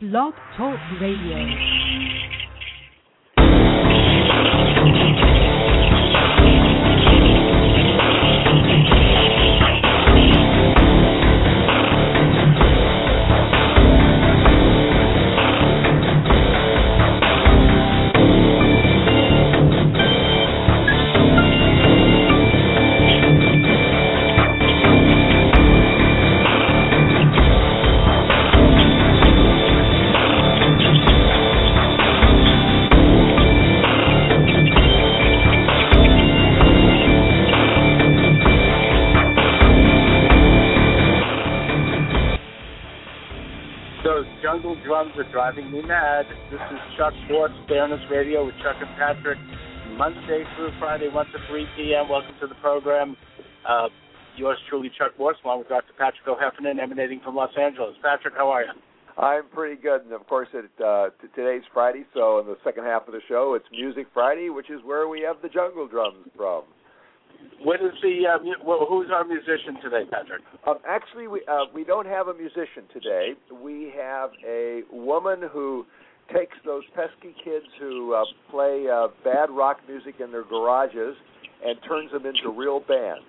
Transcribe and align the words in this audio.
Blog 0.00 0.34
Talk 0.56 0.78
Radio. 1.00 1.81
Driving 45.42 45.72
me 45.72 45.82
mad. 45.82 46.24
This 46.52 46.60
is 46.70 46.78
Chuck 46.96 47.12
Morse, 47.28 47.50
Fairness 47.66 47.98
Radio 48.08 48.46
with 48.46 48.54
Chuck 48.62 48.76
and 48.78 48.94
Patrick, 48.94 49.38
Monday 49.98 50.44
through 50.54 50.70
Friday, 50.78 51.08
1 51.08 51.26
to 51.26 51.38
3 51.50 51.66
p.m. 51.76 52.08
Welcome 52.08 52.36
to 52.40 52.46
the 52.46 52.54
program. 52.62 53.16
Uh, 53.68 53.88
yours 54.36 54.56
truly, 54.70 54.88
Chuck 54.96 55.18
Morse, 55.18 55.36
along 55.44 55.58
with 55.58 55.68
Dr. 55.68 55.94
Patrick 55.98 56.22
O'Heffernan, 56.28 56.80
emanating 56.80 57.18
from 57.24 57.34
Los 57.34 57.50
Angeles. 57.58 57.96
Patrick, 58.00 58.34
how 58.36 58.50
are 58.50 58.62
you? 58.62 58.70
I'm 59.18 59.48
pretty 59.48 59.82
good, 59.82 60.02
and 60.02 60.12
of 60.12 60.28
course, 60.28 60.46
it, 60.54 60.70
uh, 60.80 61.08
t- 61.20 61.26
today's 61.34 61.66
Friday, 61.74 62.04
so 62.14 62.38
in 62.38 62.46
the 62.46 62.56
second 62.62 62.84
half 62.84 63.08
of 63.08 63.12
the 63.12 63.20
show, 63.28 63.54
it's 63.56 63.66
Music 63.72 64.06
Friday, 64.14 64.48
which 64.48 64.70
is 64.70 64.78
where 64.84 65.08
we 65.08 65.22
have 65.22 65.42
the 65.42 65.48
jungle 65.48 65.88
drums 65.88 66.28
from. 66.36 66.62
What 67.64 67.80
is 67.80 67.92
the 68.02 68.26
uh, 68.26 68.42
mu- 68.42 68.64
well, 68.64 68.86
who's 68.88 69.08
our 69.12 69.24
musician 69.24 69.80
today, 69.82 70.02
Patrick? 70.10 70.42
Um, 70.66 70.78
actually, 70.88 71.28
we 71.28 71.42
uh, 71.46 71.66
we 71.72 71.84
don't 71.84 72.06
have 72.06 72.28
a 72.28 72.34
musician 72.34 72.84
today. 72.92 73.34
We 73.52 73.92
have 73.96 74.30
a 74.46 74.82
woman 74.90 75.42
who 75.52 75.86
takes 76.34 76.56
those 76.64 76.82
pesky 76.94 77.34
kids 77.44 77.66
who 77.78 78.14
uh, 78.14 78.24
play 78.50 78.86
uh, 78.92 79.08
bad 79.22 79.50
rock 79.50 79.78
music 79.88 80.16
in 80.18 80.32
their 80.32 80.44
garages 80.44 81.14
and 81.64 81.78
turns 81.86 82.10
them 82.10 82.26
into 82.26 82.50
real 82.50 82.80
bands. 82.80 83.24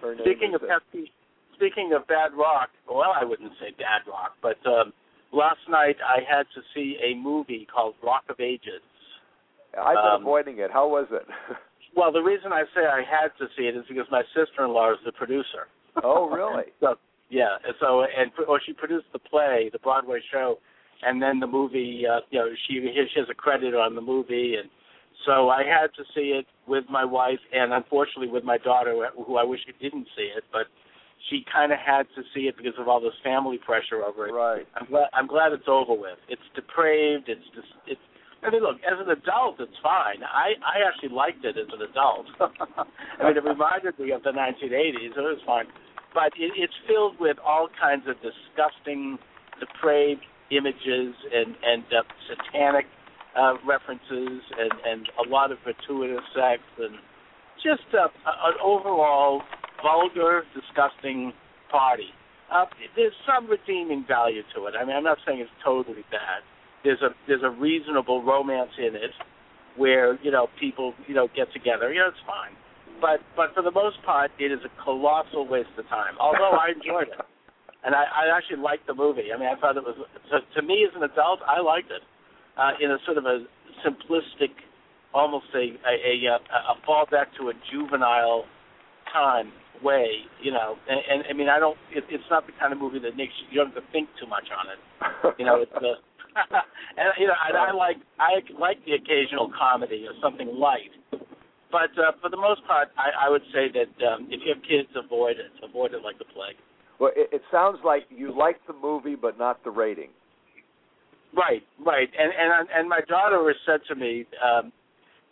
Her 0.00 0.16
Speaking 0.20 0.54
of 0.54 0.62
uh, 0.62 0.78
pesky, 0.78 1.12
speaking 1.54 1.92
of 1.94 2.06
bad 2.06 2.32
rock, 2.36 2.70
well, 2.88 3.12
I 3.14 3.24
wouldn't 3.24 3.52
say 3.60 3.72
bad 3.76 4.08
rock, 4.08 4.32
but 4.40 4.58
um, 4.66 4.92
last 5.32 5.60
night 5.68 5.96
I 6.00 6.20
had 6.28 6.44
to 6.54 6.62
see 6.74 6.96
a 7.02 7.14
movie 7.16 7.66
called 7.72 7.94
Rock 8.02 8.24
of 8.30 8.40
Ages. 8.40 8.82
I've 9.78 9.96
been 9.96 10.12
um, 10.16 10.22
avoiding 10.22 10.58
it. 10.58 10.70
How 10.72 10.88
was 10.88 11.06
it? 11.10 11.26
Well, 11.94 12.12
the 12.12 12.22
reason 12.22 12.52
I 12.52 12.64
say 12.74 12.86
I 12.86 13.02
had 13.02 13.28
to 13.38 13.46
see 13.56 13.64
it 13.64 13.76
is 13.76 13.84
because 13.88 14.06
my 14.10 14.22
sister-in-law 14.34 14.92
is 14.92 14.98
the 15.04 15.12
producer. 15.12 15.68
oh, 16.02 16.28
really? 16.28 16.64
So 16.80 16.96
yeah, 17.30 17.56
so 17.80 18.02
and 18.02 18.30
or 18.46 18.60
she 18.64 18.74
produced 18.74 19.06
the 19.12 19.18
play, 19.18 19.70
the 19.72 19.78
Broadway 19.78 20.20
show, 20.30 20.58
and 21.02 21.20
then 21.22 21.40
the 21.40 21.46
movie. 21.46 22.04
Uh, 22.06 22.20
you 22.30 22.38
know, 22.38 22.48
she 22.68 22.74
she 23.14 23.20
has 23.20 23.28
a 23.30 23.34
credit 23.34 23.74
on 23.74 23.94
the 23.94 24.02
movie, 24.02 24.56
and 24.60 24.68
so 25.24 25.48
I 25.48 25.62
had 25.64 25.94
to 25.96 26.04
see 26.14 26.36
it 26.36 26.46
with 26.66 26.84
my 26.90 27.04
wife, 27.04 27.38
and 27.52 27.72
unfortunately 27.72 28.28
with 28.28 28.44
my 28.44 28.58
daughter, 28.58 29.08
who 29.16 29.36
I 29.36 29.44
wish 29.44 29.60
didn't 29.80 30.08
see 30.16 30.30
it, 30.36 30.44
but 30.52 30.66
she 31.30 31.44
kind 31.50 31.72
of 31.72 31.78
had 31.78 32.02
to 32.16 32.22
see 32.34 32.48
it 32.48 32.56
because 32.56 32.74
of 32.78 32.88
all 32.88 33.00
this 33.00 33.14
family 33.22 33.58
pressure 33.58 34.02
over 34.04 34.28
it. 34.28 34.32
Right. 34.32 34.66
I'm 34.76 34.86
glad 34.86 35.08
I'm 35.12 35.26
glad 35.26 35.52
it's 35.52 35.68
over 35.68 35.94
with. 35.94 36.18
It's 36.28 36.42
depraved. 36.54 37.28
It's 37.28 37.44
just 37.54 37.68
it's. 37.86 38.00
I 38.42 38.50
mean, 38.50 38.62
look, 38.62 38.76
as 38.82 38.98
an 38.98 39.10
adult, 39.10 39.60
it's 39.60 39.78
fine. 39.82 40.22
I 40.26 40.58
I 40.66 40.82
actually 40.86 41.14
liked 41.14 41.44
it 41.44 41.56
as 41.56 41.70
an 41.72 41.82
adult. 41.82 42.26
I 42.40 43.28
mean, 43.28 43.36
it 43.36 43.44
reminded 43.44 43.98
me 43.98 44.10
of 44.10 44.22
the 44.22 44.30
1980s. 44.30 45.14
It 45.14 45.16
was 45.16 45.38
fine, 45.46 45.66
but 46.12 46.34
it, 46.36 46.52
it's 46.56 46.74
filled 46.86 47.20
with 47.20 47.38
all 47.38 47.68
kinds 47.80 48.02
of 48.08 48.16
disgusting, 48.18 49.18
depraved 49.60 50.22
images 50.50 51.14
and 51.30 51.54
and 51.62 51.84
uh, 51.94 52.02
satanic 52.26 52.86
uh, 53.38 53.54
references 53.66 54.42
and 54.58 54.72
and 54.86 55.08
a 55.24 55.28
lot 55.30 55.52
of 55.52 55.58
gratuitous 55.62 56.26
sex 56.34 56.62
and 56.78 56.98
just 57.62 57.86
uh, 57.94 58.08
an 58.26 58.54
overall 58.62 59.42
vulgar, 59.82 60.42
disgusting 60.54 61.32
party. 61.70 62.10
Uh, 62.52 62.66
there's 62.96 63.14
some 63.24 63.48
redeeming 63.48 64.04
value 64.06 64.42
to 64.54 64.66
it. 64.66 64.74
I 64.78 64.84
mean, 64.84 64.96
I'm 64.96 65.04
not 65.04 65.18
saying 65.24 65.38
it's 65.40 65.50
totally 65.64 66.04
bad. 66.10 66.42
There's 66.84 67.00
a 67.02 67.10
there's 67.26 67.42
a 67.42 67.50
reasonable 67.50 68.22
romance 68.22 68.70
in 68.78 68.94
it, 68.94 69.14
where 69.76 70.18
you 70.22 70.30
know 70.30 70.48
people 70.58 70.94
you 71.06 71.14
know 71.14 71.28
get 71.34 71.52
together. 71.52 71.92
You 71.92 72.00
know, 72.00 72.08
it's 72.08 72.26
fine. 72.26 72.52
But 73.00 73.20
but 73.36 73.54
for 73.54 73.62
the 73.62 73.70
most 73.70 74.02
part, 74.04 74.30
it 74.38 74.52
is 74.52 74.60
a 74.64 74.72
colossal 74.82 75.46
waste 75.46 75.74
of 75.78 75.88
time. 75.88 76.14
Although 76.20 76.58
I 76.58 76.70
enjoyed 76.74 77.08
it, 77.08 77.20
and 77.84 77.94
I, 77.94 78.04
I 78.04 78.36
actually 78.36 78.62
liked 78.62 78.86
the 78.86 78.94
movie. 78.94 79.34
I 79.34 79.38
mean, 79.38 79.48
I 79.48 79.58
thought 79.58 79.76
it 79.76 79.84
was 79.84 79.96
to, 80.30 80.38
to 80.60 80.66
me 80.66 80.86
as 80.88 80.94
an 80.94 81.02
adult, 81.02 81.40
I 81.46 81.60
liked 81.60 81.90
it 81.90 82.02
uh, 82.56 82.72
in 82.80 82.90
a 82.90 82.98
sort 83.04 83.18
of 83.18 83.24
a 83.24 83.44
simplistic, 83.82 84.54
almost 85.14 85.46
a 85.54 85.74
a, 85.86 86.26
a, 86.26 86.38
a 86.38 86.74
fallback 86.86 87.34
to 87.38 87.50
a 87.50 87.54
juvenile 87.70 88.44
time 89.12 89.52
way, 89.82 90.24
you 90.40 90.52
know. 90.52 90.76
And, 90.88 91.00
and 91.10 91.24
I 91.28 91.32
mean, 91.32 91.48
I 91.48 91.58
don't. 91.58 91.76
It, 91.90 92.04
it's 92.08 92.24
not 92.30 92.46
the 92.46 92.52
kind 92.58 92.72
of 92.72 92.78
movie 92.78 92.98
that 93.00 93.16
makes 93.16 93.32
you, 93.42 93.46
you 93.50 93.56
don't 93.58 93.74
have 93.74 93.82
to 93.82 93.90
think 93.92 94.08
too 94.20 94.26
much 94.26 94.46
on 94.54 94.70
it. 94.70 95.34
You 95.38 95.46
know, 95.46 95.60
it's 95.60 95.72
the. 95.74 95.98
and 96.96 97.08
you 97.18 97.26
know, 97.26 97.34
and 97.48 97.56
I 97.56 97.72
like 97.72 97.96
I 98.18 98.40
like 98.58 98.84
the 98.84 98.92
occasional 98.92 99.52
comedy 99.56 100.06
or 100.08 100.14
something 100.22 100.48
light, 100.48 100.92
but 101.70 101.92
uh, 101.96 102.12
for 102.20 102.30
the 102.30 102.36
most 102.36 102.64
part, 102.66 102.88
I, 102.96 103.26
I 103.26 103.30
would 103.30 103.42
say 103.52 103.68
that 103.72 103.92
um, 104.06 104.28
if 104.30 104.40
you 104.44 104.54
have 104.54 104.62
kids, 104.62 104.88
avoid 104.96 105.36
it. 105.36 105.52
Avoid 105.62 105.94
it 105.94 106.02
like 106.04 106.18
the 106.18 106.24
plague. 106.24 106.56
Well, 107.00 107.12
it, 107.16 107.28
it 107.32 107.42
sounds 107.50 107.78
like 107.84 108.04
you 108.10 108.36
liked 108.36 108.66
the 108.66 108.74
movie, 108.74 109.16
but 109.16 109.38
not 109.38 109.62
the 109.64 109.70
rating. 109.70 110.10
Right, 111.34 111.62
right, 111.80 112.08
and 112.12 112.30
and 112.36 112.68
and 112.68 112.88
my 112.88 113.00
daughter 113.08 113.40
has 113.48 113.56
said 113.64 113.80
to 113.88 113.94
me 113.94 114.26
um, 114.44 114.70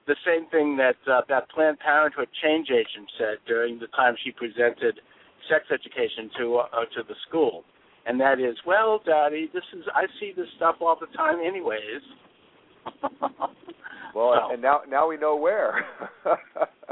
the 0.06 0.16
same 0.24 0.48
thing 0.48 0.76
that 0.78 0.96
uh, 1.06 1.20
that 1.28 1.50
Planned 1.50 1.78
Parenthood 1.78 2.28
change 2.42 2.68
agent 2.70 3.08
said 3.18 3.36
during 3.46 3.78
the 3.78 3.86
time 3.88 4.16
she 4.24 4.32
presented 4.32 4.98
sex 5.48 5.64
education 5.70 6.30
to 6.38 6.56
uh, 6.56 6.88
to 6.96 7.02
the 7.06 7.14
school, 7.28 7.64
and 8.06 8.20
that 8.20 8.40
is, 8.40 8.56
well, 8.66 9.00
Daddy, 9.04 9.50
this 9.52 9.62
is 9.76 9.84
I 9.94 10.06
see 10.18 10.32
this 10.36 10.46
stuff 10.56 10.76
all 10.80 10.96
the 11.00 11.06
time, 11.16 11.38
anyways. 11.44 12.02
Well, 14.14 14.34
So- 14.48 14.52
and 14.54 14.62
now 14.62 14.80
now 14.88 15.08
we 15.08 15.16
know 15.16 15.36
where. 15.36 15.84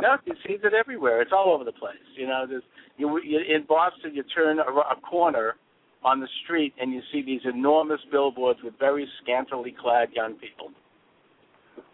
no, 0.01 0.17
you 0.25 0.35
see 0.47 0.53
it 0.55 0.73
everywhere. 0.73 1.21
It's 1.21 1.33
all 1.33 1.53
over 1.53 1.65
the 1.65 1.73
place. 1.73 1.97
You 2.17 2.29
know, 2.29 2.45
there's 2.49 2.63
you, 2.97 3.21
you 3.25 3.39
in 3.41 3.65
Boston. 3.69 4.15
You 4.15 4.23
turn 4.23 4.61
a, 4.61 4.63
a 4.63 5.01
corner 5.09 5.57
on 6.05 6.21
the 6.21 6.29
street 6.45 6.75
and 6.81 6.93
you 6.93 7.01
see 7.13 7.23
these 7.23 7.41
enormous 7.45 8.01
billboards 8.13 8.61
with 8.63 8.75
very 8.79 9.09
scantily 9.23 9.75
clad 9.81 10.11
young 10.15 10.35
people. 10.35 10.71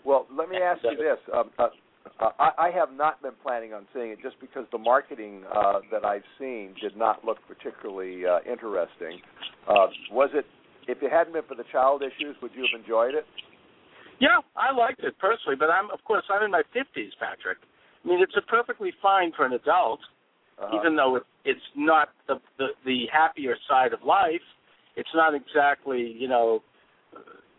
Well, 0.05 0.27
let 0.37 0.51
me 0.51 0.59
ask 0.59 0.83
you 0.85 0.97
this. 0.97 1.17
Um, 1.35 1.51
uh, 1.59 1.69
uh, 2.21 2.31
I, 2.39 2.51
I 2.59 2.71
have 2.71 2.91
not 2.93 3.21
been 3.23 3.33
planning 3.43 3.73
on 3.73 3.87
seeing 3.93 4.11
it 4.11 4.19
just 4.23 4.41
because 4.41 4.67
the 4.71 4.79
marketing 4.79 5.43
uh, 5.55 5.81
that 5.91 6.05
I've 6.05 6.27
seen 6.39 6.75
did 6.81 6.97
not 6.97 7.25
look 7.25 7.39
particularly 7.49 8.25
uh, 8.27 8.39
interesting. 8.51 9.21
Uh, 9.69 9.87
was 10.11 10.31
it? 10.35 10.47
If 10.87 11.03
it 11.03 11.11
hadn't 11.11 11.33
been 11.33 11.43
for 11.49 11.55
the 11.55 11.65
child 11.73 12.03
issues, 12.03 12.37
would 12.43 12.53
you 12.55 12.63
have 12.71 12.79
enjoyed 12.79 13.15
it? 13.15 13.25
Yeah, 14.21 14.39
I 14.57 14.73
liked 14.73 15.01
it 15.03 15.19
personally, 15.19 15.57
but 15.59 15.71
I'm 15.71 15.91
of 15.91 16.05
course 16.05 16.25
I'm 16.31 16.43
in 16.45 16.51
my 16.51 16.63
fifties, 16.73 17.13
Patrick. 17.19 17.59
I 18.05 18.09
mean, 18.09 18.23
it's 18.23 18.37
a 18.37 18.43
perfectly 18.43 18.93
fine 19.03 19.33
for 19.37 19.45
an 19.47 19.53
adult, 19.53 20.01
Uh-huh. 20.59 20.79
even 20.79 20.95
though 20.95 21.17
it, 21.17 21.25
it's 21.45 21.69
not 21.75 22.11
the, 22.29 22.37
the 22.59 22.69
the 22.85 23.07
happier 23.13 23.57
side 23.69 23.93
of 23.93 24.03
life. 24.07 24.45
It's 24.95 25.11
not 25.15 25.35
exactly 25.35 26.15
you 26.17 26.29
know, 26.29 26.63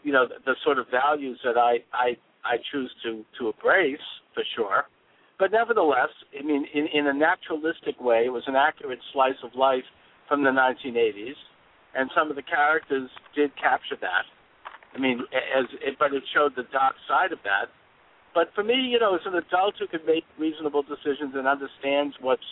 you 0.03 0.13
know 0.13 0.27
the, 0.27 0.35
the 0.45 0.55
sort 0.63 0.79
of 0.79 0.85
values 0.89 1.39
that 1.43 1.57
I 1.57 1.83
I 1.91 2.15
I 2.45 2.55
choose 2.71 2.93
to 3.03 3.25
to 3.39 3.51
embrace 3.51 3.99
for 4.35 4.43
sure. 4.55 4.83
But 5.39 5.51
nevertheless, 5.51 6.13
I 6.37 6.43
mean, 6.43 6.65
in 6.73 6.87
in 6.93 7.07
a 7.07 7.13
naturalistic 7.13 7.99
way, 7.99 8.23
it 8.25 8.31
was 8.31 8.43
an 8.47 8.55
accurate 8.55 8.99
slice 9.11 9.39
of 9.43 9.55
life 9.55 9.83
from 10.29 10.43
the 10.43 10.51
1980s, 10.51 11.35
and 11.95 12.09
some 12.15 12.29
of 12.29 12.35
the 12.35 12.43
characters 12.43 13.09
did 13.35 13.51
capture 13.57 13.97
that. 13.99 14.25
I 14.95 14.99
mean, 14.99 15.19
as 15.33 15.65
it, 15.81 15.97
but 15.99 16.13
it 16.13 16.23
showed 16.33 16.55
the 16.55 16.63
dark 16.71 16.95
side 17.07 17.31
of 17.33 17.39
that. 17.43 17.67
But 18.33 18.51
for 18.55 18.63
me, 18.63 18.75
you 18.75 18.99
know, 18.99 19.15
as 19.15 19.21
an 19.25 19.35
adult 19.35 19.75
who 19.79 19.87
can 19.87 20.05
make 20.05 20.23
reasonable 20.39 20.83
decisions 20.83 21.35
and 21.35 21.47
understands 21.47 22.15
what's 22.19 22.43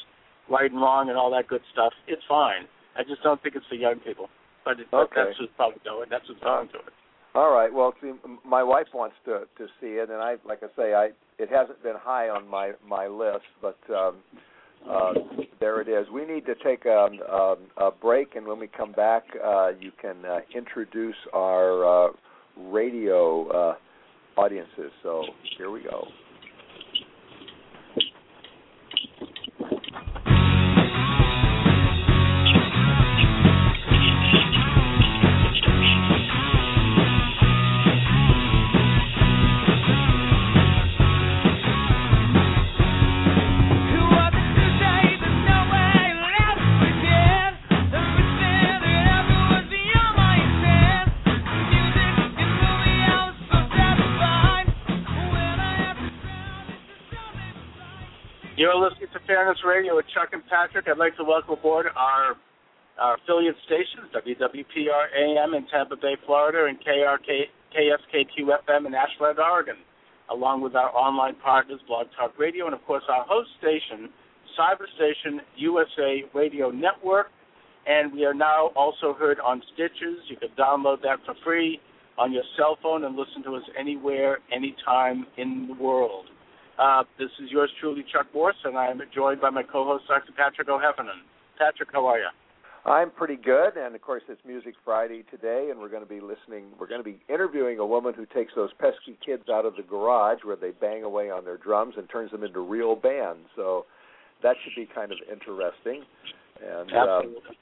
right 0.50 0.72
and 0.72 0.80
wrong 0.80 1.10
and 1.10 1.18
all 1.18 1.32
that 1.32 1.48
good 1.48 1.62
stuff, 1.72 1.94
it's 2.08 2.24
fine. 2.28 2.68
I 2.96 3.04
just 3.04 3.24
don't 3.24 3.42
think 3.44 3.56
it's 3.56 3.66
for 3.68 3.76
young 3.76 4.00
people. 4.00 4.30
But, 4.64 4.80
it, 4.80 4.88
but 4.92 5.12
Okay. 5.12 5.24
that's 5.28 5.38
who's 5.40 5.50
probably 5.56 5.80
doing. 5.84 6.08
That's 6.10 6.24
who's 6.28 6.40
going 6.40 6.68
to 6.70 6.80
it. 6.80 6.94
All 7.36 7.52
right. 7.52 7.74
Well, 7.74 7.94
see, 8.02 8.12
my 8.46 8.62
wife 8.62 8.88
wants 8.94 9.16
to 9.26 9.42
to 9.58 9.68
see 9.82 9.98
it, 9.98 10.10
and 10.10 10.22
I, 10.22 10.36
like 10.46 10.62
I 10.62 10.68
say, 10.76 10.94
I 10.94 11.10
it 11.40 11.50
hasn't 11.50 11.82
been 11.82 11.96
high 11.98 12.30
on 12.30 12.48
my 12.48 12.74
my 12.88 13.08
list, 13.08 13.46
but 13.62 13.78
um, 13.90 14.18
uh, 14.88 15.14
there 15.60 15.82
it 15.82 15.88
is. 15.88 16.08
We 16.14 16.26
need 16.26 16.46
to 16.46 16.56
take 16.64 16.86
a, 16.86 17.08
a, 17.30 17.56
a 17.78 17.92
break, 17.92 18.36
and 18.36 18.46
when 18.46 18.60
we 18.60 18.68
come 18.68 18.92
back, 18.92 19.24
uh, 19.44 19.72
you 19.80 19.92
can 20.00 20.24
uh, 20.26 20.40
introduce 20.56 21.16
our 21.34 22.08
uh, 22.08 22.12
radio 22.58 23.48
uh, 23.50 23.76
audiences. 24.40 24.92
So 25.02 25.24
here 25.58 25.72
we 25.72 25.82
go. 25.82 26.06
Fairness 59.34 59.58
Radio 59.66 59.96
with 59.96 60.06
Chuck 60.14 60.30
and 60.34 60.46
Patrick. 60.46 60.86
I'd 60.88 61.00
like 61.00 61.18
to 61.18 61.24
welcome 61.24 61.58
aboard 61.58 61.88
our 61.96 62.36
our 63.02 63.18
affiliate 63.18 63.56
stations, 63.66 64.06
WWPR 64.14 65.06
AM 65.18 65.56
in 65.56 65.66
Tampa 65.74 65.96
Bay, 65.96 66.16
Florida, 66.28 66.70
and 66.70 66.78
KRK, 66.78 67.50
KSKQ 67.74 68.46
FM 68.62 68.86
in 68.86 68.94
Ashland, 68.94 69.40
Oregon, 69.40 69.78
along 70.30 70.62
with 70.62 70.76
our 70.76 70.96
online 70.96 71.34
partners, 71.44 71.80
Blog 71.88 72.06
Talk 72.16 72.38
Radio, 72.38 72.68
and 72.68 72.76
of 72.76 72.86
course 72.86 73.02
our 73.10 73.26
host 73.28 73.50
station, 73.58 74.08
Cyber 74.54 74.86
Station 74.94 75.42
USA 75.56 76.24
Radio 76.36 76.70
Network. 76.70 77.32
And 77.88 78.14
we 78.14 78.26
are 78.26 78.36
now 78.36 78.68
also 78.76 79.16
heard 79.18 79.40
on 79.40 79.64
Stitcher. 79.74 80.14
You 80.30 80.38
can 80.38 80.50
download 80.50 81.02
that 81.02 81.18
for 81.26 81.34
free 81.44 81.82
on 82.20 82.32
your 82.32 82.44
cell 82.56 82.78
phone 82.84 83.04
and 83.04 83.16
listen 83.16 83.42
to 83.46 83.56
us 83.56 83.64
anywhere, 83.80 84.38
anytime 84.56 85.26
in 85.38 85.70
the 85.70 85.84
world. 85.84 86.28
Uh, 86.80 87.04
this 87.20 87.30
is 87.44 87.52
yours 87.52 87.70
truly, 87.80 88.04
Chuck 88.12 88.28
Morse, 88.34 88.56
and 88.64 88.78
I 88.78 88.88
am 88.88 89.02
joined 89.14 89.42
by 89.42 89.50
my 89.50 89.64
co-host, 89.64 90.06
Dr. 90.08 90.32
Patrick 90.36 90.68
O'Heffernan. 90.70 91.22
Patrick, 91.58 91.90
how 91.92 92.06
are 92.08 92.18
you? 92.18 92.30
I'm 92.86 93.12
pretty 93.12 93.38
good, 93.38 93.78
and 93.78 93.96
of 93.96 94.02
course 94.02 94.24
it's 94.28 94.42
Music 94.46 94.74
Friday 94.84 95.24
today, 95.32 95.70
and 95.72 95.80
we're 95.80 95.90
going 95.90 96.04
to 96.04 96.10
be 96.10 96.20
listening. 96.20 96.66
We're 96.78 96.88
going 96.88 97.00
to 97.00 97.10
be 97.10 97.18
interviewing 97.30 97.80
a 97.80 97.86
woman 97.86 98.14
who 98.14 98.26
takes 98.26 98.54
those 98.56 98.72
pesky 98.78 99.18
kids 99.26 99.44
out 99.50 99.66
of 99.66 99.78
the 99.78 99.84
garage 99.84 100.40
where 100.44 100.58
they 100.58 100.72
bang 100.72 101.04
away 101.04 101.30
on 101.30 101.46
their 101.46 101.56
drums 101.56 101.94
and 101.98 102.10
turns 102.10 102.32
them 102.32 102.44
into 102.44 102.60
real 102.60 102.96
bands. 102.96 103.48
So 103.56 103.86
that 104.42 104.58
should 104.64 104.76
be 104.76 104.90
kind 104.94 105.14
of 105.14 105.18
interesting. 105.32 106.04
And 106.62 106.92
Absolutely. 106.92 107.38
Um, 107.38 107.44
and 107.46 107.56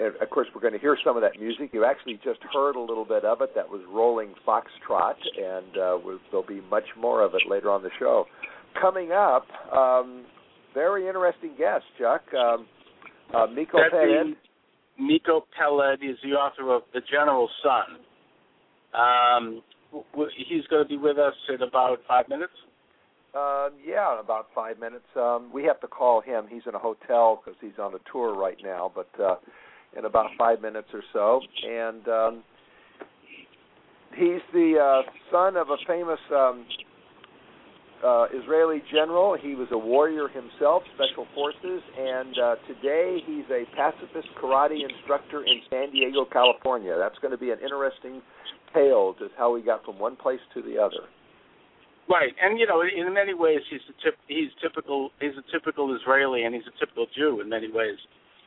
of 0.00 0.30
course, 0.30 0.48
we're 0.54 0.60
going 0.60 0.72
to 0.74 0.78
hear 0.78 0.96
some 1.04 1.16
of 1.16 1.22
that 1.22 1.40
music. 1.40 1.70
You 1.72 1.84
actually 1.84 2.20
just 2.22 2.40
heard 2.52 2.76
a 2.76 2.80
little 2.80 3.04
bit 3.04 3.24
of 3.24 3.40
it. 3.40 3.54
That 3.54 3.68
was 3.68 3.80
Rolling 3.90 4.34
Foxtrot, 4.46 5.16
and 5.36 5.78
uh, 5.78 5.98
we'll, 6.02 6.18
there'll 6.30 6.46
be 6.46 6.60
much 6.70 6.84
more 6.98 7.22
of 7.22 7.34
it 7.34 7.42
later 7.48 7.70
on 7.70 7.82
the 7.82 7.90
show. 7.98 8.26
Coming 8.80 9.12
up, 9.12 9.46
um, 9.72 10.24
very 10.74 11.06
interesting 11.06 11.54
guest, 11.56 11.84
Chuck. 11.98 12.22
Um, 12.34 12.66
uh, 13.34 13.46
Miko 13.46 13.78
Peled. 13.90 14.36
Miko 14.98 15.46
Peled 15.58 16.02
is 16.02 16.16
the 16.22 16.30
author 16.30 16.74
of 16.74 16.82
The 16.92 17.00
General 17.10 17.48
Son. 17.62 17.98
Um, 18.94 19.62
w- 19.90 20.04
w- 20.12 20.30
he's 20.48 20.66
going 20.68 20.84
to 20.84 20.88
be 20.88 20.96
with 20.96 21.18
us 21.18 21.34
in 21.48 21.62
about 21.62 21.98
five 22.06 22.28
minutes. 22.28 22.52
Uh, 23.34 23.68
yeah, 23.84 24.14
in 24.14 24.20
about 24.20 24.46
five 24.54 24.78
minutes. 24.78 25.04
Um, 25.14 25.50
we 25.52 25.64
have 25.64 25.80
to 25.80 25.86
call 25.86 26.22
him. 26.22 26.46
He's 26.48 26.62
in 26.66 26.74
a 26.74 26.78
hotel 26.78 27.42
because 27.42 27.58
he's 27.60 27.78
on 27.78 27.94
a 27.94 27.98
tour 28.10 28.34
right 28.34 28.56
now. 28.62 28.90
But 28.94 29.08
uh, 29.22 29.36
in 29.96 30.04
about 30.04 30.30
five 30.38 30.60
minutes 30.60 30.88
or 30.92 31.02
so, 31.12 31.40
and 31.66 32.08
um, 32.08 32.44
he's 34.16 34.42
the 34.52 34.74
uh, 34.78 35.10
son 35.30 35.56
of 35.56 35.68
a 35.70 35.76
famous 35.86 36.20
um, 36.34 36.66
uh, 38.04 38.26
Israeli 38.34 38.82
general. 38.92 39.36
He 39.40 39.54
was 39.54 39.68
a 39.72 39.78
warrior 39.78 40.28
himself, 40.28 40.82
special 40.94 41.26
forces, 41.34 41.82
and 41.98 42.38
uh, 42.38 42.54
today 42.66 43.18
he's 43.26 43.46
a 43.50 43.64
pacifist 43.76 44.28
karate 44.40 44.82
instructor 44.82 45.44
in 45.44 45.60
San 45.70 45.90
Diego, 45.92 46.24
California. 46.30 46.96
That's 46.98 47.18
going 47.20 47.32
to 47.32 47.38
be 47.38 47.50
an 47.50 47.58
interesting 47.62 48.20
tale, 48.74 49.14
just 49.18 49.32
how 49.38 49.56
he 49.56 49.62
got 49.62 49.84
from 49.84 49.98
one 49.98 50.16
place 50.16 50.40
to 50.54 50.62
the 50.62 50.78
other. 50.78 51.08
Right, 52.08 52.32
and 52.40 52.58
you 52.58 52.66
know, 52.66 52.82
in 52.82 53.12
many 53.12 53.34
ways, 53.34 53.60
he's 53.68 53.80
a 53.90 54.04
tip, 54.04 54.14
he's 54.28 54.50
typical. 54.62 55.10
He's 55.20 55.34
a 55.36 55.42
typical 55.50 55.94
Israeli, 55.96 56.44
and 56.44 56.54
he's 56.54 56.64
a 56.68 56.78
typical 56.78 57.06
Jew 57.16 57.40
in 57.40 57.48
many 57.48 57.70
ways. 57.70 57.98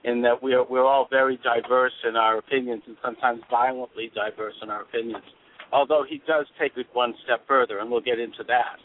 In 0.05 0.21
that 0.21 0.41
we 0.41 0.53
are 0.53 0.63
we're 0.63 0.85
all 0.85 1.07
very 1.09 1.37
diverse 1.43 1.91
in 2.07 2.15
our 2.15 2.37
opinions, 2.37 2.83
and 2.87 2.95
sometimes 3.03 3.41
violently 3.49 4.11
diverse 4.15 4.53
in 4.61 4.69
our 4.69 4.83
opinions. 4.83 5.23
Although 5.71 6.05
he 6.07 6.21
does 6.25 6.45
take 6.59 6.71
it 6.77 6.87
one 6.93 7.13
step 7.25 7.45
further, 7.47 7.79
and 7.79 7.91
we'll 7.91 8.01
get 8.01 8.19
into 8.19 8.43
that. 8.47 8.77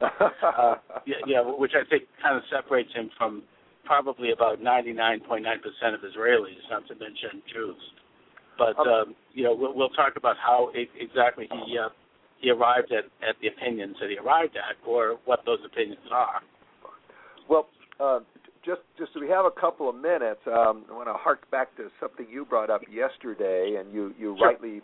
uh, 0.00 0.74
yeah, 1.06 1.16
yeah, 1.26 1.40
which 1.42 1.72
I 1.74 1.88
think 1.88 2.04
kind 2.22 2.36
of 2.36 2.42
separates 2.50 2.92
him 2.94 3.10
from 3.18 3.42
probably 3.84 4.30
about 4.32 4.60
99.9% 4.60 5.44
of 5.94 6.00
Israelis, 6.00 6.62
not 6.70 6.86
to 6.88 6.94
mention 6.94 7.42
Jews. 7.52 7.76
But 8.58 8.78
Um, 8.78 8.88
um, 8.88 9.14
you 9.32 9.44
know, 9.44 9.54
we'll, 9.54 9.74
we'll 9.74 9.90
talk 9.90 10.14
about 10.16 10.36
how 10.38 10.70
e- 10.74 10.88
exactly 10.98 11.48
he 11.66 11.78
uh, 11.78 11.88
he 12.38 12.50
arrived 12.50 12.90
at, 12.92 13.04
at 13.26 13.36
the 13.40 13.48
opinions 13.48 13.96
that 14.00 14.10
he 14.10 14.18
arrived 14.18 14.56
at, 14.56 14.76
or 14.86 15.18
what 15.24 15.40
those 15.46 15.60
opinions 15.64 16.02
are. 16.10 16.42
Well, 17.48 17.68
uh, 18.00 18.20
just 18.64 18.80
just 18.98 19.12
so 19.14 19.20
we 19.20 19.28
have 19.28 19.44
a 19.44 19.50
couple 19.50 19.88
of 19.88 19.96
minutes, 19.96 20.40
um, 20.46 20.84
I 20.90 20.94
want 20.94 21.08
to 21.08 21.14
hark 21.14 21.50
back 21.50 21.76
to 21.76 21.88
something 22.00 22.26
you 22.30 22.44
brought 22.44 22.70
up 22.70 22.82
yesterday, 22.90 23.76
and 23.78 23.92
you 23.92 24.14
you 24.18 24.36
Sure. 24.38 24.48
rightly 24.48 24.82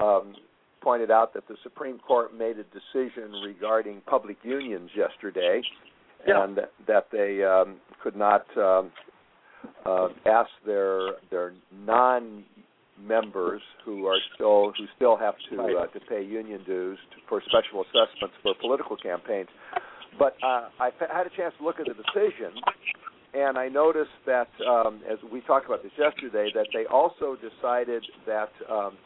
um, 0.00 0.34
pointed 0.80 1.10
out 1.10 1.34
that 1.34 1.46
the 1.48 1.56
Supreme 1.62 1.98
Court 1.98 2.32
made 2.36 2.56
a 2.58 2.64
decision 2.64 3.32
regarding 3.44 4.00
public 4.02 4.36
unions 4.44 4.90
yesterday, 4.94 5.60
Yeah. 6.26 6.44
and 6.44 6.60
that, 6.86 7.10
they 7.10 7.42
um, 7.44 7.80
could 8.02 8.16
not 8.16 8.46
um, 8.56 8.92
uh, 9.84 10.08
ask 10.26 10.50
their 10.64 11.16
their 11.30 11.54
non 11.72 12.44
members 13.00 13.62
who 13.84 14.06
are 14.06 14.18
still 14.34 14.72
who 14.76 14.86
still 14.96 15.16
have 15.16 15.34
to 15.50 15.78
uh, 15.78 15.86
to 15.88 16.00
pay 16.08 16.22
union 16.22 16.62
dues 16.64 16.98
to, 17.12 17.16
for 17.28 17.40
special 17.42 17.82
assessments 17.82 18.34
for 18.42 18.54
political 18.60 18.96
campaigns. 18.96 19.48
But 20.18 20.34
uh, 20.42 20.68
I 20.80 20.90
fa- 20.98 21.08
had 21.12 21.26
a 21.26 21.30
chance 21.36 21.54
to 21.58 21.64
look 21.64 21.78
at 21.78 21.86
the 21.86 21.94
decision, 21.94 22.50
and 23.34 23.58
I 23.58 23.68
noticed 23.68 24.10
that 24.26 24.48
um, 24.68 25.00
as 25.10 25.18
we 25.30 25.40
talked 25.42 25.66
about 25.66 25.82
this 25.82 25.92
yesterday, 25.98 26.50
that 26.54 26.66
they 26.72 26.86
also 26.86 27.36
decided 27.36 28.04
that 28.26 28.50
um, 28.70 28.96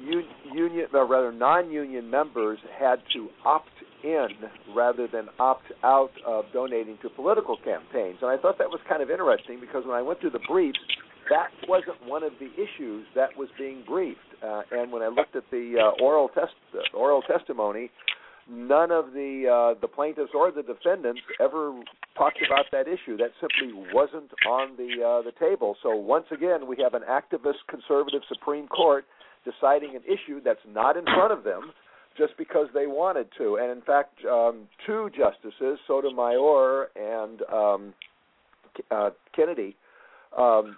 union, 0.00 0.86
or 0.92 1.06
rather 1.06 1.32
non-union 1.32 2.08
members 2.08 2.58
had 2.78 2.96
to 3.14 3.28
opt 3.44 3.68
in 4.04 4.28
rather 4.74 5.06
than 5.06 5.28
opt 5.38 5.66
out 5.84 6.10
of 6.26 6.44
donating 6.52 6.98
to 7.02 7.08
political 7.10 7.56
campaigns. 7.64 8.18
And 8.22 8.30
I 8.30 8.36
thought 8.36 8.58
that 8.58 8.68
was 8.68 8.80
kind 8.88 9.02
of 9.02 9.10
interesting 9.10 9.60
because 9.60 9.84
when 9.86 9.96
I 9.96 10.02
went 10.02 10.20
through 10.20 10.30
the 10.30 10.40
briefs, 10.48 10.78
that 11.30 11.50
wasn't 11.68 11.96
one 12.06 12.22
of 12.22 12.32
the 12.40 12.50
issues 12.54 13.06
that 13.14 13.36
was 13.36 13.48
being 13.58 13.84
briefed. 13.86 14.18
Uh, 14.44 14.62
and 14.72 14.90
when 14.90 15.02
I 15.02 15.08
looked 15.08 15.36
at 15.36 15.44
the 15.50 15.74
uh, 15.78 16.02
oral 16.02 16.28
test, 16.28 16.52
the 16.72 16.82
oral 16.96 17.22
testimony, 17.22 17.90
none 18.52 18.92
of 18.92 19.12
the 19.12 19.48
uh, 19.48 19.80
the 19.80 19.88
plaintiffs 19.88 20.32
or 20.34 20.52
the 20.52 20.62
defendants 20.62 21.20
ever 21.40 21.72
talked 22.16 22.38
about 22.46 22.66
that 22.70 22.86
issue. 22.86 23.16
That 23.16 23.30
simply 23.40 23.72
wasn't 23.92 24.30
on 24.46 24.76
the 24.76 25.02
uh, 25.02 25.22
the 25.22 25.32
table. 25.40 25.76
So 25.82 25.96
once 25.96 26.26
again, 26.30 26.66
we 26.66 26.76
have 26.82 26.94
an 26.94 27.02
activist 27.08 27.64
conservative 27.68 28.22
Supreme 28.28 28.68
Court 28.68 29.04
deciding 29.44 29.96
an 29.96 30.02
issue 30.04 30.40
that's 30.44 30.64
not 30.68 30.96
in 30.96 31.04
front 31.04 31.32
of 31.32 31.44
them 31.44 31.72
just 32.16 32.36
because 32.36 32.66
they 32.74 32.86
wanted 32.86 33.28
to. 33.38 33.56
And 33.56 33.70
in 33.70 33.80
fact, 33.82 34.24
um, 34.24 34.68
two 34.86 35.10
justices, 35.16 35.78
Sotomayor 35.86 36.90
and 36.94 37.42
um, 37.50 37.94
uh, 38.90 39.10
Kennedy, 39.34 39.76
um, 40.36 40.76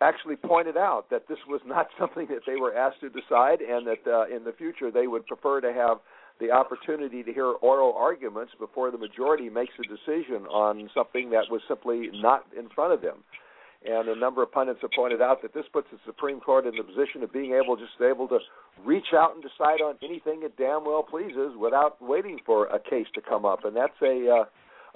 actually 0.00 0.36
pointed 0.36 0.76
out 0.76 1.06
that 1.10 1.28
this 1.28 1.38
was 1.48 1.62
not 1.66 1.88
something 1.98 2.26
that 2.28 2.40
they 2.46 2.56
were 2.56 2.74
asked 2.76 3.00
to 3.00 3.08
decide, 3.08 3.60
and 3.60 3.86
that 3.86 4.06
uh, 4.06 4.34
in 4.34 4.44
the 4.44 4.52
future 4.52 4.90
they 4.90 5.06
would 5.06 5.26
prefer 5.26 5.60
to 5.60 5.72
have 5.72 5.98
the 6.40 6.50
opportunity 6.50 7.22
to 7.22 7.32
hear 7.32 7.46
oral 7.46 7.94
arguments 7.96 8.52
before 8.58 8.90
the 8.90 8.98
majority 8.98 9.48
makes 9.48 9.72
a 9.78 9.82
decision 9.82 10.46
on 10.46 10.90
something 10.94 11.30
that 11.30 11.44
was 11.50 11.60
simply 11.68 12.10
not 12.12 12.44
in 12.58 12.68
front 12.70 12.92
of 12.92 13.02
them. 13.02 13.22
And 13.86 14.08
a 14.08 14.16
number 14.16 14.42
of 14.42 14.50
pundits 14.50 14.80
have 14.80 14.92
pointed 14.96 15.20
out 15.20 15.42
that 15.42 15.52
this 15.52 15.66
puts 15.70 15.88
the 15.92 15.98
Supreme 16.06 16.40
Court 16.40 16.66
in 16.66 16.74
the 16.74 16.82
position 16.82 17.22
of 17.22 17.32
being 17.32 17.52
able 17.52 17.76
just 17.76 17.92
able 18.00 18.26
to 18.28 18.38
reach 18.82 19.12
out 19.14 19.34
and 19.34 19.42
decide 19.42 19.82
on 19.82 19.96
anything 20.02 20.40
it 20.42 20.56
damn 20.56 20.86
well 20.86 21.02
pleases 21.02 21.52
without 21.60 22.00
waiting 22.00 22.38
for 22.46 22.66
a 22.66 22.80
case 22.80 23.06
to 23.14 23.20
come 23.20 23.44
up, 23.44 23.64
and 23.64 23.76
that's 23.76 24.00
a 24.02 24.40
uh, 24.40 24.44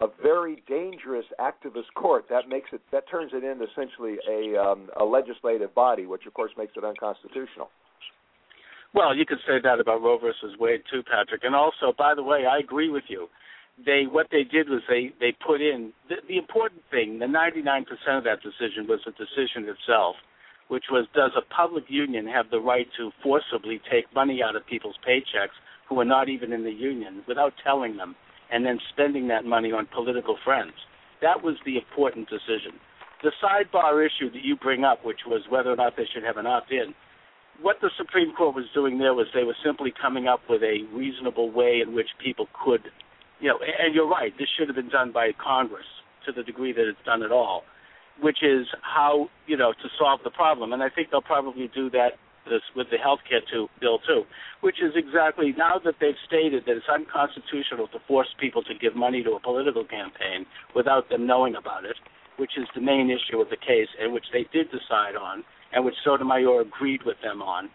a 0.00 0.06
very 0.22 0.62
dangerous 0.66 1.26
activist 1.38 1.92
court. 1.94 2.26
That 2.30 2.48
makes 2.48 2.70
it 2.72 2.80
that 2.90 3.04
turns 3.10 3.32
it 3.34 3.44
into 3.44 3.66
essentially 3.70 4.16
a 4.26 4.56
um, 4.56 4.88
a 4.98 5.04
legislative 5.04 5.74
body, 5.74 6.06
which 6.06 6.24
of 6.26 6.32
course 6.32 6.52
makes 6.56 6.72
it 6.76 6.84
unconstitutional. 6.84 7.68
Well, 8.94 9.14
you 9.14 9.26
could 9.26 9.38
say 9.46 9.60
that 9.62 9.80
about 9.80 10.02
Roe 10.02 10.18
versus 10.18 10.56
Wade 10.58 10.82
too, 10.90 11.02
Patrick. 11.02 11.44
And 11.44 11.54
also, 11.54 11.92
by 11.96 12.14
the 12.14 12.22
way, 12.22 12.46
I 12.46 12.58
agree 12.58 12.88
with 12.88 13.04
you 13.08 13.28
they 13.84 14.04
what 14.10 14.26
they 14.30 14.44
did 14.44 14.68
was 14.68 14.82
they 14.88 15.12
they 15.20 15.32
put 15.46 15.60
in 15.60 15.92
the, 16.08 16.16
the 16.26 16.36
important 16.36 16.82
thing. 16.90 17.18
The 17.18 17.26
99% 17.26 17.86
of 18.18 18.24
that 18.24 18.42
decision 18.42 18.86
was 18.88 19.00
the 19.04 19.12
decision 19.12 19.68
itself, 19.68 20.16
which 20.68 20.84
was 20.90 21.06
does 21.14 21.32
a 21.36 21.54
public 21.54 21.84
union 21.88 22.26
have 22.26 22.50
the 22.50 22.60
right 22.60 22.88
to 22.96 23.10
forcibly 23.22 23.80
take 23.90 24.12
money 24.14 24.42
out 24.42 24.56
of 24.56 24.66
people's 24.66 24.98
paychecks 25.06 25.54
who 25.88 26.00
are 26.00 26.04
not 26.04 26.28
even 26.28 26.52
in 26.52 26.64
the 26.64 26.72
union 26.72 27.22
without 27.26 27.54
telling 27.64 27.96
them, 27.96 28.14
and 28.50 28.64
then 28.64 28.78
spending 28.92 29.28
that 29.28 29.44
money 29.44 29.72
on 29.72 29.86
political 29.94 30.36
friends? 30.44 30.74
That 31.22 31.42
was 31.42 31.56
the 31.64 31.76
important 31.76 32.28
decision. 32.28 32.78
The 33.22 33.32
sidebar 33.42 34.04
issue 34.04 34.30
that 34.30 34.44
you 34.44 34.54
bring 34.56 34.84
up, 34.84 35.04
which 35.04 35.20
was 35.26 35.42
whether 35.48 35.72
or 35.72 35.76
not 35.76 35.96
they 35.96 36.06
should 36.12 36.22
have 36.22 36.36
an 36.36 36.46
opt-in, 36.46 36.94
what 37.60 37.76
the 37.80 37.90
Supreme 37.96 38.32
Court 38.34 38.54
was 38.54 38.66
doing 38.74 38.98
there 38.98 39.14
was 39.14 39.26
they 39.34 39.44
were 39.44 39.56
simply 39.64 39.92
coming 40.00 40.28
up 40.28 40.40
with 40.48 40.62
a 40.62 40.86
reasonable 40.94 41.50
way 41.50 41.80
in 41.84 41.94
which 41.94 42.08
people 42.22 42.46
could 42.64 42.82
you 43.40 43.48
know, 43.48 43.58
and 43.62 43.94
you're 43.94 44.08
right, 44.08 44.32
this 44.38 44.48
should 44.58 44.68
have 44.68 44.76
been 44.76 44.88
done 44.88 45.12
by 45.12 45.30
Congress 45.32 45.86
to 46.26 46.32
the 46.32 46.42
degree 46.42 46.72
that 46.72 46.88
it's 46.88 46.98
done 47.04 47.22
at 47.22 47.32
all, 47.32 47.62
which 48.20 48.42
is 48.42 48.66
how, 48.82 49.28
you 49.46 49.56
know, 49.56 49.72
to 49.72 49.88
solve 49.98 50.20
the 50.24 50.30
problem. 50.30 50.72
And 50.72 50.82
I 50.82 50.88
think 50.88 51.10
they'll 51.10 51.22
probably 51.22 51.70
do 51.74 51.90
that 51.90 52.18
this, 52.48 52.62
with 52.74 52.88
the 52.90 52.96
health 52.96 53.20
care 53.28 53.40
too, 53.52 53.68
bill 53.80 53.98
too, 53.98 54.24
which 54.60 54.82
is 54.82 54.92
exactly 54.96 55.54
now 55.56 55.78
that 55.84 55.94
they've 56.00 56.18
stated 56.26 56.64
that 56.66 56.76
it's 56.76 56.88
unconstitutional 56.88 57.86
to 57.88 57.98
force 58.08 58.28
people 58.40 58.62
to 58.64 58.74
give 58.74 58.96
money 58.96 59.22
to 59.22 59.32
a 59.32 59.40
political 59.40 59.84
campaign 59.84 60.46
without 60.74 61.08
them 61.10 61.26
knowing 61.26 61.54
about 61.54 61.84
it, 61.84 61.96
which 62.38 62.52
is 62.56 62.66
the 62.74 62.80
main 62.80 63.10
issue 63.10 63.38
of 63.38 63.50
the 63.50 63.56
case, 63.56 63.88
and 64.00 64.12
which 64.12 64.26
they 64.32 64.48
did 64.52 64.66
decide 64.70 65.14
on, 65.14 65.44
and 65.72 65.84
which 65.84 65.94
Sotomayor 66.04 66.60
agreed 66.60 67.02
with 67.04 67.16
them 67.22 67.42
on. 67.42 67.70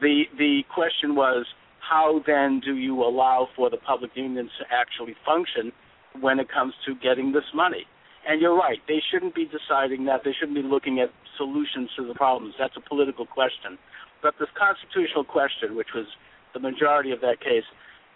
The 0.00 0.24
the 0.36 0.62
question 0.72 1.14
was 1.14 1.46
how 1.80 2.20
then 2.26 2.60
do 2.64 2.76
you 2.76 3.02
allow 3.02 3.48
for 3.54 3.70
the 3.70 3.76
public 3.76 4.10
unions 4.14 4.50
to 4.58 4.64
actually 4.74 5.14
function 5.24 5.72
when 6.20 6.40
it 6.40 6.48
comes 6.50 6.74
to 6.86 6.94
getting 6.96 7.32
this 7.32 7.46
money? 7.54 7.86
And 8.28 8.40
you're 8.40 8.56
right, 8.56 8.78
they 8.88 9.00
shouldn't 9.10 9.36
be 9.36 9.46
deciding 9.46 10.04
that. 10.06 10.22
They 10.24 10.32
shouldn't 10.32 10.56
be 10.56 10.66
looking 10.66 10.98
at 10.98 11.10
solutions 11.36 11.90
to 11.96 12.06
the 12.06 12.14
problems. 12.14 12.54
That's 12.58 12.76
a 12.76 12.80
political 12.80 13.24
question. 13.24 13.78
But 14.20 14.34
this 14.40 14.48
constitutional 14.58 15.22
question, 15.22 15.76
which 15.76 15.94
was 15.94 16.06
the 16.52 16.58
majority 16.58 17.12
of 17.12 17.20
that 17.20 17.38
case, 17.40 17.62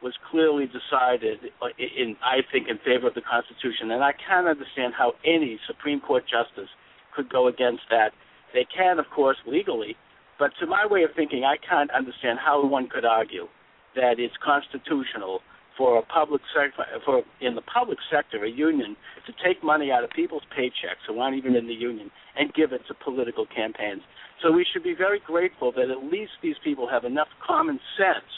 was 0.02 0.14
clearly 0.30 0.66
decided 0.66 1.52
in, 1.78 2.16
I 2.24 2.40
think, 2.50 2.68
in 2.68 2.78
favor 2.78 3.06
of 3.06 3.14
the 3.14 3.22
Constitution. 3.22 3.92
And 3.92 4.02
I 4.02 4.12
can't 4.12 4.48
understand 4.48 4.94
how 4.96 5.12
any 5.24 5.60
Supreme 5.66 6.00
Court 6.00 6.24
justice 6.24 6.70
could 7.14 7.30
go 7.30 7.48
against 7.48 7.82
that. 7.90 8.10
They 8.52 8.66
can, 8.76 8.98
of 8.98 9.06
course, 9.14 9.36
legally, 9.46 9.96
but 10.38 10.52
to 10.60 10.66
my 10.66 10.86
way 10.86 11.02
of 11.02 11.10
thinking, 11.14 11.44
I 11.44 11.56
can't 11.56 11.90
understand 11.90 12.38
how 12.44 12.64
one 12.66 12.88
could 12.88 13.04
argue 13.04 13.46
that 13.94 14.18
it's 14.18 14.34
constitutional 14.44 15.40
for 15.76 15.98
a 15.98 16.02
public 16.02 16.42
sector, 16.54 16.84
for 17.04 17.22
in 17.40 17.54
the 17.54 17.62
public 17.62 17.98
sector, 18.12 18.44
a 18.44 18.50
union 18.50 18.96
to 19.26 19.32
take 19.44 19.62
money 19.64 19.90
out 19.90 20.04
of 20.04 20.10
people's 20.10 20.42
paychecks 20.56 21.04
who 21.06 21.18
aren't 21.18 21.36
even 21.36 21.56
in 21.56 21.66
the 21.66 21.74
union 21.74 22.10
and 22.36 22.52
give 22.54 22.72
it 22.72 22.82
to 22.88 22.94
political 22.94 23.46
campaigns. 23.46 24.02
So 24.42 24.50
we 24.52 24.66
should 24.72 24.82
be 24.82 24.94
very 24.94 25.20
grateful 25.26 25.72
that 25.72 25.90
at 25.90 26.04
least 26.04 26.32
these 26.42 26.56
people 26.64 26.88
have 26.88 27.04
enough 27.04 27.28
common 27.46 27.78
sense, 27.96 28.28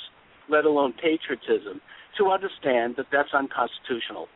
let 0.48 0.64
alone 0.64 0.92
patriotism, 0.92 1.80
to 2.18 2.30
understand 2.30 2.94
that 2.96 3.06
that's 3.10 3.32
unconstitutional. 3.34 4.28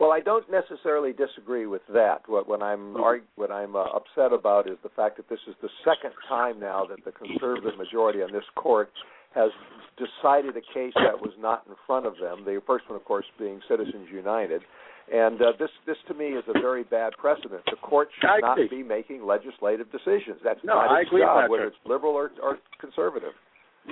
Well, 0.00 0.12
I 0.12 0.20
don't 0.20 0.44
necessarily 0.50 1.12
disagree 1.12 1.66
with 1.66 1.82
that. 1.92 2.22
What, 2.28 2.48
what 2.48 2.62
I'm 2.62 2.94
mm-hmm. 2.94 3.24
what 3.34 3.50
I'm 3.50 3.74
uh, 3.74 3.84
upset 3.84 4.32
about 4.32 4.68
is 4.68 4.76
the 4.82 4.90
fact 4.90 5.16
that 5.16 5.28
this 5.28 5.40
is 5.48 5.54
the 5.60 5.68
second 5.84 6.12
time 6.28 6.60
now 6.60 6.86
that 6.86 7.04
the 7.04 7.12
conservative 7.12 7.76
majority 7.76 8.22
on 8.22 8.32
this 8.32 8.44
court 8.54 8.90
has 9.34 9.50
decided 9.98 10.56
a 10.56 10.62
case 10.72 10.94
that 10.94 11.20
was 11.20 11.32
not 11.38 11.64
in 11.68 11.74
front 11.86 12.06
of 12.06 12.14
them. 12.20 12.44
The 12.44 12.60
first 12.66 12.88
one, 12.88 12.96
of 12.96 13.04
course, 13.04 13.26
being 13.38 13.60
Citizens 13.68 14.08
United. 14.12 14.62
And 15.12 15.40
uh, 15.40 15.52
this, 15.58 15.70
this 15.86 15.96
to 16.08 16.14
me 16.14 16.36
is 16.36 16.44
a 16.48 16.60
very 16.60 16.84
bad 16.84 17.14
precedent. 17.18 17.62
The 17.66 17.76
court 17.76 18.08
should 18.20 18.42
not 18.42 18.58
be 18.70 18.82
making 18.82 19.24
legislative 19.24 19.90
decisions. 19.90 20.36
That's 20.44 20.60
no, 20.62 20.74
not 20.74 21.00
its 21.00 21.10
job, 21.10 21.50
whether 21.50 21.66
it's 21.66 21.76
liberal 21.86 22.12
or, 22.12 22.30
or 22.42 22.58
conservative. 22.80 23.32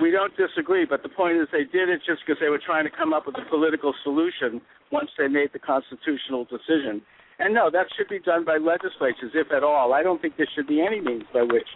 We 0.01 0.11
don't 0.11 0.33
disagree, 0.37 0.85
but 0.85 1.01
the 1.01 1.09
point 1.09 1.37
is 1.37 1.47
they 1.51 1.65
did 1.65 1.89
it 1.89 2.01
just 2.05 2.21
because 2.25 2.39
they 2.39 2.49
were 2.49 2.61
trying 2.63 2.85
to 2.85 2.93
come 2.93 3.13
up 3.13 3.25
with 3.25 3.35
a 3.37 3.49
political 3.49 3.93
solution 4.03 4.61
once 4.91 5.09
they 5.17 5.27
made 5.27 5.49
the 5.53 5.59
constitutional 5.59 6.45
decision. 6.45 7.01
And 7.39 7.53
no, 7.53 7.69
that 7.71 7.87
should 7.95 8.09
be 8.09 8.19
done 8.19 8.45
by 8.45 8.57
legislatures, 8.57 9.33
if 9.33 9.51
at 9.51 9.63
all. 9.63 9.93
I 9.93 10.03
don't 10.03 10.21
think 10.21 10.37
there 10.37 10.49
should 10.55 10.67
be 10.67 10.81
any 10.81 11.01
means 11.01 11.23
by 11.33 11.41
which 11.41 11.67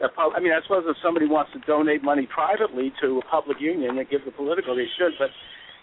I 0.00 0.40
mean, 0.40 0.52
I 0.52 0.62
suppose 0.62 0.84
if 0.88 0.96
somebody 1.04 1.26
wants 1.26 1.52
to 1.52 1.60
donate 1.60 2.02
money 2.02 2.26
privately 2.32 2.92
to 3.02 3.20
a 3.20 3.24
public 3.28 3.60
union 3.60 3.98
and 3.98 4.08
give 4.08 4.24
the 4.24 4.32
political, 4.32 4.74
they 4.74 4.88
should. 4.96 5.12
But 5.18 5.28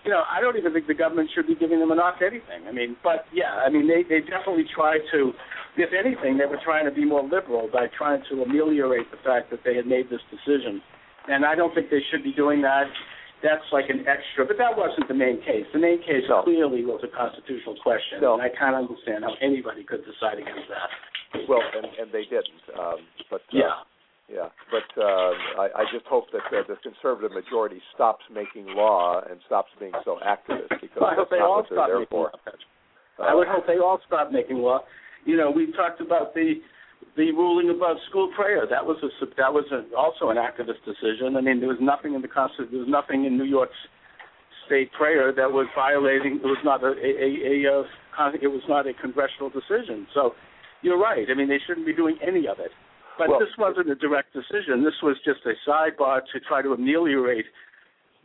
you 0.04 0.10
know, 0.10 0.24
I 0.26 0.42
don't 0.42 0.58
even 0.58 0.74
think 0.74 0.88
the 0.88 0.98
government 0.98 1.30
should 1.36 1.46
be 1.46 1.56
giving 1.56 1.80
them 1.80 1.92
enough 1.92 2.16
anything. 2.22 2.66
I 2.68 2.72
mean, 2.72 2.98
but 3.04 3.26
yeah, 3.34 3.62
I 3.62 3.70
mean, 3.70 3.88
they 3.88 4.02
they 4.02 4.26
definitely 4.26 4.66
try 4.74 4.98
to. 5.12 5.34
If 5.78 5.94
anything, 5.94 6.40
they 6.42 6.50
were 6.50 6.58
trying 6.64 6.86
to 6.86 6.92
be 6.92 7.06
more 7.06 7.22
liberal 7.22 7.70
by 7.72 7.86
trying 7.96 8.24
to 8.32 8.42
ameliorate 8.42 9.12
the 9.12 9.18
fact 9.22 9.52
that 9.52 9.60
they 9.64 9.76
had 9.76 9.86
made 9.86 10.10
this 10.10 10.22
decision. 10.34 10.82
And 11.28 11.46
I 11.46 11.56
don't 11.56 11.74
think 11.76 11.90
they 11.90 12.04
should 12.12 12.24
be 12.24 12.34
doing 12.34 12.62
that. 12.62 12.88
That's 13.44 13.66
like 13.72 13.86
an 13.90 14.02
extra, 14.10 14.50
but 14.50 14.58
that 14.58 14.74
wasn't 14.74 15.08
the 15.08 15.14
main 15.14 15.38
case. 15.46 15.70
The 15.70 15.78
main 15.78 16.02
case 16.02 16.26
no. 16.28 16.42
clearly 16.42 16.82
was 16.82 17.06
a 17.06 17.12
constitutional 17.14 17.78
question, 17.84 18.18
no. 18.18 18.34
and 18.34 18.42
I 18.42 18.50
can't 18.50 18.74
understand 18.74 19.22
how 19.22 19.38
anybody 19.46 19.86
could 19.86 20.02
decide 20.02 20.42
against 20.42 20.66
that. 20.74 20.90
Well, 21.46 21.62
and 21.62 21.86
and 22.02 22.10
they 22.10 22.26
didn't. 22.26 22.66
Um, 22.74 23.06
but 23.30 23.46
uh, 23.54 23.62
yeah 23.62 23.86
yeah, 24.30 24.50
but 24.72 25.02
uh, 25.02 25.32
I, 25.56 25.68
I 25.76 25.84
just 25.94 26.06
hope 26.06 26.26
that 26.32 26.44
uh, 26.52 26.64
the 26.68 26.76
conservative 26.84 27.32
majority 27.32 27.82
stops 27.96 28.24
making 28.34 28.68
law 28.76 29.22
and 29.24 29.40
stops 29.46 29.70
being 29.80 29.94
so 30.04 30.20
activist 30.20 30.68
because 30.82 31.00
well, 31.00 31.10
I 31.12 31.16
hope 31.16 31.30
they 31.30 31.40
all 31.40 31.64
stop 31.66 31.88
making. 31.88 32.18
Law. 32.18 32.30
I 33.24 33.34
would 33.34 33.48
hope 33.48 33.66
they 33.66 33.78
all 33.78 34.00
stop 34.06 34.32
making 34.32 34.58
law. 34.58 34.82
You 35.24 35.38
know, 35.38 35.50
we 35.50 35.72
talked 35.72 36.02
about 36.02 36.34
the 36.34 36.56
the 37.18 37.32
ruling 37.32 37.74
about 37.76 37.98
school 38.10 38.32
prayer. 38.36 38.66
That 38.70 38.86
was 38.86 38.98
a 39.02 39.10
that 39.38 39.52
was 39.52 39.66
a, 39.72 39.84
also 39.98 40.30
an 40.30 40.38
activist 40.38 40.86
decision. 40.86 41.36
I 41.36 41.42
mean, 41.42 41.60
there 41.60 41.70
was 41.70 41.82
nothing 41.82 42.14
in 42.14 42.22
the 42.22 42.28
constitution. 42.28 42.70
There 42.72 42.86
was 42.86 42.90
nothing 42.90 43.26
in 43.26 43.38
New 43.38 43.50
York's 43.50 43.82
state 44.66 44.94
prayer 44.94 45.34
that 45.34 45.52
was 45.52 45.66
violating. 45.76 46.38
It 46.38 46.46
was 46.46 46.62
not 46.64 46.84
a, 46.84 46.94
a, 46.94 47.10
a, 47.10 47.30
a, 47.66 47.82
uh, 47.82 48.30
a 48.30 48.34
it 48.38 48.48
was 48.54 48.62
not 48.70 48.86
a 48.86 48.94
congressional 48.94 49.50
decision. 49.50 50.06
So, 50.14 50.36
you're 50.84 51.00
right. 51.00 51.26
I 51.30 51.34
mean, 51.34 51.50
they 51.50 51.60
shouldn't 51.66 51.88
be 51.88 51.94
doing 51.94 52.18
any 52.22 52.48
of 52.48 52.60
it. 52.60 52.72
But 53.18 53.30
well, 53.30 53.40
this 53.40 53.50
wasn't 53.58 53.90
a 53.90 53.96
direct 53.96 54.34
decision. 54.34 54.86
This 54.86 55.02
was 55.02 55.18
just 55.26 55.42
a 55.50 55.58
sidebar 55.68 56.22
to 56.22 56.40
try 56.48 56.62
to 56.62 56.74
ameliorate 56.74 57.46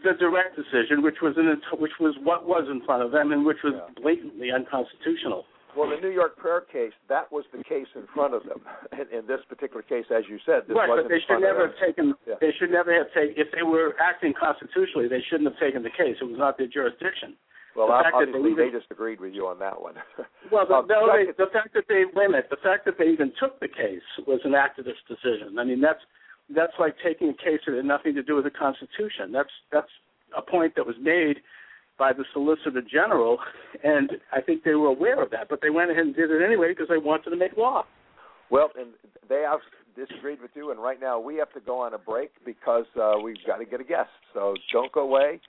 the 0.05 0.13
direct 0.19 0.57
decision, 0.57 1.01
which 1.03 1.23
was 1.23 1.35
in 1.39 1.49
which 1.81 1.97
was 1.99 2.15
what 2.23 2.47
was 2.47 2.69
in 2.71 2.85
front 2.85 3.03
of 3.03 3.13
them 3.13 3.33
and 3.33 3.47
which 3.47 3.65
was 3.65 3.73
yeah. 3.73 4.03
blatantly 4.03 4.51
unconstitutional. 4.53 5.45
Well, 5.77 5.89
the 5.89 5.97
New 5.97 6.13
York 6.13 6.37
prayer 6.37 6.61
case, 6.61 6.93
that 7.09 7.33
was 7.33 7.45
the 7.49 7.65
case 7.65 7.89
in 7.97 8.05
front 8.15 8.35
of 8.35 8.45
them. 8.45 8.61
In, 8.93 9.09
in 9.09 9.27
this 9.27 9.41
particular 9.49 9.83
case, 9.83 10.05
as 10.13 10.25
you 10.29 10.37
said, 10.45 10.69
this 10.69 10.77
right, 10.77 10.89
wasn't 10.89 11.09
but 11.09 11.15
they 11.17 11.23
should 11.25 11.41
never 11.41 11.73
have 11.73 11.77
taken. 11.81 12.15
Yeah. 12.29 12.37
They 12.41 12.53
should 12.61 12.71
never 12.71 12.93
have 12.93 13.09
taken. 13.17 13.35
If 13.41 13.49
they 13.57 13.65
were 13.65 13.97
acting 13.97 14.35
constitutionally, 14.37 15.09
they 15.09 15.25
shouldn't 15.33 15.49
have 15.49 15.59
taken 15.59 15.83
the 15.83 15.95
case. 15.97 16.21
It 16.21 16.29
was 16.29 16.37
not 16.37 16.59
their 16.59 16.69
jurisdiction. 16.69 17.41
Well, 17.75 17.89
the 17.89 18.05
obviously 18.05 18.53
they, 18.53 18.69
they 18.69 18.71
disagreed 18.71 19.21
with 19.21 19.33
you 19.33 19.49
on 19.49 19.59
that 19.61 19.81
one. 19.81 19.97
well, 20.53 20.69
the, 20.69 20.85
um, 20.85 20.87
no, 20.89 21.09
they, 21.09 21.33
the 21.33 21.49
fact 21.49 21.73
that 21.73 21.89
they 21.89 22.05
limit, 22.13 22.53
the 22.53 22.61
fact 22.61 22.85
that 22.85 23.01
they 23.01 23.09
even 23.09 23.33
took 23.41 23.59
the 23.61 23.69
case 23.69 24.05
was 24.27 24.41
an 24.45 24.53
activist 24.53 25.01
decision. 25.09 25.57
I 25.59 25.65
mean, 25.65 25.81
that's 25.81 26.05
that's 26.55 26.77
like 26.79 26.97
taking 27.01 27.33
a 27.33 27.39
case 27.41 27.65
that 27.67 27.75
had 27.75 27.89
nothing 27.89 28.15
to 28.15 28.23
do 28.23 28.37
with 28.37 28.45
the 28.45 28.53
Constitution. 28.53 29.33
That's 29.33 29.53
that's 29.73 29.91
a 30.37 30.43
point 30.43 30.77
that 30.77 30.87
was 30.87 30.97
made 31.01 31.41
by 32.03 32.13
the 32.13 32.25
Solicitor 32.33 32.83
General, 32.83 33.39
and 33.85 34.11
I 34.33 34.41
think 34.41 34.65
they 34.65 34.75
were 34.75 34.89
aware 34.89 35.23
of 35.23 35.31
that, 35.31 35.47
but 35.49 35.61
they 35.63 35.71
went 35.71 35.93
ahead 35.93 36.05
and 36.05 36.17
did 36.17 36.33
it 36.33 36.45
anyway 36.45 36.71
because 36.71 36.89
they 36.89 36.99
wanted 36.99 37.31
to 37.31 37.37
make 37.37 37.57
law. 37.57 37.85
Well, 38.51 38.71
and 38.77 38.89
they 39.29 39.45
have 39.49 39.61
disagreed 39.95 40.43
with 40.43 40.51
you, 40.57 40.73
and 40.73 40.83
right 40.83 41.01
now 41.01 41.21
we 41.21 41.37
have 41.37 41.53
to 41.53 41.61
go 41.61 41.79
on 41.79 41.95
a 41.95 41.99
break 41.99 42.33
because 42.45 42.87
uh, 43.01 43.13
we've 43.23 43.37
got 43.47 43.59
to 43.59 43.65
get 43.65 43.81
a 43.81 43.85
guest. 43.85 44.11
So 44.35 44.57
don't 44.73 44.91
go 44.91 45.03
away. 45.03 45.41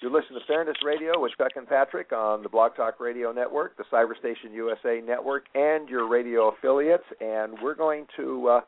You're 0.00 0.10
listening 0.10 0.40
to 0.40 0.46
Fairness 0.46 0.78
Radio 0.82 1.20
with 1.20 1.32
Chuck 1.36 1.52
and 1.56 1.68
Patrick 1.68 2.12
on 2.12 2.42
the 2.42 2.48
Blog 2.48 2.76
Talk 2.76 2.98
Radio 2.98 3.30
Network, 3.30 3.76
the 3.76 3.84
Cyberstation 3.92 4.54
USA 4.54 5.02
Network, 5.06 5.44
and 5.54 5.86
your 5.86 6.08
radio 6.08 6.48
affiliates. 6.48 7.04
And 7.20 7.58
we're 7.62 7.74
going 7.74 8.06
to 8.16 8.48
uh, 8.48 8.60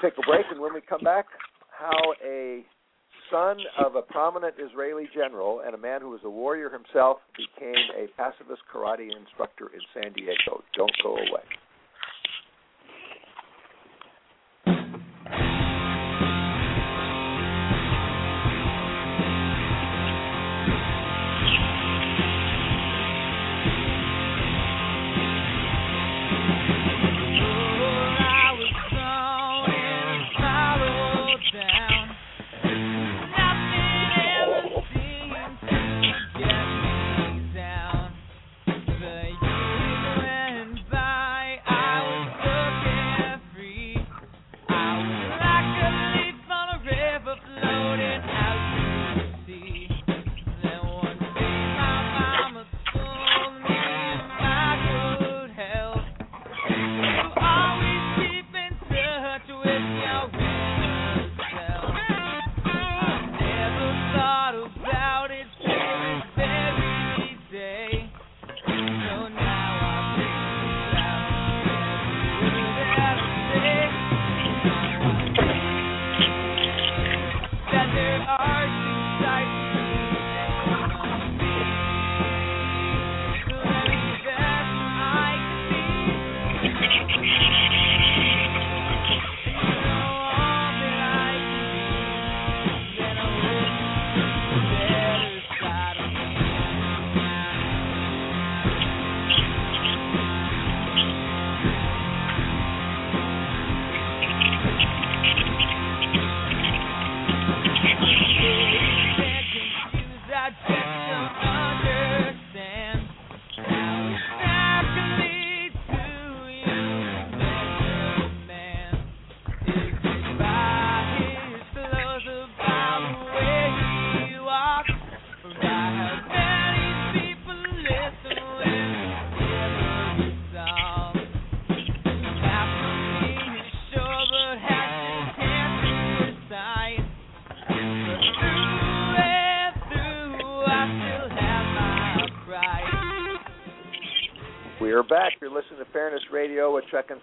take 0.00 0.12
a 0.12 0.22
break, 0.30 0.46
and 0.52 0.60
when 0.60 0.72
we 0.72 0.80
come 0.80 1.02
back, 1.02 1.26
how 1.76 2.14
a 2.24 2.64
son 3.30 3.58
of 3.84 3.96
a 3.96 4.02
prominent 4.02 4.54
Israeli 4.58 5.08
general 5.14 5.60
and 5.64 5.74
a 5.74 5.78
man 5.78 6.00
who 6.00 6.10
was 6.10 6.20
a 6.24 6.30
warrior 6.30 6.70
himself 6.70 7.18
became 7.36 7.86
a 7.96 8.06
pacifist 8.16 8.62
karate 8.72 9.08
instructor 9.16 9.70
in 9.74 9.80
San 9.92 10.12
Diego. 10.12 10.62
Don't 10.76 10.92
go 11.02 11.16
away. 11.16 11.44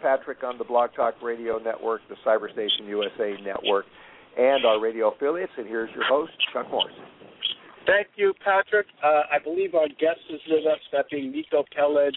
Patrick 0.02 0.44
on 0.44 0.58
the 0.58 0.64
Blog 0.64 0.92
Talk 0.96 1.16
Radio 1.22 1.58
Network, 1.58 2.02
the 2.10 2.16
Cyberstation 2.26 2.88
USA 2.88 3.36
Network, 3.44 3.86
and 4.38 4.66
our 4.66 4.80
radio 4.80 5.12
affiliates. 5.12 5.52
And 5.58 5.68
here's 5.68 5.90
your 5.94 6.06
host, 6.06 6.32
Chuck 6.54 6.70
Morse. 6.70 6.92
Thank 7.86 8.08
you, 8.16 8.34
Patrick. 8.44 8.88
Uh, 9.04 9.24
I 9.32 9.40
believe 9.44 9.74
our 9.74 9.88
guest 9.88 10.22
is 10.30 10.40
with 10.48 10.66
us, 10.66 10.80
that 10.92 11.06
being 11.10 11.32
Nico 11.32 11.64
Peled, 11.76 12.16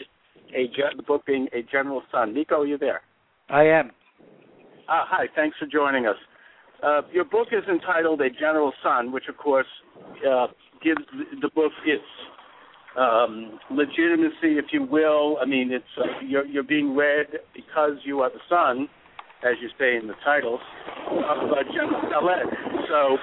a 0.55 0.67
the 0.97 1.03
book 1.03 1.25
being 1.27 1.49
A 1.53 1.63
General 1.63 2.03
Son. 2.13 2.35
Nico, 2.35 2.61
are 2.61 2.67
you 2.67 2.79
there? 2.79 3.01
I 3.49 3.65
am. 3.65 3.91
Uh, 4.89 5.05
hi, 5.07 5.27
thanks 5.35 5.57
for 5.59 5.67
joining 5.67 6.07
us. 6.07 6.17
Uh, 6.83 7.01
your 7.13 7.25
book 7.25 7.49
is 7.53 7.65
entitled 7.69 8.21
A 8.21 8.29
General 8.29 8.73
Son, 8.83 9.11
which, 9.11 9.25
of 9.29 9.39
course, 9.39 9.67
uh, 10.29 10.49
gives 10.83 11.01
the 11.41 11.49
book 11.55 11.73
its 11.87 12.05
um, 12.99 13.59
legitimacy, 13.71 14.59
if 14.59 14.67
you 14.73 14.85
will. 14.85 15.39
I 15.41 15.47
mean, 15.47 15.73
it's 15.73 15.85
uh, 15.99 16.05
you're, 16.25 16.47
you're 16.47 16.63
being 16.63 16.97
read 16.97 17.27
because 17.55 17.93
you 18.05 18.21
are 18.21 18.31
the 18.31 18.41
son, 18.49 18.89
as 19.45 19.55
you 19.61 19.69
say 19.79 19.97
in 19.97 20.07
the 20.07 20.15
title, 20.25 20.59
of 21.11 21.51
uh, 21.51 21.73
General 21.73 22.01
Peled. 22.03 22.55
So, 22.89 23.19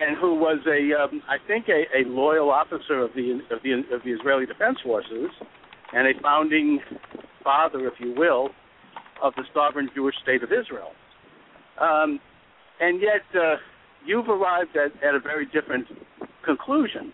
and 0.00 0.16
who 0.16 0.36
was 0.36 0.58
a, 0.66 1.02
um, 1.02 1.22
I 1.28 1.36
think, 1.46 1.66
a, 1.68 1.84
a 1.96 2.08
loyal 2.08 2.50
officer 2.50 3.00
of 3.00 3.10
the 3.14 3.40
of 3.50 3.62
the 3.62 3.72
of 3.94 4.02
the 4.04 4.12
Israeli 4.12 4.46
Defense 4.46 4.78
Forces, 4.84 5.30
and 5.92 6.06
a 6.06 6.20
founding 6.22 6.78
father, 7.42 7.86
if 7.88 7.94
you 7.98 8.14
will, 8.16 8.50
of 9.22 9.34
the 9.36 9.42
sovereign 9.52 9.90
Jewish 9.94 10.14
state 10.22 10.42
of 10.42 10.50
Israel. 10.52 10.92
Um, 11.80 12.20
and 12.80 13.00
yet, 13.00 13.22
uh, 13.34 13.56
you've 14.06 14.28
arrived 14.28 14.76
at, 14.76 14.92
at 15.02 15.14
a 15.14 15.20
very 15.20 15.46
different 15.46 15.86
conclusion 16.44 17.12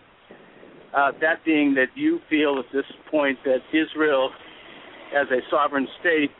uh, 0.95 1.11
that 1.21 1.43
being 1.45 1.73
that 1.75 1.87
you 1.95 2.19
feel 2.29 2.57
at 2.59 2.65
this 2.73 2.85
point 3.09 3.37
that 3.45 3.59
Israel, 3.73 4.31
as 5.15 5.27
a 5.31 5.39
sovereign 5.49 5.87
state, 5.99 6.31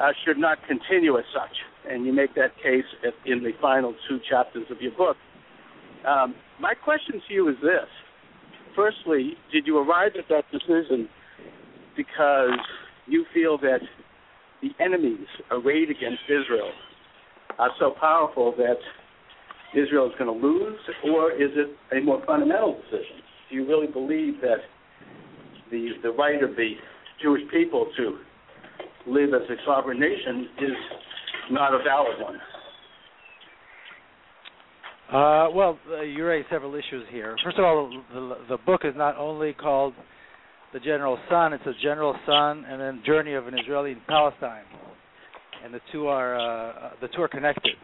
uh, 0.00 0.12
should 0.24 0.38
not 0.38 0.58
continue 0.66 1.18
as 1.18 1.24
such, 1.34 1.56
and 1.88 2.04
you 2.06 2.12
make 2.12 2.34
that 2.34 2.56
case 2.62 2.84
in 3.26 3.42
the 3.42 3.52
final 3.60 3.94
two 4.08 4.18
chapters 4.28 4.66
of 4.70 4.80
your 4.80 4.92
book. 4.92 5.16
Um, 6.06 6.34
my 6.60 6.74
question 6.74 7.20
to 7.26 7.34
you 7.34 7.48
is 7.48 7.56
this: 7.62 7.88
Firstly, 8.74 9.34
did 9.52 9.66
you 9.66 9.78
arrive 9.78 10.12
at 10.18 10.24
that 10.28 10.44
decision 10.50 11.08
because 11.96 12.58
you 13.06 13.24
feel 13.34 13.58
that 13.58 13.80
the 14.62 14.70
enemies 14.82 15.26
arrayed 15.50 15.90
against 15.90 16.22
Israel 16.28 16.70
are 17.58 17.70
so 17.78 17.94
powerful 18.00 18.54
that 18.56 18.78
Israel 19.74 20.06
is 20.06 20.12
going 20.18 20.40
to 20.40 20.46
lose, 20.46 20.78
or 21.04 21.32
is 21.32 21.50
it 21.54 21.76
a 21.96 22.00
more 22.00 22.22
fundamental 22.26 22.80
decision? 22.82 23.21
Do 23.52 23.58
you 23.58 23.68
really 23.68 23.86
believe 23.86 24.40
that 24.40 24.58
the 25.70 25.90
the 26.02 26.10
right 26.10 26.42
of 26.42 26.56
the 26.56 26.72
Jewish 27.22 27.42
people 27.52 27.86
to 27.96 28.18
live 29.06 29.30
as 29.34 29.48
a 29.48 29.54
sovereign 29.66 30.00
nation 30.00 30.48
is 30.58 30.76
not 31.50 31.74
a 31.74 31.78
valid 31.78 32.20
one? 32.20 32.38
Uh, 35.12 35.50
well, 35.54 35.78
uh, 35.90 36.00
you 36.00 36.24
raise 36.24 36.44
several 36.50 36.74
issues 36.74 37.04
here. 37.10 37.36
First 37.44 37.58
of 37.58 37.64
all, 37.64 37.90
the, 38.14 38.36
the 38.48 38.56
book 38.64 38.80
is 38.84 38.94
not 38.96 39.18
only 39.18 39.52
called 39.52 39.92
The 40.72 40.80
General 40.80 41.18
Son, 41.28 41.52
it's 41.52 41.66
a 41.66 41.74
General 41.82 42.16
Son 42.24 42.64
and 42.66 42.80
then 42.80 43.02
Journey 43.04 43.34
of 43.34 43.46
an 43.46 43.58
Israeli 43.58 43.92
in 43.92 44.00
Palestine. 44.08 44.64
And 45.62 45.74
the 45.74 45.80
two 45.92 46.06
are 46.06 46.34
uh, 46.34 46.90
the 47.02 47.08
two 47.08 47.20
are 47.20 47.28
connected. 47.28 47.74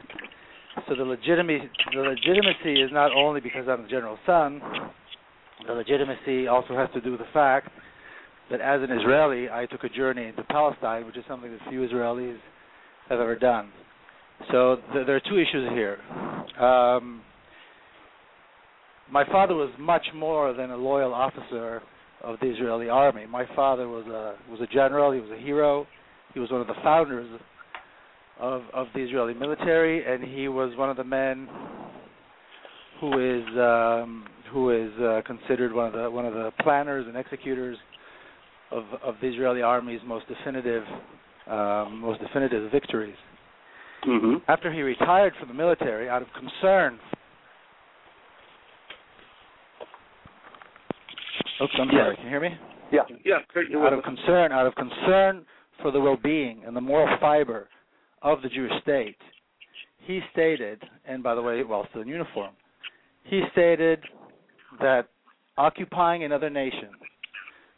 So 0.89 0.95
the 0.95 1.05
legitimacy 1.05 1.69
the 1.93 2.01
legitimacy 2.01 2.81
is 2.81 2.91
not 2.93 3.13
only 3.13 3.43
because 3.43 3.67
I'm 3.69 3.83
the 3.83 3.89
General 3.89 4.19
Son, 4.25 4.63
the 5.67 5.73
legitimacy 5.73 6.47
also 6.47 6.75
has 6.75 6.89
to 6.95 7.01
do 7.01 7.13
with 7.13 7.21
the 7.21 7.27
fact 7.33 7.69
that 8.51 8.61
as 8.61 8.81
an 8.83 8.97
Israeli, 8.97 9.51
I 9.51 9.67
took 9.67 9.85
a 9.85 9.89
journey 9.89 10.27
into 10.27 10.43
Palestine, 10.45 11.07
which 11.07 11.17
is 11.17 11.25
something 11.29 11.51
that 11.51 11.61
few 11.69 11.87
Israelis 11.87 12.39
have 13.09 13.21
ever 13.21 13.37
done. 13.37 13.71
So 14.51 14.77
th- 14.93 15.07
there 15.07 15.17
are 15.17 15.21
two 15.21 15.39
issues 15.39 15.69
here. 15.71 15.99
Um, 16.63 17.23
my 19.11 19.25
father 19.27 19.55
was 19.55 19.71
much 19.79 20.07
more 20.15 20.53
than 20.53 20.71
a 20.71 20.77
loyal 20.77 21.13
officer 21.13 21.83
of 22.23 22.39
the 22.41 22.47
Israeli 22.47 22.89
army. 22.89 23.27
My 23.27 23.47
father 23.55 23.89
was 23.89 24.07
a 24.07 24.37
was 24.51 24.61
a 24.61 24.67
general. 24.67 25.13
He 25.13 25.21
was 25.21 25.31
a 25.31 25.41
hero. 25.41 25.87
He 26.35 26.41
was 26.41 26.51
one 26.51 26.61
of 26.61 26.67
the 26.67 26.75
founders 26.83 27.29
of 28.41 28.63
of 28.73 28.87
the 28.95 29.01
Israeli 29.01 29.35
military, 29.35 30.05
and 30.05 30.23
he 30.23 30.49
was 30.49 30.77
one 30.77 30.91
of 30.91 30.97
the 30.97 31.05
men 31.05 31.49
who 33.01 33.39
is 33.39 33.47
um, 33.59 34.27
who 34.51 34.71
is 34.71 34.93
uh, 35.01 35.21
considered 35.27 35.73
one 35.73 35.87
of 35.87 35.93
the 35.93 36.11
one 36.11 36.27
of 36.27 36.35
the 36.35 36.51
planners 36.63 37.07
and 37.07 37.17
executors 37.17 37.77
of 38.71 38.85
of 39.03 39.15
the 39.21 39.29
Israeli 39.29 39.63
army's 39.63 40.01
most 40.07 40.27
definitive 40.29 40.85
um, 41.47 42.01
most 42.01 42.21
definitive 42.21 42.71
victories. 42.71 43.17
Mm-hmm. 44.07 44.37
After 44.49 44.73
he 44.73 44.83
retired 44.83 45.33
from 45.39 45.49
the 45.49 45.55
military, 45.55 46.09
out 46.09 46.23
of 46.23 46.29
concern. 46.33 46.99
Oops, 51.61 51.73
I'm 51.81 51.89
sorry. 51.91 52.15
Can 52.17 52.25
you 52.25 52.31
hear 52.31 52.41
me? 52.41 52.51
Yeah. 52.93 53.01
Yeah. 53.25 53.39
Out 53.81 53.93
of 53.93 54.05
concern, 54.05 54.53
out 54.53 54.67
of 54.67 54.75
concern 54.77 55.45
for 55.83 55.91
the 55.91 56.01
well-being 56.01 56.63
and 56.65 56.77
the 56.77 56.81
moral 56.81 57.09
fiber 57.21 57.69
of 58.23 58.41
the 58.43 58.49
Jewish 58.49 58.73
state, 58.83 59.17
he 60.07 60.21
stated, 60.33 60.83
and 61.05 61.23
by 61.23 61.35
the 61.35 61.43
way, 61.43 61.63
while 61.65 61.87
still 61.91 62.03
in 62.03 62.09
uniform, 62.09 62.53
he 63.25 63.43
stated 63.53 64.01
that 64.81 65.09
occupying 65.57 66.25
another 66.25 66.51
nation, 66.51 66.91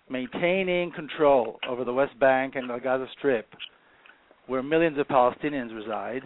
maintaining 0.08 0.92
control 0.92 1.58
over 1.68 1.84
the 1.84 1.92
West 1.92 2.18
Bank 2.18 2.54
and 2.56 2.68
the 2.68 2.78
Gaza 2.78 3.06
Strip, 3.18 3.46
where 4.46 4.62
millions 4.62 4.98
of 4.98 5.06
Palestinians 5.08 5.74
reside, 5.74 6.22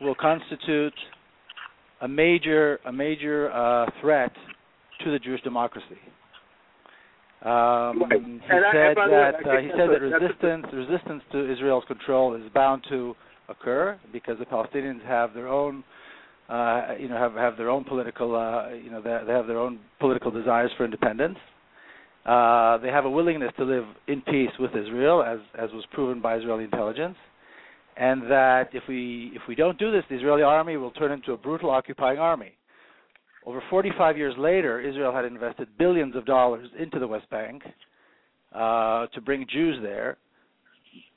will 0.00 0.14
constitute 0.14 0.94
a 2.00 2.08
major 2.08 2.80
a 2.86 2.92
major 2.92 3.52
uh, 3.52 3.86
threat 4.00 4.32
to 5.04 5.10
the 5.10 5.18
Jewish 5.18 5.42
democracy. 5.42 5.98
Um, 7.44 8.04
he 8.10 8.48
said 8.48 8.96
that 8.96 9.34
uh, 9.44 9.60
he 9.60 9.70
said 9.76 9.88
that 9.90 10.00
resistance 10.00 10.66
resistance 10.72 11.22
to 11.32 11.52
Israel's 11.52 11.84
control 11.86 12.34
is 12.34 12.42
bound 12.54 12.84
to 12.88 13.14
occur 13.48 13.98
because 14.12 14.38
the 14.38 14.44
Palestinians 14.44 15.04
have 15.04 15.34
their 15.34 15.48
own 15.48 15.82
uh, 16.52 16.94
you 16.98 17.08
know 17.08 17.16
have 17.16 17.32
have 17.34 17.56
their 17.56 17.70
own 17.70 17.82
political 17.84 18.36
uh, 18.36 18.68
you 18.74 18.90
know 18.90 19.00
they, 19.00 19.18
they 19.26 19.32
have 19.32 19.46
their 19.46 19.58
own 19.58 19.78
political 19.98 20.30
desires 20.30 20.70
for 20.76 20.84
independence. 20.84 21.38
Uh, 22.26 22.78
they 22.78 22.88
have 22.88 23.04
a 23.04 23.10
willingness 23.10 23.52
to 23.56 23.64
live 23.64 23.84
in 24.06 24.20
peace 24.22 24.50
with 24.60 24.70
Israel, 24.76 25.22
as 25.22 25.38
as 25.58 25.70
was 25.72 25.84
proven 25.92 26.20
by 26.20 26.36
Israeli 26.36 26.64
intelligence, 26.64 27.16
and 27.96 28.22
that 28.30 28.68
if 28.74 28.82
we 28.86 29.32
if 29.34 29.42
we 29.48 29.54
don't 29.54 29.78
do 29.78 29.90
this, 29.90 30.04
the 30.10 30.16
Israeli 30.16 30.42
army 30.42 30.76
will 30.76 30.90
turn 30.90 31.10
into 31.10 31.32
a 31.32 31.36
brutal 31.38 31.70
occupying 31.70 32.18
army. 32.18 32.52
Over 33.44 33.62
45 33.70 34.16
years 34.16 34.34
later, 34.38 34.78
Israel 34.78 35.12
had 35.12 35.24
invested 35.24 35.66
billions 35.76 36.14
of 36.14 36.26
dollars 36.26 36.68
into 36.78 37.00
the 37.00 37.08
West 37.08 37.28
Bank 37.30 37.62
uh, 38.54 39.06
to 39.06 39.20
bring 39.20 39.46
Jews 39.52 39.78
there, 39.82 40.16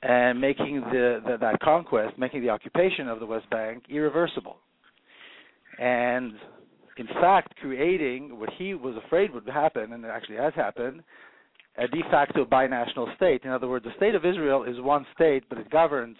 and 0.02 0.40
making 0.40 0.80
the, 0.80 1.20
the, 1.24 1.36
that 1.40 1.60
conquest, 1.60 2.18
making 2.18 2.40
the 2.40 2.50
occupation 2.50 3.06
of 3.06 3.20
the 3.20 3.26
West 3.26 3.48
Bank 3.50 3.84
irreversible, 3.88 4.56
and 5.78 6.34
in 6.96 7.06
fact 7.20 7.54
creating 7.60 8.38
what 8.38 8.50
he 8.56 8.74
was 8.74 8.94
afraid 9.06 9.32
would 9.32 9.48
happen, 9.48 9.92
and 9.92 10.04
it 10.04 10.08
actually 10.08 10.36
has 10.36 10.54
happened, 10.54 11.02
a 11.78 11.86
de 11.88 12.02
facto 12.10 12.44
binational 12.44 13.14
state. 13.16 13.42
In 13.44 13.50
other 13.50 13.68
words, 13.68 13.84
the 13.84 13.92
state 13.96 14.14
of 14.14 14.24
Israel 14.24 14.64
is 14.64 14.80
one 14.80 15.06
state, 15.14 15.44
but 15.48 15.58
it 15.58 15.70
governs 15.70 16.16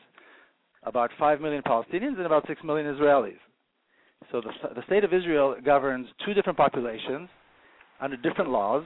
about 0.82 1.10
5 1.18 1.40
million 1.40 1.62
Palestinians 1.62 2.16
and 2.16 2.26
about 2.26 2.46
6 2.46 2.62
million 2.62 2.86
Israelis. 2.94 3.38
So 4.30 4.40
the, 4.40 4.74
the 4.74 4.82
state 4.86 5.04
of 5.04 5.12
Israel 5.12 5.56
governs 5.64 6.06
two 6.24 6.34
different 6.34 6.58
populations 6.58 7.28
under 8.00 8.16
different 8.16 8.50
laws, 8.50 8.84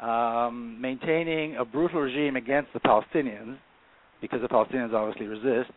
um, 0.00 0.80
maintaining 0.80 1.56
a 1.56 1.64
brutal 1.64 2.00
regime 2.00 2.36
against 2.36 2.72
the 2.72 2.80
Palestinians, 2.80 3.56
because 4.20 4.40
the 4.40 4.48
Palestinians 4.48 4.92
obviously 4.92 5.26
resist, 5.26 5.72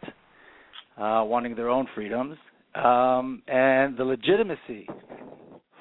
uh, 0.97 1.23
wanting 1.25 1.55
their 1.55 1.69
own 1.69 1.87
freedoms, 1.93 2.37
um, 2.75 3.41
and 3.47 3.97
the 3.97 4.03
legitimacy 4.03 4.87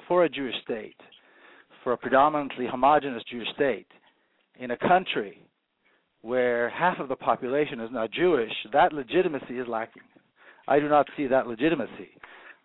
for 0.07 0.23
a 0.23 0.29
Jewish 0.29 0.55
state, 0.63 0.95
for 1.83 1.93
a 1.93 1.97
predominantly 1.97 2.67
homogenous 2.67 3.23
Jewish 3.29 3.47
state, 3.55 3.87
in 4.59 4.71
a 4.71 4.77
country 4.77 5.41
where 6.21 6.69
half 6.69 6.99
of 6.99 7.07
the 7.07 7.15
population 7.15 7.79
is 7.79 7.89
not 7.91 8.11
Jewish, 8.11 8.51
that 8.73 8.93
legitimacy 8.93 9.59
is 9.59 9.67
lacking. 9.67 10.01
I 10.67 10.79
do 10.79 10.89
not 10.89 11.07
see 11.15 11.27
that 11.27 11.47
legitimacy. 11.47 12.09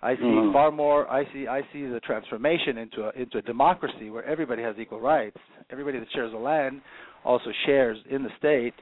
I 0.02 0.14
see 0.16 0.22
mm-hmm. 0.22 0.52
far 0.52 0.70
more. 0.70 1.06
I 1.10 1.24
see. 1.32 1.46
I 1.46 1.60
see 1.72 1.86
the 1.86 2.00
transformation 2.00 2.78
into 2.78 3.08
a 3.08 3.10
into 3.10 3.38
a 3.38 3.42
democracy 3.42 4.08
where 4.08 4.24
everybody 4.24 4.62
has 4.62 4.76
equal 4.78 5.00
rights. 5.00 5.36
Everybody 5.70 5.98
that 5.98 6.08
shares 6.14 6.32
the 6.32 6.38
land 6.38 6.80
also 7.22 7.50
shares 7.66 7.98
in 8.08 8.22
the 8.22 8.30
state 8.38 8.72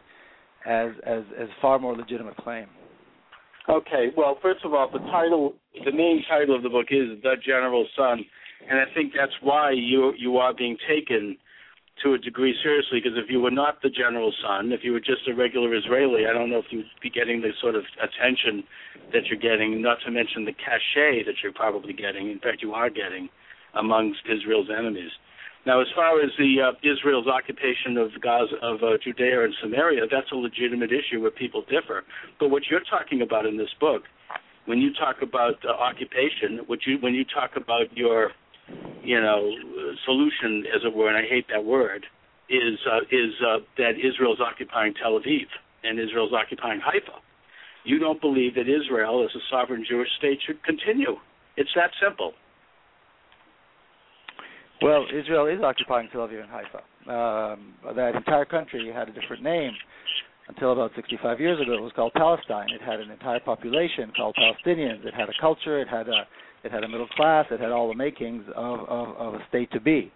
as 0.64 0.90
as 1.04 1.24
as 1.36 1.48
far 1.60 1.80
more 1.80 1.96
legitimate 1.96 2.36
claim. 2.36 2.68
Okay. 3.68 4.08
Well, 4.16 4.38
first 4.40 4.64
of 4.64 4.72
all, 4.72 4.90
the 4.90 4.98
title, 5.10 5.54
the 5.84 5.92
main 5.92 6.24
title 6.28 6.56
of 6.56 6.62
the 6.62 6.70
book 6.70 6.86
is 6.90 7.20
"The 7.22 7.34
General 7.44 7.86
Son," 7.96 8.24
and 8.68 8.78
I 8.78 8.84
think 8.94 9.12
that's 9.16 9.36
why 9.42 9.72
you 9.72 10.12
you 10.16 10.38
are 10.38 10.54
being 10.54 10.76
taken 10.88 11.36
to 12.02 12.14
a 12.14 12.18
degree 12.18 12.54
seriously 12.62 13.00
because 13.02 13.18
if 13.18 13.30
you 13.30 13.40
were 13.40 13.50
not 13.50 13.82
the 13.82 13.90
general's 13.90 14.36
son, 14.42 14.72
if 14.72 14.80
you 14.84 14.92
were 14.92 15.00
just 15.00 15.26
a 15.28 15.34
regular 15.34 15.74
Israeli, 15.74 16.26
I 16.26 16.32
don't 16.32 16.50
know 16.50 16.58
if 16.58 16.66
you'd 16.70 16.86
be 17.02 17.10
getting 17.10 17.40
the 17.40 17.50
sort 17.60 17.74
of 17.74 17.82
attention 17.98 18.62
that 19.12 19.26
you're 19.26 19.38
getting, 19.40 19.82
not 19.82 19.98
to 20.04 20.10
mention 20.10 20.44
the 20.44 20.52
cachet 20.52 21.24
that 21.24 21.42
you're 21.42 21.52
probably 21.52 21.92
getting. 21.92 22.30
In 22.30 22.38
fact, 22.38 22.62
you 22.62 22.72
are 22.72 22.90
getting 22.90 23.28
amongst 23.74 24.20
Israel's 24.30 24.68
enemies. 24.70 25.10
Now, 25.68 25.82
as 25.82 25.86
far 25.94 26.18
as 26.22 26.30
the 26.38 26.62
uh, 26.64 26.72
Israel's 26.80 27.26
occupation 27.26 27.98
of 27.98 28.08
Gaza, 28.22 28.56
of 28.62 28.82
uh, 28.82 28.96
Judea 29.04 29.44
and 29.44 29.54
Samaria, 29.60 30.06
that's 30.10 30.32
a 30.32 30.34
legitimate 30.34 30.90
issue 30.90 31.20
where 31.20 31.30
people 31.30 31.60
differ. 31.68 32.04
But 32.40 32.48
what 32.48 32.62
you're 32.70 32.88
talking 32.88 33.20
about 33.20 33.44
in 33.44 33.58
this 33.58 33.68
book, 33.78 34.04
when 34.64 34.78
you 34.78 34.94
talk 34.94 35.16
about 35.20 35.56
uh, 35.68 35.72
occupation, 35.72 36.64
what 36.68 36.86
you 36.86 36.96
when 37.00 37.12
you 37.12 37.22
talk 37.22 37.50
about 37.56 37.94
your 37.94 38.30
you 39.04 39.20
know, 39.20 39.52
solution, 40.06 40.64
as 40.74 40.80
it 40.86 40.96
were, 40.96 41.08
and 41.08 41.18
I 41.18 41.28
hate 41.28 41.44
that 41.52 41.66
word, 41.66 42.06
is 42.48 42.78
uh, 42.90 43.04
is 43.12 43.34
uh, 43.44 43.58
that 43.76 44.00
Israel's 44.00 44.40
occupying 44.40 44.94
Tel 44.94 45.20
Aviv 45.20 45.52
and 45.84 46.00
Israel's 46.00 46.32
occupying 46.32 46.80
Haifa. 46.80 47.20
You 47.84 47.98
don't 47.98 48.22
believe 48.22 48.54
that 48.54 48.72
Israel, 48.72 49.22
as 49.22 49.36
a 49.36 49.44
sovereign 49.50 49.84
Jewish 49.86 50.08
state, 50.16 50.38
should 50.46 50.64
continue. 50.64 51.16
It's 51.58 51.74
that 51.74 51.90
simple. 52.02 52.32
Well, 54.80 55.06
Israel 55.12 55.46
is 55.46 55.60
occupying 55.62 56.08
Tel 56.12 56.20
Aviv 56.26 56.42
and 56.42 56.50
Haifa. 56.50 56.78
Um, 57.10 57.74
that 57.96 58.14
entire 58.14 58.44
country 58.44 58.90
had 58.94 59.08
a 59.08 59.12
different 59.12 59.42
name 59.42 59.72
until 60.48 60.72
about 60.72 60.92
65 60.94 61.40
years 61.40 61.60
ago. 61.60 61.74
It 61.74 61.80
was 61.80 61.92
called 61.96 62.12
Palestine. 62.14 62.68
It 62.70 62.80
had 62.80 63.00
an 63.00 63.10
entire 63.10 63.40
population 63.40 64.12
called 64.16 64.36
Palestinians. 64.36 65.04
It 65.04 65.14
had 65.14 65.28
a 65.28 65.32
culture. 65.40 65.80
It 65.80 65.88
had 65.88 66.08
a 66.08 66.26
it 66.64 66.72
had 66.72 66.84
a 66.84 66.88
middle 66.88 67.06
class. 67.08 67.46
It 67.50 67.60
had 67.60 67.70
all 67.70 67.88
the 67.88 67.94
makings 67.94 68.44
of, 68.56 68.80
of, 68.80 69.16
of 69.16 69.34
a 69.34 69.38
state 69.48 69.70
to 69.72 69.80
be. 69.80 70.12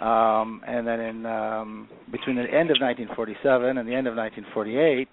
Um, 0.00 0.60
and 0.66 0.86
then 0.86 1.00
in 1.00 1.26
um, 1.26 1.88
between 2.10 2.36
the 2.36 2.42
end 2.42 2.70
of 2.70 2.78
1947 2.80 3.78
and 3.78 3.88
the 3.88 3.94
end 3.94 4.06
of 4.06 4.16
1948, 4.16 5.08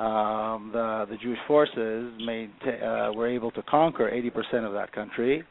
um, 0.00 0.70
the 0.72 1.06
the 1.08 1.16
Jewish 1.22 1.38
forces 1.46 2.12
made 2.24 2.50
uh, 2.66 3.12
were 3.14 3.28
able 3.28 3.50
to 3.52 3.62
conquer 3.62 4.10
80% 4.10 4.66
of 4.66 4.72
that 4.72 4.92
country, 4.92 5.44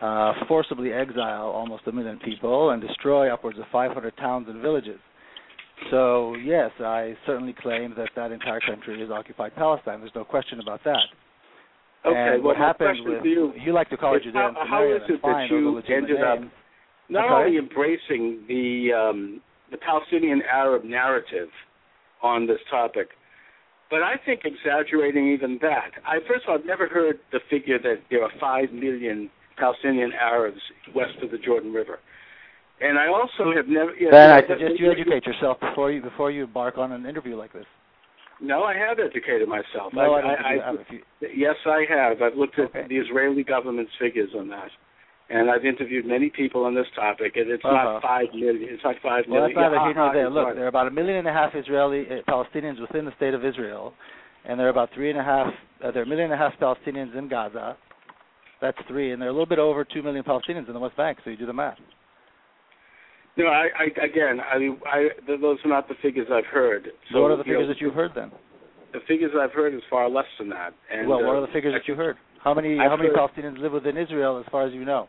uh, 0.00 0.32
forcibly 0.48 0.92
exile 0.92 1.46
almost 1.46 1.86
a 1.86 1.92
million 1.92 2.18
people, 2.24 2.70
and 2.70 2.82
destroy 2.82 3.32
upwards 3.32 3.58
of 3.58 3.64
500 3.72 4.16
towns 4.16 4.46
and 4.48 4.60
villages. 4.62 4.98
So 5.90 6.34
yes, 6.36 6.70
I 6.80 7.14
certainly 7.26 7.54
claim 7.60 7.94
that 7.96 8.10
that 8.16 8.32
entire 8.32 8.60
country 8.60 9.02
is 9.02 9.10
occupied 9.10 9.54
Palestine. 9.56 10.00
There's 10.00 10.12
no 10.14 10.24
question 10.24 10.60
about 10.60 10.80
that. 10.84 11.06
Okay, 12.04 12.16
and 12.16 12.42
well, 12.42 12.54
what 12.54 12.56
happened 12.56 12.98
with 13.04 13.24
you, 13.24 13.52
you 13.64 13.72
like 13.72 13.88
to 13.90 13.96
call 13.96 14.16
it 14.16 14.22
Judean 14.24 14.54
how, 14.54 14.66
how 14.68 14.84
is 14.84 15.02
it 15.08 15.22
that 15.22 15.46
you 15.50 15.80
ended 15.88 16.20
up 16.20 16.40
name. 16.40 16.50
not 17.08 17.26
okay. 17.26 17.34
only 17.34 17.58
embracing 17.58 18.42
the 18.48 18.92
um, 18.92 19.40
the 19.70 19.76
Palestinian 19.78 20.42
Arab 20.50 20.84
narrative 20.84 21.48
on 22.22 22.46
this 22.46 22.58
topic, 22.70 23.08
but 23.88 24.02
I 24.02 24.14
think 24.26 24.40
exaggerating 24.44 25.32
even 25.32 25.58
that. 25.62 25.90
I 26.04 26.18
first 26.26 26.44
of 26.44 26.50
all, 26.50 26.58
I've 26.58 26.66
never 26.66 26.88
heard 26.88 27.20
the 27.30 27.38
figure 27.48 27.78
that 27.78 28.02
there 28.10 28.24
are 28.24 28.30
five 28.40 28.72
million 28.72 29.30
Palestinian 29.56 30.12
Arabs 30.12 30.60
west 30.94 31.14
of 31.22 31.30
the 31.30 31.38
Jordan 31.38 31.72
River. 31.72 31.98
And 32.80 32.98
I 32.98 33.06
also 33.06 33.54
have 33.54 33.68
never. 33.68 33.94
You 33.94 34.06
know, 34.06 34.10
ben, 34.12 34.30
I 34.30 34.40
suggest 34.40 34.78
you 34.80 34.90
educate 34.90 35.24
yourself 35.26 35.60
before 35.60 35.92
you 35.92 36.02
before 36.02 36.30
you 36.30 36.44
embark 36.44 36.78
on 36.78 36.90
an 36.92 37.06
interview 37.06 37.36
like 37.36 37.52
this. 37.52 37.66
No, 38.40 38.64
I 38.64 38.74
have 38.74 38.98
educated 38.98 39.48
myself. 39.48 39.92
No, 39.94 40.14
I, 40.14 40.20
I 40.20 40.32
I, 40.34 40.52
you 40.54 40.60
have. 40.62 40.76
Yes, 41.36 41.54
I 41.64 41.84
have. 41.88 42.22
I've 42.22 42.34
looked 42.36 42.58
at 42.58 42.66
Okay. 42.74 42.86
the 42.88 42.96
Israeli 42.96 43.44
government's 43.44 43.92
figures 44.00 44.30
on 44.36 44.48
that, 44.48 44.68
and 45.30 45.48
I've 45.48 45.64
interviewed 45.64 46.06
many 46.06 46.28
people 46.28 46.64
on 46.64 46.74
this 46.74 46.86
topic. 46.96 47.36
And 47.36 47.48
it's 47.52 47.64
Uh-huh. 47.64 47.72
not 47.84 48.02
five 48.02 48.26
million. 48.34 48.68
It's 48.68 48.82
not 48.82 48.96
five 49.00 49.26
Well, 49.28 49.42
million. 49.42 49.60
that's 49.60 49.72
neither 49.74 49.84
here 49.86 49.94
nor 49.94 50.12
there. 50.12 50.28
Look, 50.30 50.54
there 50.56 50.64
are 50.64 50.68
about 50.68 50.88
a 50.88 50.90
million 50.90 51.18
and 51.18 51.28
a 51.28 51.32
half 51.32 51.54
Israeli 51.54 52.08
uh, 52.10 52.22
Palestinians 52.28 52.80
within 52.80 53.04
the 53.04 53.12
state 53.14 53.34
of 53.34 53.44
Israel, 53.44 53.94
and 54.44 54.58
there 54.58 54.66
are 54.66 54.70
about 54.70 54.90
three 54.92 55.10
and 55.10 55.20
a 55.20 55.22
half. 55.22 55.46
Uh, 55.84 55.92
there 55.92 56.02
are 56.02 56.04
a 56.04 56.08
million 56.08 56.32
and 56.32 56.34
a 56.34 56.36
half 56.44 56.58
Palestinians 56.58 57.14
in 57.16 57.28
Gaza. 57.28 57.76
That's 58.62 58.78
three, 58.86 59.10
and 59.12 59.20
there 59.20 59.28
are 59.28 59.30
a 59.30 59.34
little 59.34 59.44
bit 59.44 59.58
over 59.58 59.84
two 59.84 60.02
million 60.02 60.22
Palestinians 60.22 60.68
in 60.68 60.72
the 60.72 60.78
West 60.78 60.96
Bank. 60.96 61.18
So 61.24 61.30
you 61.30 61.36
do 61.36 61.46
the 61.46 61.52
math. 61.52 61.76
No, 63.36 63.46
I, 63.46 63.68
I 63.76 64.04
again, 64.04 64.40
I, 64.40 64.68
I 64.88 65.08
those 65.26 65.58
are 65.64 65.68
not 65.68 65.88
the 65.88 65.94
figures 66.00 66.28
I've 66.32 66.46
heard. 66.46 66.88
So 67.12 67.20
what 67.20 67.32
are 67.32 67.36
the 67.36 67.42
figures 67.42 67.62
know, 67.62 67.68
that 67.68 67.80
you've 67.80 67.94
heard 67.94 68.12
then? 68.14 68.30
The 68.92 69.00
figures 69.08 69.32
I've 69.38 69.52
heard 69.52 69.74
is 69.74 69.80
far 69.90 70.08
less 70.08 70.26
than 70.38 70.48
that. 70.50 70.74
And 70.92 71.08
well, 71.08 71.24
what 71.24 71.34
uh, 71.34 71.38
are 71.38 71.46
the 71.46 71.52
figures 71.52 71.74
that 71.74 71.88
you 71.90 71.96
heard? 71.96 72.16
How 72.44 72.54
many 72.54 72.78
I've 72.78 72.90
how 72.90 72.96
many 72.96 73.08
heard- 73.08 73.18
Palestinians 73.18 73.58
live 73.58 73.72
within 73.72 73.96
Israel, 73.96 74.38
as 74.38 74.44
far 74.52 74.64
as 74.66 74.72
you 74.72 74.84
know? 74.84 75.08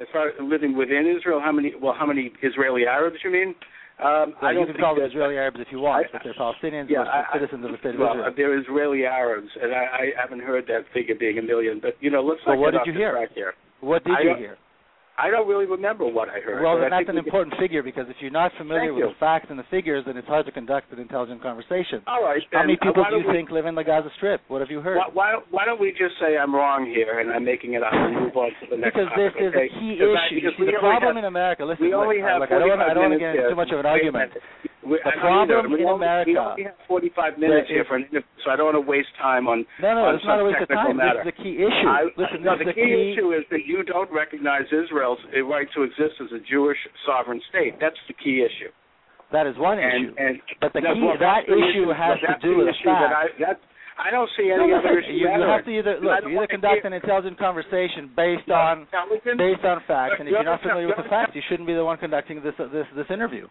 As 0.00 0.08
far 0.12 0.28
as 0.28 0.34
living 0.40 0.76
within 0.76 1.14
Israel, 1.16 1.40
how 1.40 1.52
many? 1.52 1.74
Well, 1.80 1.94
how 1.96 2.06
many 2.06 2.32
Israeli 2.42 2.86
Arabs? 2.86 3.18
You 3.22 3.30
mean? 3.30 3.54
Um, 4.02 4.34
So 4.40 4.46
I 4.46 4.52
don't 4.52 4.60
you 4.60 4.66
can 4.66 4.74
think 4.74 4.84
call 4.84 4.94
them 4.96 5.04
Israeli 5.04 5.36
Arabs 5.36 5.58
if 5.60 5.68
you 5.70 5.78
want, 5.80 6.06
I- 6.06 6.08
but 6.12 6.22
they're 6.24 6.34
Palestinians, 6.34 6.90
Yeah, 6.90 7.04
they're 7.04 7.12
I- 7.12 7.26
I- 7.30 7.32
citizens 7.38 7.64
of 7.64 7.70
the 7.72 7.78
state 7.78 7.94
of 7.94 8.00
well, 8.00 8.10
Israel. 8.18 8.32
they're 8.36 8.58
Israeli 8.58 9.06
Arabs, 9.06 9.48
and 9.60 9.72
I, 9.72 9.84
I 9.84 10.12
haven't 10.20 10.40
heard 10.40 10.66
that 10.66 10.86
figure 10.92 11.14
being 11.14 11.38
a 11.38 11.42
million. 11.42 11.78
But 11.80 11.96
you 12.00 12.10
know, 12.10 12.22
let's 12.22 12.40
not 12.46 12.58
what 12.58 12.72
get 12.72 12.72
did 12.72 12.80
off 12.80 12.86
you 12.88 12.92
hear? 12.94 13.28
here. 13.34 13.54
What 13.80 14.04
did 14.04 14.14
I 14.14 14.20
you 14.22 14.34
hear? 14.34 14.58
I 15.18 15.28
don't 15.30 15.46
really 15.46 15.66
remember 15.66 16.08
what 16.08 16.28
I 16.30 16.40
heard. 16.40 16.62
Well, 16.64 16.80
then 16.80 16.88
that's 16.90 17.04
an 17.08 17.14
we 17.16 17.20
can- 17.20 17.28
important 17.28 17.54
figure 17.60 17.82
because 17.82 18.08
if 18.08 18.16
you're 18.20 18.30
not 18.32 18.50
familiar 18.56 18.88
Thank 18.88 18.96
with 18.96 19.04
you. 19.04 19.08
the 19.12 19.20
facts 19.20 19.46
and 19.50 19.58
the 19.58 19.68
figures, 19.70 20.04
then 20.06 20.16
it's 20.16 20.26
hard 20.26 20.46
to 20.46 20.52
conduct 20.52 20.90
an 20.92 20.98
intelligent 20.98 21.42
conversation. 21.42 22.00
All 22.06 22.24
right. 22.24 22.40
How 22.50 22.60
many 22.64 22.78
uh, 22.80 22.84
people 22.84 23.04
do 23.08 23.16
you 23.20 23.26
we- 23.28 23.32
think 23.32 23.50
live 23.50 23.66
in 23.66 23.74
the 23.74 23.84
Gaza 23.84 24.08
Strip? 24.16 24.40
What 24.48 24.60
have 24.64 24.70
you 24.70 24.80
heard? 24.80 24.96
Why, 24.96 25.10
why, 25.12 25.38
why 25.50 25.64
don't 25.66 25.78
we 25.80 25.90
just 25.92 26.16
say 26.18 26.38
I'm 26.38 26.54
wrong 26.54 26.86
here 26.86 27.20
and 27.20 27.30
I'm 27.30 27.44
making 27.44 27.74
it 27.74 27.82
up 27.82 27.92
and 27.92 28.14
move 28.24 28.36
on 28.36 28.50
to 28.60 28.66
the 28.70 28.76
next 28.80 28.96
because 28.96 29.12
this 29.14 29.32
is 29.36 29.52
okay? 29.52 29.68
a 29.68 29.78
key 29.78 30.00
I- 30.00 30.04
issue. 30.08 30.34
because 30.40 30.54
see, 30.58 30.64
the 30.66 30.80
problem 30.80 31.14
have- 31.14 31.24
in 31.24 31.28
America. 31.28 31.64
Listen, 31.64 31.84
we 31.86 31.92
only 31.92 32.18
look, 32.18 32.26
have 32.32 32.40
look, 32.40 32.50
I 32.50 32.58
don't 32.58 32.72
want 32.72 32.80
45 32.80 32.90
I 32.90 32.94
don't 32.94 33.02
want 33.10 33.14
to 33.14 33.20
get 33.20 33.36
into 33.36 33.48
too 33.52 33.56
much 33.60 33.70
of 33.70 33.78
an 33.80 33.86
argument. 33.86 34.30
minute. 34.32 34.71
We, 34.82 34.98
The 34.98 35.14
problem 35.22 35.70
we 35.70 35.78
in 35.78 35.86
only, 35.86 35.86
We 35.86 35.86
America- 35.86 36.42
only 36.58 36.62
have 36.66 36.74
45 36.90 37.38
minutes 37.38 37.68
here 37.70 37.84
for 37.86 37.94
an 37.96 38.02
interview, 38.10 38.26
so 38.42 38.50
I 38.50 38.56
don't 38.58 38.74
want 38.74 38.82
to 38.82 38.86
waste 38.90 39.14
time 39.20 39.46
on 39.46 39.62
No, 39.80 39.94
no, 39.94 40.04
on 40.10 40.14
it's 40.18 40.24
not 40.26 40.40
a 40.40 40.44
waste 40.44 40.58
of 40.58 40.66
technical 40.68 40.90
time. 40.90 40.96
matter. 40.98 41.22
This 41.22 41.30
is 41.30 41.38
the 41.38 41.42
key 41.44 41.56
issue. 41.62 41.86
I, 41.86 42.10
Listen, 42.18 42.42
no, 42.42 42.58
the 42.58 42.64
the 42.66 42.74
key, 42.74 43.14
issue 43.14 43.30
is 43.30 43.46
that 43.54 43.62
you 43.64 43.86
don't 43.86 44.10
recognize 44.10 44.66
Israel's 44.74 45.22
uh, 45.30 45.38
right 45.46 45.68
to 45.78 45.86
exist 45.86 46.18
as 46.18 46.32
a 46.34 46.42
Jewish 46.50 46.78
sovereign 47.06 47.40
state. 47.48 47.78
That's 47.78 47.98
the 48.10 48.14
key 48.18 48.42
issue. 48.42 48.74
That 49.30 49.46
is 49.46 49.54
one 49.56 49.78
and, 49.78 50.10
issue. 50.10 50.14
And 50.18 50.32
But 50.60 50.72
the 50.74 50.82
no, 50.82 50.94
key- 50.98 51.06
well, 51.06 51.16
that 51.18 51.46
issue 51.46 51.86
has 51.94 52.18
to 52.26 52.34
do 52.42 52.58
with 52.58 52.66
the 52.66 52.74
issue 52.74 52.90
that. 52.90 53.14
I, 53.14 53.24
that, 53.38 53.60
I 54.02 54.10
don't 54.10 54.28
see 54.36 54.48
No, 54.50 54.64
any 54.66 54.72
other 54.74 54.98
issue 54.98 55.12
you, 55.14 55.30
you 55.30 55.46
have 55.46 55.64
to 55.64 55.70
either 55.70 56.00
look. 56.02 56.26
You 56.26 56.36
either 56.42 56.46
conduct 56.50 56.82
an 56.84 56.92
intelligent 56.92 57.38
conversation 57.38 58.10
based 58.16 58.48
No, 58.48 58.56
on 58.58 58.86
based 59.38 59.62
on 59.62 59.78
facts, 59.86 60.16
and 60.18 60.26
if 60.26 60.32
you're 60.32 60.42
not 60.42 60.60
familiar 60.60 60.88
with 60.90 60.96
the 60.98 61.06
facts, 61.08 61.32
you 61.38 61.42
shouldn't 61.48 61.68
be 61.70 61.74
the 61.74 61.84
one 61.84 61.98
conducting 61.98 62.42
this 62.42 62.54
this 62.58 62.86
this 62.96 63.06
interview. 63.14 63.46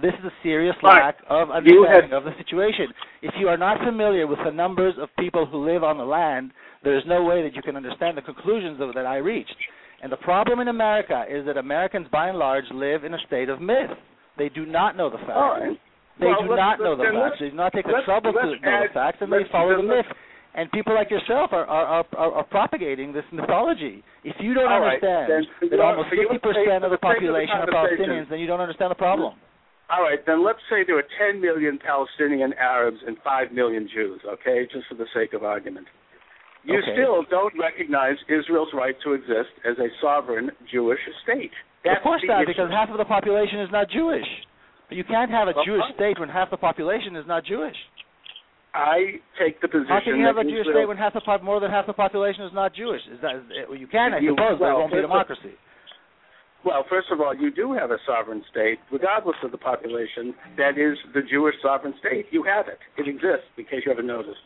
This 0.00 0.12
is 0.18 0.24
a 0.26 0.32
serious 0.42 0.76
Right. 0.82 1.02
lack 1.02 1.16
of 1.28 1.50
understanding 1.50 2.10
had- 2.10 2.12
of 2.12 2.24
the 2.24 2.34
situation. 2.34 2.92
If 3.22 3.34
you 3.38 3.48
are 3.48 3.56
not 3.56 3.78
familiar 3.80 4.26
with 4.26 4.38
the 4.44 4.50
numbers 4.52 4.98
of 4.98 5.14
people 5.16 5.46
who 5.46 5.58
live 5.64 5.82
on 5.82 5.96
the 5.96 6.04
land, 6.04 6.52
there 6.82 6.94
is 6.96 7.04
no 7.06 7.22
way 7.24 7.42
that 7.42 7.54
you 7.56 7.62
can 7.62 7.76
understand 7.76 8.16
the 8.16 8.22
conclusions 8.22 8.80
of, 8.80 8.92
that 8.94 9.06
I 9.06 9.16
reached. 9.18 9.56
And 10.02 10.12
the 10.12 10.18
problem 10.18 10.60
in 10.60 10.68
America 10.68 11.24
is 11.28 11.46
that 11.46 11.56
Americans, 11.56 12.08
by 12.08 12.28
and 12.28 12.38
large, 12.38 12.70
live 12.70 13.04
in 13.04 13.14
a 13.14 13.18
state 13.20 13.48
of 13.48 13.60
myth. 13.60 13.90
They 14.36 14.50
do 14.50 14.66
not 14.66 14.96
know 14.96 15.08
the 15.08 15.16
facts. 15.18 15.30
Right. 15.60 15.80
They 16.18 16.26
Well, 16.28 16.42
do 16.42 16.56
not 16.56 16.78
know 16.80 16.94
the 16.94 17.04
facts. 17.04 17.38
They 17.40 17.48
do 17.50 17.56
not 17.56 17.72
take 17.72 17.86
the 17.86 18.02
trouble 18.04 18.32
to 18.34 18.42
know 18.42 18.54
add- 18.62 18.84
the 18.90 18.92
facts, 18.92 19.22
and 19.22 19.32
they 19.32 19.44
follow 19.44 19.76
the 19.76 19.82
myth. 19.82 20.06
And 20.54 20.70
people 20.72 20.94
like 20.94 21.10
yourself 21.10 21.52
are 21.52 21.66
are, 21.66 22.04
are, 22.16 22.32
are 22.32 22.44
propagating 22.44 23.12
this 23.12 23.24
mythology. 23.30 24.02
If 24.24 24.40
you 24.40 24.54
don't 24.54 24.72
All 24.72 24.80
right, 24.80 25.02
understand 25.02 25.46
then 25.60 25.68
that 25.70 25.80
almost 25.80 26.08
50% 26.08 26.24
of 26.24 26.32
the 26.32 26.38
for 26.40 26.52
the 26.52 26.64
sake 26.64 26.82
of 26.82 26.90
the 26.90 26.96
population 26.98 27.56
are 27.56 27.66
Palestinians, 27.66 28.28
then 28.30 28.38
you 28.38 28.46
don't 28.46 28.60
understand 28.60 28.90
the 28.90 28.94
problem. 28.94 29.34
All 29.88 30.02
right, 30.02 30.18
then 30.26 30.44
let's 30.44 30.58
say 30.68 30.82
there 30.84 30.98
are 30.98 31.06
10 31.30 31.40
million 31.40 31.78
Palestinian 31.78 32.52
Arabs 32.54 32.98
and 33.06 33.16
5 33.22 33.52
million 33.52 33.88
Jews, 33.92 34.20
okay, 34.26 34.66
just 34.72 34.86
for 34.88 34.96
the 34.96 35.06
sake 35.14 35.32
of 35.32 35.44
argument. 35.44 35.86
You 36.64 36.78
Okay. 36.82 36.94
still 36.98 37.22
don't 37.30 37.54
recognize 37.56 38.16
Israel's 38.28 38.72
right 38.74 38.96
to 39.04 39.12
exist 39.14 39.54
as 39.64 39.78
a 39.78 39.86
sovereign 40.00 40.50
Jewish 40.70 40.98
state. 41.22 41.52
That's 41.84 41.98
of 41.98 42.02
course 42.02 42.22
not, 42.26 42.42
issue. 42.42 42.48
because 42.58 42.70
half 42.72 42.90
of 42.90 42.98
the 42.98 43.04
population 43.04 43.60
is 43.60 43.70
not 43.70 43.88
Jewish. 43.88 44.26
You 44.90 45.04
can't 45.04 45.30
have 45.30 45.46
a 45.46 45.52
Well, 45.54 45.64
Jewish 45.64 45.84
state 45.94 46.18
when 46.18 46.28
half 46.28 46.50
the 46.50 46.56
population 46.56 47.14
is 47.14 47.26
not 47.26 47.44
Jewish. 47.44 47.76
I 48.74 49.20
take 49.38 49.60
the 49.60 49.68
position 49.68 49.88
How 49.88 50.00
can 50.00 50.16
you 50.18 50.26
have 50.26 50.36
a 50.36 50.44
Jewish 50.44 50.66
Israel, 50.66 50.74
state 50.82 50.88
when 50.88 50.96
half 50.98 51.14
the 51.14 51.20
pop, 51.22 51.42
more 51.42 51.60
than 51.60 51.70
half 51.70 51.86
the 51.86 51.94
population 51.94 52.42
is 52.44 52.52
not 52.52 52.74
Jewish? 52.74 53.00
Is 53.06 53.20
that 53.22 53.36
is, 53.36 53.42
you 53.78 53.86
can, 53.86 54.12
I 54.14 54.18
You- 54.18 54.30
suppose, 54.34 54.58
but 54.58 54.68
it 54.68 54.74
won't 54.74 54.92
be 54.92 55.00
democracy. 55.00 55.54
Well, 56.66 56.82
first 56.90 57.08
of 57.14 57.20
all, 57.22 57.30
you 57.32 57.54
do 57.54 57.72
have 57.78 57.92
a 57.94 57.98
sovereign 58.04 58.42
state, 58.50 58.78
regardless 58.90 59.36
of 59.46 59.52
the 59.54 59.58
population. 59.62 60.34
That 60.58 60.74
is 60.76 60.98
the 61.14 61.22
Jewish 61.22 61.54
sovereign 61.62 61.94
state. 62.02 62.26
You 62.34 62.42
have 62.42 62.66
it. 62.66 62.82
It 62.98 63.06
exists, 63.06 63.46
in 63.56 63.64
case 63.70 63.86
you 63.86 63.92
haven't 63.94 64.08
noticed. 64.10 64.42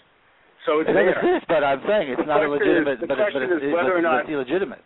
So 0.68 0.80
it's 0.84 0.90
It 0.90 0.92
there. 0.92 1.16
exist, 1.16 1.48
but 1.48 1.64
I'm 1.64 1.80
saying 1.88 2.12
it's 2.12 2.20
The 2.20 2.28
not 2.28 2.44
a 2.44 2.48
question 2.52 2.68
is- 2.68 2.84
legitimate. 2.84 3.00
the 3.00 3.06
but, 3.08 3.16
it, 3.16 3.24
but 3.24 3.32
question 3.32 3.42
it's, 3.56 3.64
is 3.64 3.72
whether 3.72 3.96
or 3.96 4.02
not- 4.04 4.28
it's 4.28 4.36
illegitimate. 4.36 4.84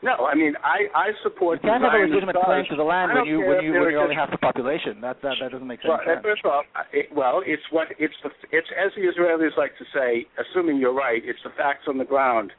No, 0.00 0.24
I 0.28 0.34
mean, 0.34 0.52
I, 0.64 0.88
I 0.94 1.12
support 1.22 1.60
You 1.62 1.68
can't 1.70 1.82
have 1.84 1.92
a 1.94 2.04
legitimate 2.04 2.36
claim 2.36 2.64
to 2.68 2.76
the 2.76 2.82
land 2.84 3.12
when 3.14 3.24
you 3.24 3.40
when 3.40 3.64
you 3.64 3.72
when 3.72 3.88
you're 3.92 4.00
only 4.04 4.14
half 4.14 4.30
the 4.30 4.36
population. 4.36 5.00
That 5.00 5.20
that 5.22 5.36
that 5.40 5.50
doesn't 5.52 5.66
make 5.66 5.80
Well, 5.84 6.00
sense. 6.04 6.20
first 6.22 6.44
of 6.44 6.50
all, 6.52 6.62
it, 6.92 7.08
well, 7.12 7.40
it's 7.46 7.62
what 7.70 7.88
it's 7.98 8.12
the 8.22 8.28
it's 8.52 8.68
as 8.76 8.92
the 8.96 9.04
Israelis 9.08 9.56
like 9.56 9.72
to 9.78 9.84
say. 9.96 10.26
Assuming 10.36 10.76
you're 10.76 10.92
right, 10.92 11.22
it's 11.24 11.40
the 11.42 11.48
facts 11.56 11.84
on 11.88 11.96
the 11.96 12.04
ground, 12.04 12.52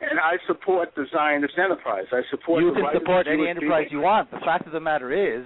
and 0.00 0.18
I 0.18 0.36
support 0.46 0.90
the 0.96 1.04
Zionist 1.12 1.54
enterprise. 1.58 2.06
I 2.12 2.22
support. 2.30 2.62
you 2.62 2.70
the 2.70 2.74
can 2.74 2.82
right 2.84 2.96
support 2.96 3.26
any 3.26 3.48
enterprise 3.48 3.84
people. 3.84 3.98
you 3.98 4.04
want. 4.04 4.30
The 4.30 4.40
fact 4.44 4.66
of 4.66 4.72
the 4.72 4.80
matter 4.80 5.12
is 5.12 5.44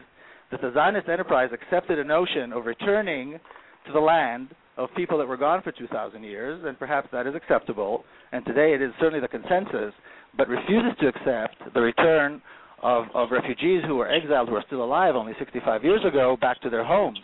that 0.50 0.60
the 0.60 0.72
Zionist 0.72 1.08
enterprise 1.08 1.50
accepted 1.52 1.98
a 1.98 2.04
notion 2.04 2.52
of 2.52 2.66
returning 2.66 3.38
to 3.86 3.92
the 3.92 4.00
land 4.00 4.48
of 4.76 4.88
people 4.96 5.18
that 5.18 5.26
were 5.26 5.36
gone 5.36 5.62
for 5.62 5.72
2,000 5.72 6.22
years, 6.22 6.62
and 6.64 6.78
perhaps 6.78 7.08
that 7.12 7.26
is 7.26 7.34
acceptable. 7.34 8.04
And 8.32 8.44
today 8.44 8.74
it 8.74 8.82
is 8.82 8.92
certainly 8.98 9.20
the 9.20 9.28
consensus, 9.28 9.94
but 10.36 10.48
refuses 10.48 10.92
to 11.00 11.08
accept 11.08 11.74
the 11.74 11.80
return 11.80 12.42
of, 12.82 13.04
of 13.14 13.30
refugees 13.30 13.82
who 13.86 13.96
were 13.96 14.10
exiled, 14.10 14.48
who 14.48 14.56
are 14.56 14.64
still 14.66 14.84
alive 14.84 15.14
only 15.14 15.32
65 15.38 15.84
years 15.84 16.00
ago, 16.04 16.36
back 16.40 16.60
to 16.62 16.70
their 16.70 16.84
homes. 16.84 17.18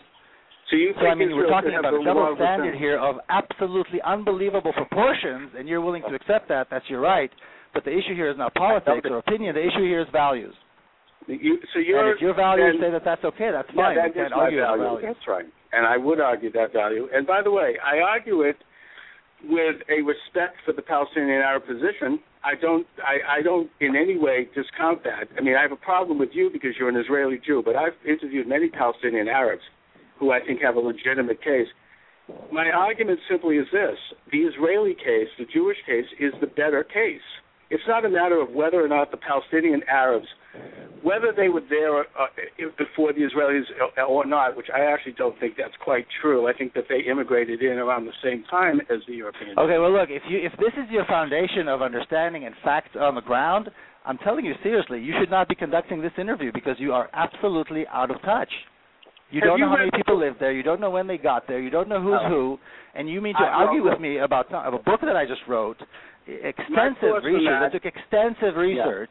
So 0.70 0.76
you 0.76 0.94
So 1.00 1.06
I 1.06 1.14
mean, 1.14 1.34
we're 1.36 1.48
talking 1.48 1.74
about 1.78 1.94
a 1.94 2.04
double 2.04 2.34
standard 2.36 2.76
here 2.76 2.98
of 2.98 3.16
absolutely 3.28 4.00
unbelievable 4.02 4.72
proportions, 4.72 5.50
and 5.58 5.68
you're 5.68 5.80
willing 5.80 6.02
to 6.08 6.14
accept 6.14 6.48
that. 6.48 6.68
That's 6.70 6.88
your 6.88 7.00
right. 7.00 7.30
But 7.74 7.84
the 7.84 7.90
issue 7.90 8.14
here 8.14 8.30
is 8.30 8.38
not 8.38 8.54
politics 8.54 9.06
or 9.08 9.18
opinion. 9.18 9.54
The 9.54 9.62
issue 9.66 9.84
here 9.84 10.00
is 10.00 10.08
values. 10.12 10.54
You, 11.26 11.58
so 11.74 11.78
And 11.78 12.08
if 12.08 12.20
your 12.20 12.34
values 12.34 12.76
then- 12.80 12.88
say 12.88 12.90
that 12.92 13.04
that's 13.04 13.24
okay, 13.24 13.50
that's 13.52 13.68
yeah, 13.74 13.82
fine. 13.82 13.96
that 13.96 14.06
you 14.08 14.12
can't 14.14 14.30
my 14.30 14.44
argue 14.44 14.60
value. 14.60 15.00
That's 15.02 15.28
right, 15.28 15.46
and 15.72 15.86
I 15.86 15.96
would 15.96 16.18
argue 16.20 16.50
that 16.52 16.72
value. 16.72 17.08
And 17.12 17.26
by 17.26 17.42
the 17.42 17.50
way, 17.50 17.76
I 17.84 17.98
argue 17.98 18.42
it 18.42 18.56
with 19.44 19.76
a 19.88 20.02
respect 20.02 20.56
for 20.64 20.72
the 20.72 20.82
Palestinian 20.82 21.40
Arab 21.42 21.66
position. 21.66 22.20
I 22.42 22.54
don't, 22.54 22.86
I, 23.04 23.38
I 23.38 23.42
don't 23.42 23.70
in 23.80 23.96
any 23.96 24.16
way 24.18 24.48
discount 24.54 25.04
that. 25.04 25.28
I 25.36 25.40
mean, 25.42 25.56
I 25.56 25.62
have 25.62 25.72
a 25.72 25.76
problem 25.76 26.18
with 26.18 26.30
you 26.32 26.50
because 26.50 26.70
you're 26.78 26.88
an 26.88 26.96
Israeli 26.96 27.38
Jew, 27.46 27.62
but 27.64 27.76
I've 27.76 27.92
interviewed 28.08 28.48
many 28.48 28.68
Palestinian 28.70 29.28
Arabs 29.28 29.62
who 30.20 30.30
I 30.30 30.38
think 30.38 30.60
have 30.60 30.76
a 30.76 30.80
legitimate 30.80 31.42
case. 31.42 31.66
My 32.52 32.70
argument 32.70 33.18
simply 33.28 33.56
is 33.56 33.66
this: 33.72 33.98
the 34.30 34.38
Israeli 34.38 34.94
case, 34.94 35.28
the 35.38 35.46
Jewish 35.52 35.78
case, 35.86 36.06
is 36.20 36.32
the 36.40 36.46
better 36.46 36.84
case. 36.84 37.26
It's 37.70 37.82
not 37.86 38.04
a 38.04 38.08
matter 38.08 38.40
of 38.40 38.50
whether 38.50 38.84
or 38.84 38.88
not 38.88 39.10
the 39.12 39.16
Palestinian 39.16 39.82
Arabs, 39.88 40.26
whether 41.02 41.32
they 41.34 41.48
were 41.48 41.62
there 41.70 42.00
uh, 42.00 42.26
before 42.76 43.12
the 43.12 43.20
Israelis 43.20 43.62
or 44.08 44.26
not, 44.26 44.56
which 44.56 44.66
I 44.74 44.80
actually 44.92 45.12
don't 45.12 45.38
think 45.38 45.54
that's 45.56 45.76
quite 45.82 46.04
true. 46.20 46.48
I 46.48 46.52
think 46.52 46.74
that 46.74 46.84
they 46.88 47.00
immigrated 47.08 47.62
in 47.62 47.78
around 47.78 48.06
the 48.06 48.18
same 48.22 48.44
time 48.50 48.80
as 48.90 48.98
the 49.06 49.14
Europeans. 49.14 49.56
Okay, 49.56 49.78
well, 49.78 49.92
look, 49.92 50.10
if 50.10 50.22
you 50.28 50.38
if 50.38 50.52
this 50.58 50.72
is 50.82 50.90
your 50.90 51.04
foundation 51.06 51.68
of 51.68 51.80
understanding 51.80 52.44
and 52.44 52.54
facts 52.64 52.90
on 52.98 53.14
the 53.14 53.22
ground, 53.22 53.70
I'm 54.04 54.18
telling 54.18 54.44
you 54.44 54.54
seriously, 54.62 55.00
you 55.00 55.14
should 55.20 55.30
not 55.30 55.48
be 55.48 55.54
conducting 55.54 56.02
this 56.02 56.12
interview 56.18 56.50
because 56.52 56.76
you 56.78 56.92
are 56.92 57.08
absolutely 57.12 57.84
out 57.92 58.10
of 58.10 58.20
touch. 58.22 58.50
You 59.30 59.40
don't 59.40 59.58
you 59.58 59.64
know 59.64 59.70
how 59.70 59.76
many 59.78 59.90
people 59.94 60.18
live 60.18 60.34
there. 60.40 60.52
You 60.52 60.62
don't 60.62 60.80
know 60.80 60.90
when 60.90 61.06
they 61.06 61.18
got 61.18 61.46
there. 61.46 61.60
You 61.60 61.70
don't 61.70 61.88
know 61.88 62.00
who's 62.00 62.18
Oh. 62.22 62.28
who, 62.28 62.58
and 62.94 63.08
you 63.08 63.20
mean 63.20 63.34
to 63.36 63.42
I- 63.44 63.64
argue 63.64 63.82
with 63.84 64.00
me 64.00 64.18
about 64.18 64.48
some, 64.50 64.64
of 64.64 64.74
a 64.74 64.78
book 64.78 65.00
that 65.02 65.16
I 65.16 65.24
just 65.26 65.42
wrote, 65.46 65.78
extensive 66.26 67.22
research. 67.24 67.46
I 67.48 67.60
that- 67.60 67.72
took 67.72 67.86
extensive 67.86 68.56
research 68.56 69.10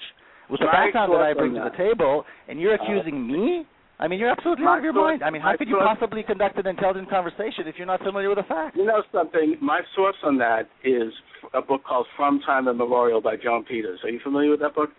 with 0.50 0.60
the 0.60 0.68
background 0.68 1.14
that 1.14 1.22
I 1.22 1.34
bring 1.34 1.54
to 1.56 1.62
the 1.62 1.70
table, 1.78 2.26
and 2.48 2.60
you're 2.60 2.74
Uh, 2.74 2.84
accusing 2.84 3.26
me. 3.28 3.66
I 4.02 4.08
mean, 4.08 4.18
you're 4.20 4.30
absolutely 4.30 4.66
out 4.66 4.78
of 4.78 4.84
your 4.86 4.94
thoughts- 4.94 5.20
mind. 5.20 5.24
I 5.24 5.30
mean, 5.30 5.42
how 5.42 5.56
could 5.58 5.68
you 5.68 5.76
thoughts- 5.78 6.00
possibly 6.00 6.24
conduct 6.24 6.58
an 6.58 6.68
intelligent 6.68 7.10
conversation 7.10 7.68
if 7.68 7.78
you're 7.78 7.86
not 7.88 8.02
familiar 8.02 8.30
with 8.30 8.38
the 8.38 8.44
facts? 8.44 8.78
You 8.78 8.86
know 8.86 9.04
something? 9.12 9.58
My 9.60 9.82
source 9.94 10.16
on 10.24 10.38
that 10.38 10.68
is 10.84 11.14
a 11.54 11.62
book 11.62 11.84
called 11.84 12.08
From 12.16 12.40
Time 12.40 12.68
Immemorial 12.70 13.20
by 13.22 13.36
Joan 13.36 13.66
Peters. 13.66 14.04
Are 14.06 14.10
you 14.10 14.20
familiar 14.20 14.52
with 14.52 14.62
that 14.62 14.74
book? 14.74 14.92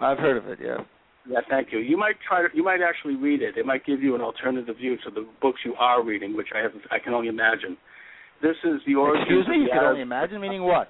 I've 0.00 0.18
heard 0.18 0.36
of 0.36 0.48
it. 0.48 0.58
Yeah. 0.60 0.84
Yeah, 1.28 1.40
thank 1.50 1.72
you. 1.72 1.78
You 1.78 1.96
might 1.96 2.14
try 2.26 2.42
to, 2.42 2.48
you 2.54 2.62
might 2.62 2.80
actually 2.86 3.16
read 3.16 3.42
it. 3.42 3.56
It 3.56 3.66
might 3.66 3.84
give 3.84 4.00
you 4.00 4.14
an 4.14 4.20
alternative 4.20 4.76
view 4.76 4.96
to 5.04 5.10
the 5.10 5.26
books 5.42 5.60
you 5.64 5.74
are 5.74 6.04
reading, 6.04 6.36
which 6.36 6.48
I 6.54 6.60
have 6.60 6.70
I 6.90 6.98
can 6.98 7.14
only 7.14 7.28
imagine. 7.28 7.76
This 8.42 8.56
is 8.64 8.80
the 8.86 8.94
origin. 8.94 9.22
Excuse 9.22 9.48
me. 9.48 9.62
You 9.64 9.68
can 9.72 9.84
only 9.84 10.02
imagine. 10.02 10.40
Meaning 10.40 10.62
what? 10.62 10.88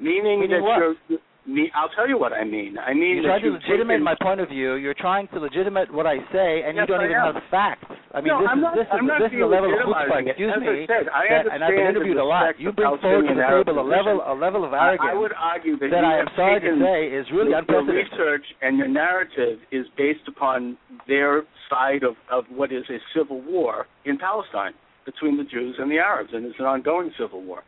Meaning, 0.00 0.40
Meaning 0.40 0.50
that 0.50 0.62
what? 0.62 0.78
you're. 1.08 1.18
Me, 1.46 1.70
I'll 1.78 1.88
tell 1.94 2.08
you 2.08 2.18
what 2.18 2.32
I 2.32 2.42
mean. 2.42 2.74
I 2.76 2.92
mean 2.92 3.22
you're 3.22 3.30
trying 3.30 3.42
to 3.46 3.54
legitimate 3.54 4.02
my 4.02 4.16
point 4.20 4.40
of 4.40 4.48
view. 4.48 4.74
You're 4.74 4.98
trying 4.98 5.28
to 5.28 5.38
legitimate 5.38 5.92
what 5.94 6.06
I 6.06 6.18
say, 6.34 6.66
and 6.66 6.74
Yes, 6.74 6.90
you 6.90 6.94
don't 6.94 7.00
I 7.00 7.04
even 7.06 7.16
am. 7.16 7.34
have 7.34 7.42
facts. 7.54 7.86
I 8.14 8.18
mean, 8.18 8.34
no, 8.34 8.42
this 8.42 8.50
I'm 8.50 8.58
is 8.58 8.62
not, 8.66 8.74
this 8.74 8.86
is 8.86 8.92
I'm 8.98 9.06
not 9.06 9.18
this 9.22 9.30
is 9.30 9.38
a 9.38 9.46
level 9.46 9.70
of 9.70 9.78
chutzpah. 9.78 10.26
Excuse 10.26 10.50
As 10.50 10.60
me. 10.60 10.66
I 10.66 10.86
said, 10.90 11.06
I 11.06 11.22
that, 11.30 11.44
and 11.54 11.62
I've 11.62 11.70
been 11.70 11.86
interviewed 11.86 12.16
a 12.18 12.24
lot. 12.26 12.58
You 12.58 12.72
bring 12.72 12.98
forward 12.98 13.28
to 13.30 13.34
the 13.38 13.46
table 13.46 13.78
a 13.78 13.86
level 13.86 14.26
a 14.26 14.34
level 14.34 14.64
of 14.66 14.74
I, 14.74 14.98
I 14.98 15.14
arrogance 15.14 15.20
would 15.22 15.34
argue 15.38 15.78
that, 15.78 15.90
that 15.94 16.02
I 16.04 16.18
am 16.18 16.28
sorry 16.34 16.58
to 16.66 16.72
say 16.82 16.98
is 17.14 17.26
really 17.30 17.54
your 17.54 17.62
unprecedented. 17.62 18.10
research 18.10 18.46
and 18.62 18.74
your 18.78 18.88
narrative 18.88 19.62
is 19.70 19.86
based 19.96 20.26
upon 20.26 20.76
their 21.06 21.44
side 21.70 22.02
of, 22.02 22.18
of 22.32 22.42
what 22.50 22.72
is 22.72 22.82
a 22.90 22.98
civil 23.14 23.38
war 23.42 23.86
in 24.04 24.18
Palestine 24.18 24.74
between 25.04 25.36
the 25.36 25.44
Jews 25.44 25.76
and 25.78 25.90
the 25.90 25.98
Arabs, 26.02 26.30
and 26.34 26.44
it's 26.46 26.58
an 26.58 26.66
ongoing 26.66 27.12
civil 27.18 27.42
war. 27.44 27.62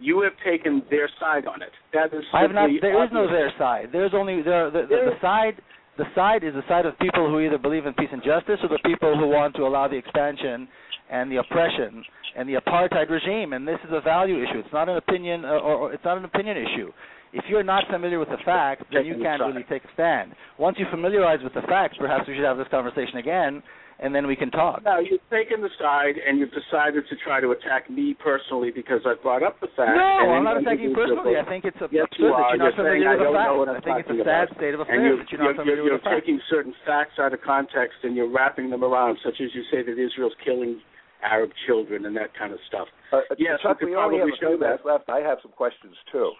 You 0.00 0.20
have 0.22 0.32
taken 0.44 0.82
their 0.90 1.08
side 1.20 1.46
on 1.46 1.62
it. 1.62 1.70
That 1.92 2.16
is 2.16 2.24
I 2.32 2.42
have 2.42 2.52
not. 2.52 2.70
There 2.80 3.04
is 3.04 3.10
no 3.12 3.26
their 3.26 3.52
side. 3.58 3.88
There's 3.92 4.12
only 4.14 4.42
there, 4.42 4.70
the, 4.70 4.82
the, 4.82 4.86
There 4.88 5.04
the 5.10 5.16
side. 5.20 5.60
The 5.98 6.04
side 6.14 6.44
is 6.44 6.54
the 6.54 6.64
side 6.66 6.86
of 6.86 6.98
people 6.98 7.28
who 7.28 7.40
either 7.40 7.58
believe 7.58 7.84
in 7.84 7.92
peace 7.94 8.08
and 8.10 8.22
justice, 8.22 8.58
or 8.62 8.70
the 8.70 8.80
people 8.86 9.18
who 9.18 9.26
want 9.28 9.54
to 9.56 9.62
allow 9.66 9.86
the 9.86 9.96
expansion 9.96 10.66
and 11.10 11.30
the 11.30 11.36
oppression 11.36 12.02
and 12.36 12.48
the 12.48 12.54
apartheid 12.54 13.10
regime. 13.10 13.52
And 13.52 13.68
this 13.68 13.78
is 13.84 13.90
a 13.92 14.00
value 14.00 14.42
issue. 14.42 14.60
It's 14.60 14.72
not 14.72 14.88
an 14.88 14.96
opinion, 14.96 15.44
uh, 15.44 15.60
or, 15.60 15.74
or 15.74 15.92
it's 15.92 16.04
not 16.04 16.16
an 16.16 16.24
opinion 16.24 16.56
issue. 16.56 16.90
If 17.32 17.44
you're 17.48 17.62
not 17.62 17.84
familiar 17.90 18.18
with 18.18 18.28
the 18.28 18.38
facts, 18.44 18.84
then 18.92 19.04
you 19.04 19.16
can't 19.22 19.42
really 19.42 19.64
take 19.68 19.84
a 19.84 19.92
stand. 19.94 20.32
Once 20.58 20.76
you 20.78 20.86
familiarize 20.90 21.40
with 21.44 21.54
the 21.54 21.62
facts, 21.62 21.96
perhaps 21.98 22.26
we 22.26 22.34
should 22.34 22.44
have 22.44 22.56
this 22.56 22.66
conversation 22.70 23.18
again, 23.18 23.62
and 24.02 24.14
then 24.14 24.26
we 24.26 24.34
can 24.34 24.50
talk. 24.50 24.82
Now 24.84 24.98
you've 24.98 25.20
taken 25.30 25.60
the 25.60 25.68
side 25.78 26.16
and 26.16 26.38
you've 26.40 26.50
decided 26.56 27.04
to 27.08 27.14
try 27.24 27.40
to 27.40 27.52
attack 27.52 27.88
me 27.90 28.16
personally 28.18 28.70
because 28.74 29.00
I 29.04 29.14
brought 29.22 29.42
up 29.42 29.60
the 29.60 29.68
fact. 29.76 29.92
No, 29.96 30.18
and 30.24 30.30
I'm 30.40 30.44
not 30.44 30.56
attacking 30.60 30.90
you 30.90 30.94
personally. 30.96 31.36
I 31.36 31.44
think 31.44 31.64
it's 31.64 31.76
Yes, 31.92 32.08
absurd 32.08 32.18
you 32.18 32.28
that 32.28 32.34
are. 32.34 32.56
you're 32.56 32.64
not 32.64 32.74
You're 32.76 32.86
saying 32.90 33.04
familiar 33.04 33.08
I 33.08 33.16
the 33.16 33.24
don't 33.24 33.34
know 33.34 33.40
facts. 33.44 33.58
what 33.60 33.68
I'm 33.68 33.76
I 33.76 33.80
think 33.84 33.96
it's 34.00 34.08
talking 34.08 34.20
a 34.20 34.24
sad 34.24 34.44
about. 34.48 34.56
state 34.56 34.74
of 34.74 34.80
and 34.80 34.88
affairs 34.88 35.04
you're, 35.04 35.16
that 35.20 35.28
you're 35.30 35.40
not 35.40 35.46
you're, 35.52 35.60
familiar 35.62 35.82
you're, 35.84 35.94
with 35.94 36.04
the 36.04 36.10
facts. 36.10 36.20
taking 36.24 36.38
certain 36.48 36.74
facts 36.88 37.16
out 37.20 37.32
of 37.36 37.40
context 37.44 37.98
and 38.02 38.16
you're 38.16 38.30
wrapping 38.32 38.70
them 38.72 38.82
around, 38.82 39.20
such 39.22 39.36
as 39.40 39.52
you 39.52 39.62
say 39.70 39.84
that 39.84 39.96
Israel's 40.00 40.36
killing 40.44 40.80
Arab 41.20 41.52
children 41.68 42.06
and 42.08 42.16
that 42.16 42.32
kind 42.32 42.52
of 42.56 42.60
stuff. 42.66 42.88
Uh, 43.12 43.20
Yes, 43.36 43.60
Chuck, 43.60 43.76
we 43.84 43.92
could 43.92 43.92
we 43.92 43.96
only 44.00 44.16
have 44.24 44.32
probably 44.32 44.32
a 44.32 44.40
show 44.40 44.52
few 44.56 44.60
minutes 44.64 44.82
that. 44.84 44.90
left. 44.90 45.06
I 45.12 45.20
have 45.20 45.38
some 45.44 45.52
questions 45.52 45.92
too. 46.10 46.32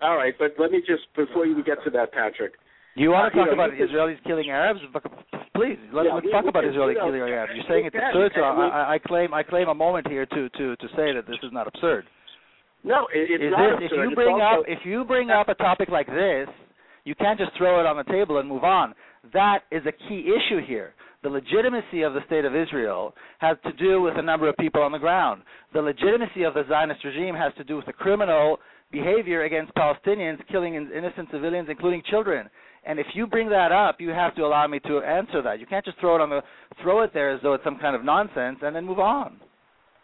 All 0.00 0.16
right, 0.16 0.32
but 0.38 0.56
let 0.58 0.70
me 0.72 0.80
just 0.80 1.04
before 1.14 1.44
you 1.44 1.60
get 1.62 1.78
to 1.84 1.90
that, 1.90 2.12
Patrick. 2.12 2.54
You 2.94 3.10
want 3.10 3.32
to 3.32 3.38
Uh, 3.40 3.44
you 3.44 3.48
talk 3.50 3.56
know, 3.56 3.64
about 3.64 3.76
could- 3.78 3.88
Israelis 3.90 4.22
killing 4.24 4.50
Arabs? 4.50 4.80
Please, 5.54 5.78
let's, 5.92 6.06
Yeah, 6.06 6.20
talk 6.30 6.44
we 6.44 6.48
about 6.48 6.64
can- 6.64 6.70
Israeli 6.70 6.94
killing 6.94 7.20
Arabs. 7.22 7.52
You're 7.54 7.64
saying 7.68 7.86
it's 7.86 7.96
can, 7.96 8.04
absurd, 8.08 8.32
so 8.34 8.42
I, 8.42 8.94
I 8.94 8.98
claim 8.98 9.32
I 9.34 9.42
claim 9.42 9.68
a 9.68 9.74
moment 9.74 10.08
here 10.08 10.26
to 10.26 10.48
to 10.48 10.76
to 10.76 10.88
say 10.96 11.12
that 11.12 11.26
this 11.26 11.38
is 11.42 11.52
not 11.52 11.66
absurd. 11.66 12.06
No, 12.84 13.06
it, 13.14 13.30
it's 13.30 13.44
is 13.44 13.52
not 13.52 13.78
this 13.80 13.90
if 13.92 13.96
you 13.96 14.14
bring 14.14 14.40
also- 14.40 14.60
up 14.60 14.68
if 14.68 14.84
you 14.84 15.04
bring 15.04 15.30
up 15.30 15.48
a 15.48 15.54
topic 15.54 15.88
like 15.88 16.06
this, 16.08 16.48
You 17.04 17.16
can't 17.16 17.36
just 17.38 17.50
throw 17.56 17.80
it 17.80 17.86
on 17.86 17.96
the 17.96 18.04
table 18.04 18.38
and 18.38 18.48
move 18.48 18.62
on. 18.62 18.94
That 19.32 19.64
is 19.72 19.84
a 19.86 19.90
key 20.06 20.20
issue 20.36 20.60
here. 20.64 20.94
The 21.24 21.30
legitimacy 21.30 22.02
of 22.02 22.14
the 22.14 22.22
state 22.26 22.44
of 22.44 22.54
Israel 22.54 23.12
has 23.38 23.56
to 23.64 23.72
do 23.72 24.00
with 24.00 24.14
the 24.14 24.22
number 24.22 24.48
of 24.48 24.56
people 24.56 24.82
on 24.82 24.92
the 24.92 25.00
ground. 25.00 25.42
The 25.72 25.82
legitimacy 25.82 26.44
of 26.44 26.54
the 26.54 26.64
Zionist 26.68 27.02
regime 27.04 27.34
has 27.34 27.52
to 27.54 27.64
do 27.64 27.74
with 27.76 27.86
the 27.86 27.92
criminal 27.92 28.60
behavior 28.92 29.42
against 29.42 29.74
Palestinians, 29.74 30.38
killing 30.46 30.74
innocent 30.74 31.28
civilians, 31.32 31.68
including 31.68 32.02
children. 32.08 32.48
And 32.84 32.98
if 32.98 33.06
you 33.14 33.26
bring 33.26 33.48
that 33.50 33.70
up, 33.70 34.00
you 34.00 34.10
have 34.10 34.34
to 34.34 34.42
allow 34.42 34.66
me 34.66 34.80
to 34.80 34.98
answer 34.98 35.40
that. 35.42 35.60
You 35.60 35.66
can't 35.66 35.84
just 35.84 35.98
throw 36.00 36.16
it 36.16 36.20
on 36.20 36.30
the 36.30 36.40
throw 36.82 37.02
it 37.02 37.12
there 37.14 37.30
as 37.32 37.40
though 37.42 37.54
it's 37.54 37.62
some 37.64 37.78
kind 37.78 37.94
of 37.94 38.04
nonsense 38.04 38.58
and 38.62 38.74
then 38.74 38.84
move 38.84 38.98
on. 38.98 39.36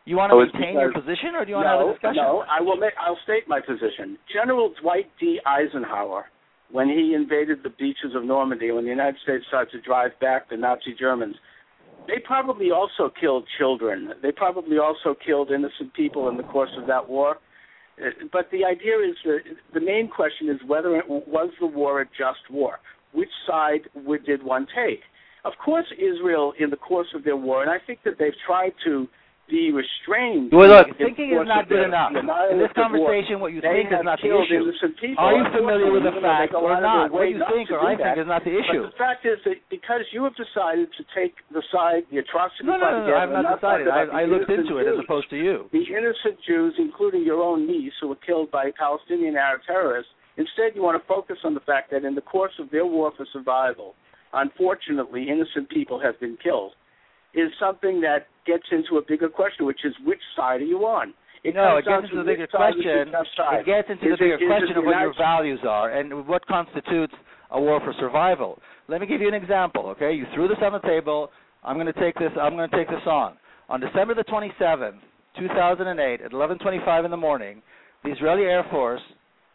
You 0.04 0.16
want 0.16 0.30
to 0.30 0.36
Oh, 0.36 0.40
maintain 0.46 0.74
your 0.78 0.92
position, 0.92 1.34
or 1.34 1.44
do 1.44 1.50
you 1.50 1.56
want 1.56 1.66
to 1.66 1.70
have 1.70 1.80
a 1.80 1.84
no, 1.84 1.92
discussion? 1.92 2.22
no, 2.22 2.44
I 2.48 2.62
will 2.62 2.76
make. 2.76 2.94
I'll 2.98 3.18
state 3.24 3.46
my 3.46 3.60
position. 3.60 4.16
General 4.32 4.72
Dwight 4.80 5.10
D. 5.20 5.38
Eisenhower, 5.44 6.26
when 6.70 6.88
he 6.88 7.12
invaded 7.14 7.58
the 7.62 7.70
beaches 7.70 8.14
of 8.14 8.24
Normandy, 8.24 8.70
when 8.70 8.84
the 8.84 8.90
United 8.90 9.16
States 9.22 9.44
started 9.48 9.70
to 9.72 9.80
drive 9.82 10.12
back 10.20 10.48
the 10.48 10.56
Nazi 10.56 10.94
Germans, 10.98 11.36
they 12.06 12.18
probably 12.24 12.70
also 12.70 13.12
killed 13.20 13.44
children. 13.58 14.12
They 14.22 14.32
probably 14.32 14.78
also 14.78 15.14
killed 15.26 15.50
innocent 15.50 15.92
people 15.94 16.28
in 16.30 16.38
the 16.38 16.42
course 16.44 16.70
of 16.78 16.86
that 16.86 17.06
war. 17.06 17.36
Uh, 18.00 18.10
But 18.32 18.50
the 18.50 18.64
idea 18.64 18.98
is 18.98 19.16
that 19.24 19.40
the 19.74 19.80
main 19.80 20.08
question 20.08 20.48
is 20.48 20.58
whether 20.66 20.96
it 20.96 21.08
was 21.08 21.50
the 21.60 21.66
war 21.66 22.00
a 22.00 22.04
just 22.06 22.50
war. 22.50 22.80
Which 23.12 23.30
side 23.46 23.88
did 24.26 24.42
one 24.42 24.66
take? 24.74 25.00
Of 25.44 25.52
course, 25.64 25.86
Israel, 25.96 26.52
in 26.58 26.70
the 26.70 26.76
course 26.76 27.08
of 27.14 27.24
their 27.24 27.36
war, 27.36 27.62
and 27.62 27.70
I 27.70 27.78
think 27.86 28.00
that 28.04 28.18
they've 28.18 28.40
tried 28.46 28.74
to 28.84 29.08
be 29.48 29.72
restrained. 29.72 30.52
Well, 30.52 30.68
look, 30.68 30.86
thinking 30.96 31.32
is 31.32 31.48
not 31.48 31.68
good 31.68 31.84
enough. 31.88 32.12
In 32.14 32.60
this 32.60 32.72
conversation, 32.76 33.40
what 33.40 33.52
you 33.52 33.60
They 33.60 33.82
think 33.84 33.92
is 33.92 34.04
not 34.04 34.20
the 34.20 34.28
issue. 34.28 34.68
Are 35.16 35.34
you 35.34 35.44
familiar 35.56 35.90
with 35.90 36.04
the 36.04 36.12
Unfortunately, 36.12 36.52
fact 36.52 36.54
or 36.54 36.68
they 36.72 36.80
go 36.80 36.86
out 36.86 37.08
not? 37.08 37.12
What 37.12 37.28
you 37.32 37.40
think 37.48 37.68
to 37.68 37.80
or 37.80 37.80
do 37.80 37.86
I 37.88 37.96
think 37.96 38.04
that. 38.04 38.20
is 38.20 38.28
not 38.28 38.44
the 38.44 38.54
issue. 38.54 38.84
But 38.86 38.92
the 38.92 39.00
fact 39.00 39.22
is 39.26 39.38
that 39.48 39.58
because 39.72 40.04
you 40.12 40.22
have 40.24 40.36
decided 40.36 40.88
to 40.94 41.02
take 41.16 41.34
the 41.50 41.64
side, 41.72 42.04
the 42.12 42.20
atrocity 42.20 42.68
No, 42.68 42.76
no, 42.76 42.86
no, 42.92 43.08
no, 43.08 43.16
I 43.16 43.24
have 43.24 43.32
not 43.32 43.48
decided. 43.56 43.88
I, 43.88 44.22
I 44.22 44.24
looked 44.28 44.52
innocent 44.52 44.68
into 44.68 44.78
it 44.78 44.86
as 44.86 45.00
opposed 45.00 45.28
to 45.32 45.38
you. 45.40 45.66
The 45.72 45.84
innocent 45.88 46.38
Jews, 46.46 46.76
including 46.78 47.24
your 47.24 47.40
own 47.42 47.66
niece, 47.66 47.96
who 48.00 48.08
were 48.12 48.20
killed 48.24 48.50
by 48.52 48.70
Palestinian 48.76 49.36
Arab 49.36 49.62
terrorists. 49.66 50.12
Instead, 50.36 50.76
you 50.76 50.82
want 50.82 51.00
to 51.00 51.06
focus 51.08 51.38
on 51.42 51.54
the 51.54 51.64
fact 51.66 51.90
that 51.90 52.04
in 52.04 52.14
the 52.14 52.20
course 52.22 52.52
of 52.60 52.70
their 52.70 52.86
war 52.86 53.10
for 53.16 53.26
survival, 53.32 53.94
unfortunately, 54.32 55.26
innocent 55.28 55.68
people 55.68 55.98
have 55.98 56.18
been 56.20 56.36
killed. 56.42 56.72
Is 57.34 57.50
something 57.60 58.00
that 58.00 58.26
gets 58.46 58.64
into 58.72 58.96
a 58.96 59.02
bigger 59.06 59.28
question, 59.28 59.66
which 59.66 59.84
is 59.84 59.92
which 60.04 60.20
side 60.34 60.60
are 60.60 60.64
you 60.64 60.86
on? 60.86 61.12
It 61.44 61.54
no, 61.54 61.76
it 61.76 61.84
gets 61.84 62.04
into 62.04 62.16
the 62.16 62.24
bigger 62.24 62.42
which 62.42 62.52
side 62.52 62.74
is 62.74 62.82
question. 62.82 63.12
the 63.12 63.18
tough 63.18 63.26
side. 63.36 63.60
It 63.60 63.66
gets 63.66 63.88
into 63.90 64.04
Is 64.06 64.18
the 64.18 64.24
bigger 64.24 64.40
it 64.40 64.48
question 64.48 64.76
of 64.76 64.84
what 64.84 65.00
your 65.00 65.14
values 65.16 65.60
are 65.68 65.92
and 65.92 66.26
what 66.26 66.46
constitutes 66.46 67.12
a 67.50 67.60
war 67.60 67.80
for 67.80 67.92
survival. 68.00 68.58
Let 68.88 69.00
me 69.00 69.06
give 69.06 69.20
you 69.20 69.28
an 69.28 69.34
example. 69.34 69.88
Okay, 69.90 70.12
you 70.12 70.24
threw 70.34 70.48
this 70.48 70.58
on 70.62 70.72
the 70.72 70.80
table. 70.80 71.30
I'm 71.62 71.76
going 71.76 71.92
to 71.92 72.00
take 72.00 72.14
this. 72.16 72.32
I'm 72.40 72.56
going 72.56 72.68
to 72.68 72.76
take 72.76 72.88
this 72.88 73.04
on. 73.06 73.36
On 73.68 73.80
December 73.80 74.14
the 74.14 74.24
27th, 74.24 74.98
2008, 75.38 76.20
at 76.22 76.32
11:25 76.32 77.04
in 77.04 77.10
the 77.10 77.16
morning, 77.16 77.62
the 78.04 78.10
Israeli 78.10 78.44
Air 78.44 78.64
Force 78.70 79.02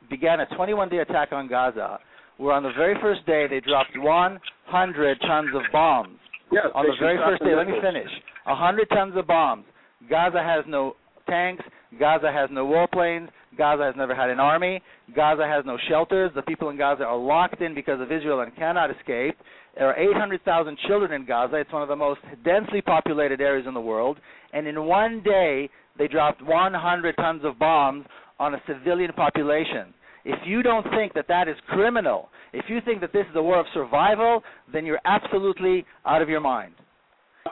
began 0.10 0.42
a 0.42 0.46
21-day 0.58 1.00
attack 1.00 1.32
on 1.32 1.48
Gaza. 1.48 2.00
Where 2.38 2.54
on 2.54 2.64
the 2.64 2.72
very 2.78 2.96
first 3.02 3.26
day 3.26 3.48
they 3.50 3.60
dropped 3.60 3.98
100 3.98 5.22
tons 5.22 5.50
of 5.56 5.62
bombs 5.72 6.20
Yes, 6.52 6.68
on 6.76 6.86
the 6.86 6.94
very 7.00 7.18
first 7.18 7.44
day. 7.44 7.56
Let 7.56 7.68
me 7.68 7.80
finish. 7.82 8.10
A 8.48 8.56
hundred 8.56 8.90
tons 8.90 9.14
of 9.16 9.28
bombs. 9.28 9.66
Gaza 10.10 10.44
has 10.44 10.66
no 10.68 10.96
tanks. 11.28 11.64
Gaza 12.00 12.32
has 12.32 12.50
no 12.52 12.66
warplanes. 12.66 13.30
Gaza 13.58 13.84
has 13.84 13.96
never 13.96 14.16
had 14.16 14.30
an 14.30 14.40
army. 14.40 14.82
Gaza 15.16 15.46
has 15.48 15.64
no 15.66 15.78
shelters. 15.90 16.32
The 16.36 16.42
people 16.42 16.70
in 16.70 16.78
Gaza 16.78 17.04
are 17.04 17.18
locked 17.18 17.62
in 17.62 17.76
because 17.76 18.02
of 18.02 18.12
Israel 18.12 18.42
and 18.42 18.56
cannot 18.56 18.90
escape. 18.90 19.38
There 19.78 19.88
are 19.88 19.98
800,000 19.98 20.78
children 20.88 21.14
in 21.14 21.26
Gaza. 21.26 21.56
It's 21.58 21.72
one 21.72 21.82
of 21.82 21.88
the 21.88 21.96
most 21.96 22.22
densely 22.44 22.82
populated 22.82 23.42
areas 23.42 23.66
in 23.68 23.74
the 23.74 23.82
world. 23.82 24.18
And 24.54 24.68
in 24.68 24.84
one 24.86 25.22
day, 25.24 25.70
they 25.98 26.08
dropped 26.08 26.42
100 26.44 27.16
tons 27.18 27.42
of 27.44 27.58
bombs 27.60 28.06
on 28.40 28.56
a 28.56 28.62
civilian 28.68 29.14
population. 29.14 29.94
If 30.26 30.40
you 30.46 30.64
don't 30.64 30.86
think 30.92 31.14
that 31.14 31.28
that 31.28 31.48
is 31.48 31.56
criminal, 31.68 32.30
if 32.54 32.66
you 32.70 32.80
think 32.86 33.02
that 33.02 33.12
this 33.12 33.26
is 33.30 33.36
a 33.36 33.42
war 33.42 33.60
of 33.60 33.66
survival, 33.74 34.42
then 34.72 34.86
you're 34.86 35.02
absolutely 35.06 35.86
out 36.06 36.22
of 36.22 36.30
your 36.30 36.40
mind. 36.40 36.74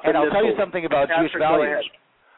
And 0.04 0.16
I'll 0.16 0.30
tell 0.30 0.46
you 0.46 0.54
something 0.58 0.86
about 0.86 1.10
Jewish 1.20 1.32
values. 1.38 1.86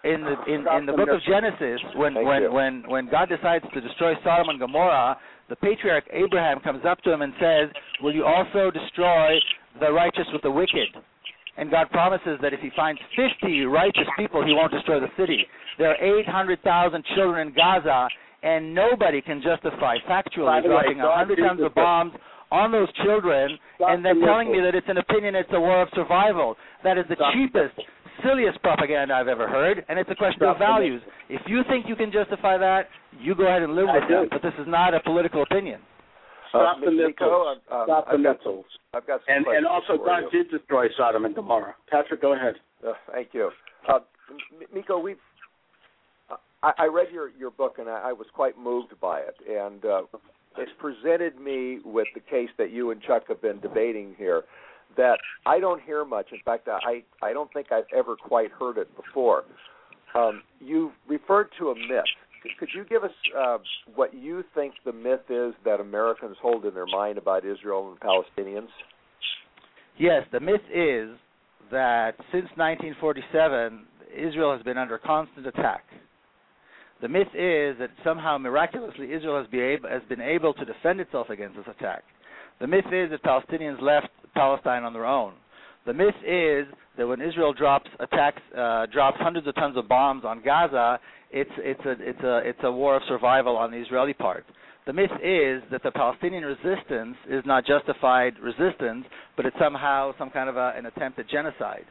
In 0.03 0.21
the 0.21 0.35
in, 0.53 0.67
in 0.67 0.85
the 0.85 0.91
book 0.91 1.07
of. 1.07 1.21
Genesis, 1.23 1.79
when 1.95 2.13
when 2.15 2.51
when 2.51 2.83
when 2.87 3.09
God 3.09 3.29
decides 3.29 3.63
to 3.73 3.79
destroy 3.79 4.13
Sodom 4.21 4.49
and 4.49 4.59
Gomorrah, 4.59 5.17
the 5.47 5.55
patriarch 5.55 6.03
Abraham 6.11 6.59
comes 6.59 6.83
up 6.83 6.99
to 7.03 7.11
him 7.13 7.21
and 7.21 7.31
says, 7.39 7.69
"Will 8.01 8.13
you 8.13 8.25
also 8.25 8.69
destroy 8.69 9.39
the 9.79 9.93
righteous 9.93 10.27
with 10.33 10.41
the 10.41 10.51
wicked?" 10.51 10.89
And 11.55 11.71
God 11.71 11.89
promises 11.91 12.37
that 12.41 12.51
if 12.51 12.59
he 12.59 12.69
finds 12.75 12.99
50 13.15 13.65
righteous 13.65 14.07
people, 14.17 14.45
he 14.45 14.53
won't 14.53 14.73
destroy 14.73 14.99
the 14.99 15.11
city. 15.17 15.45
There 15.77 15.89
are 15.89 16.19
800,000 16.19 17.05
children 17.15 17.47
in 17.47 17.53
Gaza, 17.53 18.07
and 18.43 18.73
nobody 18.75 19.21
can 19.21 19.41
justify 19.41 19.97
factually 20.09 20.45
By 20.45 20.61
the 20.61 20.69
way, 20.69 20.93
dropping 20.93 20.97
God 20.97 21.27
100 21.31 21.37
tons 21.47 21.61
of 21.63 21.73
bombs 21.73 22.13
on 22.51 22.71
those 22.71 22.91
children 23.03 23.57
Stop 23.77 23.89
and 23.91 24.05
then 24.05 24.19
the 24.19 24.25
telling 24.27 24.51
me 24.51 24.59
that 24.61 24.75
it's 24.75 24.87
an 24.89 24.97
opinion, 24.97 25.33
it's 25.35 25.49
a 25.53 25.59
war 25.59 25.81
of 25.81 25.89
survival. 25.95 26.55
That 26.83 26.97
is 26.97 27.05
the 27.09 27.15
Stop 27.15 27.33
the 27.33 27.39
cheapest, 27.39 27.75
silliest 28.21 28.61
propaganda 28.61 29.13
I've 29.15 29.27
ever 29.27 29.47
heard, 29.47 29.83
and 29.89 29.97
it's 29.97 30.09
a 30.11 30.15
question 30.15 30.39
Stop 30.39 30.57
of 30.57 30.59
values. 30.59 31.01
If 31.29 31.41
you 31.47 31.61
think 31.69 31.87
you 31.87 31.95
can 31.95 32.11
justify 32.11 32.57
that, 32.57 32.89
you 33.19 33.33
go 33.33 33.47
ahead 33.47 33.63
and 33.63 33.73
live 33.75 33.87
I 33.89 33.99
with 33.99 34.07
do. 34.07 34.13
that. 34.21 34.29
But 34.29 34.41
this 34.43 34.53
is 34.59 34.67
not 34.67 34.93
a 34.93 34.99
political 35.01 35.41
opinion. 35.43 35.81
Stop 36.49 36.77
Uh, 36.77 36.85
the 36.85 36.91
missiles. 36.91 37.57
um, 37.71 37.83
Stop 37.85 38.05
the 38.05 38.13
I've 38.13 38.23
got- 38.23 38.37
missiles. 38.37 38.65
I've 38.93 39.07
got 39.07 39.21
some 39.25 39.35
And 39.35 39.47
and 39.47 39.65
also, 39.65 39.97
for 39.97 40.05
God 40.05 40.23
you. 40.29 40.43
did 40.43 40.51
destroy 40.51 40.87
Sodom 40.93 41.25
and 41.25 41.33
Gomorrah. 41.33 41.73
Patrick, 41.89 42.21
go 42.21 42.33
ahead. 42.33 42.59
Uh, 42.85 42.93
thank 43.11 43.33
you, 43.33 43.49
uh, 43.87 43.99
M- 44.29 44.67
Miko. 44.71 44.99
We've 44.99 45.17
I, 46.63 46.71
I 46.79 46.85
read 46.85 47.07
your 47.11 47.29
your 47.37 47.51
book 47.51 47.75
and 47.77 47.89
I, 47.89 48.09
I 48.09 48.13
was 48.13 48.27
quite 48.33 48.57
moved 48.57 48.99
by 48.99 49.19
it, 49.19 49.35
and 49.49 49.85
uh, 49.85 50.01
it's 50.57 50.71
presented 50.79 51.39
me 51.39 51.79
with 51.85 52.07
the 52.15 52.21
case 52.21 52.49
that 52.57 52.71
you 52.71 52.91
and 52.91 53.01
Chuck 53.01 53.23
have 53.27 53.41
been 53.41 53.59
debating 53.59 54.15
here. 54.17 54.43
That 54.97 55.17
I 55.45 55.59
don't 55.59 55.81
hear 55.81 56.05
much. 56.05 56.27
In 56.31 56.39
fact, 56.45 56.67
I 56.67 57.03
I 57.21 57.33
don't 57.33 57.51
think 57.53 57.71
I've 57.71 57.85
ever 57.95 58.15
quite 58.15 58.51
heard 58.51 58.77
it 58.77 58.89
before. 58.95 59.43
Um, 60.15 60.43
you 60.59 60.91
referred 61.07 61.49
to 61.59 61.69
a 61.69 61.75
myth. 61.75 62.05
Could- 62.43 62.57
Could 62.59 62.69
you 62.75 62.83
give 62.83 63.03
us 63.03 63.11
uh, 63.37 63.57
what 63.95 64.13
you 64.13 64.43
think 64.53 64.75
the 64.85 64.91
myth 64.93 65.21
is 65.29 65.53
that 65.65 65.79
Americans 65.79 66.37
hold 66.41 66.65
in 66.65 66.73
their 66.73 66.85
mind 66.85 67.17
about 67.17 67.45
Israel 67.45 67.89
and 67.89 67.99
Palestinians? 67.99 68.67
Yes, 69.97 70.23
the 70.31 70.39
myth 70.39 70.61
is 70.73 71.17
that 71.71 72.15
since 72.31 72.45
1947, 72.55 73.85
Israel 74.15 74.53
has 74.55 74.61
been 74.63 74.77
under 74.77 74.97
constant 74.99 75.47
attack. 75.47 75.85
The 77.01 77.09
myth 77.09 77.27
is 77.33 77.77
that 77.79 77.89
somehow 78.03 78.37
miraculously 78.37 79.11
Israel 79.11 79.37
has, 79.37 79.47
be 79.47 79.59
able, 79.59 79.89
has 79.89 80.01
been 80.07 80.21
able 80.21 80.53
to 80.53 80.65
defend 80.65 81.01
itself 81.01 81.29
against 81.29 81.57
this 81.57 81.65
attack. 81.67 82.03
The 82.59 82.67
myth 82.67 82.85
is 82.91 83.09
that 83.09 83.23
Palestinians 83.23 83.81
left 83.81 84.07
Palestine 84.33 84.83
on 84.83 84.93
their 84.93 85.05
own. 85.05 85.33
The 85.85 85.93
myth 85.93 86.15
is 86.25 86.65
that 86.97 87.05
when 87.05 87.21
Israel 87.21 87.53
drops 87.53 87.89
attacks, 87.99 88.41
uh, 88.57 88.85
drops 88.85 89.17
hundreds 89.19 89.47
of 89.47 89.55
tons 89.55 89.75
of 89.75 89.89
bombs 89.89 90.23
on 90.23 90.41
Gaza, 90.43 90.99
it's 91.31 91.51
it's 91.57 91.81
a 91.85 91.91
it's 91.99 92.23
a 92.23 92.37
it's 92.45 92.59
a 92.63 92.71
war 92.71 92.95
of 92.95 93.01
survival 93.07 93.57
on 93.57 93.71
the 93.71 93.77
Israeli 93.77 94.13
part. 94.13 94.45
The 94.85 94.93
myth 94.93 95.11
is 95.23 95.63
that 95.71 95.81
the 95.83 95.91
Palestinian 95.91 96.43
resistance 96.43 97.17
is 97.29 97.43
not 97.45 97.65
justified 97.65 98.37
resistance, 98.39 99.05
but 99.35 99.45
it's 99.45 99.55
somehow 99.59 100.13
some 100.17 100.29
kind 100.29 100.49
of 100.49 100.57
a, 100.57 100.73
an 100.77 100.85
attempt 100.85 101.19
at 101.19 101.29
genocide. 101.29 101.85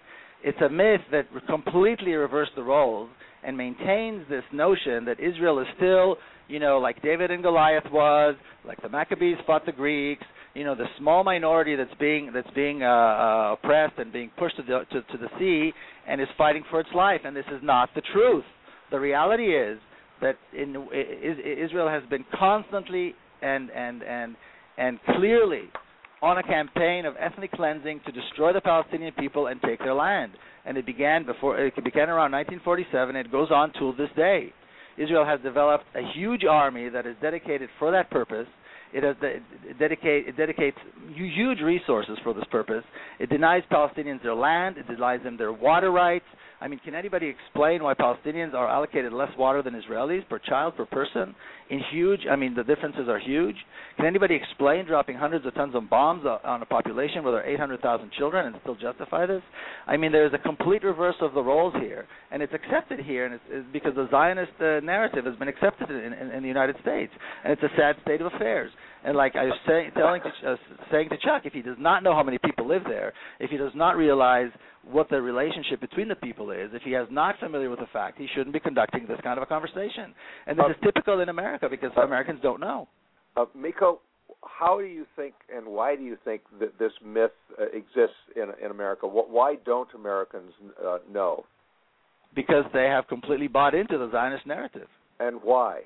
It's 0.45 0.61
a 0.61 0.69
myth 0.69 1.01
that 1.11 1.27
completely 1.49 2.13
reversed 2.13 2.53
the 2.55 2.63
roles 2.63 3.11
and 3.45 3.57
maintains 3.57 4.25
this 4.29 4.45
notion 4.53 5.05
that 5.05 5.19
Israel 5.21 5.59
is 5.59 5.67
still, 5.77 6.17
you 6.49 6.59
know, 6.59 6.79
like 6.79 7.03
David 7.03 7.31
and 7.31 7.43
Goliath 7.43 7.91
was, 7.91 8.35
like 8.65 8.81
the 8.83 8.89
Maccabees 8.89 9.37
fought 9.47 9.67
the 9.67 9.73
Greeks, 9.73 10.25
you 10.55 10.65
know, 10.65 10.75
the 10.75 10.87
small 10.99 11.25
minority 11.25 11.77
that's 11.77 11.95
being 11.99 12.31
that's 12.33 12.51
being 12.55 12.83
uh, 12.83 12.87
uh, 12.87 13.53
oppressed 13.55 13.95
and 13.99 14.13
being 14.13 14.31
pushed 14.39 14.57
to 14.57 14.63
the 14.63 14.85
to, 14.93 15.03
to 15.03 15.19
the 15.19 15.29
sea 15.39 15.73
and 16.07 16.21
is 16.21 16.29
fighting 16.37 16.63
for 16.71 16.81
its 16.81 16.91
life. 16.95 17.23
And 17.25 17.35
this 17.35 17.47
is 17.53 17.61
not 17.63 17.89
the 17.95 18.03
truth. 18.13 18.45
The 18.91 19.01
reality 19.01 19.57
is 19.57 19.79
that 20.21 20.37
in, 20.57 20.89
Israel 20.93 21.89
has 21.89 22.03
been 22.11 22.25
constantly 22.39 23.15
and 23.41 23.71
and 23.71 24.03
and 24.03 24.37
and 24.79 24.99
clearly 25.17 25.71
on 26.23 26.39
a 26.39 26.43
campaign 26.43 27.05
of 27.05 27.15
ethnic 27.19 27.51
cleansing 27.53 28.01
to 28.07 28.13
destroy 28.13 28.53
the 28.53 28.61
Palestinian 28.61 29.13
people 29.15 29.49
and 29.49 29.61
take 29.61 29.81
their 29.81 29.95
land. 29.95 30.33
And 30.65 30.79
it 30.79 30.87
began 30.87 31.27
before 31.27 31.59
it 31.59 31.75
began 31.85 32.09
around 32.09 32.31
1947. 32.31 33.17
and 33.17 33.27
It 33.27 33.33
goes 33.33 33.51
on 33.51 33.73
till 33.73 33.93
this 33.93 34.09
day. 34.17 34.53
Israel 34.97 35.25
has 35.25 35.41
developed 35.41 35.85
a 35.97 36.03
huge 36.15 36.45
army 36.45 36.89
that 36.89 37.07
is 37.07 37.17
dedicated 37.21 37.69
for 37.79 37.91
that 37.91 38.11
purpose. 38.11 38.47
It 38.93 39.03
has 39.03 39.17
it 39.23 39.79
dedicate 39.79 40.29
it 40.29 40.37
dedicates 40.37 40.77
huge 41.15 41.61
resources 41.61 42.19
for 42.23 42.35
this 42.35 42.45
purpose. 42.51 42.85
It 43.19 43.31
denies 43.31 43.63
Palestinians 43.73 44.23
their 44.23 44.35
land. 44.35 44.77
It 44.79 44.87
denies 44.87 45.23
them 45.25 45.37
their 45.37 45.53
water 45.53 45.91
rights. 45.91 46.27
I 46.63 46.69
mean, 46.69 46.79
can 46.85 46.95
anybody 46.95 47.27
explain 47.27 47.83
why 47.83 47.95
Palestinians 47.95 48.55
are 48.55 48.69
allocated 48.69 49.13
less 49.13 49.31
water 49.37 49.63
than 49.63 49.75
Israelis 49.75 50.29
per 50.29 50.39
child 50.39 50.77
per 50.77 50.87
person? 50.87 51.35
In 51.71 51.81
huge, 51.91 52.21
I 52.31 52.37
mean, 52.37 52.55
the 52.55 52.63
differences 52.63 53.09
are 53.09 53.19
huge. 53.19 53.57
Can 53.97 54.07
anybody 54.07 54.37
explain 54.37 54.87
dropping 54.87 55.17
hundreds 55.17 55.45
of 55.45 55.55
tons 55.55 55.75
of 55.75 55.91
bombs 55.91 56.25
on 56.25 56.63
a 56.63 56.67
population 56.67 57.25
where 57.25 57.33
there 57.33 57.43
are 57.43 57.49
800,000 57.49 58.13
children 58.17 58.47
and 58.47 58.55
still 58.63 58.77
justify 58.77 59.27
this? 59.27 59.43
I 59.89 59.97
mean, 59.97 60.13
there's 60.13 60.33
a 60.35 60.39
complete 60.39 60.85
reverse 60.85 61.17
of 61.21 61.35
the 61.35 61.43
roles 61.43 61.75
here, 61.81 62.07
and 62.31 62.43
it's 62.43 62.55
accepted 62.55 63.01
here, 63.01 63.25
and 63.25 63.35
it's, 63.35 63.45
it's 63.51 63.67
because 63.73 63.97
the 63.97 64.07
Zionist 64.13 64.53
uh, 64.61 64.79
narrative 64.81 65.25
has 65.25 65.35
been 65.37 65.49
accepted 65.49 65.91
in, 65.91 66.13
in, 66.13 66.31
in 66.31 66.43
the 66.43 66.49
United 66.49 66.77
States, 66.81 67.13
and 67.43 67.53
it's 67.53 67.63
a 67.63 67.77
sad 67.77 67.97
state 68.03 68.21
of 68.21 68.33
affairs. 68.33 68.71
And 69.05 69.17
like 69.17 69.35
I 69.35 69.45
was 69.45 69.59
saying, 69.67 69.91
telling 69.97 70.23
to, 70.23 70.53
uh, 70.53 70.57
saying 70.93 71.09
to 71.09 71.17
Chuck, 71.17 71.43
if 71.45 71.53
he 71.53 71.63
does 71.63 71.77
not 71.79 72.05
know 72.05 72.15
how 72.15 72.23
many 72.23 72.39
people 72.39 72.69
live 72.69 72.85
there, 72.85 73.13
if 73.41 73.51
he 73.51 73.57
does 73.57 73.73
not 73.75 73.97
realize 73.97 74.51
what 74.91 75.09
the 75.11 75.21
relationship 75.21 75.81
between 75.81 76.09
the 76.09 76.15
people 76.17 76.51
is, 76.51 76.71
if 76.73 76.83
he 76.83 76.91
is 76.91 77.07
not 77.11 77.39
familiar 77.39 77.71
with 77.71 77.79
the 77.79 77.87
fact, 77.93 78.19
he 78.19 78.27
shouldn't 78.35 78.53
be 78.53 78.61
conducting 78.61 79.07
this 79.07 79.19
kind 79.23 79.39
of 79.39 79.43
a 79.43 79.47
conversation. 79.47 80.15
And 80.47 80.59
this 80.59 80.65
uh, 80.67 80.71
is 80.71 80.77
typical 80.83 81.21
in 81.21 81.29
America 81.29 81.69
because 81.71 81.91
uh, 81.97 82.03
Americans 82.03 82.41
don't 82.43 82.61
know. 82.61 82.89
Uh, 83.37 83.45
Miko, 83.55 84.01
how 84.43 84.79
do 84.79 84.87
you 84.87 85.07
think 85.17 85.35
and 85.55 85.67
why 85.67 85.97
do 85.97 86.03
you 86.03 86.17
think 86.25 86.43
that 86.61 86.79
this 86.79 86.93
myth 87.05 87.31
uh, 87.61 87.65
exists 87.67 88.17
in 88.35 88.49
in 88.63 88.71
America? 88.71 89.07
Why 89.07 89.57
don't 89.65 89.89
Americans 89.95 90.53
uh, 90.85 90.99
know? 91.11 91.45
Because 92.35 92.65
they 92.73 92.85
have 92.85 93.07
completely 93.09 93.49
bought 93.49 93.75
into 93.75 93.99
the 93.99 94.11
Zionist 94.11 94.47
narrative. 94.47 94.89
And 95.21 95.41
why? 95.43 95.83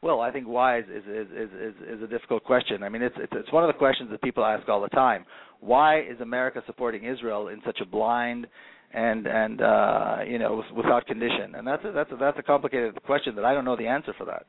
Well, 0.00 0.20
I 0.20 0.30
think 0.30 0.46
why 0.46 0.78
is 0.78 0.84
is 0.88 1.04
is 1.06 1.50
is, 1.52 1.74
is 1.96 2.02
a 2.02 2.06
difficult 2.06 2.44
question. 2.44 2.82
I 2.84 2.88
mean, 2.88 3.02
it's, 3.02 3.16
it's 3.18 3.52
one 3.52 3.64
of 3.64 3.68
the 3.68 3.78
questions 3.78 4.10
that 4.10 4.22
people 4.22 4.44
ask 4.44 4.68
all 4.68 4.80
the 4.80 4.88
time. 4.88 5.24
Why 5.60 6.00
is 6.00 6.20
America 6.20 6.62
supporting 6.66 7.04
Israel 7.04 7.48
in 7.48 7.60
such 7.66 7.80
a 7.80 7.84
blind 7.84 8.46
and 8.92 9.26
and 9.26 9.60
uh, 9.60 10.18
you 10.24 10.38
know 10.38 10.62
without 10.76 11.06
condition? 11.06 11.56
And 11.56 11.66
that's 11.66 11.84
a, 11.84 11.90
that's 11.90 12.12
a, 12.12 12.16
that's 12.16 12.38
a 12.38 12.44
complicated 12.44 13.02
question 13.02 13.34
that 13.34 13.44
I 13.44 13.52
don't 13.52 13.64
know 13.64 13.76
the 13.76 13.88
answer 13.88 14.14
for 14.16 14.24
that. 14.26 14.46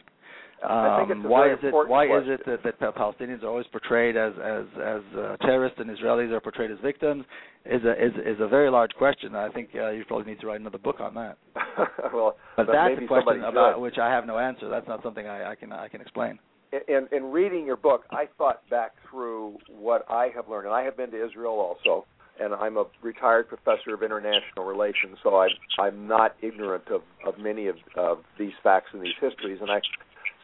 Um, 0.62 1.24
why 1.24 1.54
is 1.54 1.60
it 1.64 1.72
why 1.72 2.08
question. 2.08 2.34
is 2.34 2.40
it 2.46 2.64
that, 2.64 2.80
that 2.82 2.96
Palestinians 2.96 3.44
are 3.44 3.48
always 3.48 3.68
portrayed 3.68 4.18
as 4.18 4.34
as 4.44 4.66
as 4.76 5.02
uh, 5.18 5.38
terrorists 5.38 5.80
and 5.80 5.90
Israelis 5.90 6.32
are 6.32 6.42
portrayed 6.42 6.70
as 6.70 6.78
victims? 6.84 7.24
Is 7.66 7.82
a 7.86 7.92
is 7.94 8.14
is 8.26 8.42
a 8.42 8.48
very 8.48 8.70
large 8.70 8.92
question. 8.98 9.36
I 9.36 9.50
think 9.50 9.70
uh, 9.76 9.92
you 9.92 10.04
probably 10.06 10.32
need 10.32 10.42
to 10.42 10.48
write 10.48 10.60
another 10.60 10.78
book 10.78 11.00
on 11.00 11.14
that. 11.16 11.38
well, 12.14 12.36
but, 12.58 12.68
but 12.68 12.74
that's 12.74 13.02
a 13.02 13.08
question 13.08 13.44
about 13.44 13.76
should. 13.76 13.82
which 13.82 13.98
I 13.98 14.10
have 14.10 14.26
no 14.26 14.38
answer. 14.38 14.68
That's 14.70 14.88
not 14.88 15.02
something 15.02 15.28
I, 15.28 15.52
I 15.52 15.56
can 15.56 15.72
I 15.72 15.88
can 15.88 16.02
explain. 16.02 16.40
In, 16.88 17.08
in 17.12 17.32
reading 17.32 17.66
your 17.66 17.78
book, 17.78 18.04
I 18.12 18.26
thought 18.38 18.62
back 18.70 18.92
through 19.10 19.58
what 19.70 20.06
I 20.08 20.30
have 20.36 20.50
learned, 20.50 20.68
and 20.68 20.76
I 20.76 20.84
have 20.84 20.96
been 20.96 21.10
to 21.12 21.26
Israel 21.26 21.54
also, 21.54 22.06
and 22.40 22.54
I'm 22.54 22.78
a 22.78 22.86
retired 23.02 23.50
professor 23.50 23.96
of 23.96 24.04
international 24.04 24.66
relations, 24.66 25.18
so 25.24 25.38
I'm 25.38 25.50
I'm 25.80 26.08
not 26.08 26.36
ignorant 26.42 26.88
of 26.90 27.02
of 27.26 27.40
many 27.40 27.68
of, 27.68 27.78
of 27.96 28.20
these 28.38 28.54
facts 28.62 28.90
and 28.94 29.02
these 29.02 29.18
histories, 29.22 29.60
and 29.62 29.72
I 29.72 29.80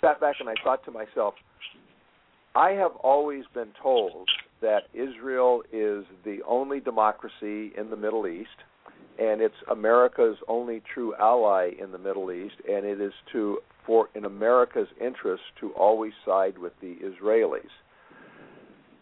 sat 0.05 0.19
back 0.19 0.35
and 0.39 0.49
I 0.49 0.53
thought 0.63 0.83
to 0.85 0.91
myself, 0.91 1.33
I 2.55 2.71
have 2.71 2.91
always 3.03 3.43
been 3.53 3.71
told 3.81 4.29
that 4.61 4.83
Israel 4.93 5.63
is 5.73 6.05
the 6.23 6.39
only 6.47 6.79
democracy 6.79 7.73
in 7.77 7.89
the 7.89 7.97
Middle 7.97 8.27
East, 8.27 8.63
and 9.19 9.41
it's 9.41 9.55
America's 9.69 10.37
only 10.47 10.81
true 10.93 11.13
ally 11.15 11.71
in 11.81 11.91
the 11.91 11.97
Middle 11.97 12.31
East, 12.31 12.55
and 12.69 12.85
it 12.85 13.01
is 13.01 13.13
to 13.33 13.59
for 13.85 14.09
in 14.15 14.25
America's 14.25 14.87
interest 14.99 15.43
to 15.59 15.71
always 15.71 16.13
side 16.25 16.57
with 16.57 16.73
the 16.81 16.95
Israelis. 17.03 17.61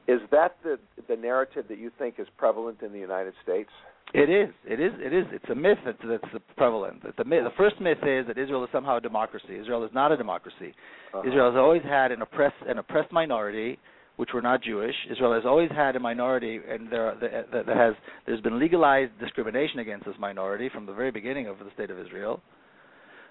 Is 0.08 0.20
that 0.32 0.58
the 0.64 0.80
the 1.08 1.16
narrative 1.16 1.66
that 1.70 1.78
you 1.78 1.92
think 1.98 2.16
is 2.18 2.28
prevalent 2.38 2.82
in 2.82 2.92
the 2.92 3.00
United 3.00 3.34
States? 3.44 3.70
It 4.14 4.30
is. 4.30 4.54
It 4.66 4.80
is. 4.80 4.94
It 5.00 5.14
is. 5.14 5.26
It's 5.32 5.50
a 5.50 5.56
myth 5.56 5.80
that's, 5.84 5.98
that's 6.08 6.44
prevalent. 6.56 7.02
The, 7.18 7.26
myth, 7.26 7.44
the 7.44 7.58
first 7.58 7.82
myth 7.82 7.98
is 8.06 8.28
that 8.28 8.38
Israel 8.38 8.64
is 8.64 8.70
somehow 8.72 8.98
a 8.98 9.02
democracy. 9.02 9.58
Israel 9.60 9.84
is 9.84 9.92
not 9.94 10.12
a 10.12 10.18
democracy. 10.18 10.76
Uh-huh. 11.14 11.28
Israel 11.28 11.52
has 11.52 11.58
always 11.58 11.82
had 11.84 12.12
an 12.12 12.22
oppressed 12.22 12.56
an 12.68 12.78
oppressed 12.78 13.12
minority, 13.12 13.80
which 14.18 14.30
were 14.34 14.42
not 14.42 14.62
Jewish. 14.62 14.94
Israel 15.12 15.34
has 15.34 15.44
always 15.46 15.72
had 15.72 15.96
a 15.96 16.00
minority, 16.00 16.60
and 16.70 16.92
there 16.92 17.16
that 17.20 17.68
has 17.68 17.96
there's 18.28 18.42
been 18.42 18.60
legalized 18.60 19.12
discrimination 19.20 19.80
against 19.80 20.06
this 20.06 20.16
minority 20.20 20.70
from 20.72 20.86
the 20.86 20.94
very 20.94 21.12
beginning 21.12 21.48
of 21.48 21.58
the 21.58 21.72
state 21.74 21.90
of 21.90 21.98
Israel. 21.98 22.40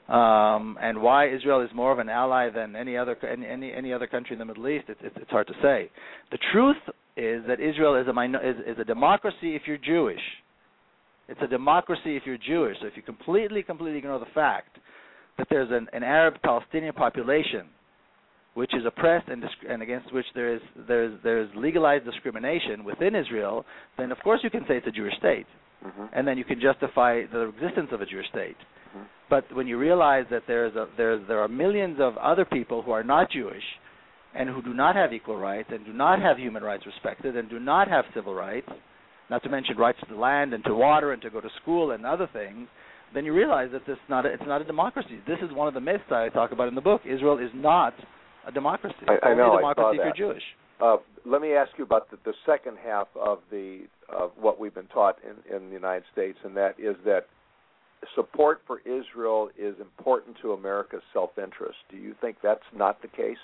Um, 0.09 0.77
and 0.83 1.01
why 1.01 1.29
Israel 1.29 1.61
is 1.61 1.71
more 1.73 1.93
of 1.93 2.01
an 2.01 2.09
ally 2.09 2.51
than 2.51 2.75
any 2.75 2.97
other 2.97 3.17
any 3.25 3.47
any, 3.47 3.73
any 3.73 3.93
other 3.93 4.09
country 4.09 4.35
in 4.35 4.41
the 4.41 4.45
Middle 4.45 4.69
East, 4.69 4.87
it's, 4.89 5.01
it's, 5.05 5.17
it's 5.17 5.31
hard 5.31 5.47
to 5.47 5.55
say. 5.63 5.93
The 6.33 6.39
truth 6.53 6.83
is 7.17 7.45
that 7.47 7.61
Israel 7.61 7.95
is 7.95 8.09
a 8.09 8.13
minor, 8.13 8.45
is, 8.45 8.57
is 8.67 8.81
a 8.81 8.85
democracy 8.85 9.55
if 9.55 9.63
you're 9.67 9.79
Jewish 9.79 10.19
it's 11.33 11.43
a 11.43 11.47
democracy 11.49 12.17
if 12.17 12.23
you're 12.27 12.39
Jewish. 12.39 12.77
So 12.81 12.87
if 12.87 12.97
you 12.97 13.03
completely, 13.03 13.63
completely 13.63 13.99
ignore 13.99 14.19
the 14.19 14.35
fact 14.35 14.79
that 15.39 15.47
there's 15.51 15.71
an, 15.71 15.89
an 15.93 16.03
Arab 16.03 16.35
Palestinian 16.43 16.93
population 16.93 17.67
which 18.55 18.75
is 18.75 18.83
oppressed 18.87 19.29
and, 19.29 19.43
and 19.69 19.81
against 19.81 20.13
which 20.13 20.27
there 20.35 20.55
is 20.55 20.61
there 20.87 21.05
is 21.05 21.13
there 21.25 21.41
is 21.41 21.49
legalized 21.57 22.05
discrimination 22.05 22.85
within 22.85 23.15
Israel, 23.15 23.65
then 23.97 24.13
of 24.13 24.19
course 24.19 24.41
you 24.43 24.51
can 24.51 24.61
say 24.69 24.77
it's 24.77 24.87
a 24.87 24.91
Jewish 24.91 25.15
state, 25.19 25.47
mm-hmm. 25.85 26.05
and 26.13 26.29
then 26.29 26.37
you 26.37 26.45
can 26.45 26.61
justify 26.61 27.23
the 27.33 27.49
existence 27.49 27.89
of 27.93 28.03
a 28.03 28.07
Jewish 28.07 28.29
state. 28.29 28.59
Mm-hmm. 28.59 29.05
But 29.31 29.45
when 29.57 29.67
you 29.67 29.79
realize 29.79 30.27
that 30.31 30.43
there 30.47 30.67
is 30.67 30.75
a 30.75 30.87
there 30.99 31.19
there 31.19 31.41
are 31.41 31.49
millions 31.49 31.97
of 31.99 32.19
other 32.19 32.45
people 32.45 32.83
who 32.83 32.91
are 32.91 33.03
not 33.03 33.31
Jewish, 33.31 33.65
and 34.35 34.51
who 34.51 34.61
do 34.61 34.75
not 34.75 34.97
have 34.97 35.13
equal 35.15 35.39
rights 35.39 35.69
and 35.73 35.85
do 35.85 35.93
not 35.93 36.21
have 36.21 36.37
human 36.37 36.63
rights 36.63 36.85
respected 36.87 37.37
and 37.37 37.49
do 37.49 37.59
not 37.59 37.89
have 37.89 38.05
civil 38.15 38.35
rights, 38.35 38.69
not 39.33 39.43
to 39.43 39.49
mention 39.49 39.79
rights 39.79 39.99
to 40.07 40.15
the 40.15 40.21
land 40.21 40.53
and 40.53 40.63
to 40.65 40.75
water 40.75 41.13
and 41.13 41.23
to 41.23 41.31
go 41.31 41.41
to 41.41 41.49
school 41.63 41.93
and 41.93 42.05
other 42.05 42.29
things, 42.35 42.69
then 43.15 43.25
you 43.25 43.33
realize 43.33 43.71
that 43.73 43.87
this 43.87 43.97
not 44.09 44.27
a, 44.27 44.29
it's 44.29 44.43
not 44.47 44.61
a 44.61 44.65
democracy. 44.65 45.21
This 45.27 45.39
is 45.43 45.51
one 45.57 45.67
of 45.67 45.75
the 45.75 45.81
myths 45.81 46.05
that 46.11 46.21
I 46.21 46.29
talk 46.29 46.53
about 46.53 46.69
in 46.69 46.75
the 46.75 46.83
book. 46.83 47.01
Israel 47.07 47.39
is 47.39 47.51
not 47.55 47.95
a 48.47 48.53
democracy. 48.53 48.95
I, 49.09 49.31
I 49.31 49.35
know. 49.35 49.55
a 49.55 49.57
democracy 49.57 49.99
I 50.01 50.05
saw 50.05 50.11
if 50.11 50.17
you're 50.19 50.33
Jewish. 50.33 50.43
Uh, 50.81 50.97
let 51.25 51.41
me 51.41 51.55
ask 51.55 51.71
you 51.79 51.85
about 51.85 52.11
the, 52.11 52.19
the 52.25 52.35
second 52.45 52.77
half 52.85 53.09
of 53.19 53.39
the 53.51 53.85
of 54.11 54.33
what 54.39 54.61
we've 54.61 54.75
been 54.75 54.87
taught 54.89 55.17
in, 55.25 55.57
in 55.57 55.69
the 55.69 55.75
United 55.75 56.05
States, 56.13 56.37
and 56.45 56.55
that 56.57 56.75
is 56.79 56.97
that 57.07 57.23
support 58.15 58.61
for 58.67 58.81
Israel 58.81 59.49
is 59.59 59.77
important 59.81 60.37
to 60.43 60.53
America's 60.53 61.03
self-interest. 61.13 61.79
Do 61.91 61.97
you 61.97 62.15
think 62.21 62.37
that's 62.43 62.61
not 62.77 63.01
the 63.01 63.09
case? 63.09 63.37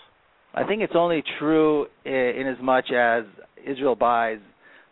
I 0.52 0.64
think 0.64 0.82
it's 0.82 0.96
only 0.96 1.22
true 1.38 1.86
in, 2.04 2.12
in 2.12 2.46
as 2.46 2.60
much 2.60 2.90
as 2.92 3.24
Israel 3.64 3.94
buys 3.94 4.38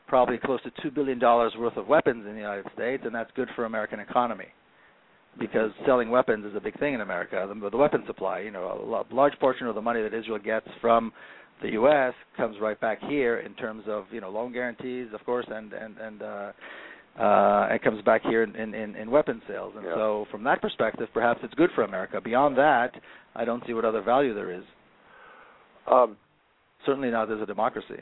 probably 0.07 0.38
close 0.38 0.61
to 0.62 0.70
two 0.82 0.90
billion 0.90 1.18
dollars 1.18 1.52
worth 1.59 1.76
of 1.76 1.86
weapons 1.86 2.24
in 2.26 2.32
the 2.32 2.40
United 2.40 2.66
States, 2.74 3.02
and 3.04 3.14
that's 3.14 3.30
good 3.34 3.48
for 3.57 3.64
American 3.64 4.00
economy 4.00 4.46
because 5.38 5.70
selling 5.84 6.11
weapons 6.11 6.46
is 6.46 6.57
a 6.57 6.61
big 6.61 6.78
thing 6.78 6.94
in 6.94 7.00
America. 7.00 7.46
The, 7.48 7.70
the 7.70 7.76
weapon 7.76 8.04
supply, 8.07 8.40
you 8.40 8.50
know, 8.50 9.04
a 9.11 9.14
large 9.14 9.38
portion 9.38 9.66
of 9.66 9.74
the 9.74 9.82
money 9.82 10.02
that 10.02 10.14
Israel 10.14 10.38
gets 10.38 10.66
from 10.80 11.12
the 11.62 11.70
U.S. 11.70 12.14
comes 12.36 12.57
right 12.61 12.80
back 12.80 13.00
here 13.09 13.38
in 13.38 13.54
terms 13.54 13.84
of 13.86 14.04
you 14.11 14.20
know 14.20 14.30
loan 14.30 14.52
guarantees, 14.52 15.09
of 15.12 15.24
course, 15.24 15.46
and 15.48 15.72
and 15.72 15.98
and 15.98 16.22
uh, 16.22 16.52
uh, 17.20 17.68
it 17.70 17.82
comes 17.82 18.02
back 18.02 18.22
here 18.22 18.42
in, 18.42 18.54
in, 18.54 18.94
in 18.94 19.11
weapon 19.11 19.40
sales. 19.48 19.72
And 19.74 19.86
yeah. 19.86 19.94
so, 19.94 20.26
from 20.30 20.44
that 20.44 20.61
perspective, 20.61 21.09
perhaps 21.14 21.40
it's 21.42 21.54
good 21.54 21.70
for 21.74 21.84
America. 21.84 22.20
Beyond 22.20 22.59
that, 22.59 22.90
I 23.34 23.46
don't 23.46 23.62
see 23.66 23.72
what 23.72 23.86
other 23.86 24.02
value 24.02 24.34
there 24.34 24.52
is. 24.52 24.64
Um, 25.90 26.16
Certainly 26.84 27.11
not 27.11 27.32
as 27.32 27.40
a 27.40 27.46
democracy 27.46 28.00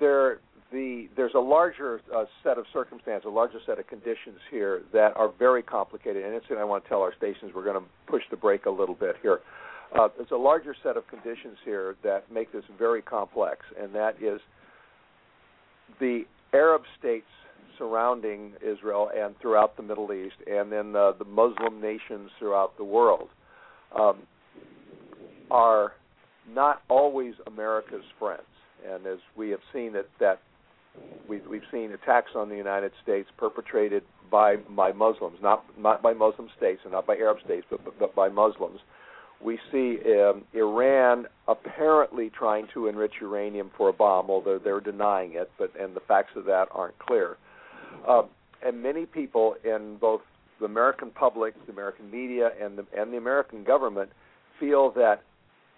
there 0.00 0.40
the 0.70 1.08
there's 1.16 1.34
a 1.34 1.40
larger 1.40 2.00
uh, 2.14 2.24
set 2.42 2.58
of 2.58 2.66
circumstances, 2.72 3.24
a 3.26 3.30
larger 3.30 3.58
set 3.66 3.78
of 3.78 3.86
conditions 3.86 4.38
here 4.50 4.82
that 4.92 5.16
are 5.16 5.32
very 5.38 5.62
complicated. 5.62 6.24
And 6.24 6.34
it's 6.34 6.46
I 6.50 6.64
want 6.64 6.84
to 6.84 6.88
tell 6.88 7.00
our 7.00 7.14
stations 7.16 7.52
we're 7.54 7.64
going 7.64 7.82
to 7.82 7.88
push 8.06 8.22
the 8.30 8.36
brake 8.36 8.66
a 8.66 8.70
little 8.70 8.94
bit 8.94 9.16
here. 9.22 9.40
Uh, 9.98 10.08
there's 10.16 10.30
a 10.30 10.36
larger 10.36 10.74
set 10.82 10.96
of 10.98 11.08
conditions 11.08 11.56
here 11.64 11.96
that 12.04 12.30
make 12.30 12.52
this 12.52 12.64
very 12.78 13.00
complex, 13.00 13.60
and 13.80 13.94
that 13.94 14.16
is 14.22 14.40
the 15.98 16.24
Arab 16.52 16.82
states 16.98 17.26
surrounding 17.78 18.52
Israel 18.60 19.10
and 19.16 19.34
throughout 19.40 19.76
the 19.76 19.82
Middle 19.82 20.12
East, 20.12 20.34
and 20.46 20.70
then 20.70 20.94
uh, 20.94 21.12
the 21.12 21.24
Muslim 21.24 21.80
nations 21.80 22.30
throughout 22.38 22.76
the 22.76 22.84
world 22.84 23.28
um, 23.98 24.18
are 25.50 25.92
not 26.52 26.82
always 26.90 27.34
America's 27.46 28.04
friends 28.18 28.42
and 28.86 29.06
as 29.06 29.18
we 29.36 29.50
have 29.50 29.60
seen 29.72 29.92
that 29.92 30.08
that 30.20 30.40
we've 31.28 31.46
we've 31.46 31.62
seen 31.70 31.92
attacks 31.92 32.32
on 32.34 32.48
the 32.48 32.56
United 32.56 32.92
States 33.02 33.28
perpetrated 33.36 34.02
by 34.30 34.56
by 34.56 34.92
Muslims, 34.92 35.38
not 35.42 35.64
not 35.78 36.02
by 36.02 36.12
Muslim 36.12 36.48
states 36.56 36.80
and 36.84 36.92
not 36.92 37.06
by 37.06 37.16
Arab 37.16 37.38
states, 37.44 37.66
but 37.70 37.98
but, 37.98 38.14
by 38.14 38.28
Muslims. 38.28 38.80
We 39.40 39.58
see 39.70 39.98
um, 40.20 40.44
Iran 40.52 41.26
apparently 41.46 42.28
trying 42.28 42.66
to 42.74 42.88
enrich 42.88 43.14
uranium 43.20 43.70
for 43.76 43.88
a 43.88 43.92
bomb, 43.92 44.30
although 44.30 44.58
they're 44.58 44.80
denying 44.80 45.34
it. 45.34 45.50
But 45.58 45.72
and 45.78 45.94
the 45.94 46.00
facts 46.00 46.32
of 46.36 46.44
that 46.46 46.68
aren't 46.72 46.98
clear. 46.98 47.36
Uh, 48.06 48.22
and 48.64 48.82
many 48.82 49.06
people 49.06 49.54
in 49.64 49.96
both 50.00 50.22
the 50.58 50.66
American 50.66 51.10
public, 51.10 51.54
the 51.66 51.72
American 51.72 52.10
media, 52.10 52.50
and 52.60 52.76
the 52.76 52.86
and 52.96 53.12
the 53.12 53.16
American 53.16 53.62
government 53.62 54.10
feel 54.58 54.90
that 54.92 55.22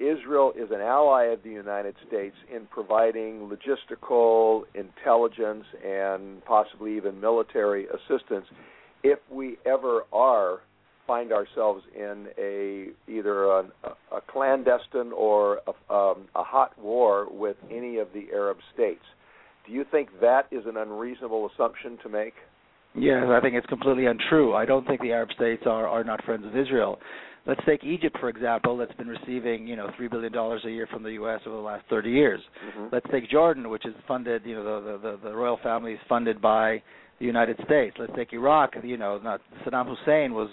Israel 0.01 0.53
is 0.57 0.71
an 0.71 0.81
ally 0.81 1.25
of 1.25 1.43
the 1.43 1.51
United 1.51 1.95
States 2.09 2.35
in 2.55 2.67
providing 2.67 3.51
logistical, 3.51 4.63
intelligence, 4.75 5.65
and 5.87 6.45
possibly 6.47 6.97
even 6.97 7.21
military 7.21 7.87
assistance 7.87 8.47
if 9.03 9.19
we 9.31 9.57
ever 9.67 10.03
are 10.13 10.61
find 11.07 11.33
ourselves 11.33 11.83
in 11.97 12.29
a 12.39 12.89
either 13.11 13.45
a, 13.45 13.65
a 14.13 14.21
clandestine 14.29 15.13
or 15.13 15.61
a, 15.67 15.93
um, 15.93 16.29
a 16.37 16.45
hot 16.45 16.79
war 16.79 17.27
with 17.31 17.57
any 17.71 17.99
of 17.99 18.09
the 18.15 18.29
Arab 18.33 18.59
states. 18.73 19.03
Do 19.67 19.73
you 19.73 19.85
think 19.91 20.09
that 20.21 20.43
is 20.53 20.65
an 20.67 20.77
unreasonable 20.77 21.51
assumption 21.53 21.99
to 22.05 22.09
make? 22.09 22.35
Yes, 22.95 23.25
I 23.29 23.41
think 23.41 23.55
it's 23.55 23.67
completely 23.67 24.07
untrue. 24.07 24.55
I 24.55 24.65
don't 24.65 24.87
think 24.87 25.01
the 25.01 25.13
Arab 25.13 25.31
states 25.33 25.63
are 25.67 25.87
are 25.87 26.05
not 26.05 26.25
friends 26.25 26.45
of 26.47 26.57
Israel. 26.57 26.99
Let's 27.47 27.61
take 27.67 27.85
Egypt 27.85 28.17
for 28.21 28.29
example, 28.29 28.77
that's 28.77 28.95
been 28.95 29.09
receiving 29.09 29.67
you 29.67 29.77
know 29.77 29.91
three 29.97 30.09
billion 30.09 30.33
dollars 30.33 30.63
a 30.65 30.71
year 30.71 30.87
from 30.87 31.03
the 31.03 31.13
U.S. 31.13 31.41
over 31.47 31.57
the 31.57 31.63
last 31.63 31.85
30 31.89 32.11
years. 32.11 32.41
Mm-hmm. 32.67 32.87
Let's 32.93 33.07
take 33.11 33.31
Jordan, 33.31 33.71
which 33.71 33.87
is 33.87 33.95
funded, 34.07 34.43
you 34.45 34.55
know, 34.55 34.65
the 34.65 34.99
the, 34.99 35.31
the 35.31 35.35
royal 35.35 35.59
family 35.63 35.93
is 35.93 36.01
funded 36.09 36.41
by 36.41 36.83
the 37.19 37.27
United 37.27 37.57
States. 37.67 37.97
Let's 37.99 38.13
take 38.17 38.33
Iraq. 38.33 38.75
You 38.83 38.97
know, 38.97 39.21
not 39.23 39.41
Saddam 39.65 39.95
Hussein 39.95 40.33
was 40.33 40.49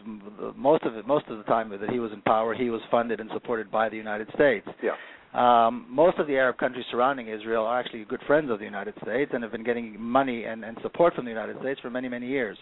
most 0.56 0.84
of 0.84 0.96
it. 0.96 1.08
Most 1.08 1.26
of 1.30 1.38
the 1.38 1.44
time 1.46 1.70
that 1.70 1.90
he 1.90 2.00
was 2.00 2.12
in 2.12 2.22
power, 2.22 2.54
he 2.54 2.70
was 2.70 2.82
funded 2.92 3.20
and 3.20 3.30
supported 3.34 3.72
by 3.72 3.90
the 3.90 3.96
United 3.96 4.28
States. 4.36 4.68
Yeah. 4.84 4.92
Um, 5.34 5.86
most 5.90 6.18
of 6.20 6.28
the 6.28 6.36
Arab 6.36 6.58
countries 6.58 6.86
surrounding 6.90 7.28
Israel 7.28 7.66
are 7.66 7.80
actually 7.80 8.06
good 8.06 8.22
friends 8.26 8.50
of 8.50 8.60
the 8.60 8.66
United 8.66 8.94
States 9.02 9.32
and 9.34 9.44
have 9.44 9.52
been 9.52 9.64
getting 9.64 10.00
money 10.00 10.46
and, 10.46 10.64
and 10.64 10.78
support 10.82 11.14
from 11.14 11.26
the 11.26 11.32
United 11.32 11.58
States 11.60 11.80
for 11.82 11.90
many, 11.90 12.08
many 12.08 12.28
years. 12.28 12.58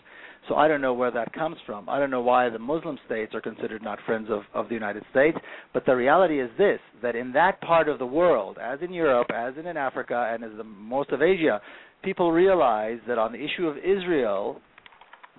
So 0.49 0.55
I 0.55 0.67
don't 0.67 0.81
know 0.81 0.93
where 0.93 1.11
that 1.11 1.31
comes 1.31 1.57
from. 1.65 1.87
I 1.87 1.99
don't 1.99 2.09
know 2.09 2.21
why 2.21 2.49
the 2.49 2.59
Muslim 2.59 2.97
states 3.05 3.35
are 3.35 3.41
considered 3.41 3.83
not 3.83 3.99
friends 4.05 4.29
of, 4.31 4.41
of 4.53 4.67
the 4.67 4.73
United 4.73 5.03
States. 5.11 5.37
But 5.73 5.85
the 5.85 5.95
reality 5.95 6.41
is 6.41 6.49
this: 6.57 6.79
that 7.03 7.15
in 7.15 7.31
that 7.33 7.61
part 7.61 7.87
of 7.87 7.99
the 7.99 8.05
world, 8.05 8.57
as 8.61 8.79
in 8.81 8.91
Europe, 8.91 9.27
as 9.33 9.53
in, 9.59 9.67
in 9.67 9.77
Africa, 9.77 10.31
and 10.33 10.43
as 10.43 10.51
the 10.57 10.63
most 10.63 11.11
of 11.11 11.21
Asia, 11.21 11.61
people 12.03 12.31
realize 12.31 12.97
that 13.07 13.19
on 13.19 13.31
the 13.31 13.39
issue 13.39 13.67
of 13.67 13.77
Israel, 13.77 14.59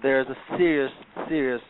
there's 0.01 0.27
a 0.29 0.57
serious, 0.57 0.93
serious 1.29 1.61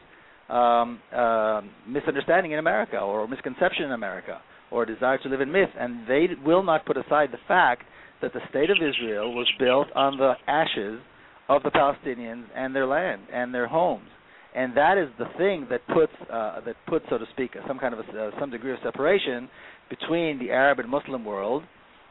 um, 0.49 1.01
uh, 1.15 1.63
misunderstanding 1.89 2.53
in 2.53 2.59
America 2.59 2.99
or 2.99 3.27
misconception 3.27 3.87
in 3.87 3.93
America 3.93 4.41
or 4.71 4.83
a 4.83 4.87
desire 4.87 5.19
to 5.19 5.29
live 5.29 5.41
in 5.41 5.51
myth, 5.53 5.71
and 5.79 6.07
they 6.09 6.29
will 6.45 6.63
not 6.63 6.85
put 6.87 6.97
aside 6.97 7.31
the 7.33 7.39
fact 7.47 7.85
that 8.23 8.33
the 8.33 8.41
state 8.51 8.71
of 8.71 8.77
Israel 8.77 9.35
was 9.35 9.51
built 9.59 9.89
on 9.95 10.17
the 10.17 10.35
ashes 10.47 11.01
of 11.49 11.63
the 11.63 11.71
Palestinians 11.71 12.45
and 12.55 12.75
their 12.75 12.87
land 12.87 13.23
and 13.33 13.55
their 13.55 13.69
homes, 13.69 14.09
and 14.55 14.77
that 14.77 14.99
is 14.99 15.09
the 15.19 15.27
thing 15.37 15.67
that 15.71 15.87
puts 15.89 16.13
uh, 16.33 16.61
that 16.65 16.77
puts, 16.87 17.05
so 17.11 17.19
to 17.19 17.27
speak, 17.33 17.53
some 17.69 17.79
kind 17.79 17.95
of 17.95 18.01
a, 18.01 18.03
uh, 18.03 18.31
some 18.41 18.51
degree 18.51 18.73
of 18.73 18.79
separation 18.83 19.49
between 19.91 20.39
the 20.39 20.51
Arab 20.51 20.79
and 20.79 20.89
Muslim 20.89 21.25
world 21.25 21.63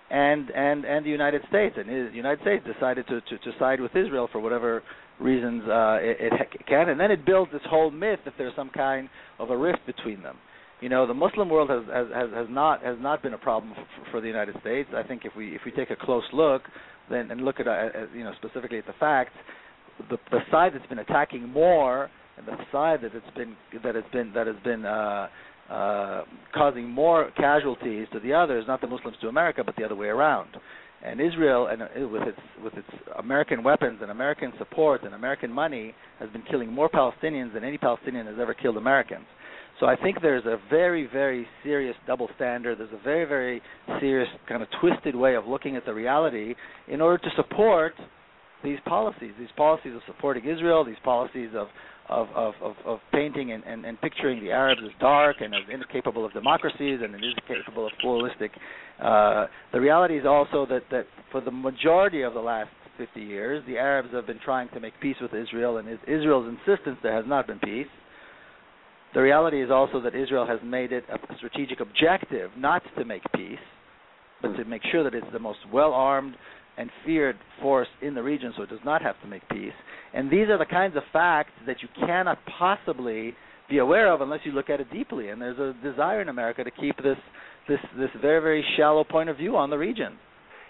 and 0.10 0.50
and 0.52 0.86
and 0.86 1.06
the 1.06 1.10
United 1.10 1.42
States. 1.50 1.76
And 1.78 1.90
the 1.90 2.16
United 2.16 2.42
States 2.42 2.64
decided 2.72 3.08
to, 3.08 3.22
to, 3.22 3.38
to 3.38 3.60
side 3.60 3.82
with 3.82 3.96
Israel 3.96 4.30
for 4.32 4.40
whatever 4.40 4.84
reasons 5.20 5.64
uh, 5.68 5.98
it, 6.02 6.18
it 6.20 6.68
can, 6.68 6.90
and 6.90 7.00
then 7.00 7.10
it 7.10 7.26
builds 7.26 7.52
this 7.52 7.62
whole 7.70 7.90
myth 7.90 8.20
that 8.26 8.34
there's 8.38 8.56
some 8.56 8.70
kind 8.70 9.10
of 9.40 9.50
a 9.50 9.58
rift 9.58 9.80
between 9.86 10.22
them. 10.22 10.38
You 10.86 10.90
know, 10.90 11.08
the 11.08 11.16
Muslim 11.16 11.50
world 11.50 11.72
has 11.72 11.82
has, 11.92 12.30
has 12.32 12.46
not 12.48 12.84
has 12.84 12.98
not 13.00 13.24
been 13.24 13.34
a 13.34 13.40
problem 13.40 13.74
for, 13.74 14.12
for 14.12 14.22
the 14.22 14.28
United 14.28 14.56
States. 14.62 14.88
I 14.96 15.02
think 15.02 15.26
if 15.26 15.36
we 15.36 15.56
if 15.56 15.62
we 15.66 15.72
take 15.72 15.90
a 15.90 15.96
close 15.96 16.22
look, 16.32 16.62
then 17.10 17.32
and 17.32 17.42
look 17.42 17.60
at 17.60 17.68
uh, 17.68 18.06
you 18.14 18.24
know 18.24 18.34
specifically 18.38 18.78
at 18.78 18.86
the 18.86 18.94
facts, 19.00 19.32
the 20.12 20.18
the 20.30 20.42
side 20.52 20.74
that's 20.76 20.86
been 20.86 21.00
attacking 21.00 21.50
more 21.50 22.12
and 22.38 22.46
the 22.46 22.56
side 22.72 23.00
that 23.02 23.16
it's 23.16 23.36
been 23.36 23.56
that 23.84 23.96
has 23.96 24.04
been 24.14 24.32
that 24.36 24.46
has 24.46 24.58
been 24.64 24.86
uh, 24.86 25.28
uh, 25.72 26.22
causing 26.54 26.88
more 26.88 27.32
casualties 27.36 28.06
to 28.14 28.20
the 28.20 28.32
others, 28.32 28.66
not 28.68 28.80
the 28.80 28.86
Muslims 28.86 29.18
to 29.22 29.28
America, 29.28 29.64
but 29.66 29.76
the 29.78 29.84
other 29.84 29.96
way 29.96 30.10
around. 30.10 30.50
And 31.04 31.20
Israel, 31.20 31.66
and 31.66 31.82
uh, 31.82 31.88
with 32.08 32.28
its 32.28 32.40
with 32.64 32.76
its 32.76 32.90
American 33.18 33.64
weapons 33.64 33.98
and 34.04 34.12
American 34.12 34.54
support 34.60 35.02
and 35.02 35.16
American 35.16 35.52
money, 35.52 35.96
has 36.20 36.30
been 36.30 36.44
killing 36.44 36.72
more 36.72 36.90
Palestinians 36.90 37.56
than 37.56 37.64
any 37.64 37.80
Palestinian 37.80 38.28
has 38.28 38.36
ever 38.40 38.54
killed 38.54 38.78
Americans. 38.78 39.26
So 39.80 39.88
I 39.88 39.96
think 39.96 40.22
there's 40.22 40.46
a 40.46 40.58
very, 40.70 41.08
very 41.12 41.46
serious 41.64 41.96
double 42.08 42.30
standard. 42.36 42.80
There's 42.80 42.94
a 42.94 43.04
very, 43.04 43.26
very 43.26 43.62
serious 44.00 44.30
kind 44.48 44.62
of 44.62 44.70
twisted 44.80 45.16
way 45.16 45.36
of 45.36 45.46
looking 45.48 45.76
at 45.76 45.86
the 45.86 45.94
reality 45.94 46.56
in 46.88 47.02
order 47.02 47.18
to 47.18 47.30
support 47.36 47.94
these 48.64 48.80
policies, 48.86 49.32
these 49.38 49.50
policies 49.58 49.94
of 49.96 50.02
supporting 50.08 50.46
Israel, 50.46 50.84
these 50.86 50.96
policies 51.04 51.50
of 51.56 51.68
of 52.08 52.28
of 52.36 52.54
of, 52.62 52.76
of 52.86 53.00
painting 53.12 53.52
and, 53.52 53.64
and, 53.66 53.86
and 53.86 54.00
picturing 54.00 54.44
the 54.44 54.52
Arabs 54.52 54.82
as 54.84 54.92
dark 55.00 55.38
and 55.42 55.54
as 55.54 55.62
incapable 55.72 56.26
of 56.26 56.32
democracies 56.34 57.00
and 57.04 57.14
incapable 57.16 57.86
of 57.86 57.92
pluralistic. 58.00 58.52
Uh, 59.02 59.48
the 59.74 59.80
reality 59.80 60.18
is 60.18 60.26
also 60.26 60.66
that 60.68 60.84
that 60.92 61.06
for 61.32 61.42
the 61.42 61.52
majority 61.52 62.22
of 62.22 62.34
the 62.34 62.40
last 62.40 62.70
50 62.98 63.20
years, 63.20 63.64
the 63.68 63.78
Arabs 63.78 64.10
have 64.14 64.26
been 64.26 64.40
trying 64.44 64.70
to 64.70 64.80
make 64.80 64.94
peace 65.02 65.18
with 65.22 65.34
Israel, 65.34 65.78
and 65.78 65.88
Israel's 66.08 66.48
insistence 66.48 66.98
there 67.04 67.14
has 67.14 67.26
not 67.28 67.46
been 67.46 67.60
peace. 67.60 67.88
The 69.16 69.22
reality 69.22 69.64
is 69.64 69.72
also 69.72 70.02
that 70.02 70.14
Israel 70.14 70.46
has 70.46 70.60
made 70.62 70.92
it 70.92 71.06
a 71.10 71.18
strategic 71.38 71.80
objective 71.80 72.52
not 72.58 72.84
to 72.98 73.06
make 73.06 73.22
peace, 73.34 73.58
but 74.42 74.58
to 74.58 74.66
make 74.66 74.82
sure 74.92 75.06
that 75.06 75.16
it's 75.16 75.26
the 75.32 75.40
most 75.40 75.60
well 75.74 75.94
armed 75.94 76.36
and 76.78 76.90
feared 77.06 77.38
force 77.62 77.88
in 78.02 78.14
the 78.14 78.22
region 78.22 78.54
so 78.58 78.64
it 78.64 78.70
does 78.70 78.84
not 78.84 79.02
have 79.02 79.16
to 79.22 79.28
make 79.28 79.48
peace. 79.48 79.72
And 80.14 80.30
these 80.30 80.50
are 80.50 80.58
the 80.58 80.66
kinds 80.66 80.98
of 80.98 81.04
facts 81.14 81.52
that 81.66 81.78
you 81.82 81.88
cannot 82.06 82.40
possibly 82.60 83.34
be 83.70 83.78
aware 83.78 84.12
of 84.12 84.20
unless 84.20 84.42
you 84.44 84.52
look 84.52 84.70
at 84.70 84.82
it 84.82 84.92
deeply. 84.92 85.30
And 85.30 85.42
there's 85.42 85.60
a 85.60 85.74
desire 85.82 86.22
in 86.22 86.28
America 86.28 86.66
to 86.66 86.72
keep 86.72 86.98
this 86.98 87.18
this 87.70 87.80
this 87.98 88.10
very 88.22 88.42
very 88.42 88.66
shallow 88.76 89.06
point 89.06 89.30
of 89.30 89.38
view 89.38 89.56
on 89.56 89.70
the 89.70 89.78
region. 89.78 90.18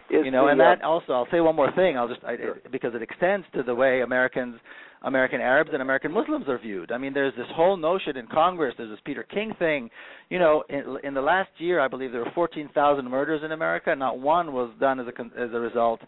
You 0.10 0.32
know, 0.32 0.48
and 0.48 0.62
uh, 0.62 0.64
that 0.76 0.84
also 0.84 1.14
I'll 1.14 1.28
say 1.32 1.40
one 1.42 1.56
more 1.56 1.72
thing. 1.76 1.98
I'll 1.98 2.08
just 2.08 2.24
I, 2.24 2.38
Sure. 2.38 2.58
because 2.72 2.94
it 2.94 3.02
extends 3.02 3.46
to 3.56 3.64
the 3.64 3.74
way 3.74 4.02
Americans, 4.02 4.60
American 5.02 5.42
Arabs 5.42 5.72
and 5.74 5.82
American 5.82 6.12
Muslims 6.12 6.48
are 6.48 6.60
viewed. 6.60 6.92
I 6.92 6.98
mean, 6.98 7.14
there's 7.14 7.34
this 7.36 7.48
whole 7.56 7.76
notion 7.76 8.16
in 8.18 8.28
Congress. 8.28 8.76
There's 8.78 8.90
this 8.92 9.00
Peter 9.04 9.24
King 9.24 9.54
thing. 9.58 9.90
You 10.30 10.40
know, 10.40 10.64
in, 10.70 10.98
in 11.04 11.14
the 11.14 11.22
last 11.22 11.50
year, 11.58 11.80
I 11.80 11.88
believe 11.88 12.12
there 12.12 12.24
were 12.24 12.32
14,000 12.36 13.10
murders 13.10 13.42
in 13.44 13.52
America. 13.52 13.96
Not 13.96 14.20
one 14.20 14.54
was 14.54 14.72
done 14.80 15.00
as 15.00 15.08
a 15.08 15.12
con- 15.12 15.32
as 15.38 15.50
a 15.54 15.60
result 15.60 16.02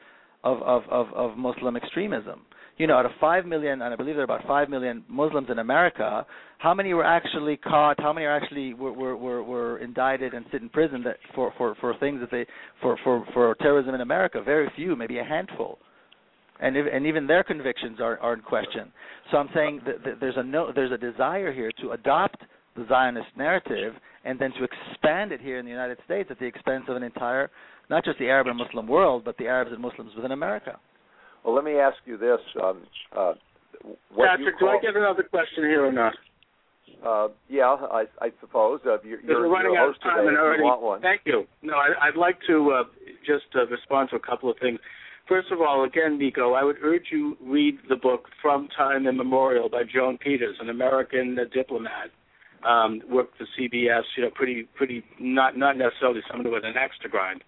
of 0.43 0.61
of 0.61 0.83
of, 0.89 1.07
of 1.13 1.37
Muslim 1.37 1.75
extremism. 1.75 2.41
You 2.78 2.86
know, 2.86 2.95
out 2.95 3.05
of 3.07 3.11
five 3.19 3.45
million, 3.45 3.82
and 3.82 3.91
I 3.91 3.95
believe 3.95 4.15
there 4.15 4.21
are 4.21 4.23
about 4.23 4.45
five 4.45 4.69
million 4.69 5.03
Muslims 5.09 5.49
in 5.49 5.57
America, 5.57 6.25
how 6.59 6.73
many 6.75 6.93
were 6.93 7.03
actually 7.03 7.57
caught? 7.57 7.99
How 7.99 8.13
many 8.13 8.25
are 8.25 8.36
actually 8.36 8.75
were 8.75 8.93
were 8.93 9.17
were, 9.17 9.43
were 9.43 9.78
indicted 9.80 10.34
and 10.34 10.45
sit 10.51 10.61
in 10.61 10.69
prison 10.69 11.03
that 11.03 11.17
for 11.34 11.51
for 11.57 11.75
for 11.82 11.95
things 11.99 12.19
that 12.19 12.30
they 12.30 12.45
for 12.82 12.97
for 13.03 13.25
for 13.34 13.55
terrorism 13.55 13.95
in 13.95 14.01
America? 14.01 14.41
Very 14.43 14.71
few, 14.75 14.95
maybe 14.95 15.17
a 15.17 15.23
handful. 15.23 15.80
And 16.59 16.75
if, 16.75 16.86
and 16.91 17.05
even 17.05 17.25
their 17.25 17.43
convictions 17.43 17.99
are 17.99 18.19
are 18.19 18.34
in 18.34 18.41
question. 18.41 18.91
So 19.32 19.38
I'm 19.38 19.49
saying 19.55 19.82
that, 19.86 20.03
that 20.03 20.19
there's 20.19 20.38
a 20.38 20.43
no 20.43 20.71
there's 20.73 20.91
a 20.91 20.97
desire 20.97 21.51
here 21.51 21.71
to 21.82 21.91
adopt 21.91 22.41
the 22.75 22.86
Zionist 22.88 23.30
narrative 23.36 23.93
and 24.23 24.39
then 24.39 24.51
to 24.51 24.63
expand 24.63 25.32
it 25.32 25.41
here 25.41 25.57
in 25.57 25.65
the 25.65 25.71
United 25.71 25.97
States 26.05 26.30
at 26.32 26.38
the 26.38 26.45
expense 26.45 26.84
of 26.89 26.95
an 26.95 27.03
entire 27.03 27.49
not 27.89 28.03
just 28.03 28.19
the 28.19 28.25
Arab 28.25 28.47
and 28.47 28.57
Muslim 28.57 28.88
world, 28.88 29.23
but 29.23 29.38
the 29.38 29.47
Arabs 29.47 29.71
and 29.71 29.82
Muslims 29.82 30.11
within 30.15 30.32
America. 30.32 30.78
Well, 31.43 31.55
let 31.55 31.63
me 31.63 31.73
ask 31.73 31.97
you 32.05 32.17
this: 32.17 32.39
um, 32.61 32.83
uh, 33.15 33.33
what 34.13 34.27
Patrick, 34.29 34.59
call, 34.59 34.71
do 34.71 34.77
I 34.77 34.81
get 34.81 34.95
another 34.95 35.23
question 35.23 35.63
here 35.63 35.85
or 35.85 35.91
not? 35.91 36.13
Uh, 37.05 37.27
yeah, 37.47 37.65
I, 37.65 38.05
I 38.19 38.29
suppose 38.41 38.79
uh, 38.85 38.97
you're, 39.03 39.21
you're, 39.21 39.49
running 39.49 39.73
you're 39.73 39.81
out 39.81 39.89
of 39.89 40.01
time 40.01 40.27
and 40.27 40.38
already. 40.38 40.61
you 40.61 40.65
want 40.65 40.81
one? 40.81 41.01
Thank 41.01 41.21
you. 41.25 41.45
No, 41.61 41.75
I, 41.75 42.07
I'd 42.07 42.17
like 42.17 42.39
to 42.47 42.71
uh, 42.71 42.83
just 43.25 43.45
uh, 43.55 43.67
respond 43.67 44.09
to 44.09 44.15
a 44.15 44.19
couple 44.19 44.49
of 44.49 44.57
things. 44.59 44.79
First 45.27 45.51
of 45.51 45.59
all, 45.61 45.83
again, 45.83 46.17
Nico, 46.17 46.53
I 46.53 46.63
would 46.63 46.77
urge 46.81 47.07
you 47.11 47.38
read 47.41 47.77
the 47.89 47.97
book 47.97 48.25
From 48.41 48.67
Time 48.75 49.07
Immemorial 49.07 49.69
by 49.69 49.83
Joan 49.83 50.17
Peters, 50.17 50.55
an 50.59 50.69
American 50.69 51.38
uh, 51.39 51.43
diplomat. 51.53 52.09
Um, 52.67 53.01
worked 53.09 53.38
for 53.38 53.45
CBS, 53.59 54.01
you 54.15 54.23
know, 54.23 54.31
pretty, 54.33 54.67
pretty, 54.75 55.03
not 55.19 55.55
not 55.55 55.77
necessarily 55.77 56.21
someone 56.27 56.51
with 56.51 56.65
an 56.65 56.73
axe 56.75 56.95
to 57.03 57.09
grind. 57.09 57.43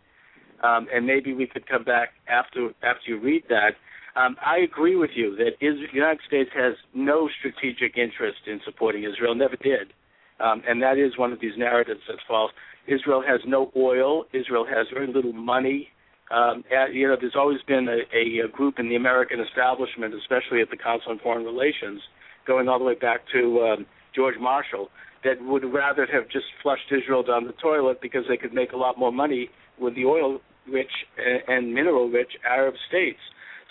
Um, 0.63 0.87
and 0.93 1.05
maybe 1.05 1.33
we 1.33 1.47
could 1.47 1.67
come 1.67 1.83
back 1.83 2.09
after 2.27 2.69
after 2.83 3.03
you 3.07 3.19
read 3.19 3.43
that. 3.49 3.75
Um, 4.15 4.35
I 4.45 4.57
agree 4.57 4.95
with 4.95 5.11
you 5.15 5.35
that 5.37 5.51
the 5.61 5.87
United 5.93 6.19
States 6.27 6.49
has 6.55 6.73
no 6.93 7.29
strategic 7.39 7.97
interest 7.97 8.39
in 8.47 8.59
supporting 8.65 9.03
Israel, 9.03 9.35
never 9.35 9.55
did, 9.55 9.93
um, 10.39 10.61
and 10.67 10.81
that 10.81 10.97
is 10.97 11.17
one 11.17 11.31
of 11.31 11.39
these 11.39 11.57
narratives 11.57 12.01
that's 12.07 12.19
false. 12.27 12.51
Israel 12.87 13.23
has 13.25 13.39
no 13.45 13.71
oil. 13.77 14.25
Israel 14.33 14.65
has 14.65 14.87
very 14.91 15.07
little 15.07 15.33
money. 15.33 15.89
Um, 16.31 16.63
you 16.91 17.07
know, 17.07 17.17
there's 17.19 17.35
always 17.35 17.61
been 17.67 17.87
a, 17.87 18.01
a, 18.15 18.45
a 18.45 18.47
group 18.49 18.79
in 18.79 18.89
the 18.89 18.95
American 18.95 19.39
establishment, 19.39 20.13
especially 20.13 20.61
at 20.61 20.69
the 20.69 20.77
Council 20.77 21.11
on 21.11 21.19
Foreign 21.19 21.45
Relations, 21.45 22.01
going 22.45 22.67
all 22.67 22.79
the 22.79 22.85
way 22.85 22.95
back 22.95 23.21
to 23.33 23.61
um, 23.61 23.85
George 24.15 24.35
Marshall, 24.39 24.89
that 25.23 25.41
would 25.41 25.63
rather 25.65 26.07
have 26.11 26.29
just 26.29 26.45
flushed 26.61 26.91
Israel 26.91 27.23
down 27.23 27.45
the 27.45 27.53
toilet 27.53 27.99
because 28.01 28.23
they 28.27 28.37
could 28.37 28.53
make 28.53 28.71
a 28.73 28.77
lot 28.77 28.97
more 28.97 29.11
money 29.11 29.49
with 29.79 29.95
the 29.95 30.05
oil-rich 30.05 30.91
uh, 31.17 31.21
and, 31.21 31.65
and 31.65 31.73
mineral-rich 31.73 32.31
Arab 32.47 32.75
states. 32.87 33.19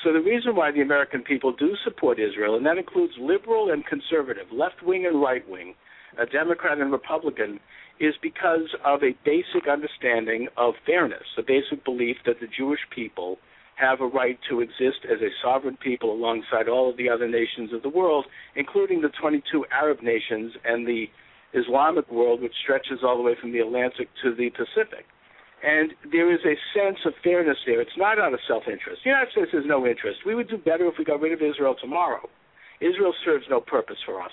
So 0.05 0.13
the 0.13 0.21
reason 0.21 0.55
why 0.55 0.71
the 0.71 0.81
American 0.81 1.23
people 1.23 1.53
do 1.53 1.75
support 1.85 2.21
Israel, 2.21 2.57
and 2.57 2.65
that 2.67 2.79
includes 2.79 3.15
liberal 3.21 3.73
and 3.73 3.85
conservative, 3.85 4.47
left 4.53 4.83
wing 4.83 5.07
and 5.07 5.21
right 5.21 5.47
wing, 5.49 5.75
a 6.19 6.27
Democrat 6.27 6.79
and 6.79 6.93
Republican, 6.93 7.59
is 7.99 8.15
because 8.23 8.69
of 8.85 9.03
a 9.03 9.17
basic 9.25 9.69
understanding 9.69 10.47
of 10.57 10.75
fairness, 10.87 11.25
a 11.37 11.43
basic 11.43 11.85
belief 11.85 12.17
that 12.27 12.39
the 12.41 12.47
Jewish 12.47 12.81
people 12.95 13.39
have 13.75 14.01
a 14.01 14.07
right 14.07 14.39
to 14.49 14.61
exist 14.61 15.03
as 15.05 15.21
a 15.21 15.31
sovereign 15.43 15.77
people 15.83 16.13
alongside 16.13 16.69
all 16.69 16.91
of 16.91 16.97
the 16.97 17.09
other 17.09 17.29
nations 17.29 17.73
of 17.73 17.83
the 17.83 17.89
world, 17.89 18.27
including 18.57 19.01
the 19.01 19.11
22 19.21 19.65
Arab 19.73 20.03
nations 20.03 20.53
and 20.65 20.87
the 20.87 21.07
Islamic 21.55 22.11
world, 22.11 22.43
which 22.43 22.53
stretches 22.63 23.01
all 23.03 23.17
the 23.17 23.23
way 23.23 23.35
from 23.41 23.53
the 23.53 23.61
Atlantic 23.61 24.09
to 24.23 24.35
the 24.35 24.51
Pacific. 24.51 25.07
And 25.63 25.93
there 26.13 26.33
is 26.33 26.41
a 26.47 26.55
sense 26.73 26.99
of 27.05 27.15
fairness 27.25 27.59
there. 27.67 27.81
It's 27.81 27.97
not 27.97 28.19
out 28.19 28.33
of 28.33 28.41
self 28.47 28.65
interest. 28.71 29.03
The 29.03 29.11
United 29.11 29.33
States 29.33 29.51
has 29.53 29.65
no 29.67 29.87
interest. 29.87 30.21
We 30.25 30.35
would 30.35 30.49
do 30.49 30.57
better 30.57 30.87
if 30.87 30.95
we 30.99 31.05
got 31.05 31.21
rid 31.21 31.33
of 31.33 31.43
Israel 31.43 31.75
tomorrow. 31.81 32.29
Israel 32.81 33.13
serves 33.25 33.45
no 33.51 33.61
purpose 33.61 33.99
for 34.07 34.23
us. 34.23 34.31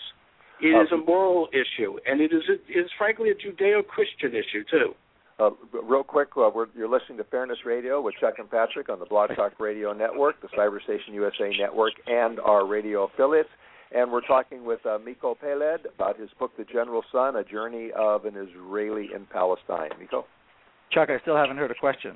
It 0.62 0.68
is 0.68 0.88
a 0.94 0.98
moral 0.98 1.50
issue, 1.52 1.98
and 2.06 2.22
it 2.22 2.32
is, 2.32 2.44
a, 2.48 2.54
it 2.54 2.86
is 2.86 2.90
frankly 2.98 3.30
a 3.30 3.36
Judeo 3.36 3.86
Christian 3.86 4.32
issue, 4.32 4.64
too. 4.70 4.96
Uh, 5.38 5.50
real 5.84 6.04
quick, 6.04 6.30
uh, 6.38 6.50
you're 6.78 6.88
listening 6.88 7.18
to 7.18 7.26
Fairness 7.26 7.58
Radio 7.66 8.00
with 8.00 8.16
Chuck 8.22 8.36
and 8.38 8.50
Patrick 8.50 8.88
on 8.88 9.00
the 9.00 9.06
Blog 9.06 9.32
Talk 9.36 9.60
Radio 9.60 9.92
Network, 9.92 10.42
the 10.42 10.48
Cyberstation 10.58 11.14
USA 11.14 11.52
Network, 11.60 11.94
and 12.08 12.40
our 12.40 12.66
radio 12.66 13.04
affiliates. 13.04 13.50
And 13.94 14.12
we're 14.12 14.26
talking 14.26 14.64
with 14.64 14.86
uh, 14.86 14.98
Miko 15.04 15.36
Peled 15.36 15.86
about 15.94 16.18
his 16.18 16.30
book, 16.40 16.52
The 16.58 16.64
General's 16.64 17.06
Son, 17.12 17.36
A 17.36 17.44
Journey 17.44 17.90
of 17.98 18.24
an 18.24 18.36
Israeli 18.38 19.10
in 19.14 19.26
Palestine. 19.26 19.90
Miko? 20.00 20.26
Chuck, 20.96 21.12
I 21.12 21.20
still 21.28 21.36
haven't 21.36 21.60
heard 21.60 21.72
a 21.72 21.76
question. 21.76 22.16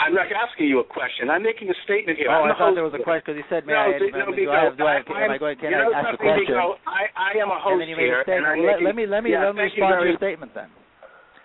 I'm 0.00 0.16
not 0.16 0.26
asking 0.32 0.66
you 0.72 0.80
a 0.80 0.88
question. 0.88 1.28
I'm 1.28 1.44
making 1.44 1.68
a 1.68 1.76
statement 1.84 2.16
here. 2.18 2.32
Oh, 2.32 2.48
I'm 2.48 2.52
I 2.52 2.58
thought 2.58 2.74
there 2.74 2.82
was 2.82 2.96
a 2.96 3.04
question 3.04 3.22
because 3.28 3.36
you 3.38 3.46
said, 3.52 3.68
"May 3.68 3.76
no, 3.76 3.92
I, 3.92 4.00
no, 4.00 4.32
do 4.32 4.50
I 4.50 4.64
have, 4.64 4.76
do 4.76 4.84
I, 4.84 5.04
am 5.04 5.30
I 5.30 5.38
going, 5.38 5.56
can 5.60 5.72
I 5.72 5.84
ask 5.92 6.16
a 6.16 6.16
question?" 6.16 6.56
I, 6.56 7.12
I 7.12 7.38
am 7.38 7.52
a 7.52 7.60
host 7.60 7.80
and 7.80 7.88
you 7.88 7.96
here, 7.96 8.24
a 8.24 8.26
and 8.26 8.66
making, 8.66 8.84
let 8.84 8.96
me 8.96 9.06
let 9.06 9.22
me 9.22 9.30
yeah, 9.30 9.46
let 9.46 9.54
me 9.54 9.68
you 9.68 9.84
respond 9.84 10.00
to 10.00 10.08
your 10.08 10.16
statement 10.16 10.52
then. 10.56 10.68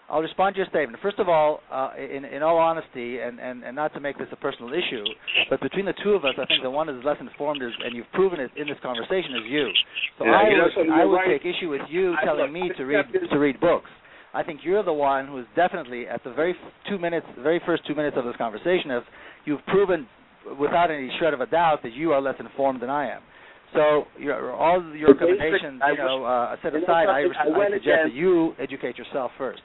I'll 0.10 0.20
respond 0.20 0.56
to 0.56 0.64
your 0.64 0.68
statement. 0.68 1.00
First 1.00 1.20
of 1.20 1.30
all, 1.30 1.62
uh, 1.72 1.96
in 1.96 2.26
in 2.26 2.42
all 2.44 2.58
honesty, 2.58 3.20
and, 3.20 3.40
and 3.40 3.64
and 3.64 3.76
not 3.76 3.94
to 3.94 4.00
make 4.00 4.18
this 4.18 4.28
a 4.32 4.40
personal 4.40 4.74
issue, 4.74 5.06
but 5.52 5.62
between 5.62 5.86
the 5.86 5.96
two 6.04 6.12
of 6.12 6.26
us, 6.26 6.36
I 6.36 6.48
think 6.48 6.64
the 6.64 6.72
one 6.72 6.88
that 6.88 6.98
is 6.98 7.06
less 7.06 7.20
informed 7.22 7.62
is, 7.62 7.72
and 7.86 7.96
you've 7.96 8.12
proven 8.12 8.40
it 8.40 8.52
in 8.58 8.68
this 8.68 8.80
conversation, 8.82 9.38
is 9.40 9.48
you. 9.48 9.68
So 10.20 10.26
Yeah, 10.26 10.36
I 10.36 10.50
you 10.50 10.58
know 10.58 10.64
would 10.66 10.74
something, 10.76 10.92
I 10.92 11.06
would 11.06 11.16
right. 11.24 11.40
take 11.40 11.46
issue 11.48 11.70
with 11.70 11.88
you 11.88 12.16
I- 12.20 12.26
telling 12.26 12.52
me 12.52 12.72
to 12.76 12.84
read 12.84 13.06
to 13.12 13.38
read 13.40 13.60
books. 13.60 13.88
I 14.34 14.44
think 14.44 14.62
you're 14.64 14.84
the 14.84 14.94
one 14.94 15.28
who 15.28 15.40
is 15.40 15.46
definitely 15.56 16.08
at 16.08 16.24
the 16.24 16.32
very 16.32 16.56
two 16.90 16.98
minutes, 16.98 17.26
very 17.40 17.62
first 17.66 17.86
two 17.86 17.96
minutes 17.96 18.16
of 18.18 18.26
this 18.26 18.36
conversation, 18.38 18.90
have 18.90 19.04
you've 19.46 19.66
proven 19.68 20.08
without 20.60 20.90
any 20.90 21.12
shred 21.20 21.34
of 21.34 21.42
a 21.42 21.46
doubt 21.46 21.84
that 21.84 21.94
you 21.94 22.14
are 22.14 22.22
less 22.22 22.36
informed 22.40 22.82
than 22.82 22.90
I 22.90 23.12
am. 23.12 23.22
So 23.74 24.06
your, 24.20 24.52
all 24.54 24.84
your 24.96 25.14
recommendations, 25.14 25.82
you 25.88 25.98
know, 25.98 26.26
uh, 26.26 26.56
set 26.62 26.76
aside, 26.76 27.08
I? 27.08 27.24
I 27.24 27.70
suggest 27.70 27.86
that 27.86 28.14
you 28.14 28.54
educate 28.60 28.98
yourself 28.98 29.32
first. 29.38 29.62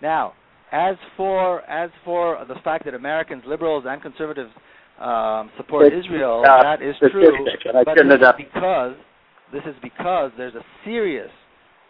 Now, 0.00 0.32
as 0.72 0.96
for 1.16 1.60
as 1.68 1.90
for 2.04 2.44
the 2.48 2.54
fact 2.64 2.84
that 2.86 2.94
Americans, 2.94 3.42
liberals, 3.46 3.84
and 3.86 4.00
conservatives 4.00 4.50
um, 4.98 5.50
support 5.56 5.92
It's, 5.92 6.06
Israel, 6.06 6.42
uh, 6.46 6.62
that 6.62 6.82
is 6.82 6.94
true. 6.98 7.28
statistic, 7.28 7.66
and 7.66 7.78
I 7.78 7.84
But 7.84 7.96
this 7.96 8.20
is 8.20 8.26
because 8.38 8.94
this 9.52 9.62
is 9.66 9.74
because 9.82 10.32
there's 10.38 10.54
a 10.54 10.64
serious 10.84 11.30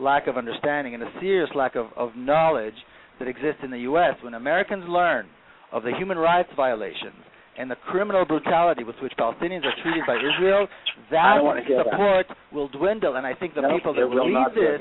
lack 0.00 0.26
of 0.26 0.36
understanding 0.36 0.94
and 0.94 1.02
a 1.02 1.10
serious 1.20 1.50
lack 1.54 1.76
of, 1.76 1.86
of 1.96 2.10
knowledge 2.16 2.74
that 3.18 3.28
exists 3.28 3.60
in 3.62 3.70
the 3.70 3.80
U.S. 3.80 4.14
When 4.22 4.34
Americans 4.34 4.84
learn 4.88 5.26
of 5.72 5.82
the 5.82 5.92
human 5.96 6.18
rights 6.18 6.50
violations 6.56 7.16
and 7.58 7.70
the 7.70 7.76
criminal 7.76 8.24
brutality 8.24 8.84
with 8.84 8.96
which 9.02 9.12
Palestinians 9.18 9.64
are 9.64 9.76
treated 9.82 10.04
by 10.06 10.16
Israel, 10.16 10.66
that 11.10 11.38
hear 11.66 11.78
that. 11.78 11.86
support 11.92 12.26
will 12.52 12.68
dwindle. 12.68 13.16
And 13.16 13.26
I 13.26 13.34
think 13.34 13.54
the 13.54 13.60
No, 13.62 13.74
people 13.74 13.94
that 13.94 14.08
will 14.08 14.26
lead 14.26 14.54
this 14.54 14.80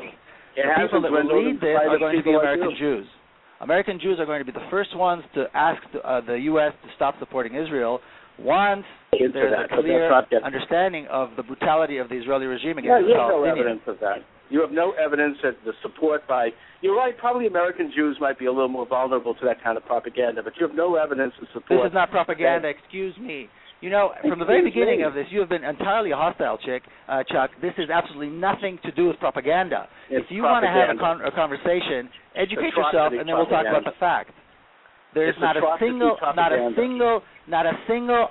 the 0.55 0.64
people 0.84 1.01
that 1.01 1.12
will 1.12 1.45
lead 1.45 1.59
this 1.62 1.78
are 1.78 1.99
going 1.99 2.18
to 2.18 2.24
be 2.24 2.32
like 2.32 2.41
American. 2.41 2.76
Jews. 2.78 3.05
American 3.62 3.99
Jews 4.01 4.20
are 4.20 4.26
going 4.26 4.39
to 4.39 4.45
be 4.45 4.51
the 4.51 4.68
first 4.72 4.95
ones 4.97 5.24
to 5.36 5.45
ask 5.53 5.82
uh, 6.03 6.22
the 6.22 6.34
U.S. 6.51 6.74
to 6.84 6.89
stop 6.95 7.16
supporting 7.20 7.55
Israel 7.55 7.99
once 8.39 8.86
there's 9.12 9.34
that, 9.53 9.78
a 9.78 9.82
clear 9.82 10.09
understanding 10.43 11.05
of 11.12 11.30
the 11.38 11.43
brutality 11.43 11.97
of 11.97 12.09
the 12.09 12.16
Israeli 12.16 12.45
regime 12.47 12.80
Yeah, 12.80 12.97
against 12.97 13.09
you 13.09 13.14
the 13.14 13.22
have 13.22 13.30
no 13.30 13.43
evidence 13.43 13.82
of 13.86 13.99
that. 13.99 14.26
You 14.51 14.61
have 14.61 14.71
no 14.71 14.91
evidence 14.91 15.37
that 15.43 15.55
the 15.65 15.71
support 15.81 16.27
by 16.27 16.49
you're 16.81 16.95
right. 16.95 17.17
Probably 17.17 17.47
American 17.47 17.91
Jews 17.95 18.17
might 18.19 18.37
be 18.37 18.45
a 18.45 18.51
little 18.51 18.67
more 18.67 18.85
vulnerable 18.85 19.33
to 19.35 19.45
that 19.45 19.63
kind 19.63 19.77
of 19.77 19.85
propaganda, 19.85 20.43
but 20.43 20.53
you 20.59 20.67
have 20.67 20.75
no 20.75 20.95
evidence 20.95 21.33
of 21.41 21.47
support. 21.53 21.81
This 21.81 21.89
is 21.89 21.93
not 21.93 22.11
propaganda. 22.11 22.67
Excuse 22.67 23.15
me. 23.17 23.47
You 23.81 23.89
know, 23.89 24.11
from 24.21 24.37
the 24.37 24.45
very 24.45 24.61
beginning 24.63 25.01
of 25.03 25.15
this, 25.15 25.25
you 25.31 25.39
have 25.39 25.49
been 25.49 25.63
entirely 25.63 26.11
hostile, 26.11 26.59
chick, 26.59 26.83
uh, 27.09 27.23
Chuck. 27.31 27.49
This 27.63 27.73
is 27.79 27.89
absolutely 27.89 28.29
nothing 28.29 28.77
to 28.85 28.91
do 28.91 29.07
with 29.07 29.17
propaganda. 29.17 29.89
It's 30.09 30.25
if 30.25 30.31
you 30.31 30.43
want 30.43 30.63
to 30.63 30.69
have 30.69 30.93
a, 30.93 30.99
con- 30.99 31.25
a 31.25 31.31
conversation, 31.31 32.05
educate 32.35 32.77
Atrocity 32.77 32.93
yourself, 32.93 33.13
and 33.17 33.25
then 33.25 33.33
we'll 33.33 33.49
talk 33.49 33.65
about 33.65 33.83
the 33.83 33.97
facts. 33.99 34.33
There 35.15 35.27
is 35.27 35.33
It's 35.33 35.41
not 35.41 35.57
a 35.57 35.65
single, 35.79 36.15
not 36.35 36.53
a 36.53 36.71
single, 36.77 37.21
not 37.47 37.65
a 37.65 37.73
single, 37.87 38.29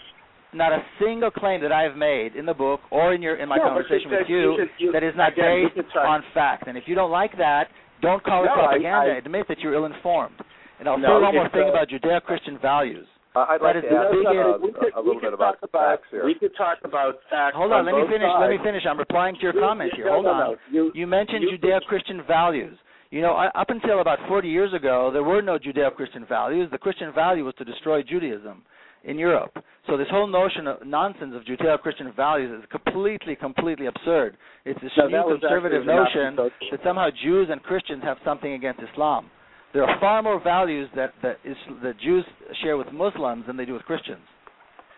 not 0.52 0.72
a 0.72 0.82
single 1.00 1.30
claim 1.30 1.60
that 1.62 1.72
I 1.72 1.82
have 1.82 1.96
made 1.96 2.34
in 2.36 2.44
the 2.46 2.54
book 2.54 2.80
or 2.90 3.14
in 3.14 3.22
your 3.22 3.36
in 3.36 3.48
my 3.48 3.56
No, 3.56 3.64
conversation 3.64 4.10
with 4.10 4.28
you, 4.28 4.52
you 4.52 4.56
said 4.58 4.68
you- 4.78 4.92
that 4.92 5.02
is 5.02 5.14
not 5.16 5.32
again, 5.32 5.70
based 5.74 5.96
on 5.96 6.22
fact. 6.34 6.66
And 6.66 6.76
if 6.76 6.84
you 6.88 6.94
don't 6.94 7.10
like 7.10 7.36
that, 7.38 7.68
don't 8.00 8.22
call 8.22 8.42
it 8.44 8.46
No, 8.46 8.54
propaganda. 8.54 9.12
I- 9.12 9.16
Admit 9.16 9.46
that 9.48 9.60
you're 9.60 9.74
ill-informed. 9.74 10.34
And 10.80 10.88
I'll 10.88 10.96
No, 10.98 11.18
say 11.18 11.22
one 11.24 11.34
more 11.34 11.48
thing 11.50 11.64
uh, 11.68 11.70
about 11.76 11.88
Judeo-Christian 11.88 12.58
values. 12.58 13.06
Uh, 13.36 13.46
I'd 13.48 13.60
That 13.60 13.62
like 13.62 13.76
is 13.76 13.82
to 13.84 13.88
the 13.90 13.96
ask 14.00 14.10
biggest- 14.10 14.26
uh, 14.26 14.58
we 14.58 14.90
a 14.90 15.00
little 15.00 15.20
bit 15.20 15.32
about 15.34 15.60
talk 15.60 15.68
about 15.70 15.98
facts 16.00 16.08
here. 16.10 16.24
we 16.24 16.34
could 16.34 16.56
talk 16.56 16.78
about 16.82 17.20
facts. 17.30 17.54
Hold 17.54 17.70
on, 17.70 17.80
on 17.80 17.84
let 17.86 17.94
me 17.94 18.00
both 18.02 18.10
finish. 18.10 18.30
Let 18.40 18.50
me 18.50 18.58
finish. 18.58 18.86
I'm 18.86 18.98
replying 18.98 19.36
to 19.36 19.40
your 19.42 19.54
You- 19.54 19.60
comment 19.60 19.92
you- 19.96 20.02
here. 20.04 20.12
Hold 20.12 20.24
no, 20.24 20.30
on. 20.32 20.38
no. 20.40 20.56
You, 20.70 20.90
You 20.94 21.06
mentioned 21.06 21.44
you- 21.44 21.58
Judeo-Christian 21.58 22.22
values. 22.22 22.76
You 23.10 23.20
know, 23.22 23.34
I- 23.34 23.48
up 23.54 23.70
until 23.70 24.00
about 24.00 24.18
40 24.26 24.48
years 24.48 24.72
ago, 24.72 25.10
there 25.12 25.22
were 25.22 25.42
no 25.42 25.58
Judeo-Christian 25.58 26.24
values. 26.24 26.70
The 26.70 26.78
Christian 26.78 27.12
value 27.12 27.44
was 27.44 27.54
to 27.56 27.64
destroy 27.64 28.02
Judaism 28.02 28.64
in 29.04 29.18
Europe. 29.18 29.62
So 29.90 29.96
this 29.96 30.06
whole 30.08 30.28
notion 30.28 30.68
of 30.68 30.86
nonsense 30.86 31.34
of 31.34 31.42
Judeo-Christian 31.42 32.12
values 32.14 32.62
is 32.62 32.64
completely, 32.70 33.34
completely 33.34 33.86
absurd. 33.86 34.36
It's 34.64 34.80
this 34.80 34.92
No, 34.96 35.08
new 35.08 35.38
conservative 35.40 35.84
notion 35.84 36.36
that 36.36 36.78
somehow 36.84 37.08
Jews 37.24 37.48
and 37.50 37.60
Christians 37.60 38.00
have 38.04 38.16
something 38.24 38.52
against 38.52 38.80
Islam. 38.92 39.28
There 39.74 39.82
are 39.84 39.98
far 39.98 40.22
more 40.22 40.40
values 40.40 40.88
that 40.94 41.12
that, 41.22 41.38
is, 41.44 41.56
that 41.82 41.98
Jews 41.98 42.24
share 42.62 42.76
with 42.76 42.86
Muslims 42.92 43.44
than 43.48 43.56
they 43.56 43.64
do 43.64 43.72
with 43.72 43.82
Christians. 43.82 44.22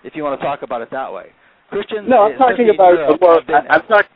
If 0.04 0.14
you 0.14 0.24
want 0.24 0.38
to 0.38 0.44
talk 0.44 0.60
about 0.60 0.82
it 0.82 0.90
that 0.90 1.10
way, 1.10 1.26
Christians. 1.70 2.06
No, 2.06 2.24
I'm 2.24 2.36
talking 2.36 2.68
about 2.68 2.92
Europe, 2.92 3.20
more. 3.20 3.40
I- 3.48 3.66
I'm 3.70 3.82
talking 3.88 4.10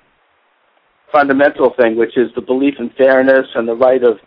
fundamental 1.10 1.72
thing, 1.80 1.96
which 1.96 2.18
is 2.18 2.28
the 2.34 2.42
belief 2.42 2.74
in 2.78 2.90
fairness 2.98 3.46
and 3.54 3.66
the 3.66 3.74
right 3.74 4.02
of 4.02 4.18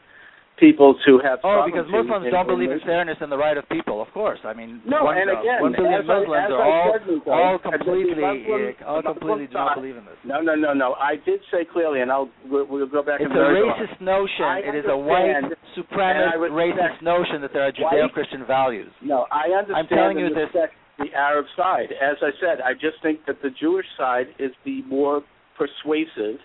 people 0.59 0.95
to 1.05 1.19
have. 1.23 1.39
Oh, 1.43 1.63
because 1.65 1.87
Muslims 1.89 2.25
in- 2.27 2.31
don't 2.31 2.47
believe 2.47 2.71
in 2.71 2.79
fairness 2.81 3.17
and 3.21 3.31
the 3.31 3.37
right 3.37 3.57
of 3.57 3.67
people. 3.69 4.01
Of 4.01 4.11
course, 4.13 4.39
I 4.43 4.53
mean, 4.53 4.81
No, 4.85 5.05
one, 5.05 5.17
and 5.17 5.29
again, 5.29 5.61
one 5.61 5.71
billion 5.71 5.93
as 5.93 6.09
I- 6.09 6.19
Muslims 6.19 6.51
are 6.51 6.61
all 6.61 6.99
all 7.27 7.57
completely 7.59 8.21
Muslims- 8.21 8.75
uh, 8.81 8.85
all 8.85 9.01
completely 9.01 9.47
do 9.47 9.53
not 9.53 9.75
believe 9.75 9.97
in 9.97 10.05
this. 10.05 10.17
No, 10.23 10.41
no, 10.41 10.55
no, 10.55 10.73
no. 10.73 10.95
I 10.99 11.15
did 11.15 11.41
say 11.51 11.65
clearly, 11.65 12.01
and 12.01 12.11
I'll 12.11 12.29
we'll, 12.49 12.65
we'll 12.65 12.87
go 12.87 13.01
back 13.01 13.21
It's 13.21 13.31
a 13.31 13.35
racist 13.35 14.01
notion. 14.01 14.45
I 14.45 14.59
It 14.59 14.75
is 14.75 14.85
a 14.85 14.97
white 14.97 15.35
supremacist 15.75 16.51
racist 16.51 17.01
notion 17.01 17.41
that 17.41 17.53
there 17.53 17.63
are 17.63 17.71
Judeo-Christian 17.71 18.45
values. 18.45 18.91
No, 19.01 19.25
I 19.31 19.49
understand 19.55 19.77
I'm 19.77 19.87
telling 19.87 20.19
you 20.19 20.33
this- 20.33 20.51
the 20.99 21.13
Arab 21.15 21.45
side. 21.55 21.93
As 21.93 22.17
I 22.21 22.31
said, 22.41 22.59
I 22.59 22.73
just 22.73 23.01
think 23.01 23.25
that 23.25 23.41
the 23.41 23.49
Jewish 23.51 23.85
side 23.97 24.27
is 24.37 24.51
the 24.65 24.81
more 24.83 25.23
persuasive 25.57 26.39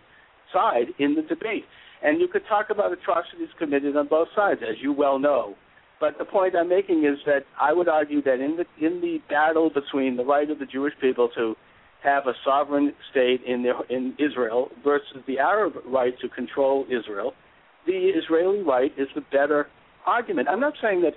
side 0.53 0.87
in 0.99 1.15
the 1.15 1.23
debate. 1.23 1.65
And 2.05 2.21
you 2.21 2.29
could 2.29 2.43
talk 2.49 2.67
about 2.71 2.93
atrocities 2.93 3.49
committed 3.59 3.97
on 3.97 4.07
both 4.09 4.29
sides, 4.37 4.61
as 4.63 4.77
you 4.83 4.93
well 4.93 5.19
know. 5.19 5.55
But 6.01 6.19
the 6.19 6.25
point 6.27 6.55
I'm 6.55 6.69
making 6.69 7.05
is 7.05 7.19
that 7.25 7.45
I 7.59 7.73
would 7.73 7.89
argue 7.89 8.21
that 8.23 8.41
in 8.41 8.59
the 8.59 8.67
in 8.87 9.01
the 9.01 9.19
battle 9.31 9.71
between 9.71 10.17
the 10.17 10.25
right 10.25 10.51
of 10.51 10.59
the 10.59 10.67
Jewish 10.67 10.93
people 11.01 11.31
to 11.35 11.55
have 12.03 12.27
a 12.27 12.35
sovereign 12.45 12.93
state 13.11 13.41
in 13.47 13.63
their, 13.63 13.77
in 13.89 14.15
Israel 14.19 14.69
versus 14.85 15.17
the 15.27 15.39
Arab 15.39 15.73
right 15.87 16.13
to 16.21 16.29
control 16.29 16.85
Israel, 16.91 17.33
the 17.87 18.11
Israeli 18.21 18.61
right 18.63 18.93
is 18.99 19.09
the 19.15 19.23
better 19.33 19.69
argument. 20.05 20.49
I'm 20.51 20.61
not 20.61 20.75
saying 20.83 21.01
that 21.03 21.15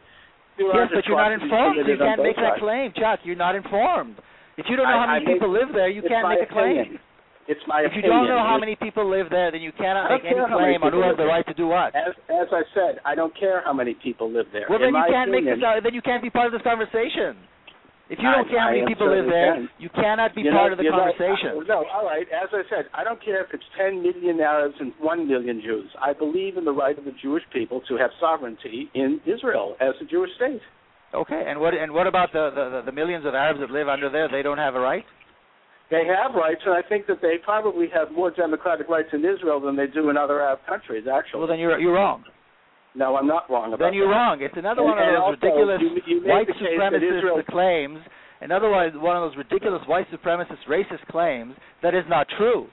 there 0.58 0.68
Yes, 0.68 0.90
but 0.94 1.06
you're 1.06 1.18
not 1.18 1.34
informed, 1.34 1.76
you 1.86 1.98
can't 1.98 2.24
make 2.24 2.38
that 2.38 2.56
sides. 2.56 2.62
claim, 2.62 2.94
Chuck. 2.96 3.20
You're 3.26 3.36
not 3.36 3.56
informed. 3.56 4.16
If 4.56 4.66
you 4.70 4.78
don't 4.78 4.88
know 4.88 4.98
I- 4.98 5.06
how 5.06 5.14
many 5.14 5.26
I 5.26 5.28
make- 5.28 5.36
people 5.36 5.52
live 5.52 5.70
there, 5.74 5.90
you 5.90 6.02
can't 6.02 6.30
make 6.30 6.42
a 6.42 6.46
claim. 6.52 6.98
Opinion. 7.48 7.58
It's 7.58 7.68
my 7.68 7.88
If 7.88 7.96
you 7.96 8.04
don't 8.04 8.28
know 8.28 8.44
how 8.44 8.60
many 8.60 8.76
people 8.76 9.08
live 9.10 9.32
there, 9.32 9.52
then 9.52 9.62
you 9.64 9.72
cannot 9.72 10.12
make 10.12 10.28
any 10.28 10.36
care 10.36 10.48
how 10.48 10.60
many 10.60 10.78
claim 10.78 10.84
on 10.84 10.92
who 10.92 11.02
has 11.08 11.16
the 11.16 11.26
right 11.26 11.48
to 11.48 11.54
do 11.56 11.68
what. 11.72 11.96
As 11.96 12.12
as 12.28 12.52
I 12.52 12.64
said, 12.76 13.00
I 13.08 13.16
don't 13.16 13.32
care 13.38 13.64
how 13.64 13.74
many 13.74 13.96
people 13.96 14.28
live 14.32 14.48
there. 14.52 14.68
Well, 14.70 14.84
In 14.84 14.92
then 14.92 15.00
you 15.00 15.08
can't 15.08 15.32
make 15.32 15.46
this. 15.46 15.60
Then 15.60 15.94
you 15.96 16.02
can't 16.04 16.22
be 16.22 16.30
part 16.30 16.48
of 16.48 16.54
this 16.54 16.62
conversation. 16.62 17.40
If 18.10 18.20
you 18.20 18.30
I- 18.30 18.36
don't 18.40 18.50
care 18.50 18.60
how 18.60 18.72
many 18.72 18.86
people 18.88 19.10
live 19.12 19.28
there, 19.28 19.54
can. 19.56 19.70
you 19.80 19.90
cannot 19.90 20.34
be 20.34 20.42
you 20.42 20.52
part 20.52 20.72
know- 20.72 20.72
of 20.72 20.78
the 20.80 20.90
conversation. 20.90 21.60
I- 21.60 21.68
no, 21.68 21.84
all 21.92 22.06
right. 22.06 22.24
As 22.32 22.48
I 22.54 22.64
said, 22.70 22.88
I 22.94 23.04
don't 23.04 23.20
care 23.20 23.44
if 23.44 23.54
it's 23.54 23.68
10 23.76 24.02
million 24.02 24.40
Arabs 24.40 24.80
and 24.80 24.94
1 25.00 25.28
million 25.28 25.60
Jews. 25.60 25.92
I 26.00 26.14
believe 26.14 26.56
in 26.56 26.64
the 26.64 26.72
right 26.72 26.98
of 26.98 27.04
the 27.04 27.12
Jewish 27.12 27.44
people 27.52 27.82
to 27.82 27.98
have 27.98 28.12
sovereignty 28.20 28.90
in 28.94 29.20
Israel 29.26 29.76
as 29.82 29.94
a 30.00 30.06
Jewish 30.06 30.34
state. 30.36 30.62
Okay, 31.14 31.44
and 31.48 31.60
what 31.60 31.74
and 31.74 31.92
what 31.94 32.08
about 32.08 32.32
the, 32.34 32.50
the 32.52 32.82
the 32.86 32.92
millions 32.92 33.26
of 33.26 33.34
Arabs 33.36 33.60
that 33.60 33.72
live 33.72 33.88
under 33.88 34.10
there? 34.10 34.28
They 34.30 34.42
don't 34.42 34.58
have 34.58 34.76
a 34.76 34.80
right. 34.80 35.06
They 35.90 36.04
have 36.06 36.36
rights, 36.36 36.62
and 36.66 36.74
I 36.76 36.82
think 36.82 37.08
that 37.08 37.22
they 37.22 37.36
probably 37.44 37.88
have 37.94 38.12
more 38.12 38.30
democratic 38.30 38.90
rights 38.90 39.10
in 39.14 39.24
Israel 39.24 39.62
than 39.62 39.76
they 39.78 39.88
do 39.88 40.10
in 40.10 40.18
other 40.18 40.42
Arab 40.42 40.60
countries. 40.68 41.08
Actually, 41.08 41.40
well 41.40 41.48
then 41.48 41.60
you're 41.60 41.80
you're 41.80 41.94
wrong. 41.94 42.24
No, 42.96 43.16
I'm 43.16 43.28
not 43.28 43.50
wrong 43.50 43.74
about 43.74 43.80
Then 43.86 43.94
you're 43.94 44.08
that. 44.08 44.14
wrong. 44.14 44.42
It's 44.42 44.58
another 44.58 44.82
And- 44.82 44.90
one 44.90 44.98
of 45.00 45.06
those 45.06 45.18
also, 45.20 45.32
ridiculous 45.32 45.82
you- 45.82 46.02
you 46.06 46.22
white 46.28 46.48
the 46.48 46.54
case 46.54 46.80
that 46.80 46.94
supremacist 46.94 47.18
Israel- 47.18 47.44
claims. 47.44 48.00
Another 48.42 48.70
one, 48.70 49.02
one 49.02 49.16
of 49.16 49.24
those 49.24 49.36
ridiculous 49.38 49.86
white 49.88 50.10
supremacist 50.12 50.64
racist 50.68 51.06
claims 51.08 51.56
that 51.82 51.94
is 51.94 52.08
not 52.08 52.28
true. 52.28 52.68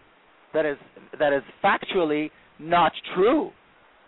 That 0.53 0.67
is 0.67 0.79
that 1.19 1.33
is 1.33 1.43
factually 1.63 2.31
not 2.59 2.93
true. 3.15 3.53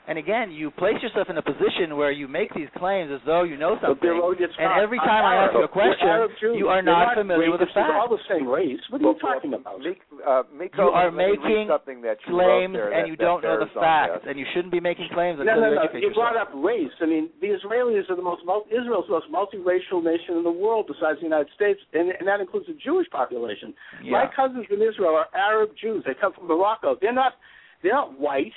And 0.07 0.19
again, 0.19 0.53
you 0.55 0.71
place 0.71 0.95
yourself 1.03 1.27
in 1.31 1.37
a 1.37 1.43
position 1.43 1.97
where 1.99 2.13
you 2.15 2.29
make 2.31 2.55
these 2.55 2.71
claims 2.79 3.11
as 3.11 3.19
though 3.27 3.43
you 3.43 3.59
know 3.59 3.75
something. 3.83 3.99
they're 3.99 4.15
it's 4.39 4.55
and 4.55 4.71
not- 4.71 4.79
every 4.79 4.99
time 5.03 5.25
I 5.27 5.35
ask 5.47 5.53
you 5.55 5.67
a 5.67 5.69
question, 5.69 6.55
you 6.55 6.69
are 6.71 6.79
They're 6.79 6.95
not 6.95 7.19
familiar 7.19 7.51
with 7.51 7.59
the 7.59 7.67
facts. 7.75 7.91
They're 7.91 7.99
all 7.99 8.09
the 8.15 8.23
same 8.31 8.47
race. 8.47 8.79
What 8.91 9.03
are 9.03 9.11
you 9.11 9.19
talking 9.19 9.55
about? 9.55 9.81
Mik- 9.83 10.07
uh, 10.25 10.45
Miko, 10.55 10.87
You 10.87 10.95
are 10.95 11.11
let 11.11 11.15
me 11.15 11.25
read 11.25 11.41
making 11.43 11.67
something 11.69 12.01
that 12.07 12.19
you 12.23 12.39
claims 12.39 12.75
there 12.79 12.95
and 12.95 13.03
that- 13.03 13.09
you 13.11 13.17
don't 13.17 13.43
know 13.43 13.59
the 13.59 13.67
facts, 13.75 14.23
and 14.31 14.39
you 14.39 14.47
shouldn't 14.55 14.71
be 14.71 14.79
making 14.79 15.09
claims 15.11 15.39
No, 15.39 15.43
until 15.43 15.61
no, 15.61 15.69
you 15.71 15.75
no. 15.75 15.81
educate 15.83 16.03
You 16.03 16.09
yourself. 16.15 16.35
brought 16.35 16.37
up 16.39 16.51
race. 16.55 16.95
I 17.03 17.07
mean, 17.07 17.29
the 17.41 17.51
Israelis 17.51 18.09
are 18.09 18.15
the 18.15 18.23
most 18.23 18.45
mul- 18.45 18.67
Israel's 18.71 19.07
the 19.11 19.19
most 19.19 19.27
multiracial 19.33 20.05
nation 20.05 20.37
in 20.39 20.45
the 20.45 20.51
world, 20.55 20.87
besides 20.87 21.19
the 21.19 21.27
United 21.27 21.51
States, 21.53 21.81
and, 21.95 22.11
and 22.13 22.29
that 22.29 22.41
includes 22.41 22.69
the 22.69 22.75
Jewish 22.75 23.11
population. 23.11 23.75
My 24.05 24.27
cousins 24.29 24.67
in 24.71 24.81
Israel 24.81 25.17
are 25.17 25.27
Arab 25.35 25.75
Jews. 25.77 26.05
They 26.07 26.15
come 26.15 26.33
from 26.33 26.47
Morocco. 26.47 26.95
They're 27.01 27.13
not. 27.13 27.35
They're 27.83 27.93
not 27.93 28.19
white. 28.19 28.55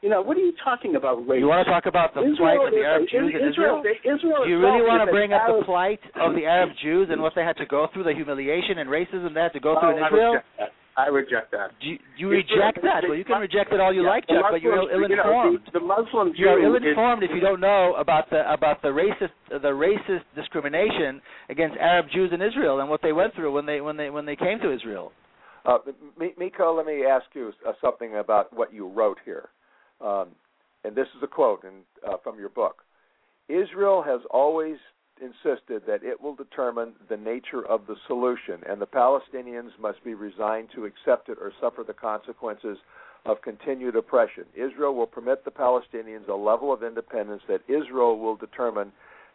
You 0.00 0.08
know, 0.08 0.22
what 0.22 0.36
are 0.36 0.40
you 0.40 0.52
talking 0.62 0.94
about 0.94 1.26
race? 1.26 1.40
You 1.40 1.48
want 1.48 1.66
to 1.66 1.70
talk 1.72 1.86
about 1.86 2.14
the 2.14 2.22
plight 2.38 2.58
of 2.62 2.70
the 2.70 2.84
Arab 2.86 3.02
is- 3.02 3.10
Jews 3.10 3.34
in 3.34 3.48
Israel? 3.48 3.82
they- 3.82 3.98
Israel 4.08 4.44
Do 4.44 4.50
you 4.50 4.60
really 4.62 4.82
want 4.86 5.02
to 5.04 5.10
bring 5.10 5.32
up 5.32 5.42
the 5.46 5.64
plight 5.64 5.98
of 6.14 6.34
the 6.34 6.46
Arab 6.46 6.70
Jews 6.82 7.08
and 7.10 7.20
what 7.20 7.34
they 7.34 7.42
had 7.42 7.56
to 7.58 7.66
go 7.66 7.88
through, 7.92 8.04
the 8.04 8.14
humiliation 8.14 8.78
and 8.78 8.88
racism 8.88 9.34
they 9.34 9.40
had 9.42 9.52
to 9.54 9.60
go 9.60 9.74
Oh, 9.76 9.80
through 9.80 9.96
in 9.98 10.02
I 10.02 10.06
Israel? 10.06 10.32
reject 10.38 10.46
that. 10.58 10.72
I 10.96 11.06
reject 11.06 11.50
that. 11.52 11.70
Do 11.80 11.86
you, 11.90 11.98
you 12.16 12.28
reject 12.28 12.82
that? 12.82 13.04
Well, 13.06 13.14
you 13.14 13.24
can 13.24 13.40
reject 13.40 13.72
it 13.72 13.78
all 13.78 13.92
you 13.92 14.02
Yeah, 14.02 14.08
like, 14.08 14.26
the 14.26 14.34
Chuck, 14.34 14.50
but 14.50 14.60
you're 14.62 14.74
Muslims, 14.74 14.92
ill 14.94 15.02
you 15.10 15.16
know, 15.16 15.22
informed. 15.22 15.60
the, 15.66 15.78
the 15.78 15.84
Muslim 15.86 16.32
Jew 16.34 16.42
You 16.42 16.48
are 16.48 16.58
ill-informed 16.60 17.22
if 17.22 17.30
you 17.30 17.38
don't 17.40 17.60
know 17.60 17.94
about 17.98 18.30
the 18.30 18.42
about 18.52 18.82
the 18.82 18.88
racist 18.88 19.30
the 19.48 19.70
racist 19.70 20.24
discrimination 20.34 21.22
against 21.50 21.76
Arab 21.78 22.06
Jews 22.12 22.32
in 22.32 22.42
Israel 22.42 22.80
and 22.80 22.90
what 22.90 23.00
they 23.02 23.12
went 23.12 23.32
through 23.34 23.52
when 23.52 23.64
they 23.64 23.80
when 23.80 23.96
they 23.96 24.10
when 24.10 24.26
they 24.26 24.34
came 24.34 24.58
to 24.60 24.72
Israel. 24.72 25.12
Uh, 25.66 25.78
Miko, 26.36 26.74
let 26.76 26.86
me 26.86 27.04
ask 27.04 27.26
you 27.34 27.52
uh, 27.66 27.72
something 27.80 28.16
about 28.16 28.52
what 28.52 28.72
you 28.72 28.88
wrote 28.88 29.18
here. 29.24 29.50
Um, 30.00 30.28
and 30.84 30.94
this 30.94 31.08
is 31.16 31.22
a 31.22 31.26
quote 31.26 31.64
in, 31.64 31.80
uh, 32.08 32.16
from 32.22 32.38
your 32.38 32.48
book. 32.48 32.84
Israel 33.48 34.02
has 34.02 34.20
always 34.30 34.76
insisted 35.20 35.82
that 35.86 36.04
it 36.04 36.20
will 36.20 36.34
determine 36.34 36.92
the 37.08 37.16
nature 37.16 37.66
of 37.66 37.86
the 37.86 37.96
solution, 38.06 38.62
and 38.68 38.80
the 38.80 38.86
Palestinians 38.86 39.70
must 39.80 40.02
be 40.04 40.14
resigned 40.14 40.68
to 40.74 40.84
accept 40.84 41.28
it 41.28 41.38
or 41.40 41.52
suffer 41.60 41.82
the 41.84 41.92
consequences 41.94 42.78
of 43.26 43.42
continued 43.42 43.96
oppression. 43.96 44.44
Israel 44.54 44.94
will 44.94 45.06
permit 45.06 45.44
the 45.44 45.50
Palestinians 45.50 46.28
a 46.28 46.34
level 46.34 46.72
of 46.72 46.82
independence 46.82 47.42
that 47.48 47.62
Israel 47.68 48.18
will 48.18 48.36
determine 48.36 48.92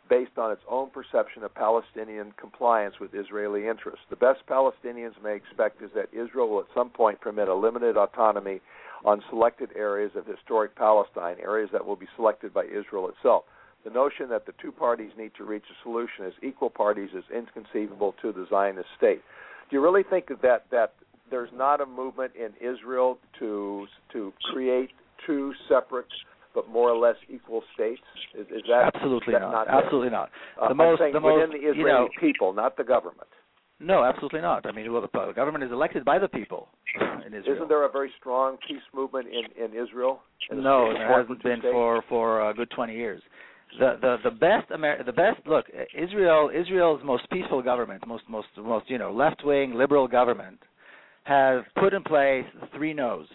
based 0.10 0.38
on 0.38 0.52
its 0.52 0.62
own 0.70 0.90
perception 0.90 1.44
of 1.44 1.54
Palestinian 1.56 2.34
compliance 2.38 2.96
with 3.00 3.14
Israeli 3.14 3.68
interests. 3.68 4.06
The 4.10 4.16
best 4.16 4.42
Palestinians 4.50 5.14
may 5.24 5.36
expect 5.36 5.82
is 5.82 5.92
that 5.96 6.10
Israel 6.14 6.50
will 6.50 6.60
at 6.60 6.66
some 6.74 6.90
point 6.90 7.22
permit 7.22 7.48
a 7.48 7.54
limited 7.56 7.96
autonomy 7.98 8.62
on 9.06 9.22
selected 9.30 9.70
areas 9.76 10.12
of 10.16 10.26
historic 10.26 10.76
Palestine, 10.76 11.36
areas 11.42 11.70
that 11.74 11.86
will 11.86 11.96
be 11.96 12.08
selected 12.16 12.54
by 12.54 12.66
Israel 12.66 13.10
itself. 13.10 13.44
The 13.84 13.90
notion 13.90 14.30
that 14.30 14.46
the 14.46 14.54
two 14.62 14.72
parties 14.72 15.12
need 15.18 15.32
to 15.38 15.44
reach 15.44 15.64
a 15.70 15.84
solution 15.84 16.26
as 16.26 16.34
equal 16.42 16.70
parties 16.70 17.10
is 17.14 17.24
inconceivable 17.36 18.16
to 18.22 18.32
the 18.32 18.46
Zionist 18.50 18.88
state. 18.98 19.22
Do 19.70 19.76
you 19.76 19.82
really 19.84 20.04
think 20.04 20.28
that 20.42 20.64
that, 20.72 20.94
there's 21.30 21.50
not 21.54 21.82
a 21.82 21.86
movement 21.86 22.32
in 22.36 22.52
Israel 22.62 23.18
to 23.40 23.88
to 24.12 24.32
create 24.52 24.92
two 25.26 25.54
separate 25.68 26.06
but 26.54 26.70
more 26.70 26.90
or 26.90 26.98
less 26.98 27.16
equal 27.30 27.64
states? 27.74 28.02
Is, 28.38 28.46
is 28.48 28.62
that 28.70 28.92
Absolutely 28.94 29.34
that 29.34 29.42
not. 29.42 29.66
there? 29.66 29.76
Absolutely 29.84 30.12
not. 30.12 30.30
Uh, 30.62 30.68
The 30.70 30.76
most 30.76 31.02
I'm 31.02 31.06
saying 31.06 31.14
the 31.14 31.22
within 31.22 31.50
most 31.50 31.52
the 31.52 31.68
Israeli 31.70 31.78
you 31.80 31.86
know 31.88 32.08
people, 32.20 32.54
not 32.54 32.78
the 32.78 32.84
government. 32.84 33.28
No, 33.80 34.04
absolutely 34.04 34.42
not. 34.42 34.66
I 34.66 34.72
mean, 34.72 34.92
well, 34.92 35.02
the, 35.02 35.34
government 35.34 35.64
is 35.64 35.72
elected 35.72 36.06
by 36.06 36.20
the 36.20 36.28
people 36.28 36.70
in 37.26 37.34
Israel. 37.34 37.56
Isn't 37.56 37.70
there 37.70 37.86
a 37.86 37.92
very 37.92 38.12
strong 38.20 38.58
peace 38.68 38.82
movement 38.94 39.28
in 39.28 39.64
in 39.64 39.72
Israel? 39.72 40.22
In 40.50 40.64
No, 40.64 40.94
there 40.94 41.20
hasn't 41.22 41.44
been 41.44 41.60
states? 41.60 41.72
for 41.72 42.04
for 42.08 42.50
a 42.50 42.54
good 42.54 42.70
20 42.76 42.94
years. 42.94 43.22
The 43.80 43.98
the 44.02 44.18
the 44.30 44.32
best 44.32 44.72
Amer- 44.72 45.04
the 45.04 45.12
best 45.12 45.40
look 45.48 45.66
Israel 45.98 46.52
Israel's 46.54 47.02
most 47.04 47.30
peaceful 47.32 47.62
government, 47.62 48.06
most 48.08 48.24
most 48.30 48.48
most 48.58 48.90
you 48.90 48.98
know 48.98 49.12
left 49.12 49.44
wing 49.44 49.74
liberal 49.74 50.08
government, 50.08 50.60
has 51.24 51.64
put 51.80 51.94
in 51.94 52.04
place 52.04 52.46
three 52.76 52.94
no's 52.94 53.28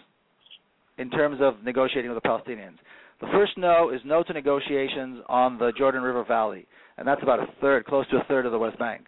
in 0.97 1.09
terms 1.09 1.39
of 1.41 1.63
negotiating 1.63 2.11
with 2.11 2.21
the 2.21 2.27
Palestinians. 2.27 2.77
The 3.21 3.27
first 3.33 3.57
no 3.57 3.89
is 3.89 3.99
no 4.05 4.23
to 4.23 4.33
negotiations 4.33 5.21
on 5.27 5.57
the 5.57 5.73
Jordan 5.77 6.03
River 6.03 6.23
Valley, 6.23 6.65
and 6.97 7.05
that's 7.05 7.21
about 7.21 7.39
a 7.39 7.47
third, 7.59 7.85
close 7.85 8.07
to 8.09 8.17
a 8.17 8.23
third 8.29 8.45
of 8.45 8.53
the 8.53 8.59
West 8.59 8.79
Bank. 8.79 9.05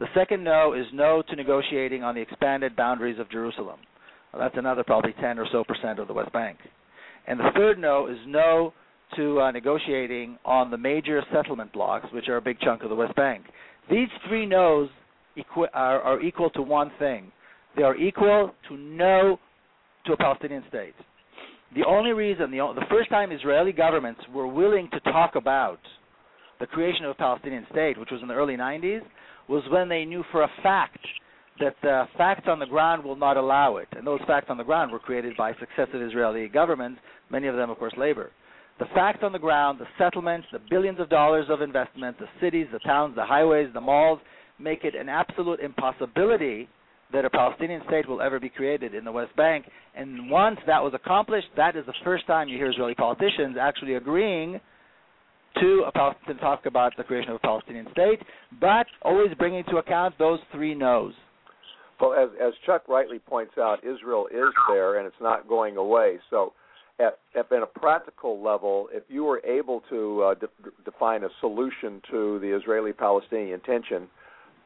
The 0.00 0.06
second 0.14 0.42
no 0.42 0.72
is 0.72 0.86
no 0.94 1.22
to 1.28 1.36
negotiating 1.36 2.02
on 2.02 2.14
the 2.14 2.22
expanded 2.22 2.74
boundaries 2.74 3.18
of 3.20 3.30
Jerusalem. 3.30 3.78
Well, 4.32 4.40
that's 4.40 4.56
another 4.56 4.82
probably 4.82 5.12
10 5.20 5.38
or 5.38 5.46
so 5.52 5.62
percent 5.62 5.98
of 5.98 6.08
the 6.08 6.14
West 6.14 6.32
Bank. 6.32 6.58
And 7.26 7.38
the 7.38 7.50
third 7.54 7.78
no 7.78 8.06
is 8.06 8.16
no 8.26 8.72
to 9.16 9.40
uh, 9.40 9.50
negotiating 9.50 10.38
on 10.44 10.70
the 10.70 10.78
major 10.78 11.22
settlement 11.32 11.72
blocks, 11.72 12.06
which 12.12 12.28
are 12.28 12.38
a 12.38 12.42
big 12.42 12.58
chunk 12.60 12.82
of 12.82 12.88
the 12.88 12.94
West 12.94 13.14
Bank. 13.14 13.44
These 13.90 14.08
three 14.26 14.46
no's 14.46 14.88
equi- 15.36 15.68
are, 15.74 16.00
are 16.00 16.22
equal 16.22 16.48
to 16.50 16.62
one 16.62 16.90
thing. 16.98 17.30
They 17.76 17.82
are 17.82 17.96
equal 17.96 18.52
to 18.68 18.76
no 18.76 19.38
to 20.06 20.12
a 20.12 20.16
Palestinian 20.16 20.64
state. 20.68 20.94
The 21.74 21.84
only 21.86 22.12
reason, 22.12 22.50
the, 22.50 22.58
the 22.74 22.86
first 22.88 23.10
time 23.10 23.32
Israeli 23.32 23.72
governments 23.72 24.22
were 24.32 24.46
willing 24.46 24.88
to 24.92 25.00
talk 25.12 25.34
about 25.34 25.78
the 26.58 26.66
creation 26.66 27.04
of 27.04 27.10
a 27.10 27.14
Palestinian 27.14 27.66
state, 27.70 27.98
which 27.98 28.10
was 28.10 28.22
in 28.22 28.28
the 28.28 28.34
early 28.34 28.56
90s, 28.56 29.02
was 29.50 29.64
when 29.68 29.88
they 29.88 30.04
knew 30.04 30.22
for 30.30 30.44
a 30.44 30.50
fact 30.62 31.04
that 31.58 31.74
the 31.82 32.04
facts 32.16 32.44
on 32.46 32.60
the 32.60 32.66
ground 32.66 33.04
will 33.04 33.16
not 33.16 33.36
allow 33.36 33.76
it. 33.78 33.88
And 33.92 34.06
those 34.06 34.20
facts 34.26 34.46
on 34.48 34.56
the 34.56 34.64
ground 34.64 34.92
were 34.92 35.00
created 35.00 35.36
by 35.36 35.52
successive 35.54 36.00
Israeli 36.00 36.48
governments, 36.48 37.00
many 37.30 37.48
of 37.48 37.56
them, 37.56 37.68
of 37.68 37.76
course, 37.76 37.92
labor. 37.98 38.30
The 38.78 38.86
facts 38.94 39.18
on 39.22 39.32
the 39.32 39.38
ground, 39.38 39.78
the 39.80 39.86
settlements, 39.98 40.46
the 40.52 40.60
billions 40.70 41.00
of 41.00 41.10
dollars 41.10 41.46
of 41.50 41.60
investment, 41.60 42.16
the 42.18 42.28
cities, 42.40 42.68
the 42.72 42.78
towns, 42.78 43.14
the 43.16 43.26
highways, 43.26 43.68
the 43.74 43.80
malls, 43.80 44.20
make 44.58 44.84
it 44.84 44.94
an 44.94 45.08
absolute 45.08 45.60
impossibility 45.60 46.68
that 47.12 47.24
a 47.24 47.30
Palestinian 47.30 47.82
state 47.88 48.08
will 48.08 48.22
ever 48.22 48.38
be 48.38 48.48
created 48.48 48.94
in 48.94 49.04
the 49.04 49.12
West 49.12 49.34
Bank. 49.36 49.66
And 49.96 50.30
once 50.30 50.58
that 50.66 50.82
was 50.82 50.94
accomplished, 50.94 51.48
that 51.56 51.74
is 51.74 51.84
the 51.86 51.94
first 52.04 52.26
time 52.26 52.48
you 52.48 52.56
hear 52.56 52.70
Israeli 52.70 52.94
politicians 52.94 53.56
actually 53.60 53.94
agreeing 53.94 54.60
to 55.58 55.84
a 55.86 55.92
Pal- 55.92 56.16
to 56.26 56.34
talk 56.34 56.66
about 56.66 56.96
the 56.96 57.04
creation 57.04 57.30
of 57.30 57.36
a 57.36 57.40
Palestinian 57.40 57.86
state, 57.92 58.20
but 58.60 58.86
always 59.02 59.28
bringing 59.38 59.60
into 59.60 59.78
account 59.78 60.14
those 60.18 60.38
three 60.52 60.74
no's. 60.74 61.12
Well, 62.00 62.14
as 62.14 62.30
as 62.40 62.54
Chuck 62.64 62.88
rightly 62.88 63.18
points 63.18 63.54
out, 63.58 63.84
Israel 63.84 64.26
is 64.32 64.52
there 64.68 64.98
and 64.98 65.06
it's 65.06 65.20
not 65.20 65.48
going 65.48 65.76
away. 65.76 66.18
So, 66.30 66.54
at, 66.98 67.18
at, 67.34 67.52
at 67.52 67.62
a 67.62 67.66
practical 67.66 68.42
level, 68.42 68.88
if 68.92 69.02
you 69.08 69.24
were 69.24 69.40
able 69.44 69.82
to 69.90 70.22
uh, 70.22 70.34
de- 70.34 70.70
define 70.84 71.24
a 71.24 71.28
solution 71.40 72.00
to 72.10 72.38
the 72.40 72.56
Israeli-Palestinian 72.56 73.60
tension, 73.60 74.08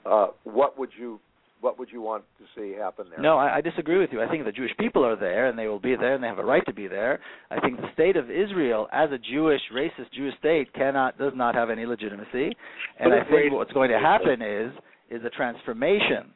uh, 0.07 0.29
what 0.45 0.79
would 0.79 0.91
you 0.99 1.19
what 1.65 1.79
would 1.79 1.89
you 1.91 2.03
want 2.03 2.25
to 2.37 2.45
see 2.55 2.77
happen 2.79 3.07
there? 3.09 3.19
No, 3.19 3.39
I, 3.39 3.57
I 3.57 3.61
disagree 3.63 3.99
with 3.99 4.11
you. 4.13 4.21
I 4.21 4.29
think 4.29 4.45
the 4.45 4.53
Jewish 4.53 4.73
people 4.79 5.03
are 5.03 5.17
there, 5.17 5.49
and 5.49 5.59
they 5.59 5.67
will 5.67 5.81
be 5.81 5.97
there, 5.97 6.15
and 6.15 6.23
they 6.23 6.29
have 6.29 6.39
a 6.39 6.45
right 6.45 6.65
to 6.67 6.75
be 6.75 6.87
there. 6.87 7.21
I 7.51 7.59
think 7.59 7.81
the 7.81 7.89
state 7.95 8.17
of 8.17 8.31
Israel, 8.31 8.87
as 8.93 9.11
a 9.11 9.19
Jewish, 9.19 9.63
racist 9.75 10.13
Jewish 10.15 10.35
state, 10.39 10.71
cannot 10.75 11.17
does 11.17 11.33
not 11.35 11.55
have 11.55 11.71
any 11.71 11.87
legitimacy. 11.87 12.55
And 13.01 13.15
I 13.15 13.25
think 13.25 13.53
what's 13.53 13.73
going 13.73 13.91
to 13.91 13.99
happen 13.99 14.43
is 14.43 14.73
is 15.11 15.25
a 15.25 15.31
transformation, 15.31 16.33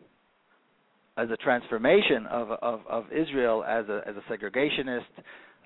as 1.18 1.29
a 1.31 1.37
transformation 1.37 2.24
of 2.31 2.51
of, 2.62 2.81
of 2.89 3.05
Israel 3.12 3.62
as 3.68 3.85
a 3.91 4.01
as 4.09 4.14
a 4.16 4.33
segregationist, 4.33 5.12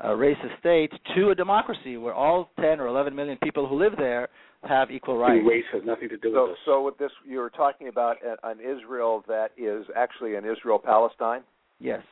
uh, 0.03 0.09
racist 0.09 0.59
state 0.59 0.91
to 1.15 1.31
a 1.31 1.37
democracy 1.37 1.97
where 1.99 2.15
all 2.15 2.51
10 2.61 2.81
or 2.81 2.89
11 2.89 3.15
million 3.15 3.39
people 3.45 3.69
who 3.69 3.79
live 3.79 3.93
there 3.97 4.29
have 4.65 4.91
equal 4.91 5.19
rights. 5.19 5.45
Race 5.47 5.65
has 5.73 5.83
nothing 5.85 6.09
to 6.09 6.17
do 6.17 6.33
So, 6.33 6.43
with 6.43 6.51
this. 6.51 6.59
so 6.65 6.85
with 6.85 6.99
this, 6.99 7.11
you 7.27 7.39
were 7.39 7.51
talking 7.51 7.89
about 7.89 8.17
an, 8.25 8.37
an 8.45 8.59
Israel 8.61 9.25
that 9.29 9.51
is 9.57 9.85
actually 9.97 10.37
an 10.37 10.45
Israel-Palestine. 10.45 11.43
Yes. 11.81 12.03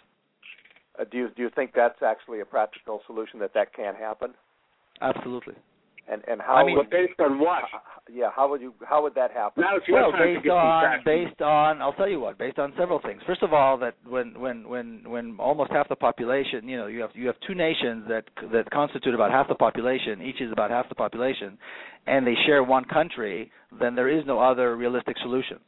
Uh, 0.98 1.04
do 1.10 1.16
you 1.18 1.28
do 1.36 1.42
you 1.42 1.50
think 1.54 1.70
that's 1.74 2.02
actually 2.02 2.40
a 2.40 2.44
practical 2.44 3.00
solution 3.06 3.38
that 3.38 3.54
that 3.54 3.72
can 3.72 3.94
happen? 3.94 4.34
Absolutely. 5.00 5.54
And 6.10 6.22
and 6.26 6.40
how? 6.42 6.54
I 6.56 6.64
mean- 6.66 6.76
would, 6.76 6.90
based 6.90 7.18
on 7.20 7.38
what? 7.38 7.62
yeah, 8.12 8.30
how 8.34 8.48
would 8.50 8.60
you 8.60 8.74
how 8.84 9.02
would 9.02 9.14
that 9.14 9.30
happen? 9.30 9.62
Now 9.62 9.76
it's 9.76 9.86
Well, 9.88 10.10
time 10.10 10.20
to 10.20 10.34
based 10.34 10.44
get 10.44 10.50
on 10.50 11.00
based 11.04 11.40
on 11.40 11.80
I'll 11.80 11.92
tell 11.92 12.08
you 12.08 12.18
what, 12.18 12.36
based 12.36 12.58
on 12.58 12.72
several 12.76 13.00
things. 13.00 13.22
First 13.26 13.42
of 13.44 13.52
all, 13.52 13.78
that 13.78 13.94
when 14.08 14.38
when 14.38 14.68
when 14.68 15.02
when 15.08 15.36
almost 15.38 15.70
half 15.70 15.88
the 15.88 15.94
population, 15.96 16.68
you 16.68 16.76
know, 16.76 16.88
you 16.88 17.00
have 17.00 17.10
you 17.14 17.26
have 17.28 17.36
two 17.46 17.54
nations 17.54 18.04
that 18.08 18.24
that 18.52 18.68
constitute 18.70 19.14
about 19.14 19.30
half 19.30 19.46
the 19.46 19.54
population, 19.54 20.20
each 20.20 20.40
is 20.40 20.50
about 20.50 20.70
half 20.70 20.88
the 20.88 20.96
population, 20.96 21.56
and 22.08 22.26
they 22.26 22.34
share 22.46 22.64
one 22.64 22.84
country, 22.86 23.52
then 23.78 23.94
there 23.94 24.08
is 24.08 24.24
no 24.26 24.40
other 24.40 24.76
realistic 24.76 25.16
solution. 25.22 25.58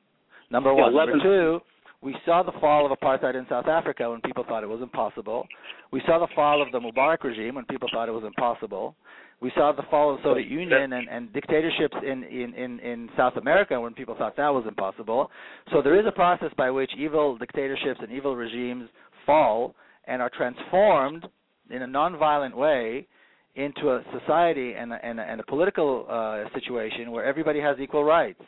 Number 0.51 0.70
Yeah, 0.74 0.82
one. 0.90 0.95
Number 0.97 1.22
two, 1.22 1.61
We 2.03 2.16
saw 2.26 2.42
the 2.42 2.53
fall 2.61 2.84
of 2.84 2.98
apartheid 2.98 3.36
in 3.36 3.46
South 3.48 3.68
Africa 3.68 4.11
when 4.11 4.20
people 4.22 4.44
thought 4.48 4.64
it 4.64 4.68
was 4.68 4.82
impossible. 4.82 5.46
We 5.92 6.03
saw 6.05 6.18
the 6.18 6.26
fall 6.34 6.61
of 6.61 6.72
the 6.72 6.80
Mubarak 6.80 7.22
regime 7.22 7.55
when 7.55 7.64
people 7.66 7.88
thought 7.92 8.09
it 8.09 8.12
was 8.12 8.24
impossible. 8.24 8.96
We 9.40 9.53
saw 9.55 9.72
the 9.72 9.84
fall 9.88 10.12
of 10.12 10.18
the 10.18 10.24
Soviet 10.24 10.48
Union 10.48 10.92
and, 10.92 11.09
and 11.09 11.32
dictatorships 11.32 11.96
in, 12.03 12.24
in, 12.24 12.55
in, 12.55 12.80
in 12.80 13.09
South 13.16 13.36
America 13.36 13.80
when 13.80 13.94
people 13.94 14.16
thought 14.16 14.36
that 14.36 14.48
was 14.48 14.64
impossible. 14.66 15.30
So 15.72 15.80
there 15.80 15.98
is 15.98 16.07
a 16.07 16.12
process 16.12 16.50
by 16.57 16.70
which 16.70 16.90
evil 16.98 17.36
dictatorships 17.38 18.00
and 18.03 18.11
evil 18.11 18.34
regimes 18.34 18.88
fall 19.24 19.74
and 20.07 20.20
are 20.20 20.30
transformed 20.36 21.26
in 21.70 21.82
a 21.82 21.86
nonviolent 21.86 22.55
way 22.55 23.07
into 23.55 23.90
a 23.90 24.03
society 24.18 24.74
and 24.74 24.92
a, 24.92 25.05
and 25.05 25.20
a, 25.20 25.22
and 25.22 25.40
a 25.40 25.44
political 25.44 26.07
uh, 26.09 26.44
situation 26.55 27.12
where 27.12 27.24
everybody 27.24 27.61
has 27.61 27.76
equal 27.80 28.03
rights. 28.03 28.40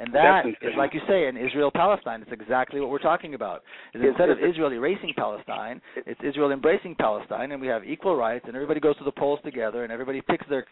And 0.00 0.14
that 0.14 0.46
is, 0.46 0.72
like 0.78 0.94
you 0.94 1.00
say, 1.06 1.28
in 1.28 1.36
Israel 1.36 1.70
Palestine. 1.70 2.22
It's 2.22 2.32
exactly 2.32 2.80
what 2.80 2.88
we're 2.88 2.98
talking 2.98 3.34
about. 3.34 3.62
Is 3.94 4.00
instead 4.02 4.30
of 4.30 4.38
Israel 4.38 4.72
erasing 4.72 5.12
Palestine, 5.14 5.80
it's 5.94 6.20
Israel 6.24 6.52
embracing 6.52 6.94
Palestine, 6.94 7.52
and 7.52 7.60
we 7.60 7.66
have 7.66 7.84
equal 7.84 8.16
rights, 8.16 8.46
and 8.48 8.56
everybody 8.56 8.80
goes 8.80 8.96
to 8.96 9.04
the 9.04 9.12
polls 9.12 9.40
together, 9.44 9.84
and 9.84 9.92
everybody 9.92 10.22
picks 10.22 10.46
their 10.48 10.64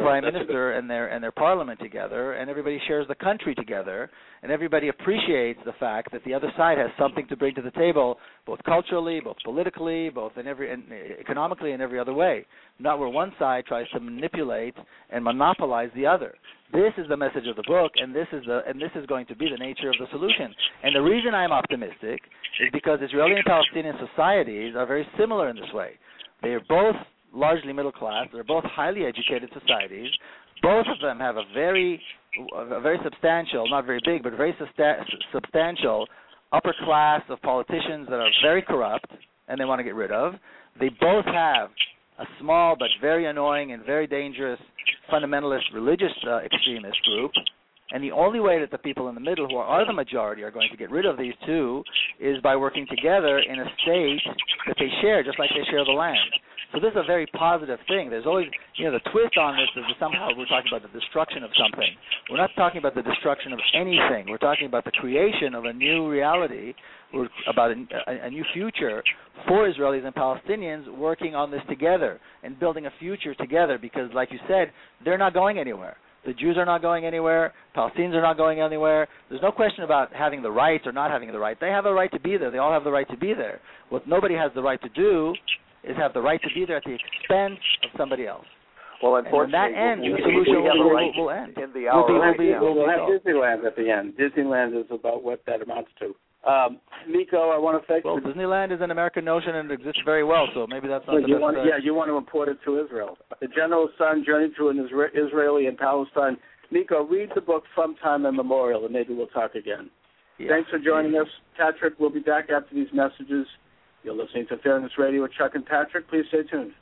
prime 0.00 0.24
minister 0.24 0.72
and 0.72 0.88
their 0.88 1.08
and 1.08 1.20
their 1.20 1.32
parliament 1.32 1.80
together, 1.80 2.34
and 2.34 2.48
everybody 2.48 2.80
shares 2.86 3.08
the 3.08 3.14
country 3.16 3.56
together, 3.56 4.08
and 4.44 4.52
everybody 4.52 4.88
appreciates 4.88 5.58
the 5.64 5.74
fact 5.80 6.12
that 6.12 6.22
the 6.24 6.32
other 6.32 6.52
side 6.56 6.78
has 6.78 6.90
something 6.96 7.26
to 7.26 7.36
bring 7.36 7.56
to 7.56 7.62
the 7.62 7.72
table, 7.72 8.18
both 8.46 8.60
culturally, 8.64 9.18
both 9.18 9.36
politically, 9.44 10.10
both 10.10 10.32
in 10.36 10.46
every 10.46 10.72
and 10.72 10.84
economically, 11.18 11.72
and 11.72 11.82
every 11.82 11.98
other 11.98 12.14
way. 12.14 12.46
Not 12.78 13.00
where 13.00 13.08
one 13.08 13.32
side 13.36 13.64
tries 13.66 13.88
to 13.90 13.98
manipulate 13.98 14.76
and 15.10 15.24
monopolize 15.24 15.90
the 15.96 16.06
other. 16.06 16.34
This 16.72 16.92
is 16.98 17.08
the 17.08 17.16
message 17.16 17.46
of 17.48 17.56
the 17.56 17.64
book, 17.66 17.92
and 17.96 18.14
this 18.14 18.28
is 18.32 18.44
the 18.46 18.60
and 18.66 18.80
this 18.80 18.90
is 18.94 19.04
going 19.06 19.26
to 19.26 19.34
be 19.34 19.48
the 19.50 19.58
nature 19.58 19.90
of 19.90 19.96
the 19.98 20.06
solution. 20.12 20.54
And 20.84 20.94
the 20.94 21.02
reason 21.02 21.34
I'm 21.34 21.50
optimistic 21.50 22.22
is 22.62 22.70
because 22.72 23.00
Israeli 23.02 23.34
and 23.36 23.44
Palestinian 23.44 23.96
societies 23.98 24.74
are 24.76 24.86
very 24.86 25.06
similar 25.18 25.48
in 25.48 25.56
this 25.56 25.72
way. 25.74 25.98
They 26.42 26.50
are 26.50 26.62
both 26.68 26.94
largely 27.34 27.72
middle 27.72 27.92
class. 27.92 28.28
They're 28.32 28.44
both 28.44 28.64
highly 28.64 29.04
educated 29.04 29.50
societies. 29.52 30.10
Both 30.62 30.86
of 30.86 31.00
them 31.00 31.18
have 31.18 31.36
a 31.36 31.44
very 31.52 32.00
a 32.54 32.80
very 32.80 32.98
substantial, 33.02 33.68
not 33.68 33.84
very 33.84 34.00
big, 34.04 34.22
but 34.22 34.36
very 34.36 34.56
substantial 35.32 36.06
upper 36.52 36.74
class 36.84 37.22
of 37.28 37.42
politicians 37.42 38.06
that 38.08 38.20
are 38.20 38.30
very 38.42 38.62
corrupt 38.62 39.10
and 39.48 39.60
they 39.60 39.64
want 39.64 39.80
to 39.80 39.84
get 39.84 39.94
rid 39.94 40.12
of. 40.12 40.34
They 40.78 40.90
both 41.00 41.24
have 41.26 41.70
a 42.20 42.24
small 42.38 42.76
but 42.78 42.88
very 43.00 43.26
annoying 43.26 43.72
and 43.72 43.84
very 43.84 44.06
dangerous 44.06 44.60
fundamentalist 45.10 45.62
religious 45.74 46.12
uh, 46.26 46.38
extremist 46.38 46.98
group. 47.04 47.32
And 47.92 48.02
the 48.02 48.12
only 48.12 48.40
way 48.40 48.60
that 48.60 48.70
the 48.70 48.78
people 48.78 49.08
in 49.08 49.14
the 49.14 49.20
middle, 49.20 49.48
who 49.48 49.56
are 49.56 49.86
the 49.86 49.92
majority, 49.92 50.42
are 50.42 50.50
going 50.50 50.70
to 50.70 50.76
get 50.76 50.90
rid 50.90 51.06
of 51.06 51.18
these 51.18 51.34
two 51.46 51.82
is 52.20 52.40
by 52.42 52.54
working 52.56 52.86
together 52.88 53.38
in 53.38 53.58
a 53.58 53.66
state 53.82 54.20
that 54.66 54.76
they 54.78 54.88
share, 55.00 55.22
just 55.24 55.38
like 55.38 55.50
they 55.50 55.68
share 55.70 55.84
the 55.84 55.92
land. 55.92 56.30
So 56.72 56.78
this 56.78 56.92
is 56.92 56.98
a 57.02 57.06
very 57.06 57.26
positive 57.34 57.80
thing. 57.88 58.10
There's 58.10 58.26
always, 58.26 58.46
you 58.76 58.84
know, 58.84 58.92
the 58.92 59.10
twist 59.10 59.36
on 59.36 59.56
this 59.56 59.66
is 59.74 59.82
that 59.88 59.98
somehow 59.98 60.28
we're 60.36 60.46
talking 60.46 60.70
about 60.70 60.86
the 60.86 60.98
destruction 61.00 61.42
of 61.42 61.50
something. 61.58 61.90
We're 62.30 62.36
not 62.36 62.50
talking 62.54 62.78
about 62.78 62.94
the 62.94 63.02
destruction 63.02 63.52
of 63.52 63.58
anything. 63.74 64.30
We're 64.30 64.38
talking 64.38 64.66
about 64.66 64.84
the 64.84 64.92
creation 64.92 65.56
of 65.56 65.64
a 65.64 65.72
new 65.72 66.08
reality, 66.08 66.74
or 67.12 67.28
about 67.48 67.72
a, 67.72 67.74
a, 68.06 68.26
a 68.26 68.30
new 68.30 68.44
future 68.54 69.02
for 69.48 69.68
Israelis 69.68 70.06
and 70.06 70.14
Palestinians 70.14 70.86
working 70.96 71.34
on 71.34 71.50
this 71.50 71.62
together 71.68 72.20
and 72.44 72.58
building 72.60 72.86
a 72.86 72.92
future 73.00 73.34
together. 73.34 73.76
Because, 73.76 74.08
like 74.14 74.30
you 74.30 74.38
said, 74.46 74.70
they're 75.04 75.18
not 75.18 75.34
going 75.34 75.58
anywhere. 75.58 75.96
The 76.26 76.34
Jews 76.34 76.56
are 76.58 76.66
not 76.66 76.82
going 76.82 77.06
anywhere. 77.06 77.54
Palestinians 77.74 78.14
are 78.14 78.22
not 78.22 78.36
going 78.36 78.60
anywhere. 78.60 79.08
There's 79.30 79.42
no 79.42 79.52
question 79.52 79.84
about 79.84 80.12
having 80.12 80.42
the 80.42 80.50
right 80.50 80.80
or 80.84 80.92
not 80.92 81.10
having 81.10 81.32
the 81.32 81.38
right. 81.38 81.58
They 81.58 81.68
have 81.68 81.86
a 81.86 81.92
right 81.92 82.12
to 82.12 82.20
be 82.20 82.36
there. 82.36 82.50
They 82.50 82.58
all 82.58 82.72
have 82.72 82.84
the 82.84 82.90
right 82.90 83.08
to 83.08 83.16
be 83.16 83.32
there. 83.32 83.60
What 83.88 84.06
nobody 84.06 84.34
has 84.34 84.50
the 84.54 84.62
right 84.62 84.80
to 84.82 84.88
do 84.90 85.34
is 85.82 85.96
have 85.96 86.12
the 86.12 86.20
right 86.20 86.40
to 86.42 86.48
be 86.54 86.66
there 86.66 86.76
at 86.76 86.84
the 86.84 86.94
expense 86.94 87.60
of 87.84 87.90
somebody 87.96 88.26
else. 88.26 88.44
Well, 89.02 89.16
unfortunately, 89.16 89.56
and 89.56 89.72
when 89.72 89.72
that 89.72 89.92
ends, 89.92 90.04
we, 90.04 90.12
the 90.12 90.20
solution 90.20 90.60
we 90.60 90.68
have 90.68 90.76
will, 90.76 90.92
right 90.92 91.12
will, 91.16 91.30
end. 91.30 91.56
In 91.56 91.72
the 91.72 91.88
hour, 91.88 92.04
we'll, 92.04 92.20
right 92.20 92.36
be, 92.36 92.52
we'll, 92.52 92.76
we'll 92.76 92.88
have 92.88 93.08
Disneyland 93.08 93.64
at 93.64 93.74
the 93.76 93.88
end. 93.88 94.12
Disneyland 94.20 94.78
is 94.78 94.86
about 94.92 95.24
what 95.24 95.40
that 95.46 95.62
amounts 95.62 95.88
to. 96.00 96.14
Um, 96.46 96.80
Nico, 97.06 97.50
I 97.50 97.58
want 97.58 97.80
to 97.80 97.86
thank. 97.86 98.04
Well, 98.04 98.18
Disneyland 98.18 98.72
is 98.72 98.80
an 98.80 98.90
American 98.90 99.24
notion 99.24 99.56
and 99.56 99.70
it 99.70 99.74
exists 99.74 100.00
very 100.04 100.24
well, 100.24 100.46
so 100.54 100.66
maybe 100.66 100.88
that's 100.88 101.06
not 101.06 101.14
well, 101.14 101.22
the 101.22 101.28
you 101.28 101.34
best. 101.34 101.42
Want, 101.42 101.56
yeah, 101.58 101.76
you 101.82 101.94
want 101.94 102.08
to 102.08 102.16
import 102.16 102.48
it 102.48 102.58
to 102.64 102.82
Israel. 102.82 103.18
The 103.40 103.48
General's 103.48 103.90
Son 103.98 104.24
Journey 104.24 104.48
to 104.56 104.68
an 104.68 104.88
Isra- 104.88 105.10
Israeli 105.14 105.66
and 105.66 105.76
Palestine. 105.76 106.38
Nico, 106.70 107.04
read 107.04 107.30
the 107.34 107.40
book 107.40 107.64
sometime 107.74 108.22
Time 108.22 108.26
Immemorial, 108.26 108.84
and 108.84 108.92
maybe 108.92 109.12
we'll 109.12 109.26
talk 109.28 109.54
again. 109.54 109.90
Yeah. 110.38 110.48
Thanks 110.48 110.70
for 110.70 110.78
joining 110.78 111.14
us, 111.16 111.26
Patrick. 111.58 111.94
We'll 111.98 112.10
be 112.10 112.20
back 112.20 112.48
after 112.48 112.74
these 112.74 112.88
messages. 112.94 113.46
You're 114.02 114.14
listening 114.14 114.46
to 114.48 114.56
Fairness 114.58 114.92
Radio 114.96 115.22
with 115.22 115.32
Chuck 115.36 115.52
and 115.54 115.66
Patrick. 115.66 116.08
Please 116.08 116.24
stay 116.28 116.42
tuned. 116.50 116.72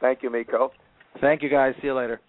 Thank 0.00 0.22
you, 0.22 0.30
Miko. 0.30 0.72
Thank 1.20 1.42
you, 1.42 1.48
guys. 1.48 1.74
See 1.80 1.86
you 1.86 1.94
later. 1.94 2.20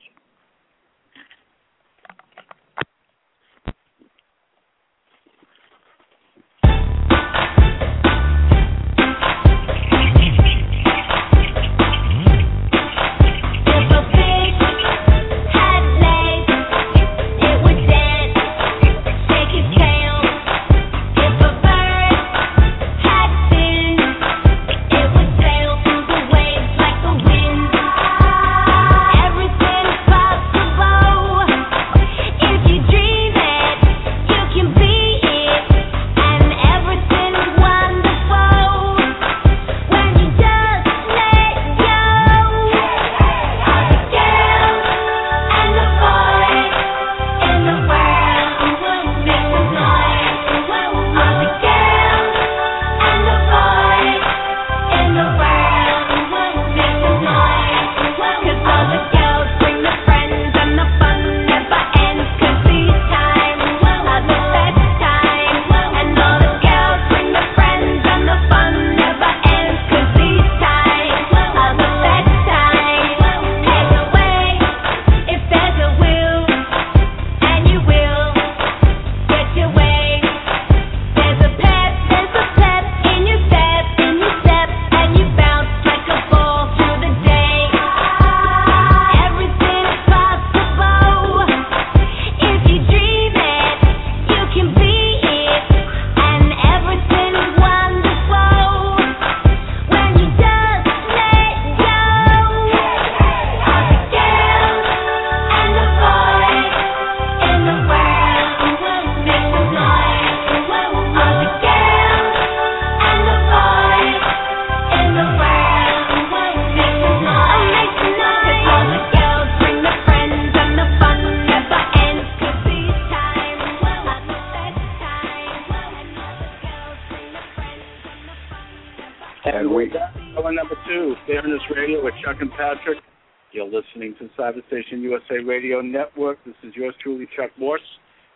Network. 135.92 136.38
This 136.46 136.56
is 136.64 136.76
yours 136.76 136.96
truly, 137.02 137.28
Chuck 137.36 137.52
Morse. 137.58 137.82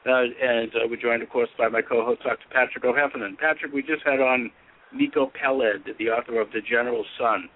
Uh, 0.06 0.24
and 0.42 0.72
uh, 0.76 0.88
we're 0.90 1.00
joined, 1.00 1.22
of 1.22 1.30
course, 1.30 1.50
by 1.58 1.68
my 1.68 1.82
co-host, 1.82 2.24
Dr. 2.24 2.46
Patrick 2.52 2.84
O'Heffernan. 2.84 3.38
Patrick, 3.38 3.72
we 3.72 3.82
just 3.82 4.02
had 4.04 4.20
on 4.20 4.50
Nico 4.94 5.32
Peled, 5.40 5.88
the 6.00 6.10
author 6.10 6.42
of 6.42 6.52
The 6.52 6.62
General's 6.62 7.06
Son. 7.20 7.50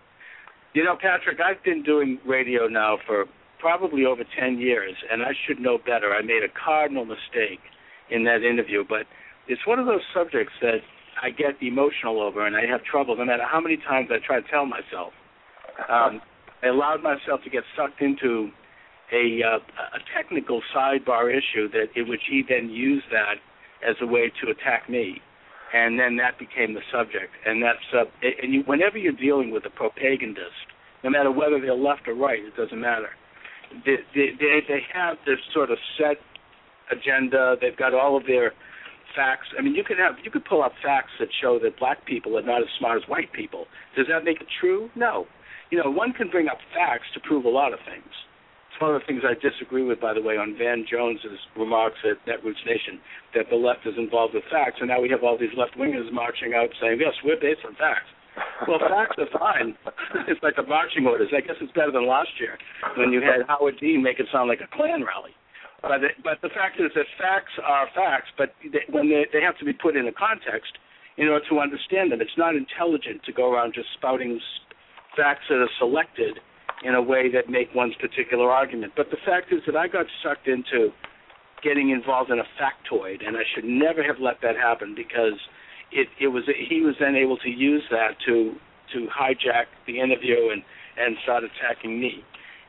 You 0.74 0.84
know, 0.84 0.96
Patrick, 1.00 1.40
I've 1.40 1.64
been 1.64 1.82
doing 1.82 2.20
radio 2.26 2.68
now 2.68 2.98
for 3.08 3.26
probably 3.60 4.06
over 4.06 4.24
10 4.40 4.60
years, 4.60 4.94
and 5.12 5.24
I 5.24 5.32
should 5.48 5.60
know 5.60 5.78
better. 5.78 6.14
I 6.14 6.22
made 6.22 6.44
a 6.44 6.54
cardinal 6.54 7.06
mistake 7.06 7.62
in 8.12 8.24
that 8.26 8.44
interview, 8.44 8.84
but 8.88 9.08
it's 9.48 9.66
one 9.66 9.80
of 9.80 9.86
those 9.86 10.02
subjects 10.14 10.54
that 10.62 10.80
I 11.22 11.30
get 11.30 11.62
emotional 11.62 12.22
over, 12.22 12.46
and 12.46 12.56
I 12.56 12.66
have 12.70 12.84
trouble 12.84 13.16
no 13.18 13.26
matter 13.26 13.46
how 13.50 13.60
many 13.60 13.78
times 13.78 14.10
I 14.12 14.18
try 14.26 14.42
to 14.42 14.48
tell 14.50 14.66
myself. 14.66 15.14
Um, 15.90 16.22
I 16.62 16.68
allowed 16.68 17.02
myself 17.02 17.42
to 17.44 17.50
get 17.50 17.64
sucked 17.76 18.02
into 18.02 18.50
a 19.12 19.42
uh, 19.44 19.60
a 19.94 20.00
technical 20.16 20.62
sidebar 20.76 21.30
issue 21.30 21.70
that 21.70 21.88
in 21.96 22.10
which 22.10 22.22
he 22.30 22.44
then 22.48 22.70
used 22.70 23.06
that 23.12 23.36
as 23.88 23.96
a 24.02 24.06
way 24.06 24.32
to 24.42 24.50
attack 24.50 24.90
me, 24.90 25.22
and 25.74 26.00
then 26.00 26.18
that 26.18 26.40
became 26.40 26.74
the 26.74 26.82
subject. 26.92 27.34
And 27.46 27.62
that's 27.62 27.86
uh, 27.94 28.06
and 28.42 28.54
you, 28.54 28.64
whenever 28.66 28.98
you're 28.98 29.14
dealing 29.14 29.52
with 29.52 29.66
a 29.66 29.70
propagandist, 29.70 30.74
no 31.04 31.10
matter 31.10 31.32
whether 31.32 31.60
they're 31.60 31.76
left 31.76 32.08
or 32.08 32.16
right, 32.16 32.40
it 32.40 32.56
doesn't 32.56 32.80
matter. 32.80 33.10
They 33.86 33.98
they, 34.14 34.60
they 34.68 34.82
have 34.94 35.18
this 35.26 35.40
sort 35.54 35.72
of 35.72 35.78
set 35.98 36.18
agenda. 36.92 37.56
They've 37.62 37.78
got 37.78 37.94
all 37.94 38.18
of 38.18 38.26
their 38.26 38.54
facts. 39.16 39.48
I 39.58 39.62
mean, 39.62 39.76
you 39.76 39.84
could 39.84 39.98
have 39.98 40.16
you 40.24 40.32
could 40.32 40.46
pull 40.46 40.64
up 40.64 40.74
facts 40.84 41.12
that 41.20 41.30
show 41.42 41.60
that 41.64 41.78
black 41.80 42.06
people 42.06 42.38
are 42.38 42.44
not 42.44 42.62
as 42.62 42.68
smart 42.80 43.02
as 43.02 43.10
white 43.10 43.32
people. 43.34 43.66
Does 43.96 44.08
that 44.10 44.24
make 44.24 44.42
it 44.42 44.48
true? 44.60 44.90
No. 44.96 45.26
You 45.72 45.82
know, 45.84 45.90
one 45.90 46.14
can 46.14 46.30
bring 46.30 46.48
up 46.48 46.58
facts 46.74 47.08
to 47.14 47.20
prove 47.20 47.46
a 47.46 47.50
lot 47.50 47.74
of 47.74 47.80
things. 47.86 48.12
It's 48.76 48.84
one 48.84 48.92
of 48.92 49.00
the 49.00 49.08
things 49.08 49.24
I 49.24 49.40
disagree 49.40 49.88
with, 49.88 50.04
by 50.04 50.12
the 50.12 50.20
way, 50.20 50.36
on 50.36 50.60
Van 50.60 50.84
Jones's 50.84 51.40
remarks 51.56 51.96
at 52.04 52.20
Netroots 52.28 52.60
Nation 52.68 53.00
that 53.32 53.48
the 53.48 53.56
left 53.56 53.88
is 53.88 53.96
involved 53.96 54.36
with 54.36 54.44
facts, 54.52 54.84
and 54.84 54.92
now 54.92 55.00
we 55.00 55.08
have 55.16 55.24
all 55.24 55.40
these 55.40 55.56
left 55.56 55.80
wingers 55.80 56.12
marching 56.12 56.52
out 56.52 56.68
saying, 56.84 57.00
"Yes, 57.00 57.16
we're 57.24 57.40
based 57.40 57.64
on 57.64 57.72
facts." 57.80 58.12
Well, 58.68 58.80
facts 58.84 59.16
are 59.16 59.32
fine. 59.32 59.80
it's 60.28 60.44
like 60.44 60.60
the 60.60 60.68
marching 60.68 61.08
orders. 61.08 61.32
I 61.32 61.40
guess 61.40 61.56
it's 61.64 61.72
better 61.72 61.96
than 61.96 62.06
last 62.06 62.36
year 62.38 62.60
when 63.00 63.16
you 63.16 63.24
had 63.24 63.48
Howard 63.48 63.80
Dean 63.80 64.04
make 64.04 64.20
it 64.20 64.28
sound 64.28 64.50
like 64.50 64.60
a 64.60 64.68
Klan 64.68 65.08
rally. 65.08 65.32
But 65.80 66.04
it, 66.04 66.20
but 66.22 66.44
the 66.44 66.52
fact 66.52 66.76
is 66.76 66.92
that 67.00 67.08
facts 67.16 67.56
are 67.64 67.88
facts, 67.96 68.28
but 68.36 68.52
they, 68.60 68.84
when 68.92 69.08
they, 69.08 69.24
they 69.32 69.40
have 69.40 69.58
to 69.60 69.66
be 69.66 69.72
put 69.72 69.96
in 69.96 70.04
a 70.06 70.12
context 70.12 70.76
in 71.16 71.30
order 71.32 71.48
to 71.48 71.64
understand 71.64 72.12
them. 72.12 72.20
It's 72.20 72.36
not 72.38 72.60
intelligent 72.60 73.24
to 73.24 73.32
go 73.32 73.48
around 73.48 73.72
just 73.74 73.88
spouting 73.96 74.36
facts 75.16 75.48
that 75.48 75.64
are 75.64 75.72
selected 75.80 76.44
in 76.86 76.94
a 76.94 77.02
way 77.02 77.32
that 77.32 77.50
make 77.50 77.74
one's 77.74 77.96
particular 77.96 78.52
argument. 78.52 78.94
But 78.96 79.10
the 79.10 79.18
fact 79.26 79.52
is 79.52 79.62
that 79.66 79.76
I 79.76 79.88
got 79.88 80.06
sucked 80.22 80.48
into 80.48 80.92
getting 81.64 81.90
involved 81.90 82.30
in 82.30 82.38
a 82.38 82.48
factoid, 82.62 83.26
and 83.26 83.36
I 83.36 83.42
should 83.54 83.66
never 83.66 84.04
have 84.04 84.18
let 84.20 84.40
that 84.44 84.56
happen 84.56 84.94
because 84.96 85.40
it 85.92 86.08
it 86.20 86.28
was 86.28 86.44
he 86.70 86.82
was 86.82 86.96
then 87.00 87.16
able 87.16 87.38
to 87.38 87.50
use 87.50 87.84
that 87.90 88.18
to 88.28 88.54
to 88.94 89.08
hijack 89.08 89.66
the 89.88 90.00
interview 90.00 90.52
and 90.52 90.62
and 90.98 91.18
start 91.24 91.44
attacking 91.44 92.00
me. 92.00 92.24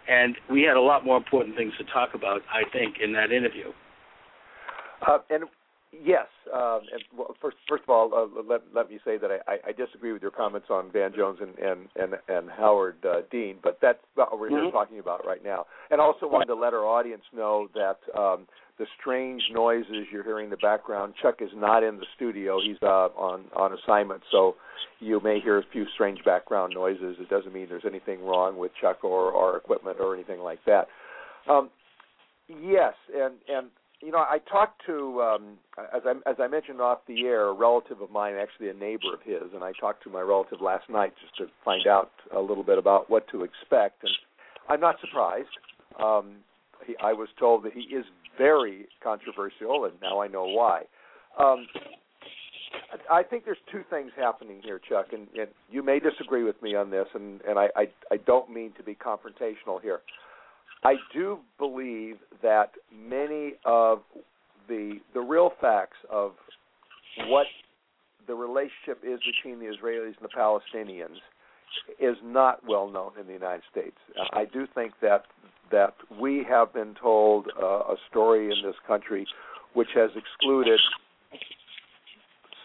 And 0.08 0.36
we 0.50 0.62
had 0.62 0.76
a 0.76 0.80
lot 0.80 1.04
more 1.04 1.16
important 1.16 1.56
things 1.56 1.72
to 1.78 1.84
talk 1.84 2.14
about, 2.14 2.40
I 2.48 2.62
think, 2.72 2.96
in 3.02 3.12
that 3.14 3.32
interview. 3.32 3.72
Uh, 5.06 5.18
and 5.30 5.44
yes, 6.04 6.26
um, 6.52 6.80
and 6.92 7.02
well, 7.16 7.34
first 7.40 7.56
first 7.68 7.84
of 7.84 7.90
all, 7.90 8.12
uh, 8.14 8.42
let 8.48 8.62
let 8.74 8.90
me 8.90 8.98
say 9.04 9.18
that 9.18 9.30
I, 9.46 9.56
I 9.68 9.72
disagree 9.72 10.12
with 10.12 10.22
your 10.22 10.30
comments 10.30 10.68
on 10.70 10.90
Van 10.92 11.12
Jones 11.16 11.38
and 11.40 11.58
and 11.58 11.88
and, 11.96 12.14
and 12.28 12.50
Howard 12.50 12.96
uh, 13.04 13.20
Dean, 13.30 13.56
but 13.62 13.78
that's 13.80 13.98
not 14.16 14.32
what 14.32 14.40
we're 14.40 14.50
mm-hmm. 14.50 14.70
talking 14.70 14.98
about 14.98 15.26
right 15.26 15.42
now. 15.44 15.66
And 15.90 16.00
also 16.00 16.26
wanted 16.26 16.46
to 16.46 16.54
let 16.54 16.74
our 16.74 16.84
audience 16.84 17.22
know 17.34 17.68
that 17.74 17.98
um, 18.18 18.46
the 18.78 18.86
strange 19.00 19.42
noises 19.52 20.06
you're 20.12 20.24
hearing 20.24 20.46
in 20.46 20.50
the 20.50 20.56
background. 20.58 21.14
Chuck 21.20 21.36
is 21.40 21.50
not 21.54 21.82
in 21.82 21.96
the 21.96 22.06
studio; 22.16 22.58
he's 22.62 22.76
uh, 22.82 23.08
on 23.16 23.44
on 23.54 23.76
assignment, 23.84 24.22
so 24.30 24.56
you 25.00 25.20
may 25.20 25.40
hear 25.40 25.58
a 25.58 25.64
few 25.72 25.84
strange 25.94 26.22
background 26.24 26.74
noises. 26.74 27.16
It 27.20 27.28
doesn't 27.28 27.52
mean 27.52 27.66
there's 27.68 27.84
anything 27.86 28.24
wrong 28.24 28.56
with 28.56 28.72
Chuck 28.80 29.04
or 29.04 29.34
our 29.34 29.56
equipment 29.56 29.98
or 30.00 30.14
anything 30.14 30.40
like 30.40 30.60
that. 30.66 30.88
Um, 31.48 31.70
yes, 32.48 32.94
and 33.14 33.34
and 33.48 33.68
you 34.00 34.10
know 34.10 34.18
I 34.18 34.38
talked 34.50 34.82
to 34.86 35.20
um, 35.22 35.58
as 35.94 36.02
I 36.04 36.30
as 36.30 36.36
I 36.38 36.48
mentioned 36.48 36.80
off 36.80 36.98
the 37.06 37.24
air, 37.24 37.48
a 37.48 37.52
relative 37.52 38.00
of 38.00 38.10
mine, 38.10 38.34
actually 38.34 38.68
a 38.68 38.74
neighbor 38.74 39.14
of 39.14 39.20
his, 39.24 39.52
and 39.54 39.62
I 39.62 39.72
talked 39.80 40.02
to 40.04 40.10
my 40.10 40.20
relative 40.20 40.60
last 40.60 40.88
night 40.88 41.14
just 41.20 41.36
to 41.38 41.46
find 41.64 41.86
out 41.86 42.10
a 42.34 42.40
little 42.40 42.64
bit 42.64 42.78
about 42.78 43.10
what 43.10 43.28
to 43.28 43.42
expect, 43.42 44.02
and 44.02 44.12
I'm 44.68 44.80
not 44.80 44.96
surprised. 45.00 45.48
Um, 46.02 46.36
he, 46.86 46.94
I 47.02 47.12
was 47.12 47.28
told 47.38 47.64
that 47.64 47.72
he 47.72 47.80
is 47.94 48.04
very 48.38 48.86
controversial, 49.02 49.86
and 49.86 49.94
now 50.02 50.20
I 50.20 50.28
know 50.28 50.44
why. 50.44 50.82
Um, 51.38 51.66
I 53.10 53.22
think 53.22 53.44
there's 53.44 53.58
two 53.70 53.82
things 53.88 54.10
happening 54.16 54.60
here, 54.62 54.80
Chuck, 54.88 55.06
and, 55.12 55.26
and 55.38 55.48
you 55.70 55.82
may 55.82 55.98
disagree 55.98 56.44
with 56.44 56.60
me 56.62 56.74
on 56.74 56.90
this, 56.90 57.06
and, 57.14 57.40
and 57.42 57.58
I, 57.58 57.68
I, 57.76 57.88
I 58.10 58.16
don't 58.26 58.50
mean 58.50 58.72
to 58.76 58.82
be 58.82 58.94
confrontational 58.94 59.80
here. 59.82 60.00
I 60.86 60.94
do 61.12 61.38
believe 61.58 62.18
that 62.42 62.70
many 62.96 63.54
of 63.64 64.02
the 64.68 65.00
the 65.14 65.20
real 65.20 65.50
facts 65.60 65.96
of 66.08 66.32
what 67.26 67.46
the 68.28 68.34
relationship 68.34 69.02
is 69.02 69.18
between 69.34 69.58
the 69.58 69.66
Israelis 69.66 70.14
and 70.20 70.22
the 70.22 70.28
Palestinians 70.28 71.16
is 71.98 72.16
not 72.22 72.60
well 72.68 72.88
known 72.88 73.10
in 73.20 73.26
the 73.26 73.32
United 73.32 73.62
States. 73.68 73.96
I 74.32 74.44
do 74.44 74.66
think 74.76 74.92
that 75.02 75.24
that 75.72 75.94
we 76.20 76.46
have 76.48 76.72
been 76.72 76.94
told 77.02 77.48
uh, 77.60 77.66
a 77.66 77.96
story 78.08 78.44
in 78.44 78.62
this 78.64 78.76
country 78.86 79.26
which 79.74 79.88
has 79.96 80.10
excluded 80.14 80.78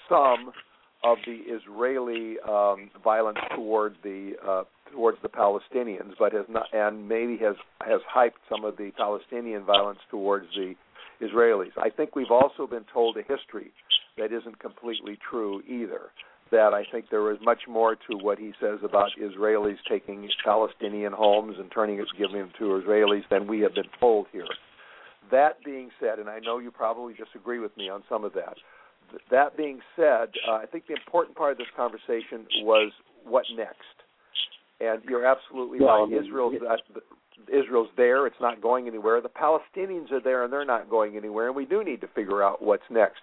some 0.07 0.51
of 1.03 1.17
the 1.26 1.39
Israeli 1.47 2.36
um, 2.47 2.91
violence 3.03 3.39
toward 3.55 3.95
the 4.03 4.34
uh, 4.47 4.63
towards 4.92 5.18
the 5.22 5.30
Palestinians, 5.30 6.14
but 6.20 6.34
has 6.34 6.46
not, 6.50 6.68
and 6.74 7.08
maybe 7.08 7.38
has 7.38 7.56
has 7.82 8.02
hyped 8.14 8.42
some 8.50 8.66
of 8.66 8.78
the 8.78 8.92
Palestinian 8.98 9.64
violence 9.64 10.00
towards 10.10 10.48
the 10.56 10.76
Israelis. 11.22 11.72
I 11.78 11.89
think 11.89 12.16
we've 12.16 12.32
also 12.32 12.68
been 12.68 12.86
told 12.94 13.18
a 13.18 13.22
history 13.22 13.72
that 14.18 14.32
isn't 14.32 14.60
completely 14.60 15.18
true 15.30 15.62
either. 15.68 16.12
That 16.52 16.74
I 16.74 16.84
think 16.92 17.06
there 17.10 17.32
is 17.32 17.38
much 17.42 17.62
more 17.70 17.96
to 17.96 18.18
what 18.18 18.38
he 18.38 18.52
says 18.60 18.80
about 18.84 19.12
Israelis 19.22 19.78
taking 19.88 20.28
Palestinian 20.44 21.14
homes 21.14 21.56
and 21.58 21.72
turning 21.72 22.00
it, 22.00 22.08
giving 22.18 22.39
them 22.39 22.52
to 22.60 22.82
Israelis 22.84 23.24
than 23.30 23.48
we 23.48 23.62
have 23.62 23.74
been 23.74 23.89
told 24.00 24.28
here. 24.34 24.48
That 25.32 25.64
being 25.64 25.92
said, 25.98 26.20
and 26.20 26.30
I 26.30 26.39
know 26.39 26.60
you 26.60 26.70
probably 26.70 27.14
disagree 27.14 27.60
with 27.60 27.76
me 27.78 27.88
on 27.88 28.04
some 28.10 28.26
of 28.26 28.34
that, 28.34 28.56
that 29.30 29.56
being 29.56 29.80
said, 29.96 30.30
uh, 30.48 30.54
I 30.54 30.66
think 30.70 30.88
the 30.88 30.94
important 30.94 31.38
part 31.38 31.54
of 31.54 31.58
this 31.58 31.68
conversation 31.76 32.48
was 32.64 32.92
what 33.24 33.46
next. 33.56 34.01
And 34.82 35.01
you're 35.07 35.25
absolutely 35.25 35.79
well, 35.79 36.07
right. 36.07 36.23
Israel's 36.23 36.55
uh, 36.67 36.99
Israel's 37.47 37.89
there; 37.97 38.25
it's 38.25 38.41
not 38.41 38.61
going 38.61 38.88
anywhere. 38.88 39.21
The 39.21 39.29
Palestinians 39.29 40.11
are 40.11 40.21
there, 40.21 40.43
and 40.43 40.51
they're 40.51 40.65
not 40.65 40.89
going 40.89 41.15
anywhere. 41.15 41.47
And 41.47 41.55
we 41.55 41.65
do 41.65 41.84
need 41.84 42.01
to 42.01 42.07
figure 42.07 42.41
out 42.41 42.61
what's 42.61 42.84
next. 42.89 43.21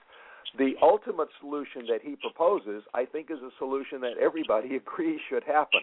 The 0.57 0.75
ultimate 0.81 1.29
solution 1.41 1.87
that 1.91 2.01
he 2.03 2.17
proposes, 2.17 2.83
I 2.95 3.05
think, 3.05 3.31
is 3.31 3.39
a 3.39 3.51
solution 3.59 4.01
that 4.03 4.15
everybody 4.21 4.77
agrees 4.83 5.21
should 5.29 5.45
happen. 5.45 5.81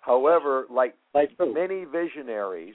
However, 0.00 0.66
like, 0.68 0.94
like 1.14 1.30
many 1.38 1.84
visionaries, 1.84 2.74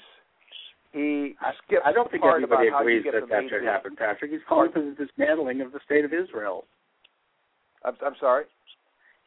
he 0.94 1.36
skipped 1.66 1.86
I 1.86 1.92
don't 1.92 2.10
think 2.10 2.24
everybody 2.24 2.70
agrees 2.70 3.04
that 3.04 3.28
that 3.30 3.44
should 3.50 3.64
happen, 3.64 3.96
Patrick. 3.98 4.32
He's 4.32 4.40
calling 4.48 4.72
for 4.72 4.82
the 4.82 4.96
dismantling 4.96 5.62
of 5.62 5.74
the 5.74 5.80
state 5.86 6.06
of 6.06 6.14
Israel. 6.14 6.66
I'm, 7.84 7.96
I'm 8.06 8.16
sorry. 8.20 8.46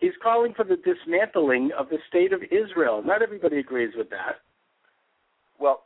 He's 0.01 0.13
calling 0.23 0.55
for 0.55 0.65
the 0.65 0.77
dismantling 0.77 1.71
of 1.79 1.89
the 1.91 1.99
state 2.09 2.33
of 2.33 2.43
Israel. 2.45 3.03
Not 3.05 3.23
everybody 3.23 3.59
agrees 3.59 3.93
with 3.97 4.09
that. 4.11 4.37
Well, 5.59 5.85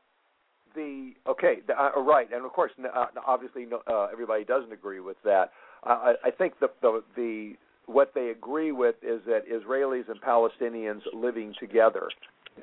the 0.74 1.12
okay, 1.28 1.56
the, 1.66 1.74
uh, 1.80 2.00
right, 2.00 2.28
and 2.32 2.44
of 2.44 2.52
course, 2.52 2.72
uh, 2.78 3.06
obviously, 3.26 3.66
no, 3.66 3.82
uh, 3.86 4.08
everybody 4.12 4.44
doesn't 4.44 4.72
agree 4.72 5.00
with 5.00 5.16
that. 5.24 5.50
I, 5.84 6.14
I 6.24 6.30
think 6.30 6.54
the, 6.60 6.68
the 6.80 7.02
the 7.16 7.52
what 7.86 8.12
they 8.14 8.28
agree 8.28 8.72
with 8.72 8.96
is 9.02 9.20
that 9.26 9.42
Israelis 9.48 10.08
and 10.08 10.20
Palestinians 10.20 11.00
living 11.12 11.54
together 11.60 12.08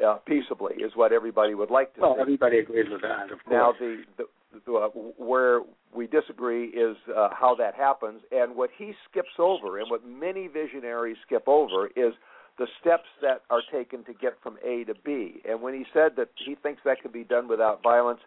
uh, 0.06 0.16
peaceably 0.26 0.76
is 0.76 0.92
what 0.96 1.12
everybody 1.12 1.54
would 1.54 1.70
like 1.70 1.94
to 1.96 2.02
well, 2.02 2.12
see. 2.12 2.14
Well, 2.14 2.22
everybody 2.22 2.60
agrees 2.60 2.88
with 2.90 3.02
that. 3.02 3.32
Of 3.32 3.44
course. 3.46 3.52
Now, 3.52 3.74
the, 3.80 4.04
the 4.18 4.24
uh, 4.56 4.88
where 5.18 5.62
we 5.94 6.08
disagree 6.08 6.68
is 6.68 6.96
uh, 7.16 7.30
how 7.32 7.56
that 7.56 7.76
happens, 7.76 8.22
and 8.32 8.56
what 8.56 8.70
he 8.78 8.94
skips 9.10 9.40
over, 9.40 9.80
and 9.80 9.90
what 9.90 10.06
many 10.06 10.48
visionaries 10.48 11.18
skip 11.26 11.44
over, 11.48 11.88
is 11.96 12.14
the 12.58 12.68
steps 12.80 13.08
that 13.22 13.42
are 13.50 13.62
taken 13.72 14.04
to 14.06 14.14
get 14.14 14.34
from 14.44 14.58
A 14.66 14.84
to 14.86 14.94
B. 15.06 15.42
And 15.48 15.62
when 15.62 15.74
he 15.74 15.86
said 15.94 16.12
that 16.18 16.30
he 16.46 16.56
thinks 16.56 16.82
that 16.86 17.02
can 17.02 17.12
be 17.12 17.24
done 17.24 17.48
without 17.48 17.82
violence, 17.82 18.20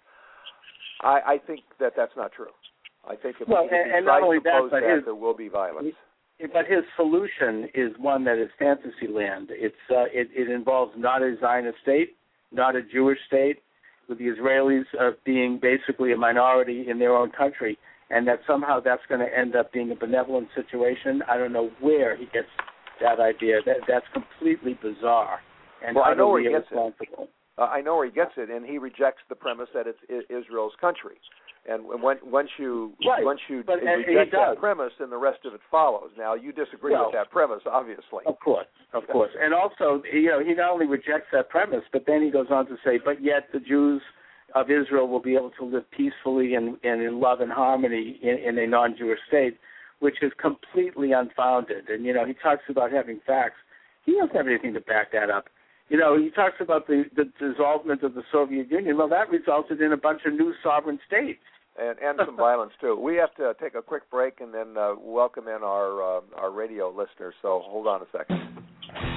I, 1.02 1.20
I 1.26 1.38
think 1.46 1.60
that 1.80 1.92
that's 1.96 2.16
not 2.16 2.32
true. 2.32 2.52
I 3.06 3.16
think 3.16 3.36
if, 3.40 3.48
well, 3.48 3.68
he, 3.70 3.76
and, 3.76 3.92
and 3.92 4.06
not 4.06 4.22
only 4.22 4.38
that, 4.44 4.68
but 4.70 4.80
that 4.80 4.96
his, 4.96 5.04
there 5.04 5.14
will 5.14 5.36
be 5.36 5.48
violence 5.48 5.94
but 6.52 6.66
his 6.66 6.84
solution 6.96 7.68
is 7.74 7.92
one 7.98 8.24
that 8.24 8.38
is 8.38 8.48
fantasy 8.58 9.06
land. 9.08 9.48
It's 9.50 9.74
uh, 9.90 10.04
it, 10.12 10.28
it 10.34 10.50
involves 10.50 10.92
not 10.96 11.22
a 11.22 11.36
Zionist 11.40 11.78
state, 11.82 12.16
not 12.52 12.76
a 12.76 12.82
Jewish 12.82 13.18
state, 13.26 13.62
with 14.08 14.18
the 14.18 14.26
Israelis 14.26 14.84
uh, 15.00 15.12
being 15.24 15.58
basically 15.60 16.12
a 16.12 16.16
minority 16.16 16.86
in 16.88 16.98
their 16.98 17.16
own 17.16 17.30
country, 17.30 17.78
and 18.10 18.26
that 18.28 18.40
somehow 18.46 18.80
that's 18.80 19.02
going 19.08 19.20
to 19.20 19.38
end 19.38 19.56
up 19.56 19.72
being 19.72 19.90
a 19.90 19.94
benevolent 19.94 20.48
situation. 20.54 21.22
I 21.28 21.36
don't 21.36 21.52
know 21.52 21.70
where 21.80 22.16
he 22.16 22.26
gets 22.26 22.48
that 23.00 23.20
idea. 23.20 23.56
That 23.66 23.78
that's 23.88 24.06
completely 24.12 24.78
bizarre. 24.82 25.40
And 25.86 25.96
well, 25.96 26.04
I 26.04 26.14
know 26.14 26.28
where 26.28 26.42
he 26.42 26.48
gets 26.48 26.66
it. 26.70 27.28
Uh, 27.56 27.62
I 27.62 27.80
know 27.82 27.96
where 27.96 28.06
he 28.06 28.12
gets 28.12 28.32
it, 28.36 28.50
and 28.50 28.66
he 28.66 28.78
rejects 28.78 29.22
the 29.28 29.34
premise 29.34 29.68
that 29.74 29.86
it's 29.86 29.98
Israel's 30.28 30.72
country. 30.80 31.16
And 31.66 32.02
when, 32.02 32.18
once 32.22 32.50
you 32.58 32.92
right. 33.08 33.24
once 33.24 33.40
you 33.48 33.62
but, 33.66 33.76
reject 33.80 34.32
that 34.32 34.58
premise, 34.58 34.92
then 34.98 35.08
the 35.08 35.16
rest 35.16 35.46
of 35.46 35.54
it 35.54 35.60
follows. 35.70 36.10
Now 36.18 36.34
you 36.34 36.52
disagree 36.52 36.92
well, 36.92 37.06
with 37.06 37.14
that 37.14 37.30
premise, 37.30 37.62
obviously. 37.64 38.24
Of 38.26 38.38
course, 38.38 38.66
of 38.92 39.04
course. 39.08 39.30
And 39.40 39.54
also, 39.54 40.02
you 40.12 40.28
know, 40.28 40.44
he 40.44 40.52
not 40.52 40.72
only 40.72 40.86
rejects 40.86 41.28
that 41.32 41.48
premise, 41.48 41.82
but 41.90 42.04
then 42.06 42.22
he 42.22 42.30
goes 42.30 42.48
on 42.50 42.66
to 42.66 42.76
say, 42.84 43.00
but 43.02 43.22
yet 43.22 43.48
the 43.52 43.60
Jews 43.60 44.02
of 44.54 44.70
Israel 44.70 45.08
will 45.08 45.22
be 45.22 45.36
able 45.36 45.52
to 45.58 45.64
live 45.64 45.90
peacefully 45.90 46.54
and, 46.54 46.76
and 46.84 47.02
in 47.02 47.18
love 47.18 47.40
and 47.40 47.50
harmony 47.50 48.20
in, 48.22 48.36
in 48.46 48.58
a 48.58 48.66
non-Jewish 48.66 49.18
state, 49.26 49.58
which 50.00 50.16
is 50.22 50.32
completely 50.40 51.12
unfounded. 51.12 51.88
And 51.88 52.04
you 52.04 52.12
know, 52.12 52.26
he 52.26 52.34
talks 52.34 52.62
about 52.68 52.92
having 52.92 53.20
facts. 53.26 53.56
He 54.04 54.12
doesn't 54.20 54.36
have 54.36 54.46
anything 54.46 54.74
to 54.74 54.80
back 54.80 55.12
that 55.12 55.30
up. 55.30 55.46
You 55.88 55.98
know, 55.98 56.18
he 56.18 56.30
talks 56.30 56.56
about 56.60 56.86
the, 56.86 57.04
the 57.14 57.24
dissolvement 57.40 58.02
of 58.02 58.14
the 58.14 58.22
Soviet 58.32 58.70
Union. 58.70 58.96
Well, 58.96 59.08
that 59.08 59.28
resulted 59.30 59.80
in 59.80 59.92
a 59.92 59.96
bunch 59.96 60.22
of 60.26 60.32
new 60.32 60.54
sovereign 60.62 60.98
states 61.06 61.40
and 61.78 61.98
and 61.98 62.18
some 62.24 62.36
violence 62.48 62.72
too. 62.80 62.98
We 62.98 63.16
have 63.16 63.34
to 63.36 63.54
take 63.60 63.74
a 63.74 63.82
quick 63.82 64.10
break 64.10 64.40
and 64.40 64.52
then 64.54 64.76
uh, 64.78 64.94
welcome 64.98 65.48
in 65.48 65.62
our 65.62 66.18
uh, 66.18 66.20
our 66.36 66.50
radio 66.50 66.88
listeners. 66.88 67.34
So 67.42 67.62
hold 67.64 67.86
on 67.86 68.02
a 68.02 68.06
second. 68.16 69.13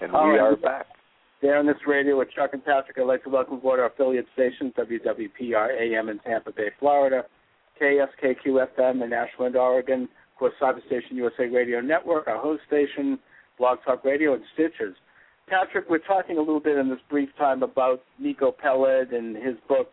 And 0.00 0.12
we 0.12 0.38
are 0.38 0.54
back. 0.54 0.86
There 1.42 1.56
on 1.58 1.66
this 1.66 1.76
radio 1.84 2.18
with 2.18 2.30
Chuck 2.30 2.50
and 2.52 2.64
Patrick. 2.64 2.98
I'd 2.98 3.06
like 3.06 3.24
to 3.24 3.30
welcome 3.30 3.54
aboard 3.54 3.80
our 3.80 3.86
affiliate 3.86 4.26
stations, 4.32 4.72
WWPR 4.78 5.70
AM 5.76 6.08
in 6.08 6.20
Tampa 6.20 6.52
Bay, 6.52 6.68
Florida, 6.78 7.24
KSKQ 7.82 8.68
FM 8.76 9.04
in 9.04 9.12
Ashland, 9.12 9.56
Oregon, 9.56 10.02
of 10.04 10.38
course, 10.38 10.52
Cyberstation 10.62 11.12
USA 11.14 11.46
Radio 11.46 11.80
Network, 11.80 12.28
our 12.28 12.38
host 12.38 12.62
station, 12.68 13.18
Blog 13.58 13.78
Talk 13.84 14.04
Radio, 14.04 14.34
and 14.34 14.42
Stitcher. 14.54 14.94
Patrick, 15.48 15.90
we're 15.90 15.98
talking 15.98 16.36
a 16.36 16.40
little 16.40 16.60
bit 16.60 16.78
in 16.78 16.88
this 16.88 17.00
brief 17.10 17.30
time 17.36 17.64
about 17.64 18.00
Miko 18.20 18.52
Peled 18.52 19.12
and 19.12 19.34
his 19.34 19.56
book. 19.68 19.90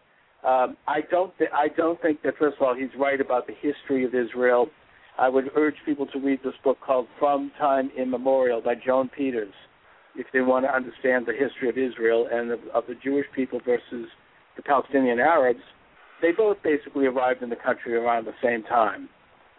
Um, 0.47 0.77
I 0.87 1.01
don't 1.09 1.35
th- 1.39 1.49
I 1.51 1.69
don't 1.69 1.99
think 2.03 2.21
that 2.21 2.37
first 2.37 2.57
of 2.57 2.61
all 2.61 2.75
he's 2.75 2.89
right 2.99 3.19
about 3.19 3.47
the 3.47 3.53
history 3.59 4.05
of 4.05 4.13
Israel. 4.13 4.67
I 5.17 5.29
would 5.29 5.49
urge 5.55 5.75
people 5.83 6.05
to 6.07 6.19
read 6.19 6.41
this 6.43 6.53
book 6.63 6.77
called 6.85 7.07
From 7.17 7.51
Time 7.57 7.89
Immemorial 7.97 8.61
by 8.61 8.75
Joan 8.75 9.09
Peters 9.09 9.53
if 10.17 10.27
they 10.33 10.41
want 10.41 10.65
to 10.65 10.73
understand 10.73 11.25
the 11.25 11.33
history 11.33 11.69
of 11.69 11.77
Israel 11.77 12.27
and 12.31 12.51
of, 12.51 12.59
of 12.73 12.83
the 12.87 12.95
Jewish 12.95 13.25
people 13.35 13.59
versus 13.65 14.07
the 14.55 14.63
Palestinian 14.63 15.19
Arabs, 15.19 15.59
they 16.21 16.31
both 16.31 16.57
basically 16.63 17.05
arrived 17.05 17.43
in 17.43 17.49
the 17.49 17.55
country 17.55 17.95
around 17.95 18.25
the 18.25 18.33
same 18.41 18.63
time. 18.63 19.09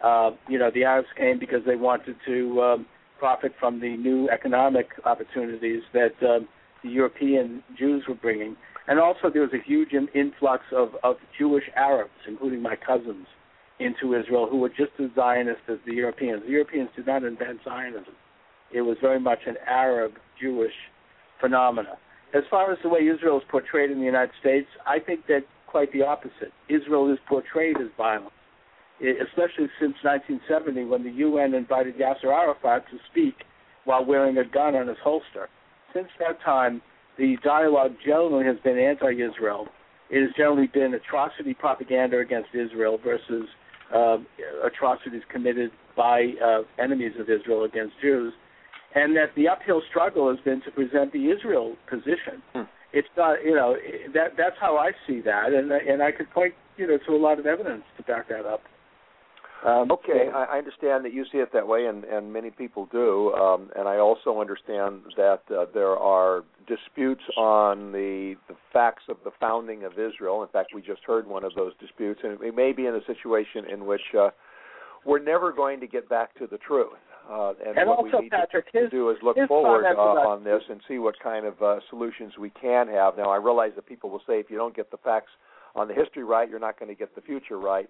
Uh, 0.03 0.31
you 0.47 0.59
know, 0.59 0.69
the 0.73 0.83
Arabs 0.83 1.07
came 1.17 1.39
because 1.39 1.61
they 1.65 1.75
wanted 1.75 2.15
to 2.25 2.61
um, 2.61 2.85
profit 3.19 3.53
from 3.59 3.79
the 3.79 3.97
new 3.97 4.29
economic 4.29 4.87
opportunities 5.05 5.81
that 5.93 6.13
um, 6.21 6.47
the 6.83 6.89
European 6.89 7.63
Jews 7.77 8.03
were 8.07 8.15
bringing. 8.15 8.55
And 8.87 8.99
also, 8.99 9.29
there 9.31 9.41
was 9.41 9.51
a 9.53 9.63
huge 9.65 9.89
influx 10.15 10.63
of, 10.71 10.89
of 11.03 11.17
Jewish 11.37 11.65
Arabs, 11.75 12.11
including 12.27 12.61
my 12.61 12.75
cousins, 12.75 13.27
into 13.79 14.15
Israel 14.15 14.47
who 14.49 14.57
were 14.57 14.69
just 14.69 14.91
as 14.99 15.09
Zionist 15.15 15.61
as 15.67 15.77
the 15.85 15.93
Europeans. 15.93 16.41
The 16.45 16.51
Europeans 16.51 16.89
did 16.95 17.05
not 17.05 17.23
invent 17.23 17.59
Zionism. 17.63 18.15
It 18.71 18.81
was 18.81 18.97
very 19.01 19.19
much 19.19 19.39
an 19.45 19.55
Arab 19.65 20.13
Jewish 20.41 20.73
phenomena. 21.39 21.97
As 22.33 22.43
far 22.49 22.71
as 22.71 22.77
the 22.83 22.89
way 22.89 23.07
Israel 23.07 23.37
is 23.37 23.43
portrayed 23.49 23.89
in 23.89 23.99
the 23.99 24.05
United 24.05 24.33
States, 24.39 24.67
I 24.85 24.99
think 24.99 25.27
that 25.27 25.43
quite 25.67 25.91
the 25.93 26.01
opposite. 26.01 26.51
Israel 26.69 27.11
is 27.11 27.19
portrayed 27.27 27.77
as 27.77 27.87
violent, 27.97 28.33
especially 28.99 29.69
since 29.79 29.95
1970 30.01 30.85
when 30.85 31.03
the 31.03 31.11
UN 31.11 31.53
invited 31.53 31.97
Yasser 31.97 32.31
Arafat 32.31 32.85
to 32.89 32.97
speak 33.11 33.35
while 33.85 34.03
wearing 34.03 34.37
a 34.37 34.45
gun 34.45 34.75
on 34.75 34.87
his 34.87 34.97
holster. 35.03 35.49
Since 35.93 36.07
that 36.19 36.41
time, 36.41 36.81
the 37.17 37.37
dialogue 37.43 37.95
generally 38.05 38.45
has 38.45 38.57
been 38.63 38.77
anti-Israel. 38.77 39.67
It 40.09 40.21
has 40.21 40.31
generally 40.35 40.67
been 40.67 40.93
atrocity 40.93 41.53
propaganda 41.53 42.19
against 42.19 42.49
Israel 42.53 42.97
versus 43.03 43.47
uh, 43.93 44.17
atrocities 44.63 45.21
committed 45.29 45.71
by 45.95 46.33
uh, 46.43 46.61
enemies 46.81 47.13
of 47.19 47.29
Israel 47.29 47.63
against 47.63 47.93
Jews 48.01 48.33
and 48.97 49.15
that 49.15 49.29
the 49.35 49.47
uphill 49.47 49.81
struggle 49.89 50.29
has 50.29 50.39
been 50.43 50.61
to 50.61 50.71
present 50.71 51.13
the 51.13 51.29
Israel 51.29 51.75
position. 51.89 52.41
Hmm. 52.53 52.61
It's 52.93 53.07
not, 53.15 53.43
you 53.43 53.53
know, 53.53 53.75
that 54.13 54.29
that's 54.37 54.55
how 54.59 54.77
I 54.77 54.91
see 55.05 55.21
that, 55.21 55.53
and 55.53 55.71
and 55.71 56.01
I 56.01 56.11
could 56.11 56.29
point, 56.31 56.53
you 56.77 56.87
know, 56.87 56.97
to 57.05 57.11
a 57.15 57.21
lot 57.27 57.37
of 57.37 57.45
evidence 57.45 57.83
to 57.97 58.03
back 58.03 58.27
that 58.29 58.45
up. 58.45 58.61
Um, 59.65 59.91
okay, 59.91 60.29
I, 60.33 60.55
I 60.55 60.57
understand 60.59 61.03
that 61.05 61.13
you 61.13 61.25
see 61.31 61.39
it 61.39 61.49
that 61.51 61.67
way, 61.67 61.87
and, 61.87 62.03
and 62.05 62.31
many 62.31 62.51
people 62.51 62.87
do. 62.91 63.33
Um, 63.33 63.71
and 63.75 63.87
I 63.87 63.97
also 63.97 64.39
understand 64.39 65.01
that 65.17 65.41
uh, 65.49 65.65
there 65.73 65.97
are 65.97 66.43
disputes 66.67 67.23
on 67.35 67.91
the, 67.91 68.35
the 68.47 68.55
facts 68.71 69.03
of 69.09 69.17
the 69.23 69.31
founding 69.39 69.83
of 69.83 69.93
Israel. 69.93 70.43
In 70.43 70.49
fact, 70.49 70.69
we 70.75 70.81
just 70.81 71.01
heard 71.05 71.25
one 71.27 71.43
of 71.43 71.53
those 71.55 71.73
disputes, 71.79 72.21
and 72.23 72.39
we 72.39 72.51
may 72.51 72.71
be 72.71 72.85
in 72.85 72.93
a 72.95 73.03
situation 73.07 73.65
in 73.65 73.87
which 73.87 74.13
uh, 74.17 74.29
we're 75.05 75.23
never 75.23 75.51
going 75.51 75.79
to 75.79 75.87
get 75.87 76.07
back 76.07 76.35
to 76.35 76.45
the 76.45 76.59
truth. 76.59 76.93
Uh, 77.29 77.53
and, 77.65 77.77
and 77.77 77.89
what 77.89 77.99
also, 77.99 78.17
we 78.17 78.23
need 78.23 78.31
Patrick, 78.31 78.71
to 78.71 78.83
his, 78.83 78.89
do 78.89 79.09
is 79.09 79.17
look 79.21 79.35
forward 79.47 79.85
uh, 79.85 79.99
on 79.99 80.43
this 80.43 80.61
and 80.69 80.79
see 80.87 80.97
what 80.97 81.15
kind 81.21 81.45
of 81.45 81.61
uh, 81.61 81.79
solutions 81.89 82.33
we 82.39 82.49
can 82.49 82.87
have. 82.87 83.17
Now, 83.17 83.29
I 83.29 83.37
realize 83.37 83.71
that 83.75 83.85
people 83.85 84.09
will 84.09 84.21
say 84.25 84.39
if 84.39 84.49
you 84.49 84.57
don't 84.57 84.75
get 84.75 84.91
the 84.91 84.97
facts 84.97 85.31
on 85.75 85.87
the 85.87 85.93
history 85.93 86.23
right, 86.23 86.49
you're 86.49 86.59
not 86.59 86.79
going 86.79 86.89
to 86.89 86.95
get 86.95 87.13
the 87.15 87.21
future 87.21 87.59
right. 87.59 87.89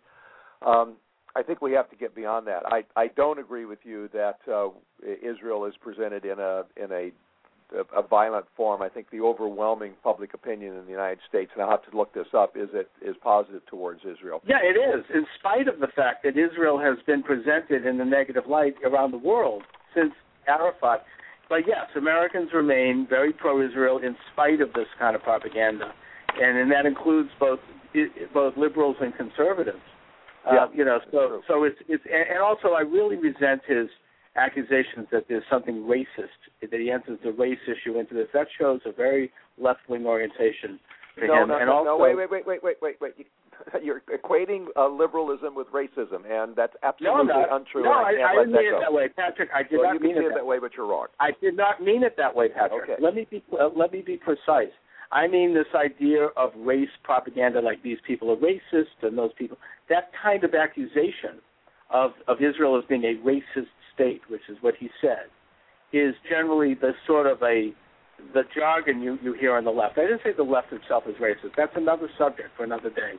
Um, 0.65 0.95
I 1.35 1.43
think 1.43 1.61
we 1.61 1.71
have 1.73 1.87
to 1.91 1.95
get 1.95 2.15
beyond 2.15 2.47
that. 2.47 2.63
I, 2.65 2.83
I 2.95 3.07
don't 3.15 3.37
agree 3.37 3.65
with 3.65 3.79
you 3.83 4.09
that 4.11 4.39
uh, 4.51 4.69
Israel 5.21 5.65
is 5.65 5.75
presented 5.79 6.25
in 6.25 6.39
a 6.39 6.63
in 6.75 6.91
a 6.91 7.11
a, 7.95 8.01
violent 8.01 8.45
form. 8.55 8.81
I 8.81 8.89
think 8.89 9.09
the 9.09 9.21
overwhelming 9.21 9.93
public 10.03 10.33
opinion 10.33 10.75
in 10.75 10.85
the 10.85 10.91
United 10.91 11.19
States, 11.27 11.51
and 11.53 11.63
I'll 11.63 11.69
have 11.69 11.89
to 11.89 11.97
look 11.97 12.13
this 12.13 12.27
up, 12.33 12.55
is 12.55 12.69
it 12.73 12.89
is 13.01 13.15
positive 13.21 13.65
towards 13.67 14.01
Israel. 14.01 14.41
Yeah, 14.47 14.59
it 14.61 14.77
is. 14.77 15.05
In 15.13 15.25
spite 15.39 15.67
of 15.67 15.79
the 15.79 15.87
fact 15.87 16.23
that 16.23 16.37
Israel 16.37 16.79
has 16.79 16.97
been 17.05 17.23
presented 17.23 17.85
in 17.85 17.97
the 17.97 18.05
negative 18.05 18.43
light 18.47 18.75
around 18.85 19.11
the 19.11 19.17
world 19.17 19.63
since 19.95 20.13
Arafat. 20.47 21.03
But 21.49 21.67
yes, 21.67 21.87
Americans 21.95 22.49
remain 22.53 23.07
very 23.09 23.31
pro-Israel 23.31 23.99
in 23.99 24.15
spite 24.33 24.61
of 24.61 24.73
this 24.73 24.87
kind 24.99 25.15
of 25.15 25.23
propaganda, 25.23 25.93
and, 26.41 26.57
and 26.57 26.71
that 26.71 26.85
includes 26.85 27.29
both 27.39 27.59
both 28.33 28.55
liberals 28.57 28.97
and 29.01 29.15
conservatives. 29.15 29.81
Uh, 30.45 30.53
yeah, 30.53 30.65
you 30.73 30.85
know, 30.85 30.99
so 31.11 31.41
so 31.47 31.63
it's 31.63 31.77
it's 31.87 32.03
and 32.05 32.39
also 32.39 32.69
I 32.69 32.81
really 32.81 33.15
resent 33.15 33.61
his 33.65 33.87
accusations 34.37 35.07
that 35.11 35.25
there's 35.27 35.43
something 35.49 35.83
racist, 35.83 36.39
that 36.61 36.79
he 36.79 36.91
enters 36.91 37.19
the 37.23 37.31
race 37.31 37.59
issue 37.67 37.99
into 37.99 38.13
this. 38.13 38.27
That 38.33 38.47
shows 38.59 38.81
a 38.85 38.91
very 38.91 39.31
left 39.57 39.81
wing 39.89 40.05
orientation 40.05 40.79
for 41.15 41.27
no, 41.27 41.43
him. 41.43 41.49
No, 41.49 41.57
and 41.57 41.65
no, 41.67 41.73
also, 41.73 41.89
no, 41.89 41.97
wait, 41.97 42.15
wait, 42.15 42.31
wait, 42.31 42.47
wait, 42.47 42.63
wait, 42.63 42.77
wait, 42.81 42.95
wait. 43.01 43.27
You're 43.83 44.03
equating 44.13 44.67
uh, 44.75 44.87
liberalism 44.87 45.55
with 45.55 45.67
racism, 45.69 46.29
and 46.29 46.55
that's 46.55 46.73
absolutely 46.83 47.25
no, 47.25 47.41
no, 47.41 47.55
untrue. 47.55 47.83
No, 47.83 47.91
I, 47.91 48.13
I, 48.13 48.31
I 48.31 48.35
didn't 48.35 48.51
that 48.53 48.61
mean 48.61 48.71
go. 48.71 48.77
it 48.77 48.81
that 48.81 48.93
way, 48.93 49.09
Patrick. 49.09 49.49
I 49.53 49.63
did 49.63 49.79
well, 49.79 49.93
not 49.93 49.93
you 49.95 49.99
mean 50.07 50.17
it 50.17 50.25
it 50.25 50.33
that 50.35 50.45
way, 50.45 50.59
but 50.59 50.71
you're 50.77 50.87
wrong. 50.87 51.07
I 51.19 51.31
did 51.41 51.57
not 51.57 51.81
mean 51.81 52.03
it 52.03 52.13
that 52.17 52.35
way, 52.35 52.49
Patrick. 52.49 52.83
Okay. 52.83 53.01
Let 53.01 53.15
me 53.15 53.25
be 53.29 53.43
uh, 53.59 53.69
let 53.75 53.91
me 53.91 54.03
be 54.05 54.17
precise. 54.17 54.71
I 55.11 55.27
mean 55.27 55.53
this 55.53 55.73
idea 55.73 56.27
of 56.37 56.51
race 56.57 56.89
propaganda, 57.03 57.61
like 57.61 57.81
these 57.81 57.97
people 58.05 58.29
are 58.29 58.35
racist 58.35 59.01
and 59.01 59.17
those 59.17 59.31
people. 59.37 59.57
That 59.89 60.11
kind 60.21 60.43
of 60.43 60.53
accusation 60.53 61.41
of 61.89 62.11
of 62.27 62.37
Israel 62.37 62.77
as 62.77 62.83
being 62.87 63.05
a 63.05 63.15
racist 63.25 63.67
state, 63.97 64.21
which 64.29 64.45
is 64.49 64.57
what 64.61 64.75
he 64.79 64.89
said, 65.01 65.25
is 65.91 66.13
generally 66.29 66.75
the 66.75 66.91
sort 67.05 67.25
of 67.25 67.41
a 67.41 67.73
the 68.33 68.43
jargon 68.55 69.01
you 69.01 69.17
you 69.21 69.33
hear 69.33 69.55
on 69.55 69.63
the 69.63 69.71
left. 69.71 69.97
I 69.97 70.01
didn't 70.01 70.21
say 70.23 70.31
the 70.35 70.43
left 70.43 70.71
itself 70.71 71.03
is 71.07 71.15
racist. 71.15 71.55
That's 71.55 71.75
another 71.75 72.09
subject 72.17 72.49
for 72.55 72.63
another 72.63 72.89
day. 72.89 73.13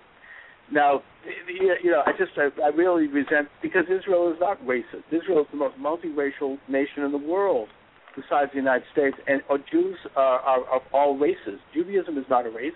Now, 0.70 1.02
you 1.48 1.90
know, 1.90 2.02
I 2.05 2.12
just 2.12 2.32
I, 2.36 2.48
I 2.62 2.68
really 2.68 3.06
resent 3.06 3.48
because 3.62 3.84
Israel 3.84 4.30
is 4.30 4.38
not 4.40 4.62
racist. 4.64 5.06
Israel 5.10 5.40
is 5.40 5.46
the 5.50 5.56
most 5.56 5.76
multiracial 5.78 6.59
nation 6.68 7.05
in 7.05 7.12
the 7.12 7.18
world, 7.18 7.68
besides 8.14 8.50
the 8.52 8.59
United 8.59 8.84
States, 8.92 9.16
and 9.26 9.40
uh, 9.48 9.56
Jews 9.70 9.96
are, 10.16 10.40
are 10.40 10.74
of 10.74 10.82
all 10.92 11.16
races. 11.16 11.59
Judaism 11.72 12.18
is 12.18 12.24
not 12.28 12.44
a 12.46 12.50
race. 12.50 12.72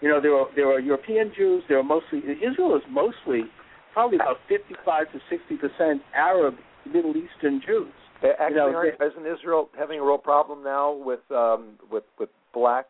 You 0.00 0.08
know, 0.08 0.20
there 0.20 0.34
are 0.34 0.46
there 0.56 0.68
are 0.68 0.80
European 0.80 1.32
Jews. 1.36 1.62
There 1.68 1.78
are 1.78 1.84
mostly 1.84 2.20
Israel 2.20 2.76
is 2.76 2.82
mostly 2.88 3.42
probably 3.92 4.16
about 4.16 4.38
55 4.48 5.12
to 5.12 5.18
60 5.28 5.56
percent 5.56 6.02
Arab 6.14 6.54
Middle 6.86 7.14
Eastern 7.16 7.60
Jews. 7.66 7.92
Actually, 8.22 8.54
you 8.54 8.72
know, 8.72 9.06
isn't 9.06 9.26
Israel 9.26 9.70
having 9.78 9.98
a 9.98 10.04
real 10.04 10.18
problem 10.18 10.62
now 10.62 10.92
with 10.92 11.20
um, 11.30 11.78
with 11.90 12.04
with 12.18 12.28
black 12.52 12.86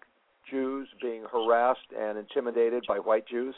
Jews 0.51 0.89
being 1.01 1.25
harassed 1.31 1.79
and 1.97 2.19
intimidated 2.19 2.85
by 2.89 2.99
white 2.99 3.29
Jews? 3.29 3.55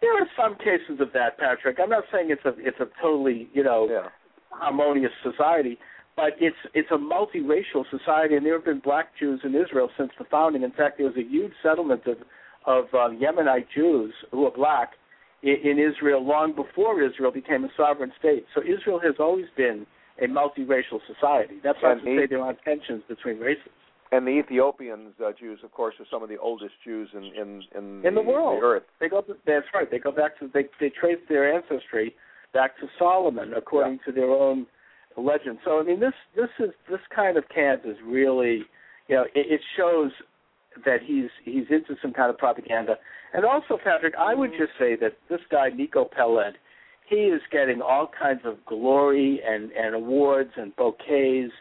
There 0.00 0.12
are 0.14 0.26
some 0.36 0.54
cases 0.56 1.00
of 1.00 1.12
that, 1.14 1.38
Patrick. 1.38 1.78
I'm 1.82 1.90
not 1.90 2.04
saying 2.12 2.30
it's 2.30 2.44
a 2.44 2.54
it's 2.58 2.78
a 2.78 2.86
totally 3.02 3.48
you 3.52 3.64
know 3.64 3.88
yeah. 3.90 4.08
harmonious 4.50 5.10
society, 5.24 5.78
but 6.14 6.34
it's 6.40 6.56
it's 6.74 6.90
a 6.92 6.96
multiracial 6.96 7.84
society, 7.90 8.36
and 8.36 8.46
there 8.46 8.54
have 8.54 8.64
been 8.64 8.80
black 8.80 9.08
Jews 9.18 9.40
in 9.42 9.56
Israel 9.56 9.90
since 9.98 10.10
the 10.16 10.24
founding. 10.30 10.62
In 10.62 10.70
fact, 10.70 10.98
there 10.98 11.06
was 11.06 11.16
a 11.16 11.28
huge 11.28 11.52
settlement 11.60 12.02
of 12.06 12.18
of 12.66 12.84
uh, 12.92 13.08
Yemenite 13.08 13.66
Jews 13.74 14.14
who 14.30 14.44
are 14.46 14.52
black 14.52 14.92
in, 15.42 15.56
in 15.64 15.78
Israel 15.78 16.24
long 16.26 16.54
before 16.54 17.02
Israel 17.02 17.30
became 17.32 17.64
a 17.64 17.68
sovereign 17.76 18.12
state. 18.18 18.44
So 18.54 18.60
Israel 18.62 18.98
has 19.00 19.14
always 19.18 19.46
been 19.56 19.86
a 20.20 20.26
multiracial 20.26 21.00
society. 21.06 21.54
That's 21.62 21.78
not 21.82 21.92
And 21.92 22.02
to 22.02 22.10
he- 22.10 22.18
say 22.18 22.26
there 22.26 22.40
aren't 22.40 22.60
tensions 22.62 23.02
between 23.08 23.38
races. 23.38 23.70
And 24.10 24.26
the 24.26 24.30
Ethiopians 24.30 25.12
uh, 25.22 25.32
Jews, 25.38 25.60
of 25.62 25.70
course, 25.72 25.94
are 26.00 26.06
some 26.10 26.22
of 26.22 26.30
the 26.30 26.38
oldest 26.38 26.72
Jews 26.82 27.10
in 27.12 27.24
in 27.24 27.62
in, 27.76 28.06
In 28.06 28.14
the 28.14 28.22
world. 28.22 28.62
The 28.62 28.66
earth. 28.66 28.82
They 29.00 29.08
go. 29.10 29.22
That's 29.46 29.66
right. 29.74 29.90
They 29.90 29.98
go 29.98 30.10
back 30.10 30.38
to 30.38 30.48
they 30.54 30.64
they 30.80 30.88
trace 30.88 31.18
their 31.28 31.54
ancestry 31.54 32.14
back 32.54 32.78
to 32.80 32.86
Solomon, 32.98 33.52
according 33.54 33.98
to 34.06 34.12
their 34.12 34.30
own 34.30 34.66
legend. 35.18 35.58
So 35.62 35.78
I 35.78 35.82
mean, 35.82 36.00
this 36.00 36.14
this 36.34 36.48
is 36.58 36.70
this 36.88 37.00
kind 37.14 37.36
of 37.36 37.44
cant 37.54 37.82
is 37.84 37.98
really, 38.02 38.62
you 39.08 39.16
know, 39.16 39.24
it, 39.34 39.46
it 39.52 39.60
shows 39.76 40.10
that 40.84 40.98
he's 41.04 41.30
he's 41.44 41.64
into 41.70 41.96
some 42.00 42.12
kind 42.12 42.30
of 42.30 42.38
propaganda. 42.38 42.96
And 43.32 43.44
also, 43.44 43.78
Patrick, 43.82 44.14
I 44.18 44.34
would 44.34 44.50
mm-hmm. 44.50 44.62
just 44.62 44.72
say 44.78 44.96
that 44.96 45.16
this 45.28 45.40
guy 45.50 45.70
Miko 45.70 46.04
Peled, 46.04 46.54
he 47.08 47.16
is 47.16 47.40
getting 47.50 47.80
all 47.82 48.10
kinds 48.18 48.40
of 48.44 48.64
glory 48.66 49.40
and 49.46 49.70
and 49.72 49.94
awards 49.94 50.50
and 50.56 50.74
bouquets 50.76 51.52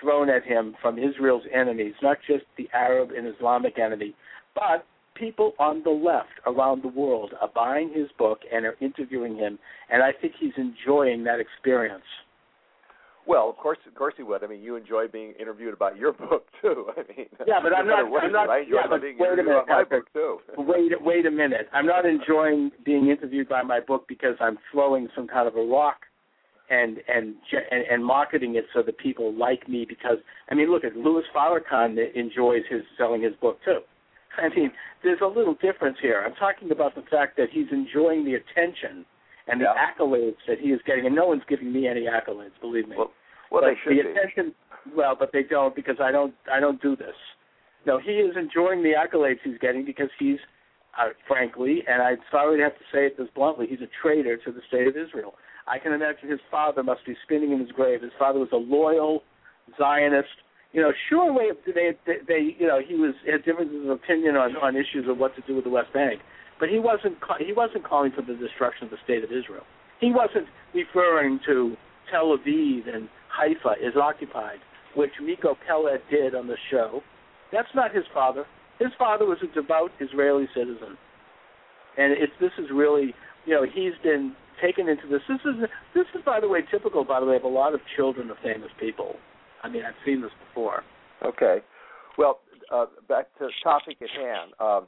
thrown 0.00 0.28
at 0.28 0.44
him 0.44 0.74
from 0.82 0.98
Israel's 0.98 1.44
enemies, 1.54 1.94
not 2.02 2.18
just 2.26 2.44
the 2.56 2.68
Arab 2.74 3.10
and 3.16 3.26
Islamic 3.26 3.78
enemy, 3.78 4.14
but 4.54 4.84
people 5.14 5.52
on 5.58 5.82
the 5.82 5.90
left 5.90 6.28
around 6.46 6.82
the 6.82 6.88
world 6.88 7.32
are 7.40 7.50
buying 7.54 7.90
his 7.94 8.08
book 8.18 8.40
and 8.52 8.66
are 8.66 8.76
interviewing 8.80 9.36
him, 9.36 9.58
and 9.90 10.02
I 10.02 10.12
think 10.12 10.34
he's 10.38 10.52
enjoying 10.56 11.24
that 11.24 11.40
experience. 11.40 12.04
Well, 13.26 13.50
of 13.50 13.56
course, 13.56 13.78
of 13.86 13.94
course 13.94 14.14
he 14.16 14.22
would. 14.22 14.44
I 14.44 14.46
mean, 14.46 14.62
you 14.62 14.76
enjoy 14.76 15.08
being 15.08 15.32
interviewed 15.40 15.74
about 15.74 15.96
your 15.96 16.12
book 16.12 16.46
too. 16.62 16.86
I 16.96 17.00
mean, 17.16 17.26
Yeah, 17.46 17.58
but 17.62 17.74
I'm 17.74 17.86
not- 17.86 18.08
what 18.10 18.24
I'm 18.24 18.32
not- 18.32 18.48
I 18.48 18.60
enjoy 18.60 18.76
yeah, 18.90 18.98
being 18.98 19.16
wait 19.18 19.32
interviewed 19.32 19.56
about 19.56 19.68
my 19.68 19.84
book 19.84 20.12
too. 20.12 20.38
Wait, 20.56 20.92
wait 21.02 21.26
a 21.26 21.30
minute. 21.30 21.68
I'm 21.72 21.86
not 21.86 22.06
enjoying 22.06 22.70
being 22.84 23.08
interviewed 23.08 23.48
by 23.48 23.62
my 23.62 23.80
book 23.80 24.06
because 24.08 24.36
I'm 24.40 24.58
throwing 24.70 25.08
some 25.14 25.26
kind 25.26 25.48
of 25.48 25.56
a 25.56 25.62
rock 25.64 25.96
and 26.70 26.98
and 27.08 27.34
and, 27.70 27.84
and 27.90 28.04
marketing 28.04 28.56
it 28.56 28.66
so 28.74 28.82
that 28.82 28.98
people 28.98 29.32
like 29.34 29.68
me. 29.68 29.84
Because 29.88 30.18
I 30.50 30.54
mean, 30.54 30.70
look 30.70 30.84
at 30.84 30.96
Louis 30.96 31.24
Farrakhan 31.34 31.96
enjoys 32.14 32.62
his 32.70 32.82
selling 32.96 33.22
his 33.22 33.34
book 33.40 33.58
too. 33.64 33.80
I 34.38 34.48
mean, 34.54 34.70
there's 35.02 35.20
a 35.22 35.26
little 35.26 35.54
difference 35.54 35.96
here. 36.00 36.22
I'm 36.24 36.34
talking 36.34 36.70
about 36.70 36.94
the 36.94 37.02
fact 37.10 37.36
that 37.38 37.48
he's 37.50 37.68
enjoying 37.72 38.24
the 38.24 38.34
attention 38.34 39.04
and 39.48 39.60
the 39.60 39.66
accolades 39.66 40.36
that 40.48 40.58
he 40.58 40.68
is 40.68 40.80
getting, 40.86 41.06
and 41.06 41.14
no 41.14 41.26
one's 41.26 41.42
giving 41.48 41.72
me 41.72 41.86
any 41.86 42.02
accolades, 42.02 42.58
believe 42.60 42.88
me. 42.88 42.96
Well, 42.96 43.12
well, 43.50 43.62
but 43.62 43.68
they 43.68 43.74
should 43.82 43.98
the 43.98 44.02
be. 44.02 44.18
attention 44.18 44.54
well 44.94 45.16
but 45.18 45.30
they 45.32 45.42
don't 45.42 45.74
because 45.74 45.96
i 46.00 46.10
don't 46.10 46.34
i 46.52 46.60
don't 46.60 46.80
do 46.80 46.96
this. 46.96 47.14
No 47.86 47.98
he 47.98 48.12
is 48.12 48.36
enjoying 48.36 48.82
the 48.82 48.92
accolades 48.92 49.38
he's 49.44 49.58
getting 49.60 49.84
because 49.84 50.08
he's 50.18 50.38
uh, 50.98 51.10
frankly 51.28 51.82
and 51.88 52.02
i'm 52.02 52.18
sorry 52.30 52.58
to 52.58 52.62
have 52.64 52.74
to 52.74 52.84
say 52.92 53.06
it 53.06 53.16
this 53.16 53.28
bluntly 53.34 53.66
he's 53.68 53.80
a 53.80 53.90
traitor 54.02 54.36
to 54.36 54.52
the 54.52 54.60
state 54.68 54.86
of 54.86 54.96
israel. 54.96 55.34
I 55.68 55.78
can 55.78 55.92
imagine 55.92 56.30
his 56.30 56.40
father 56.50 56.82
must 56.82 57.04
be 57.04 57.16
spinning 57.24 57.50
in 57.50 57.58
his 57.58 57.72
grave. 57.72 58.00
His 58.00 58.12
father 58.18 58.38
was 58.38 58.50
a 58.52 58.56
loyal 58.56 59.24
zionist. 59.76 60.28
You 60.72 60.82
know 60.82 60.92
sure 61.08 61.32
way 61.32 61.50
they 61.66 61.92
they, 62.06 62.14
they 62.26 62.56
you 62.58 62.66
know 62.66 62.80
he 62.86 62.94
was 62.94 63.14
had 63.30 63.44
differences 63.44 63.84
of 63.84 63.90
opinion 63.90 64.36
on 64.36 64.56
on 64.56 64.76
issues 64.76 65.06
of 65.08 65.18
what 65.18 65.34
to 65.36 65.42
do 65.42 65.54
with 65.54 65.64
the 65.64 65.70
west 65.70 65.92
bank 65.92 66.20
but 66.58 66.68
he 66.68 66.78
wasn't 66.78 67.16
he 67.44 67.52
wasn't 67.52 67.84
calling 67.84 68.12
for 68.12 68.22
the 68.22 68.34
destruction 68.34 68.84
of 68.84 68.90
the 68.90 68.98
state 69.04 69.24
of 69.24 69.30
israel 69.30 69.64
he 70.00 70.12
wasn't 70.12 70.46
referring 70.74 71.40
to 71.44 71.76
tel 72.10 72.36
aviv 72.36 72.92
and 72.92 73.08
haifa 73.28 73.74
is 73.82 73.96
occupied 73.96 74.58
which 74.96 75.12
Miko 75.22 75.56
Peled 75.68 76.00
did 76.10 76.34
on 76.34 76.48
the 76.48 76.56
show. 76.70 77.02
That's 77.52 77.68
not 77.74 77.94
his 77.94 78.04
father. 78.12 78.44
His 78.80 78.88
father 78.98 79.26
was 79.26 79.38
a 79.42 79.54
devout 79.54 79.90
Israeli 80.00 80.48
citizen, 80.54 80.96
and 81.96 82.12
it's 82.12 82.32
this 82.40 82.50
is 82.58 82.66
really 82.72 83.14
you 83.44 83.54
know 83.54 83.64
he's 83.64 83.92
been 84.02 84.34
taken 84.60 84.88
into 84.88 85.06
this. 85.06 85.20
This 85.28 85.38
is 85.44 85.68
this 85.94 86.06
is 86.14 86.22
by 86.24 86.40
the 86.40 86.48
way 86.48 86.60
typical 86.70 87.04
by 87.04 87.20
the 87.20 87.26
way 87.26 87.36
of 87.36 87.44
a 87.44 87.48
lot 87.48 87.74
of 87.74 87.80
children 87.94 88.30
of 88.30 88.36
famous 88.42 88.70
people. 88.80 89.16
I 89.62 89.68
mean 89.68 89.82
I've 89.84 89.94
seen 90.04 90.20
this 90.20 90.32
before. 90.48 90.82
Okay. 91.24 91.58
Well, 92.18 92.40
uh, 92.72 92.86
back 93.08 93.26
to 93.38 93.48
topic 93.62 93.98
at 94.02 94.10
hand. 94.10 94.52
Um, 94.58 94.86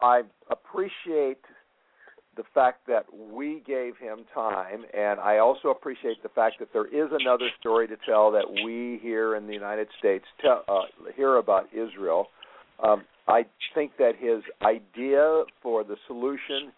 I 0.00 0.22
appreciate 0.50 1.40
the 2.36 2.44
fact 2.54 2.86
that 2.86 3.06
we 3.12 3.62
gave 3.66 3.96
him 3.96 4.24
time, 4.34 4.84
and 4.92 5.18
I 5.18 5.38
also 5.38 5.68
appreciate 5.68 6.22
the 6.22 6.28
fact 6.28 6.56
that 6.58 6.68
there 6.72 6.86
is 6.86 7.10
another 7.18 7.48
story 7.58 7.88
to 7.88 7.96
tell 8.06 8.30
that 8.32 8.44
we 8.64 8.98
here 9.02 9.36
in 9.36 9.46
the 9.46 9.54
United 9.54 9.88
States 9.98 10.24
tell, 10.42 10.62
uh, 10.68 10.82
hear 11.16 11.36
about 11.36 11.68
Israel. 11.72 12.28
Um, 12.82 13.04
I 13.26 13.46
think 13.74 13.92
that 13.98 14.12
his 14.18 14.42
idea 14.62 15.44
for 15.62 15.82
the 15.82 15.96
solution 16.06 16.72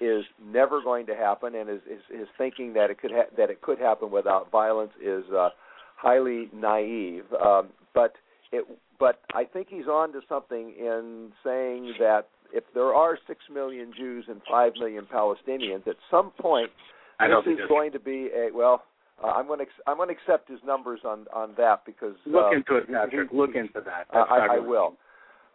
is 0.00 0.24
never 0.44 0.82
going 0.82 1.06
to 1.06 1.14
happen, 1.14 1.54
and 1.54 1.68
his, 1.68 1.80
his, 1.88 2.18
his 2.18 2.28
thinking 2.36 2.72
that 2.74 2.90
it 2.90 3.00
could 3.00 3.12
ha- 3.12 3.30
that 3.36 3.50
it 3.50 3.62
could 3.62 3.78
happen 3.78 4.10
without 4.10 4.50
violence 4.50 4.90
is 5.00 5.24
uh, 5.32 5.50
highly 5.96 6.48
naive. 6.52 7.24
Um, 7.40 7.68
but 7.94 8.14
it, 8.50 8.66
but 8.98 9.20
I 9.32 9.44
think 9.44 9.68
he's 9.70 9.86
on 9.86 10.12
to 10.12 10.20
something 10.28 10.74
in 10.78 11.32
saying 11.44 11.94
that 12.00 12.26
if 12.54 12.64
there 12.72 12.94
are 12.94 13.18
six 13.26 13.40
million 13.52 13.92
Jews 13.96 14.24
and 14.28 14.40
five 14.50 14.72
million 14.78 15.06
Palestinians, 15.12 15.86
at 15.86 15.96
some 16.10 16.30
point 16.38 16.70
I 17.18 17.28
this 17.28 17.36
think 17.44 17.60
is 17.60 17.66
going 17.68 17.92
to 17.92 17.98
be 18.00 18.30
a 18.34 18.48
well. 18.54 18.84
Uh, 19.22 19.28
I'm 19.28 19.46
going 19.46 19.58
to 19.60 19.66
I'm 19.86 19.96
going 19.96 20.08
to 20.08 20.14
accept 20.14 20.48
his 20.50 20.60
numbers 20.66 21.00
on 21.04 21.26
on 21.34 21.54
that 21.56 21.84
because 21.84 22.14
Look 22.26 22.46
uh, 22.46 22.56
into 22.56 22.76
it, 22.76 22.90
Patrick. 22.90 23.30
he- 23.30 23.36
Look 23.36 23.54
into 23.54 23.80
that. 23.84 24.06
uh, 24.14 24.24
I, 24.30 24.56
I 24.56 24.58
will. 24.58 24.96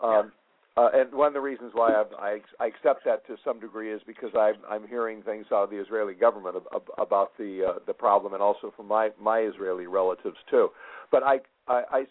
Um, 0.01 0.31
uh, 0.77 0.89
and 0.93 1.13
one 1.13 1.27
of 1.27 1.33
the 1.33 1.41
reasons 1.41 1.71
why 1.73 1.93
I've, 1.93 2.13
I, 2.17 2.37
I 2.63 2.67
accept 2.67 3.03
that 3.03 3.27
to 3.27 3.35
some 3.43 3.59
degree 3.59 3.91
is 3.91 4.01
because 4.07 4.29
I'm, 4.37 4.55
I'm 4.69 4.87
hearing 4.87 5.21
things 5.23 5.47
out 5.51 5.63
of 5.65 5.69
the 5.71 5.75
Israeli 5.75 6.13
government 6.13 6.55
ab- 6.55 6.67
ab- 6.73 6.91
about 6.97 7.37
the 7.37 7.65
uh, 7.67 7.79
the 7.85 7.93
problem, 7.93 8.33
and 8.33 8.41
also 8.41 8.71
from 8.77 8.87
my 8.87 9.09
my 9.19 9.39
Israeli 9.39 9.87
relatives 9.87 10.37
too. 10.49 10.69
But 11.11 11.23
I, 11.23 11.39
I, 11.69 11.83
I 11.91 12.03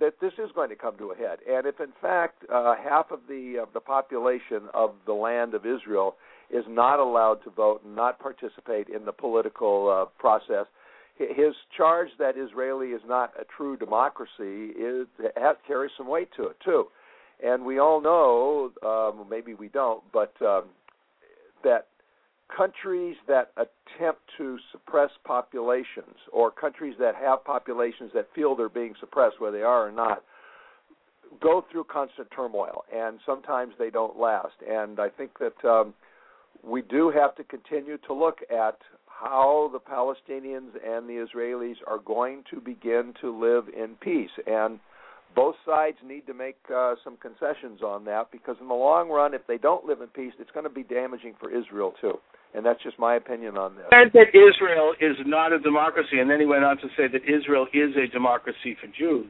that 0.00 0.14
this 0.20 0.32
is 0.34 0.50
going 0.54 0.70
to 0.70 0.76
come 0.76 0.98
to 0.98 1.12
a 1.12 1.16
head, 1.16 1.38
and 1.48 1.66
if 1.66 1.80
in 1.80 1.92
fact 2.02 2.44
uh, 2.52 2.74
half 2.76 3.10
of 3.10 3.20
the 3.28 3.56
of 3.62 3.68
the 3.72 3.80
population 3.80 4.62
of 4.74 4.94
the 5.06 5.12
land 5.12 5.54
of 5.54 5.64
Israel 5.64 6.16
is 6.50 6.64
not 6.68 6.98
allowed 6.98 7.36
to 7.44 7.50
vote 7.50 7.82
and 7.84 7.94
not 7.94 8.18
participate 8.18 8.88
in 8.88 9.04
the 9.04 9.12
political 9.12 9.88
uh, 9.88 10.04
process, 10.18 10.66
his 11.16 11.54
charge 11.76 12.08
that 12.18 12.36
Israeli 12.36 12.88
is 12.88 13.02
not 13.06 13.32
a 13.40 13.44
true 13.56 13.76
democracy 13.76 14.72
is 14.76 15.06
has, 15.36 15.56
carries 15.66 15.92
some 15.96 16.08
weight 16.08 16.28
to 16.36 16.48
it 16.48 16.56
too. 16.64 16.86
And 17.42 17.64
we 17.64 17.78
all 17.78 18.00
know, 18.00 18.70
um, 18.86 19.26
maybe 19.28 19.54
we 19.54 19.68
don't, 19.68 20.02
but 20.12 20.32
um, 20.40 20.64
that 21.62 21.86
countries 22.56 23.16
that 23.26 23.52
attempt 23.56 24.20
to 24.38 24.58
suppress 24.72 25.10
populations, 25.24 26.16
or 26.32 26.50
countries 26.50 26.94
that 26.98 27.14
have 27.14 27.44
populations 27.44 28.10
that 28.14 28.28
feel 28.34 28.54
they're 28.54 28.68
being 28.68 28.94
suppressed, 29.00 29.40
whether 29.40 29.56
they 29.56 29.62
are 29.62 29.88
or 29.88 29.92
not, 29.92 30.22
go 31.40 31.64
through 31.70 31.84
constant 31.84 32.28
turmoil, 32.34 32.84
and 32.94 33.18
sometimes 33.26 33.74
they 33.78 33.90
don't 33.90 34.18
last. 34.18 34.54
And 34.68 35.00
I 35.00 35.08
think 35.08 35.32
that 35.38 35.68
um, 35.68 35.94
we 36.62 36.82
do 36.82 37.10
have 37.10 37.34
to 37.36 37.44
continue 37.44 37.98
to 38.06 38.14
look 38.14 38.38
at 38.50 38.78
how 39.06 39.70
the 39.72 39.80
Palestinians 39.80 40.70
and 40.84 41.08
the 41.08 41.26
Israelis 41.26 41.76
are 41.86 41.98
going 41.98 42.44
to 42.50 42.60
begin 42.60 43.14
to 43.20 43.30
live 43.30 43.64
in 43.68 43.94
peace. 44.00 44.30
And 44.46 44.78
both 45.34 45.56
sides 45.66 45.96
need 46.04 46.26
to 46.26 46.34
make 46.34 46.56
uh, 46.74 46.94
some 47.02 47.16
concessions 47.16 47.82
on 47.82 48.04
that 48.04 48.30
because, 48.30 48.56
in 48.60 48.68
the 48.68 48.74
long 48.74 49.08
run, 49.08 49.34
if 49.34 49.46
they 49.46 49.58
don't 49.58 49.84
live 49.84 50.00
in 50.00 50.08
peace, 50.08 50.32
it's 50.38 50.50
going 50.52 50.64
to 50.64 50.70
be 50.70 50.84
damaging 50.84 51.34
for 51.40 51.50
Israel 51.50 51.94
too. 52.00 52.18
And 52.54 52.64
that's 52.64 52.82
just 52.82 52.98
my 52.98 53.16
opinion 53.16 53.58
on 53.58 53.74
this. 53.74 53.84
said 53.90 54.12
that 54.14 54.30
Israel 54.30 54.94
is 55.00 55.16
not 55.26 55.52
a 55.52 55.58
democracy, 55.58 56.20
and 56.20 56.30
then 56.30 56.38
he 56.38 56.46
went 56.46 56.64
on 56.64 56.76
to 56.78 56.88
say 56.96 57.08
that 57.10 57.22
Israel 57.26 57.66
is 57.74 57.90
a 57.96 58.06
democracy 58.12 58.76
for 58.80 58.86
Jews. 58.96 59.26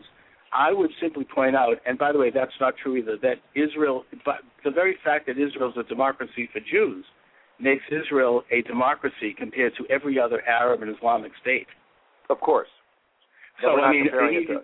I 0.53 0.73
would 0.73 0.91
simply 1.01 1.25
point 1.25 1.57
out, 1.57 1.79
and 1.87 1.99
by 1.99 2.13
the 2.13 2.19
way, 2.19 2.31
that's 2.33 2.53
not 2.61 2.75
true 2.81 2.97
either, 2.97 3.17
that 3.23 3.37
Israel, 3.57 4.05
but 4.25 4.37
the 4.63 4.71
very 4.71 4.97
fact 5.03 5.27
that 5.27 5.39
Israel 5.39 5.71
is 5.71 5.77
a 5.77 5.83
democracy 5.89 6.49
for 6.53 6.61
Jews 6.61 7.05
makes 7.59 7.83
Israel 7.91 8.45
a 8.53 8.63
democracy 8.63 9.35
compared 9.37 9.73
to 9.79 9.87
every 9.91 10.19
other 10.21 10.43
Arab 10.47 10.83
and 10.83 10.95
Islamic 10.95 11.33
state. 11.41 11.67
Of 12.31 12.41
course. 12.41 12.69
So 13.63 13.81
I 13.81 13.91
mean, 13.91 14.05
he- 14.05 14.59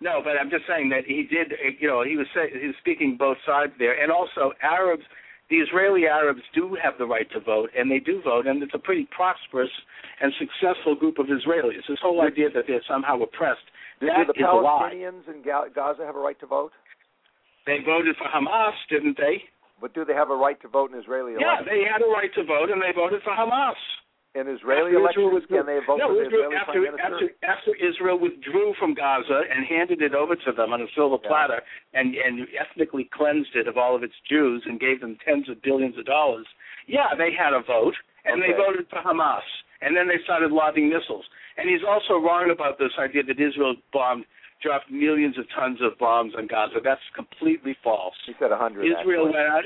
No, 0.00 0.20
but 0.22 0.36
I'm 0.38 0.50
just 0.50 0.66
saying 0.66 0.88
that 0.90 1.04
he 1.06 1.24
did. 1.24 1.52
You 1.80 1.88
know, 1.88 2.02
he 2.02 2.16
was 2.16 2.26
say, 2.34 2.50
he 2.50 2.66
was 2.66 2.76
speaking 2.80 3.16
both 3.16 3.38
sides 3.46 3.72
there, 3.78 4.00
and 4.00 4.10
also 4.12 4.52
Arabs. 4.62 5.02
The 5.48 5.56
Israeli 5.56 6.06
Arabs 6.06 6.42
do 6.54 6.76
have 6.82 6.94
the 6.98 7.06
right 7.06 7.30
to 7.30 7.40
vote, 7.40 7.70
and 7.76 7.90
they 7.90 8.00
do 8.00 8.20
vote, 8.22 8.46
and 8.46 8.62
it's 8.62 8.74
a 8.74 8.78
pretty 8.78 9.06
prosperous 9.14 9.70
and 10.20 10.32
successful 10.38 10.96
group 10.96 11.18
of 11.18 11.26
Israelis. 11.26 11.86
This 11.88 12.02
whole 12.02 12.20
idea 12.20 12.50
that 12.50 12.64
they're 12.66 12.82
somehow 12.88 13.22
oppressed 13.22 13.66
that 14.00 14.10
do 14.26 14.32
the 14.32 14.34
Palestinians 14.34 15.28
in 15.28 15.42
Gaza 15.42 16.04
have 16.04 16.16
a 16.16 16.18
right 16.18 16.38
to 16.40 16.46
vote? 16.46 16.72
They 17.66 17.78
voted 17.84 18.16
for 18.16 18.26
Hamas, 18.26 18.74
didn't 18.90 19.16
they? 19.16 19.42
But 19.80 19.94
do 19.94 20.04
they 20.04 20.14
have 20.14 20.30
a 20.30 20.36
right 20.36 20.60
to 20.62 20.68
vote 20.68 20.92
in 20.92 20.98
Israeli 20.98 21.34
elections? 21.34 21.66
Yeah, 21.66 21.72
they 21.72 21.84
had 21.84 22.02
a 22.02 22.10
right 22.10 22.32
to 22.34 22.44
vote, 22.44 22.70
and 22.70 22.80
they 22.80 22.92
voted 22.94 23.22
for 23.22 23.34
Hamas. 23.34 23.78
In 24.36 24.52
Israeli 24.52 24.92
after 24.92 25.00
elections, 25.00 25.48
can 25.48 25.64
they 25.64 25.80
vote 25.80 25.96
no, 25.96 26.12
for 26.12 26.20
the 26.20 26.28
Israel, 26.28 26.52
Israeli 26.52 26.56
after, 26.60 26.72
Prime 26.76 26.92
Minister? 26.92 27.32
After, 27.40 27.72
after 27.72 27.72
Israel 27.80 28.18
withdrew 28.20 28.76
from 28.78 28.92
Gaza 28.92 29.48
and 29.48 29.64
handed 29.64 30.02
it 30.04 30.12
over 30.12 30.36
to 30.36 30.52
them 30.52 30.76
on 30.76 30.84
a 30.84 30.88
silver 30.94 31.16
Yeah. 31.22 31.28
platter 31.28 31.60
and, 31.96 32.14
and 32.14 32.44
ethnically 32.52 33.08
cleansed 33.16 33.56
it 33.56 33.66
of 33.66 33.80
all 33.80 33.96
of 33.96 34.02
its 34.04 34.14
Jews 34.28 34.60
and 34.68 34.78
gave 34.78 35.00
them 35.00 35.16
tens 35.24 35.48
of 35.48 35.62
billions 35.62 35.96
of 35.96 36.04
dollars, 36.04 36.44
yeah, 36.86 37.16
they 37.16 37.32
had 37.32 37.56
a 37.56 37.62
vote, 37.62 37.96
and 38.26 38.42
they 38.42 38.52
voted 38.52 38.86
for 38.92 39.00
Hamas. 39.00 39.46
And 39.80 39.96
then 39.96 40.08
they 40.08 40.20
started 40.24 40.52
lobbing 40.52 40.88
missiles. 40.88 41.24
And 41.56 41.68
he's 41.68 41.84
also 41.86 42.20
wrong 42.20 42.50
about 42.52 42.78
this 42.78 42.92
idea 42.98 43.22
that 43.24 43.40
Israel 43.40 43.74
bombed, 43.92 44.24
dropped 44.62 44.90
millions 44.90 45.38
of 45.38 45.44
tons 45.54 45.80
of 45.80 45.98
bombs 45.98 46.34
on 46.36 46.46
Gaza. 46.46 46.80
That's 46.82 47.00
completely 47.14 47.76
false. 47.82 48.14
He 48.26 48.32
said 48.38 48.50
100. 48.50 48.84
Israel 48.84 49.00
actually. 49.00 49.24
went 49.24 49.48
out. 49.48 49.64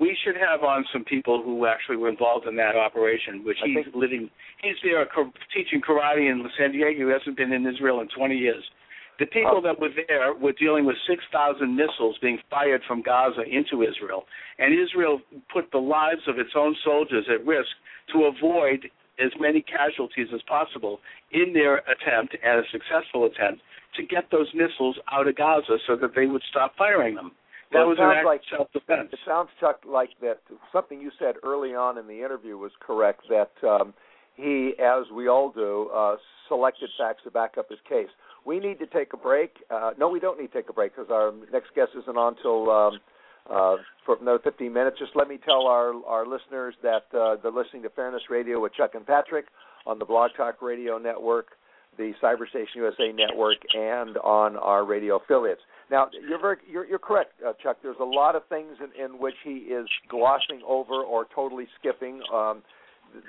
We 0.00 0.16
should 0.24 0.36
have 0.36 0.62
on 0.62 0.84
some 0.92 1.04
people 1.04 1.42
who 1.42 1.66
actually 1.66 1.96
were 1.96 2.08
involved 2.08 2.46
in 2.46 2.56
that 2.56 2.76
operation, 2.76 3.44
which 3.44 3.58
I 3.62 3.66
he's 3.68 3.84
think- 3.84 3.94
living. 3.96 4.30
He's 4.62 4.76
there 4.82 5.02
uh, 5.02 5.24
teaching 5.54 5.80
karate 5.80 6.30
in 6.30 6.44
San 6.58 6.72
Diego. 6.72 7.06
He 7.06 7.12
hasn't 7.12 7.36
been 7.36 7.52
in 7.52 7.66
Israel 7.66 8.00
in 8.00 8.08
20 8.08 8.36
years. 8.36 8.62
The 9.18 9.26
people 9.26 9.56
Oh. 9.58 9.60
that 9.60 9.78
were 9.78 9.90
there 10.08 10.32
were 10.34 10.52
dealing 10.52 10.84
with 10.86 10.96
6,000 11.06 11.76
missiles 11.76 12.16
being 12.22 12.38
fired 12.50 12.82
from 12.88 13.02
Gaza 13.02 13.42
into 13.42 13.82
Israel, 13.82 14.24
and 14.58 14.72
Israel 14.76 15.20
put 15.52 15.70
the 15.70 15.78
lives 15.78 16.22
of 16.26 16.38
its 16.38 16.50
own 16.56 16.74
soldiers 16.82 17.26
at 17.28 17.44
risk 17.46 17.68
to 18.12 18.24
avoid 18.24 18.90
as 19.22 19.30
many 19.38 19.60
casualties 19.60 20.28
as 20.34 20.40
possible 20.42 20.98
in 21.30 21.52
their 21.52 21.78
attempt, 21.90 22.34
and 22.42 22.64
a 22.64 22.68
successful 22.72 23.26
attempt, 23.26 23.62
to 23.94 24.02
get 24.02 24.30
those 24.30 24.48
missiles 24.54 24.96
out 25.12 25.28
of 25.28 25.36
Gaza 25.36 25.76
so 25.86 25.94
that 25.96 26.14
they 26.16 26.26
would 26.26 26.42
stop 26.50 26.74
firing 26.76 27.14
them. 27.14 27.30
That 27.72 27.80
Well, 27.80 27.88
was 27.88 27.98
an 27.98 28.24
like- 28.24 28.42
self-defense. 28.50 29.12
It 29.12 29.18
sounds, 29.24 29.50
Chuck, 29.60 29.80
like 29.86 30.10
that 30.20 30.40
something 30.72 31.00
you 31.00 31.10
said 31.18 31.36
early 31.42 31.74
on 31.74 31.98
in 31.98 32.06
the 32.06 32.22
interview 32.22 32.56
was 32.58 32.72
correct. 32.80 33.22
That 33.28 33.52
um, 33.66 33.94
he, 34.34 34.74
as 34.78 35.10
we 35.10 35.28
all 35.28 35.50
do, 35.50 35.88
uh, 35.94 36.16
selected 36.48 36.90
facts 36.98 37.22
to 37.24 37.30
back 37.30 37.56
up 37.58 37.68
his 37.70 37.78
case. 37.88 38.08
We 38.44 38.58
need 38.58 38.78
to 38.80 38.86
take 38.86 39.12
a 39.12 39.16
break. 39.16 39.56
Uh, 39.70 39.92
no, 39.98 40.08
we 40.08 40.20
don't 40.20 40.38
need 40.40 40.48
to 40.52 40.52
take 40.52 40.68
a 40.68 40.72
break 40.72 40.94
because 40.96 41.10
our 41.10 41.32
next 41.52 41.74
guest 41.74 41.92
isn't 41.96 42.16
on 42.16 42.34
until 42.36 42.70
um, 42.70 43.00
uh, 43.50 43.76
for 44.04 44.16
another 44.20 44.40
15 44.42 44.72
minutes. 44.72 44.98
Just 44.98 45.12
let 45.14 45.28
me 45.28 45.38
tell 45.44 45.66
our 45.66 45.94
our 46.06 46.26
listeners 46.26 46.74
that 46.82 47.04
uh, 47.16 47.36
they're 47.42 47.52
listening 47.52 47.82
to 47.84 47.90
Fairness 47.90 48.22
Radio 48.30 48.60
with 48.60 48.74
Chuck 48.74 48.94
and 48.94 49.06
Patrick 49.06 49.46
on 49.86 49.98
the 49.98 50.04
Blog 50.04 50.32
Talk 50.36 50.60
Radio 50.60 50.98
Network, 50.98 51.48
the 51.96 52.12
Cyberstation 52.22 52.76
USA 52.76 53.12
Network, 53.12 53.56
and 53.74 54.16
on 54.18 54.56
our 54.56 54.84
radio 54.84 55.16
affiliates. 55.16 55.62
Now, 55.90 56.08
you're 56.28 56.40
very 56.40 56.56
you're, 56.70 56.86
you're 56.86 56.98
correct, 56.98 57.32
uh, 57.46 57.52
Chuck. 57.62 57.78
There's 57.82 57.96
a 58.00 58.04
lot 58.04 58.34
of 58.36 58.42
things 58.48 58.76
in, 58.80 59.04
in 59.04 59.18
which 59.18 59.34
he 59.44 59.50
is 59.50 59.86
glossing 60.08 60.62
over 60.66 61.02
or 61.02 61.26
totally 61.34 61.66
skipping 61.78 62.20
um, 62.32 62.62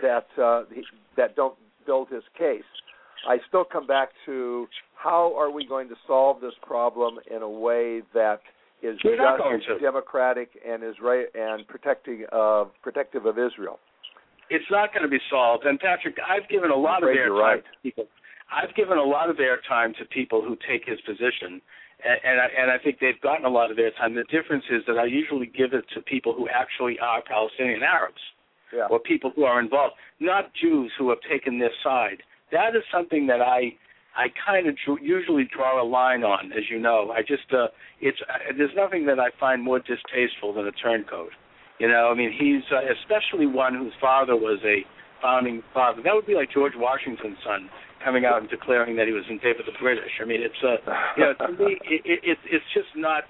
that 0.01 0.27
uh, 0.41 0.63
he, 0.73 0.83
that 1.17 1.35
don't 1.35 1.55
build 1.85 2.09
his 2.09 2.23
case. 2.37 2.63
I 3.27 3.37
still 3.47 3.63
come 3.63 3.87
back 3.87 4.09
to 4.25 4.67
how 4.95 5.33
are 5.37 5.51
we 5.51 5.65
going 5.65 5.89
to 5.89 5.95
solve 6.07 6.41
this 6.41 6.53
problem 6.61 7.19
in 7.33 7.41
a 7.41 7.49
way 7.49 8.01
that 8.13 8.39
is 8.81 8.97
We're 9.03 9.17
just 9.17 9.81
democratic 9.81 10.49
and 10.67 10.83
Israel 10.83 11.25
and 11.33 11.67
protecting 11.67 12.25
uh, 12.31 12.65
protective 12.81 13.25
of 13.25 13.37
Israel. 13.39 13.79
It's 14.49 14.65
not 14.69 14.93
going 14.93 15.03
to 15.03 15.09
be 15.09 15.21
solved. 15.29 15.65
And 15.65 15.79
Patrick, 15.79 16.17
I've 16.19 16.47
given 16.49 16.69
a 16.69 16.75
lot 16.75 17.01
of 17.01 17.09
you're 17.13 17.29
airtime 17.29 17.39
right. 17.39 17.63
to 17.63 17.81
people. 17.81 18.05
I've 18.51 18.75
given 18.75 18.97
a 18.97 19.03
lot 19.03 19.29
of 19.29 19.37
airtime 19.37 19.97
to 19.97 20.05
people 20.05 20.41
who 20.41 20.57
take 20.69 20.85
his 20.85 20.99
position, 21.01 21.61
and, 22.05 22.19
and 22.23 22.39
I, 22.41 22.47
and 22.61 22.71
I 22.71 22.77
think 22.83 22.97
they've 22.99 23.19
gotten 23.21 23.45
a 23.45 23.49
lot 23.49 23.71
of 23.71 23.77
airtime. 23.77 24.15
The 24.15 24.23
difference 24.31 24.65
is 24.71 24.83
that 24.87 24.97
I 24.97 25.05
usually 25.05 25.45
give 25.47 25.73
it 25.73 25.85
to 25.95 26.01
people 26.01 26.33
who 26.33 26.47
actually 26.49 26.97
are 26.99 27.21
Palestinian 27.21 27.83
Arabs 27.83 28.21
Yeah. 28.73 28.87
or 28.89 28.99
people 28.99 29.31
who 29.35 29.43
are 29.43 29.59
involved, 29.59 29.93
not 30.19 30.51
Jews 30.59 30.91
who 30.97 31.09
have 31.09 31.19
taken 31.29 31.59
this 31.59 31.73
side. 31.83 32.23
That 32.51 32.75
is 32.75 32.83
something 32.91 33.27
that 33.27 33.41
I 33.41 33.75
I 34.15 34.27
kind 34.45 34.67
of 34.67 34.77
usually 35.01 35.45
draw 35.45 35.81
a 35.81 35.87
line 35.99 36.23
on, 36.23 36.51
as 36.53 36.69
you 36.69 36.79
know. 36.79 37.11
I 37.11 37.21
just 37.21 37.51
uh, 37.51 37.67
it's 37.99 38.19
uh, 38.29 38.53
there's 38.57 38.75
nothing 38.75 39.05
that 39.07 39.19
I 39.19 39.29
find 39.39 39.61
more 39.63 39.79
distasteful 39.79 40.53
than 40.53 40.67
a 40.67 40.71
turncoat. 40.71 41.31
You 41.79 41.87
know, 41.87 42.09
I 42.11 42.13
mean, 42.13 42.31
he's 42.31 42.61
uh, 42.71 42.81
especially 43.01 43.47
one 43.47 43.73
whose 43.73 43.93
father 43.99 44.35
was 44.35 44.59
a 44.63 44.85
founding 45.21 45.63
father. 45.73 46.01
That 46.03 46.13
would 46.13 46.27
be 46.27 46.35
like 46.35 46.51
George 46.53 46.73
Washington's 46.75 47.37
son 47.43 47.69
coming 48.03 48.25
out 48.25 48.41
and 48.41 48.49
declaring 48.49 48.95
that 48.97 49.07
he 49.07 49.13
was 49.13 49.23
in 49.29 49.39
favor 49.39 49.59
of 49.59 49.65
the 49.65 49.77
British. 49.79 50.11
I 50.21 50.25
mean, 50.25 50.41
it's 50.41 50.61
uh, 50.63 50.77
you 51.17 51.23
know, 51.23 51.33
to 51.47 51.53
me, 51.53 51.77
it, 51.85 52.01
it, 52.05 52.19
it's 52.23 52.41
it's 52.45 52.65
just 52.73 52.89
not. 52.95 53.23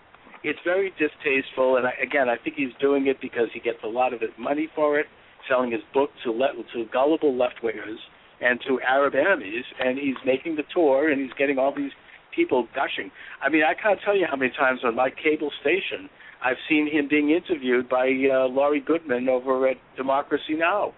It's 0.43 0.59
very 0.65 0.91
distasteful, 0.99 1.77
and 1.77 1.87
I, 1.87 1.93
again, 2.03 2.27
I 2.27 2.35
think 2.35 2.57
he's 2.57 2.75
doing 2.81 3.07
it 3.07 3.21
because 3.21 3.47
he 3.53 3.61
gets 3.61 3.79
a 3.83 3.87
lot 3.87 4.13
of 4.13 4.19
his 4.19 4.35
money 4.37 4.67
for 4.75 4.99
it, 4.99 5.05
selling 5.47 5.71
his 5.71 5.79
book 5.93 6.09
to 6.25 6.31
le- 6.31 6.51
to 6.73 6.85
gullible 6.91 7.37
left 7.37 7.63
wingers 7.63 8.01
and 8.41 8.59
to 8.67 8.81
Arab 8.81 9.13
enemies, 9.15 9.63
and 9.79 9.97
he's 9.97 10.19
making 10.25 10.57
the 10.57 10.63
tour, 10.73 11.09
and 11.09 11.21
he's 11.21 11.31
getting 11.37 11.57
all 11.57 11.73
these 11.73 11.91
people 12.35 12.67
gushing. 12.75 13.11
I 13.41 13.49
mean, 13.49 13.63
I 13.63 13.73
can't 13.73 13.99
tell 14.03 14.17
you 14.17 14.25
how 14.29 14.35
many 14.35 14.51
times 14.51 14.81
on 14.83 14.95
my 14.95 15.09
cable 15.09 15.51
station 15.61 16.09
I've 16.43 16.57
seen 16.67 16.91
him 16.91 17.07
being 17.07 17.29
interviewed 17.29 17.87
by 17.87 18.07
uh, 18.07 18.47
Laurie 18.47 18.83
Goodman 18.85 19.29
over 19.29 19.67
at 19.67 19.77
Democracy 19.95 20.55
Now. 20.57 20.93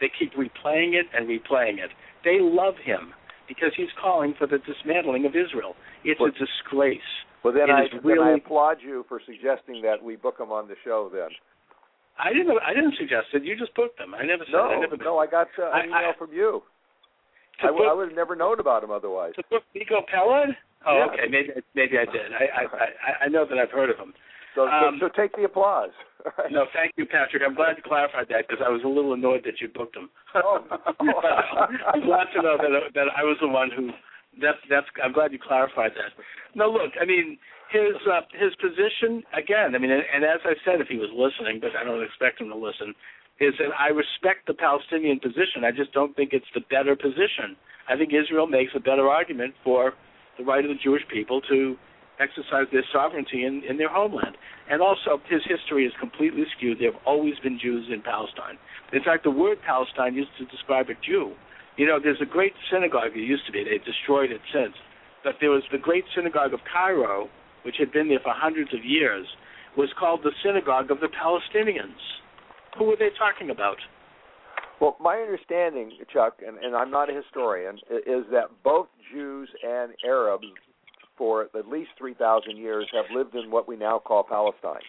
They 0.00 0.10
keep 0.18 0.32
replaying 0.32 0.94
it 0.94 1.06
and 1.14 1.28
replaying 1.28 1.78
it. 1.78 1.90
They 2.24 2.38
love 2.40 2.74
him 2.82 3.12
because 3.48 3.72
he's 3.76 3.90
calling 4.00 4.34
for 4.38 4.46
the 4.46 4.58
dismantling 4.58 5.26
of 5.26 5.34
Israel. 5.34 5.74
It's 6.04 6.20
Well- 6.20 6.30
a 6.30 6.32
disgrace. 6.32 7.00
Well, 7.42 7.54
then 7.54 7.70
It 7.70 7.72
I 7.72 7.88
then 8.04 8.18
I 8.20 8.32
applaud 8.32 8.82
you 8.82 9.04
for 9.08 9.18
suggesting 9.24 9.80
that 9.82 10.02
we 10.02 10.16
book 10.16 10.38
him 10.38 10.52
on 10.52 10.68
the 10.68 10.76
show. 10.84 11.08
Then 11.08 11.30
I 12.18 12.34
didn't. 12.34 12.58
I 12.60 12.74
didn't 12.74 12.96
suggest 12.96 13.28
it. 13.32 13.44
You 13.44 13.56
just 13.56 13.74
booked 13.74 13.96
them. 13.96 14.14
I 14.14 14.24
never 14.24 14.44
said. 14.44 14.52
no, 14.52 14.68
I 14.68 14.78
never. 14.78 14.96
no, 14.98 15.18
I 15.18 15.26
got 15.26 15.48
uh, 15.58 15.62
I- 15.72 15.80
an 15.80 15.86
email 15.88 16.10
I- 16.14 16.18
from 16.18 16.32
you. 16.34 16.62
I, 17.62 17.66
w- 17.66 17.84
I 17.84 17.88
book- 17.88 17.96
would 17.98 18.08
have 18.08 18.16
never 18.16 18.36
known 18.36 18.60
about 18.60 18.84
him 18.84 18.90
otherwise. 18.90 19.34
To 19.36 19.42
book 19.50 19.62
Miko 19.74 20.02
Peled? 20.10 20.54
Oh, 20.86 20.96
Yeah. 20.96 21.06
okay. 21.12 21.28
Maybe 21.28 21.48
maybe 21.74 21.98
I 21.98 22.04
did. 22.04 22.32
I 22.32 22.44
I, 22.64 23.24
I 23.24 23.28
know 23.28 23.44
that 23.46 23.56
I've 23.58 23.70
heard 23.70 23.88
of 23.90 23.96
him. 23.96 24.12
So, 24.54 24.66
Um, 24.66 24.98
so, 25.00 25.08
so 25.08 25.12
take 25.14 25.34
the 25.36 25.44
applause. 25.44 25.90
Right. 26.36 26.52
No, 26.56 26.66
thank 26.74 26.92
you, 26.96 27.06
Patrick. 27.06 27.42
I'm 27.46 27.54
glad 27.54 27.76
you 27.76 27.82
clarified 27.82 28.26
that 28.28 28.46
because 28.48 28.62
I 28.64 28.68
was 28.68 28.82
a 28.84 28.88
little 28.88 29.14
annoyed 29.14 29.42
that 29.44 29.60
you 29.60 29.68
booked 29.68 29.96
him. 29.96 30.10
Oh. 30.34 30.60
I'm 31.00 32.04
glad 32.04 32.26
to 32.36 32.42
know 32.42 32.56
that 32.56 32.94
that 32.94 33.08
I 33.16 33.24
was 33.24 33.36
the 33.40 33.48
one 33.48 33.70
who. 33.74 33.90
That's 34.40 34.58
that's. 34.68 34.86
I'm 35.02 35.12
glad 35.12 35.32
you 35.32 35.38
clarified 35.42 35.92
that. 35.96 36.12
No, 36.54 36.70
look. 36.70 36.92
I 37.00 37.04
mean, 37.04 37.38
his 37.72 37.96
uh, 38.06 38.20
his 38.32 38.54
position 38.60 39.22
again. 39.34 39.74
I 39.74 39.78
mean, 39.78 39.90
and, 39.90 40.02
and 40.14 40.24
as 40.24 40.40
I 40.44 40.54
said, 40.64 40.80
if 40.80 40.88
he 40.88 40.98
was 40.98 41.10
listening, 41.10 41.58
but 41.60 41.70
I 41.74 41.82
don't 41.82 42.02
expect 42.02 42.40
him 42.40 42.48
to 42.50 42.56
listen, 42.56 42.94
is 43.40 43.54
that 43.58 43.70
I 43.78 43.88
respect 43.88 44.46
the 44.46 44.54
Palestinian 44.54 45.18
position. 45.18 45.64
I 45.64 45.72
just 45.72 45.92
don't 45.92 46.14
think 46.14 46.30
it's 46.32 46.50
the 46.54 46.62
better 46.70 46.94
position. 46.94 47.56
I 47.88 47.96
think 47.96 48.12
Israel 48.14 48.46
makes 48.46 48.72
a 48.76 48.80
better 48.80 49.08
argument 49.08 49.54
for 49.64 49.94
the 50.38 50.44
right 50.44 50.64
of 50.64 50.70
the 50.70 50.78
Jewish 50.82 51.02
people 51.10 51.40
to 51.50 51.76
exercise 52.20 52.66
their 52.70 52.84
sovereignty 52.92 53.44
in, 53.44 53.62
in 53.68 53.78
their 53.78 53.88
homeland. 53.88 54.36
And 54.68 54.82
also, 54.82 55.20
his 55.28 55.40
history 55.48 55.86
is 55.86 55.92
completely 55.98 56.44
skewed. 56.56 56.78
There 56.78 56.92
have 56.92 57.00
always 57.06 57.34
been 57.42 57.58
Jews 57.58 57.88
in 57.92 58.02
Palestine. 58.02 58.58
In 58.92 59.02
fact, 59.02 59.24
the 59.24 59.30
word 59.30 59.58
Palestine 59.66 60.14
used 60.14 60.30
to 60.38 60.44
describe 60.46 60.88
a 60.90 60.94
Jew. 61.04 61.32
You 61.76 61.86
know, 61.86 61.98
there's 62.02 62.20
a 62.20 62.26
great 62.26 62.52
synagogue. 62.70 63.12
There 63.14 63.22
used 63.22 63.46
to 63.46 63.52
be. 63.52 63.64
They've 63.64 63.84
destroyed 63.84 64.30
it 64.30 64.40
since. 64.52 64.74
But 65.24 65.36
there 65.40 65.50
was 65.50 65.62
the 65.72 65.78
great 65.78 66.04
synagogue 66.14 66.52
of 66.52 66.60
Cairo, 66.70 67.28
which 67.64 67.76
had 67.78 67.92
been 67.92 68.08
there 68.08 68.20
for 68.22 68.32
hundreds 68.34 68.72
of 68.74 68.84
years, 68.84 69.26
was 69.76 69.88
called 69.98 70.20
the 70.22 70.32
synagogue 70.44 70.90
of 70.90 71.00
the 71.00 71.08
Palestinians. 71.08 72.00
Who 72.78 72.84
were 72.84 72.96
they 72.96 73.10
talking 73.18 73.50
about? 73.50 73.76
Well, 74.80 74.96
my 74.98 75.16
understanding, 75.16 75.92
Chuck, 76.12 76.38
and, 76.46 76.56
and 76.58 76.74
I'm 76.74 76.90
not 76.90 77.10
a 77.10 77.14
historian, 77.14 77.76
is 78.06 78.24
that 78.32 78.48
both 78.64 78.88
Jews 79.12 79.48
and 79.62 79.92
Arabs, 80.06 80.46
for 81.20 81.50
at 81.54 81.68
least 81.68 81.90
3,000 81.98 82.56
years, 82.56 82.86
have 82.94 83.04
lived 83.14 83.34
in 83.34 83.50
what 83.50 83.68
we 83.68 83.76
now 83.76 83.98
call 83.98 84.22
Palestine. 84.22 84.80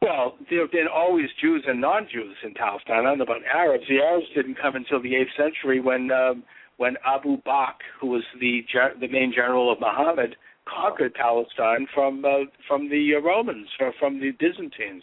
Well, 0.00 0.38
there 0.48 0.62
have 0.62 0.72
been 0.72 0.86
always 0.92 1.26
Jews 1.42 1.62
and 1.68 1.78
non-Jews 1.78 2.36
in 2.42 2.54
Palestine. 2.54 3.00
I 3.00 3.10
don't 3.10 3.18
know 3.18 3.24
about 3.24 3.44
Arabs. 3.44 3.84
The 3.86 3.98
Arabs 3.98 4.24
didn't 4.34 4.56
come 4.58 4.76
until 4.76 5.02
the 5.02 5.14
eighth 5.14 5.36
century 5.36 5.78
when 5.80 6.10
um, 6.10 6.42
when 6.78 6.96
Abu 7.04 7.36
Bakr, 7.42 7.84
who 8.00 8.06
was 8.06 8.22
the 8.40 8.64
ger- 8.72 8.94
the 8.98 9.08
main 9.08 9.30
general 9.34 9.70
of 9.70 9.78
Muhammad, 9.80 10.36
conquered 10.64 11.12
Palestine 11.14 11.86
from 11.92 12.24
uh, 12.24 12.48
from 12.66 12.88
the 12.88 13.16
uh, 13.16 13.20
Romans, 13.20 13.68
or 13.80 13.92
from 13.98 14.20
the 14.20 14.30
Byzantines. 14.30 15.02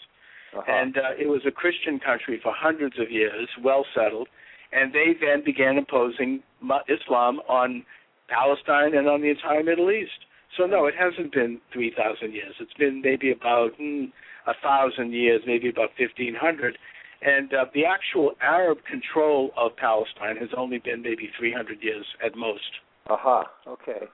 Uh-huh. 0.58 0.64
And 0.68 0.98
uh, 0.98 1.02
it 1.20 1.28
was 1.28 1.42
a 1.46 1.52
Christian 1.52 2.00
country 2.00 2.40
for 2.42 2.54
hundreds 2.56 2.98
of 2.98 3.12
years, 3.12 3.50
well 3.62 3.86
settled. 3.94 4.30
And 4.72 4.94
they 4.94 5.14
then 5.20 5.44
began 5.46 5.78
imposing 5.78 6.42
Islam 6.88 7.40
on 7.48 7.86
Palestine 8.30 8.96
and 8.96 9.08
on 9.08 9.22
the 9.22 9.30
entire 9.30 9.64
Middle 9.64 9.92
East. 9.92 10.26
So 10.58 10.66
no, 10.66 10.86
it 10.86 10.94
hasn't 10.98 11.34
been 11.34 11.60
3,000 11.74 12.34
years. 12.34 12.56
It's 12.60 12.74
been 12.74 13.02
maybe 13.02 13.32
about 13.32 13.72
mm, 13.80 14.12
a 14.48 14.54
thousand 14.64 15.14
years, 15.14 15.42
maybe 15.46 15.70
about 15.70 15.90
1,500. 16.00 16.78
And 17.22 17.54
uh, 17.54 17.66
the 17.74 17.86
actual 17.86 18.34
Arab 18.42 18.80
control 18.90 19.52
of 19.58 19.76
Palestine 19.76 20.38
has 20.38 20.50
only 20.56 20.80
been 20.80 21.02
maybe 21.02 21.30
300 21.38 21.82
years 21.82 22.06
at 22.24 22.38
most. 22.38 22.62
Aha. 23.08 23.42
Uh-huh. 23.42 23.72
Okay. 23.72 24.06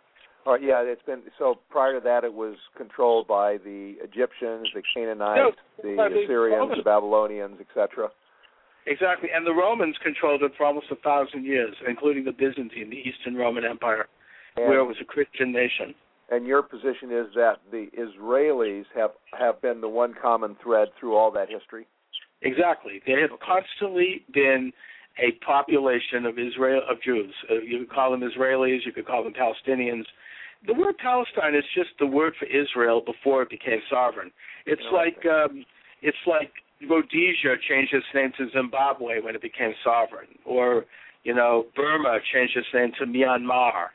All 0.46 0.54
right. 0.54 0.64
Yeah, 0.64 0.82
it's 0.82 1.04
been 1.04 1.22
so. 1.38 1.60
Prior 1.70 2.00
to 2.00 2.04
that, 2.04 2.24
it 2.24 2.34
was 2.34 2.56
controlled 2.76 3.28
by 3.28 3.58
the 3.58 3.96
Egyptians, 4.02 4.68
the 4.74 4.82
Canaanites, 4.94 5.56
no, 5.84 5.96
the 5.96 6.24
Assyrians, 6.24 6.72
the 6.78 6.84
Babylonians, 6.84 7.58
etc. 7.62 8.10
Exactly, 8.88 9.30
and 9.34 9.46
the 9.46 9.54
Romans 9.54 9.96
controlled 10.04 10.42
it 10.42 10.54
for 10.58 10.66
almost 10.66 10.88
a 10.92 10.96
thousand 10.96 11.46
years, 11.46 11.76
including 11.88 12.24
the 12.26 12.32
Byzantine, 12.32 12.90
the 12.90 12.98
Eastern 12.98 13.36
Roman 13.36 13.64
Empire, 13.64 14.08
and, 14.58 14.68
where 14.68 14.80
it 14.80 14.86
was 14.86 14.98
a 15.00 15.06
Christian 15.06 15.52
nation. 15.52 15.94
And 16.32 16.48
your 16.48 16.64
position 16.64 17.12
is 17.12 17.28
that 17.36 17.58
the 17.72 17.88
Israelis 17.98 18.86
have 18.96 19.12
have 19.38 19.62
been 19.62 19.82
the 19.82 19.90
one 19.90 20.16
common 20.20 20.56
thread 20.64 20.88
through 21.00 21.16
all 21.16 21.30
that 21.32 21.50
history. 21.50 21.86
Exactly, 22.42 23.02
they 23.06 23.22
have 23.22 23.38
constantly 23.46 24.26
been 24.34 24.72
a 25.20 25.34
population 25.46 26.26
of 26.26 26.40
Israel 26.40 26.82
of 26.90 27.02
Jews. 27.04 27.34
Uh, 27.50 27.56
you 27.56 27.80
could 27.80 27.92
call 27.92 28.12
them 28.12 28.22
Israelis, 28.22 28.86
you 28.86 28.94
could 28.94 29.06
call 29.06 29.24
them 29.24 29.34
Palestinians. 29.34 30.06
The 30.66 30.74
word 30.74 30.98
Palestine 30.98 31.54
is 31.54 31.66
just 31.76 31.90
the 32.00 32.08
word 32.08 32.34
for 32.40 32.46
Israel 32.46 33.02
before 33.02 33.44
it 33.44 33.50
became 33.50 33.80
sovereign. 33.90 34.32
It's 34.66 34.82
like 34.92 35.24
um, 35.26 35.66
it's 36.02 36.18
like 36.26 36.52
Rhodesia 36.90 37.56
changed 37.68 37.94
its 37.94 38.06
name 38.14 38.32
to 38.38 38.50
Zimbabwe 38.52 39.22
when 39.22 39.36
it 39.36 39.42
became 39.42 39.74
sovereign, 39.84 40.28
or 40.46 40.86
you 41.24 41.34
know 41.34 41.66
Burma 41.76 42.20
changed 42.34 42.58
its 42.58 42.68
name 42.74 42.92
to 43.00 43.06
Myanmar, 43.06 43.88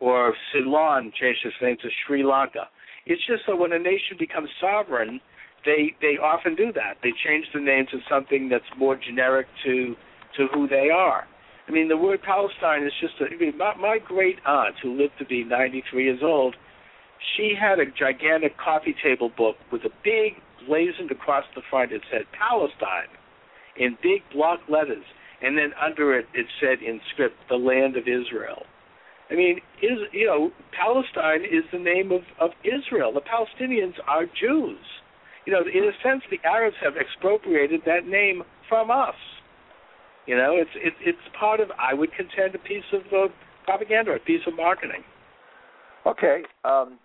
or 0.00 0.34
Ceylon 0.52 1.12
changed 1.18 1.40
its 1.44 1.56
name 1.60 1.76
to 1.82 1.88
Sri 2.06 2.22
Lanka. 2.22 2.68
It's 3.06 3.24
just 3.26 3.42
that 3.46 3.56
when 3.56 3.72
a 3.72 3.78
nation 3.78 4.16
becomes 4.18 4.50
sovereign, 4.60 5.20
they 5.64 5.94
they 6.00 6.18
often 6.22 6.54
do 6.54 6.72
that. 6.72 6.98
They 7.02 7.12
change 7.24 7.46
the 7.52 7.60
name 7.60 7.86
to 7.90 7.98
something 8.08 8.48
that's 8.48 8.70
more 8.76 8.96
generic 8.96 9.46
to 9.64 9.96
to 10.36 10.46
who 10.52 10.68
they 10.68 10.90
are. 10.90 11.26
I 11.66 11.70
mean, 11.70 11.88
the 11.88 11.96
word 11.96 12.22
Palestine 12.22 12.84
is 12.84 12.92
just. 13.00 13.14
A, 13.20 13.34
I 13.34 13.38
mean, 13.38 13.58
my, 13.58 13.74
my 13.76 13.98
great 13.98 14.38
aunt, 14.46 14.76
who 14.82 14.96
lived 14.96 15.18
to 15.18 15.26
be 15.26 15.44
93 15.44 16.04
years 16.04 16.20
old, 16.22 16.56
she 17.36 17.54
had 17.58 17.78
a 17.78 17.84
gigantic 17.86 18.56
coffee 18.56 18.94
table 19.02 19.30
book 19.36 19.56
with 19.70 19.82
a 19.84 19.90
big 20.02 20.34
blazoned 20.66 21.10
across 21.10 21.44
the 21.54 21.62
front. 21.70 21.92
It 21.92 22.02
said 22.10 22.22
Palestine 22.32 23.12
in 23.76 23.96
big 24.02 24.22
block 24.32 24.60
letters, 24.68 25.04
and 25.42 25.56
then 25.56 25.72
under 25.80 26.18
it 26.18 26.26
it 26.34 26.46
said 26.60 26.82
in 26.82 27.00
script, 27.12 27.36
"The 27.48 27.56
land 27.56 27.96
of 27.96 28.08
Israel." 28.08 28.66
I 29.30 29.34
mean, 29.34 29.60
is 29.82 29.98
you 30.12 30.26
know, 30.26 30.50
Palestine 30.72 31.44
is 31.44 31.64
the 31.72 31.78
name 31.78 32.12
of 32.12 32.22
of 32.40 32.50
Israel. 32.64 33.12
The 33.12 33.20
Palestinians 33.20 33.94
are 34.06 34.24
Jews. 34.26 34.80
You 35.46 35.52
know, 35.52 35.60
in 35.62 35.84
a 35.84 35.92
sense, 36.02 36.22
the 36.30 36.40
Arabs 36.46 36.76
have 36.82 36.96
expropriated 36.96 37.80
that 37.86 38.06
name 38.06 38.42
from 38.68 38.90
us. 38.90 39.14
You 40.26 40.36
know, 40.36 40.56
it's 40.56 40.70
it, 40.74 40.94
it's 41.00 41.18
part 41.38 41.60
of 41.60 41.70
I 41.78 41.94
would 41.94 42.12
contend 42.12 42.54
a 42.54 42.58
piece 42.58 42.84
of 42.92 43.00
uh, 43.12 43.32
propaganda, 43.64 44.12
a 44.12 44.18
piece 44.18 44.42
of 44.46 44.54
marketing. 44.56 45.02
Okay. 46.06 46.42
Um, 46.64 46.98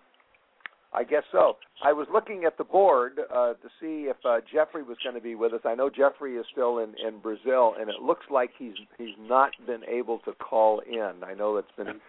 I 0.94 1.02
guess 1.02 1.24
so. 1.32 1.56
I 1.84 1.92
was 1.92 2.06
looking 2.12 2.44
at 2.44 2.56
the 2.56 2.62
board 2.62 3.18
uh, 3.18 3.54
to 3.54 3.68
see 3.80 4.08
if 4.08 4.16
uh, 4.24 4.38
Jeffrey 4.52 4.84
was 4.84 4.96
going 5.02 5.16
to 5.16 5.20
be 5.20 5.34
with 5.34 5.52
us. 5.52 5.60
I 5.64 5.74
know 5.74 5.90
Jeffrey 5.90 6.36
is 6.36 6.46
still 6.52 6.78
in, 6.78 6.94
in 7.04 7.18
Brazil, 7.18 7.74
and 7.78 7.90
it 7.90 7.96
looks 8.00 8.26
like 8.30 8.50
he's 8.56 8.74
he's 8.96 9.16
not 9.18 9.50
been 9.66 9.82
able 9.84 10.20
to 10.20 10.32
call 10.32 10.80
in. 10.86 11.24
I 11.24 11.34
know 11.34 11.56
it's 11.56 11.68
been 11.76 12.00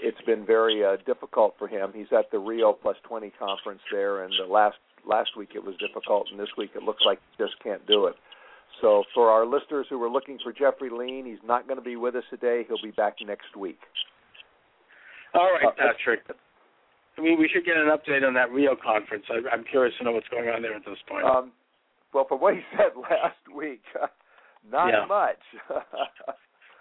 it's 0.00 0.20
been 0.26 0.44
very 0.44 0.84
uh, 0.84 0.96
difficult 1.06 1.54
for 1.56 1.68
him. 1.68 1.92
He's 1.94 2.10
at 2.10 2.30
the 2.32 2.38
Rio 2.40 2.72
Plus 2.72 2.96
20 3.08 3.32
conference 3.38 3.80
there, 3.92 4.24
and 4.24 4.34
the 4.44 4.52
last 4.52 4.76
last 5.08 5.30
week 5.36 5.50
it 5.54 5.64
was 5.64 5.76
difficult, 5.78 6.26
and 6.30 6.40
this 6.40 6.50
week 6.58 6.70
it 6.74 6.82
looks 6.82 7.04
like 7.06 7.20
he 7.30 7.44
just 7.44 7.54
can't 7.62 7.86
do 7.86 8.06
it. 8.06 8.16
So 8.80 9.04
for 9.14 9.30
our 9.30 9.46
listeners 9.46 9.86
who 9.88 9.98
were 9.98 10.10
looking 10.10 10.38
for 10.42 10.52
Jeffrey 10.52 10.90
Lean, 10.90 11.26
he's 11.26 11.42
not 11.46 11.68
going 11.68 11.78
to 11.78 11.84
be 11.84 11.94
with 11.94 12.16
us 12.16 12.24
today. 12.30 12.64
He'll 12.66 12.82
be 12.82 12.90
back 12.90 13.16
next 13.24 13.56
week. 13.56 13.78
All 15.34 15.50
right, 15.52 15.66
uh, 15.66 15.70
Patrick. 15.76 16.20
I 17.18 17.20
mean, 17.20 17.38
we 17.38 17.48
should 17.52 17.64
get 17.64 17.76
an 17.76 17.88
update 17.92 18.26
on 18.26 18.34
that 18.34 18.50
Rio 18.50 18.74
conference. 18.76 19.24
I, 19.28 19.40
I'm 19.52 19.64
curious 19.64 19.94
to 19.98 20.04
know 20.04 20.12
what's 20.12 20.28
going 20.28 20.48
on 20.48 20.62
there 20.62 20.74
at 20.74 20.84
this 20.84 20.98
point. 21.08 21.24
Um, 21.24 21.52
well, 22.14 22.26
from 22.28 22.40
what 22.40 22.54
he 22.54 22.60
said 22.76 22.96
last 22.96 23.44
week, 23.54 23.82
not 24.70 24.88
yeah. 24.88 25.04
much. 25.06 25.42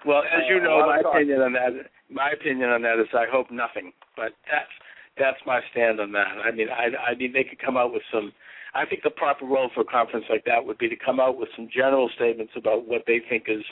well, 0.05 0.23
as 0.23 0.43
you 0.49 0.61
know, 0.61 0.85
my 0.87 0.99
opinion 0.99 1.41
on 1.41 1.53
that, 1.53 1.71
my 2.09 2.31
opinion 2.31 2.69
on 2.69 2.81
that 2.83 2.99
is 2.99 3.07
I 3.13 3.25
hope 3.31 3.51
nothing. 3.51 3.91
But 4.15 4.31
that's 4.49 4.71
that's 5.17 5.39
my 5.45 5.59
stand 5.71 5.99
on 5.99 6.11
that. 6.13 6.39
I 6.43 6.51
mean, 6.51 6.67
I, 6.69 7.11
I 7.11 7.15
mean, 7.15 7.33
they 7.33 7.43
could 7.43 7.59
come 7.59 7.77
out 7.77 7.91
with 7.93 8.03
some. 8.11 8.31
I 8.73 8.85
think 8.85 9.03
the 9.03 9.09
proper 9.09 9.45
role 9.45 9.69
for 9.75 9.81
a 9.81 9.85
conference 9.85 10.25
like 10.29 10.45
that 10.45 10.65
would 10.65 10.77
be 10.77 10.87
to 10.87 10.95
come 10.95 11.19
out 11.19 11.37
with 11.37 11.49
some 11.57 11.67
general 11.67 12.09
statements 12.15 12.53
about 12.55 12.87
what 12.87 13.03
they 13.05 13.19
think 13.27 13.45
is 13.49 13.63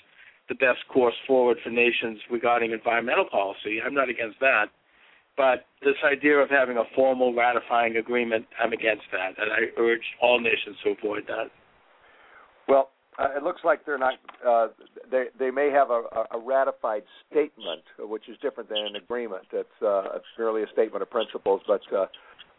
the 0.49 0.55
best 0.55 0.79
course 0.91 1.15
forward 1.25 1.57
for 1.63 1.69
nations 1.69 2.19
regarding 2.29 2.71
environmental 2.71 3.23
policy. 3.23 3.79
I'm 3.79 3.93
not 3.93 4.09
against 4.09 4.41
that 4.41 4.65
but 5.39 5.63
this 5.81 5.95
idea 6.03 6.35
of 6.35 6.49
having 6.49 6.75
a 6.75 6.83
formal 6.93 7.33
ratifying 7.33 7.95
agreement, 7.95 8.45
I'm 8.61 8.73
against 8.73 9.05
that, 9.13 9.41
and 9.41 9.49
I 9.49 9.81
urge 9.81 10.03
all 10.21 10.37
nations 10.37 10.75
to 10.83 10.89
avoid 10.99 11.23
that. 11.27 11.47
Well, 12.67 12.89
uh, 13.17 13.37
it 13.37 13.43
looks 13.43 13.61
like 13.63 13.85
they're 13.85 13.97
not. 13.97 14.15
Uh, 14.45 14.67
they 15.09 15.27
they 15.39 15.49
may 15.49 15.69
have 15.69 15.91
a, 15.91 16.01
a 16.35 16.39
ratified 16.45 17.03
statement, 17.31 17.83
which 17.99 18.27
is 18.27 18.35
different 18.41 18.67
than 18.67 18.79
an 18.79 18.97
agreement. 18.97 19.43
It's 19.53 19.81
uh, 19.81 20.19
merely 20.37 20.63
a 20.63 20.67
statement 20.73 21.03
of 21.03 21.09
principles, 21.09 21.61
but 21.65 21.81
uh, 21.95 22.07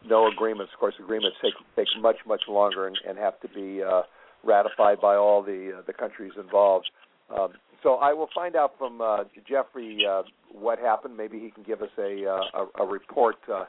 no 0.03 0.27
agreements. 0.27 0.73
Of 0.73 0.79
course, 0.79 0.95
agreements 0.99 1.37
take 1.39 1.53
take 1.75 1.87
much 2.01 2.17
much 2.25 2.41
longer 2.49 2.87
and, 2.87 2.97
and 3.07 3.15
have 3.19 3.39
to 3.41 3.47
be 3.47 3.83
uh, 3.83 4.01
ratified 4.43 4.99
by 4.99 5.15
all 5.15 5.43
the 5.43 5.77
uh, 5.77 5.81
the 5.85 5.93
countries 5.93 6.33
involved. 6.35 6.89
Um, 7.37 7.53
so 7.83 7.95
I 7.95 8.13
will 8.13 8.29
find 8.33 8.55
out 8.55 8.73
from 8.77 9.01
uh, 9.01 9.23
Jeffrey 9.47 9.99
uh, 10.09 10.23
what 10.51 10.79
happened. 10.79 11.17
Maybe 11.17 11.39
he 11.39 11.51
can 11.51 11.63
give 11.63 11.81
us 11.81 11.89
a 11.97 12.25
uh, 12.27 12.65
a, 12.79 12.83
a 12.83 12.85
report 12.85 13.37
uh, 13.51 13.65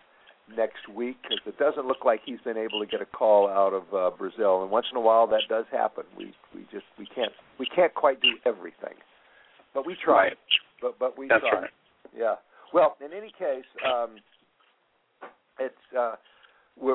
next 0.56 0.88
week 0.94 1.16
because 1.22 1.40
it 1.46 1.58
doesn't 1.58 1.86
look 1.86 2.04
like 2.04 2.20
he's 2.24 2.40
been 2.44 2.58
able 2.58 2.80
to 2.80 2.86
get 2.86 3.00
a 3.00 3.06
call 3.06 3.48
out 3.48 3.72
of 3.72 3.82
uh, 3.94 4.16
Brazil. 4.16 4.62
And 4.62 4.70
once 4.70 4.86
in 4.90 4.98
a 4.98 5.00
while 5.00 5.26
that 5.28 5.42
does 5.48 5.64
happen. 5.70 6.04
We 6.16 6.34
we 6.54 6.62
just 6.72 6.84
we 6.98 7.06
can't 7.06 7.32
we 7.58 7.66
can't 7.66 7.94
quite 7.94 8.20
do 8.20 8.32
everything, 8.44 8.94
but 9.74 9.86
we 9.86 9.96
try. 10.02 10.28
Right. 10.28 10.36
But 10.80 10.98
but 10.98 11.18
we 11.18 11.28
That's 11.28 11.40
try. 11.40 11.60
Right. 11.62 11.70
Yeah. 12.16 12.34
Well, 12.74 12.96
in 13.04 13.12
any 13.12 13.32
case, 13.38 13.64
um, 13.86 14.16
it's 15.58 15.74
uh, 15.98 16.16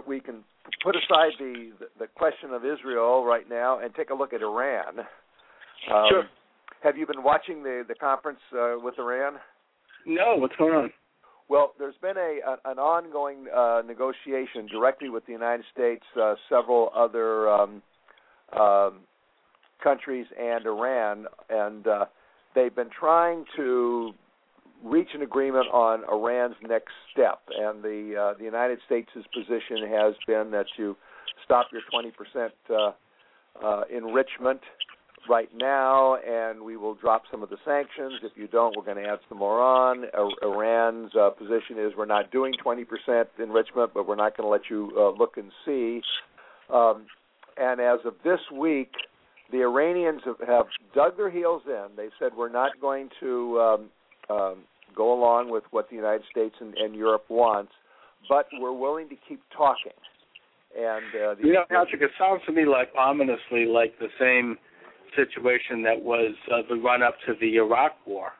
we 0.08 0.20
can 0.20 0.44
put 0.84 0.96
aside 0.96 1.32
the, 1.40 1.72
the 2.00 2.08
question 2.08 2.52
of 2.52 2.66
Israel 2.66 3.24
right 3.24 3.48
now 3.50 3.80
and 3.80 3.94
take 3.96 4.10
a 4.10 4.14
look 4.14 4.34
at 4.34 4.42
Iran. 4.42 5.00
Um, 5.94 6.06
sure. 6.10 6.24
Have 6.84 6.98
you 6.98 7.06
been 7.06 7.24
watching 7.24 7.64
the 7.64 7.84
the 7.88 7.96
conference 7.96 8.40
uh, 8.54 8.76
with 8.82 8.96
Iran? 9.00 9.36
No, 10.06 10.36
what's 10.38 10.56
going 10.58 10.74
on? 10.74 10.92
Well, 11.50 11.74
there's 11.80 11.96
been 12.02 12.18
a, 12.18 12.40
a 12.46 12.72
an 12.72 12.78
ongoing 12.78 13.46
uh, 13.56 13.82
negotiation 13.86 14.68
directly 14.72 15.10
with 15.10 15.26
the 15.26 15.32
United 15.32 15.66
States, 15.74 16.04
uh, 16.22 16.36
several 16.50 16.92
other 16.96 17.50
um, 17.50 17.82
um, 18.58 19.00
countries, 19.84 20.26
and 20.40 20.66
Iran, 20.66 21.26
and 21.50 21.88
uh, 21.88 22.06
they've 22.54 22.76
been 22.76 22.90
trying 22.98 23.46
to 23.56 24.14
reach 24.84 25.10
an 25.14 25.22
agreement 25.22 25.68
on 25.74 26.04
Iran's 26.12 26.56
next 26.68 26.92
step. 27.12 27.40
And 27.58 27.82
the 27.84 28.16
uh, 28.34 28.38
the 28.38 28.46
United 28.46 28.80
States' 28.86 29.10
position 29.34 29.88
has 29.90 30.16
been 30.28 30.52
that 30.52 30.66
you 30.78 30.96
stop 31.44 31.68
your 31.72 31.82
20% 31.94 32.50
uh, 32.70 32.92
uh, 33.66 33.84
enrichment 33.96 34.62
right 35.30 35.50
now, 35.56 36.16
and 36.16 36.62
we 36.62 36.78
will 36.78 36.96
drop 36.96 37.24
some 37.32 37.44
of 37.44 37.50
the 37.50 37.58
sanctions. 37.66 38.20
If 38.24 38.34
you 38.36 38.48
don't, 38.48 38.76
we're 38.76 38.84
going 38.84 39.04
to 39.04 39.10
add 39.10 39.20
some 39.30 39.38
more 39.38 39.62
on. 39.62 40.06
Iran's 40.42 41.12
uh, 41.16 41.30
position 41.32 41.78
is 41.78 41.94
we're 41.98 42.06
not 42.06 42.32
doing 42.32 42.54
20% 42.64 42.86
enrichment, 43.42 43.92
but 43.94 44.08
we're 44.08 44.16
not 44.16 44.36
going 44.38 44.46
to 44.46 44.52
let 44.52 44.70
you 44.70 44.92
uh, 44.98 45.10
look 45.18 45.38
and 45.38 45.52
see. 45.66 46.02
Um, 46.74 47.06
and 47.58 47.80
as 47.80 48.00
of 48.06 48.16
this 48.24 48.40
week, 48.54 48.92
the 49.52 49.62
Iranians 49.62 50.22
have, 50.26 50.48
have 50.48 50.66
dug 50.94 51.18
their 51.18 51.30
heels 51.30 51.64
in. 51.66 51.88
They 51.96 52.10
said 52.20 52.32
we're 52.38 52.52
not 52.52 52.72
going 52.82 53.10
to 53.20 53.60
um, 53.60 53.90
um, 54.30 54.56
go 54.96 55.14
along 55.14 55.50
with 55.50 55.64
what 55.72 55.90
the 55.90 55.96
United 55.96 56.24
States 56.30 56.56
and, 56.60 56.76
and 56.76 56.96
Europe 56.96 57.26
wants, 57.30 57.72
but 58.28 58.48
we're 58.60 58.74
willing 58.74 59.10
to 59.10 59.16
keep 59.28 59.42
talking. 59.56 59.94
And 60.78 61.06
uh, 61.16 61.36
you 61.42 61.54
know, 61.54 61.64
Patrick, 61.70 62.02
it 62.02 62.12
sounds 62.20 62.42
to 62.46 62.52
me 62.52 62.66
like 62.66 62.90
ominously 62.98 63.66
like 63.66 63.98
the 64.00 64.10
same 64.20 64.58
situation 65.16 65.84
that 65.84 66.02
was 66.02 66.34
uh, 66.52 66.62
the 66.70 66.76
run 66.76 67.04
up 67.04 67.16
to 67.26 67.34
the 67.40 67.56
Iraq 67.56 67.94
War. 68.06 68.32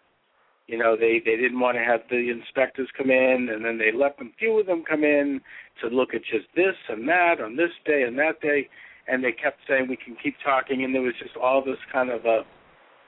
You 0.68 0.78
know, 0.78 0.98
they 0.98 1.22
they 1.24 1.38
didn't 1.38 1.60
want 1.60 1.78
to 1.78 1.84
have 1.84 2.02
the 2.10 2.30
inspectors 2.30 2.90
come 2.98 3.10
in, 3.10 3.50
and 3.52 3.64
then 3.64 3.78
they 3.78 3.92
let 3.98 4.18
them 4.18 4.34
few 4.38 4.60
of 4.60 4.66
them 4.66 4.84
come 4.88 5.04
in 5.04 5.40
to 5.82 5.88
look 5.88 6.14
at 6.14 6.22
just 6.22 6.48
this 6.56 6.76
and 6.90 7.08
that 7.08 7.40
on 7.42 7.56
this 7.56 7.72
day 7.86 8.04
and 8.04 8.18
that 8.20 8.42
day, 8.42 8.68
and 9.08 9.24
they 9.24 9.32
kept 9.32 9.60
saying 9.68 9.88
we 9.88 9.96
can 9.96 10.18
keep 10.22 10.36
talking, 10.44 10.84
and 10.84 10.94
there 10.94 11.02
was 11.02 11.14
just 11.22 11.38
all 11.38 11.64
this 11.64 11.80
kind 11.92 12.10
of 12.10 12.26
a 12.26 12.42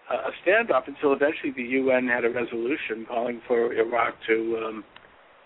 a 0.09 0.31
standoff 0.43 0.87
until 0.87 1.13
eventually 1.13 1.51
the 1.55 1.63
UN 1.77 2.07
had 2.07 2.25
a 2.25 2.29
resolution 2.29 3.05
calling 3.07 3.41
for 3.47 3.73
Iraq 3.73 4.15
to 4.27 4.57
um, 4.65 4.83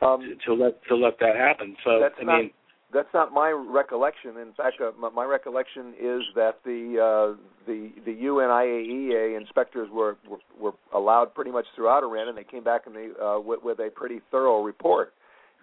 um, 0.02 0.22
to, 0.22 0.36
to 0.46 0.54
let 0.54 0.84
to 0.88 0.96
let 0.96 1.20
that 1.20 1.36
happen. 1.36 1.76
So 1.84 1.92
I 1.92 2.24
not, 2.24 2.40
mean, 2.40 2.52
that's 2.94 3.10
not 3.14 3.34
my 3.34 3.50
recollection. 3.50 4.38
In 4.38 4.54
fact, 4.56 4.76
uh, 4.82 4.92
my, 5.00 5.10
my 5.10 5.26
recollection 5.26 5.94
is 6.00 6.22
that 6.36 6.60
the 6.64 6.98
uh, 7.00 7.42
the 7.66 7.92
the 8.06 8.12
UN 8.12 8.50
IAEA 8.50 9.38
inspectors 9.38 9.90
were, 9.92 10.18
were 10.30 10.38
were 10.60 10.74
allowed 10.94 11.34
pretty 11.34 11.52
much 11.52 11.66
throughout 11.76 12.04
Iran, 12.04 12.30
and 12.30 12.38
they 12.38 12.44
came 12.44 12.64
back 12.64 12.82
and 12.86 12.96
they, 12.96 13.10
uh, 13.22 13.40
with, 13.40 13.64
with 13.64 13.80
a 13.80 13.90
pretty 13.90 14.22
thorough 14.32 14.62
report, 14.64 15.14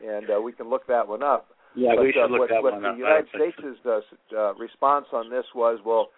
and 0.05 0.29
uh, 0.31 0.41
we 0.41 0.53
can 0.53 0.69
look 0.69 0.87
that 0.89 1.07
one 1.07 1.23
up. 1.23 1.49
Yeah, 1.77 1.93
but, 1.97 2.05
we 2.05 2.13
should 2.13 2.25
uh, 2.25 2.27
look 2.27 2.41
what, 2.41 2.51
that 2.51 2.63
what 2.63 2.73
one 2.75 2.83
the 2.83 2.89
up. 2.89 2.99
United 2.99 3.29
States' 3.29 3.79
uh, 3.87 4.01
uh, 4.37 4.55
response 4.55 5.07
on 5.13 5.31
this 5.31 5.45
was, 5.55 5.79
well, 5.87 6.09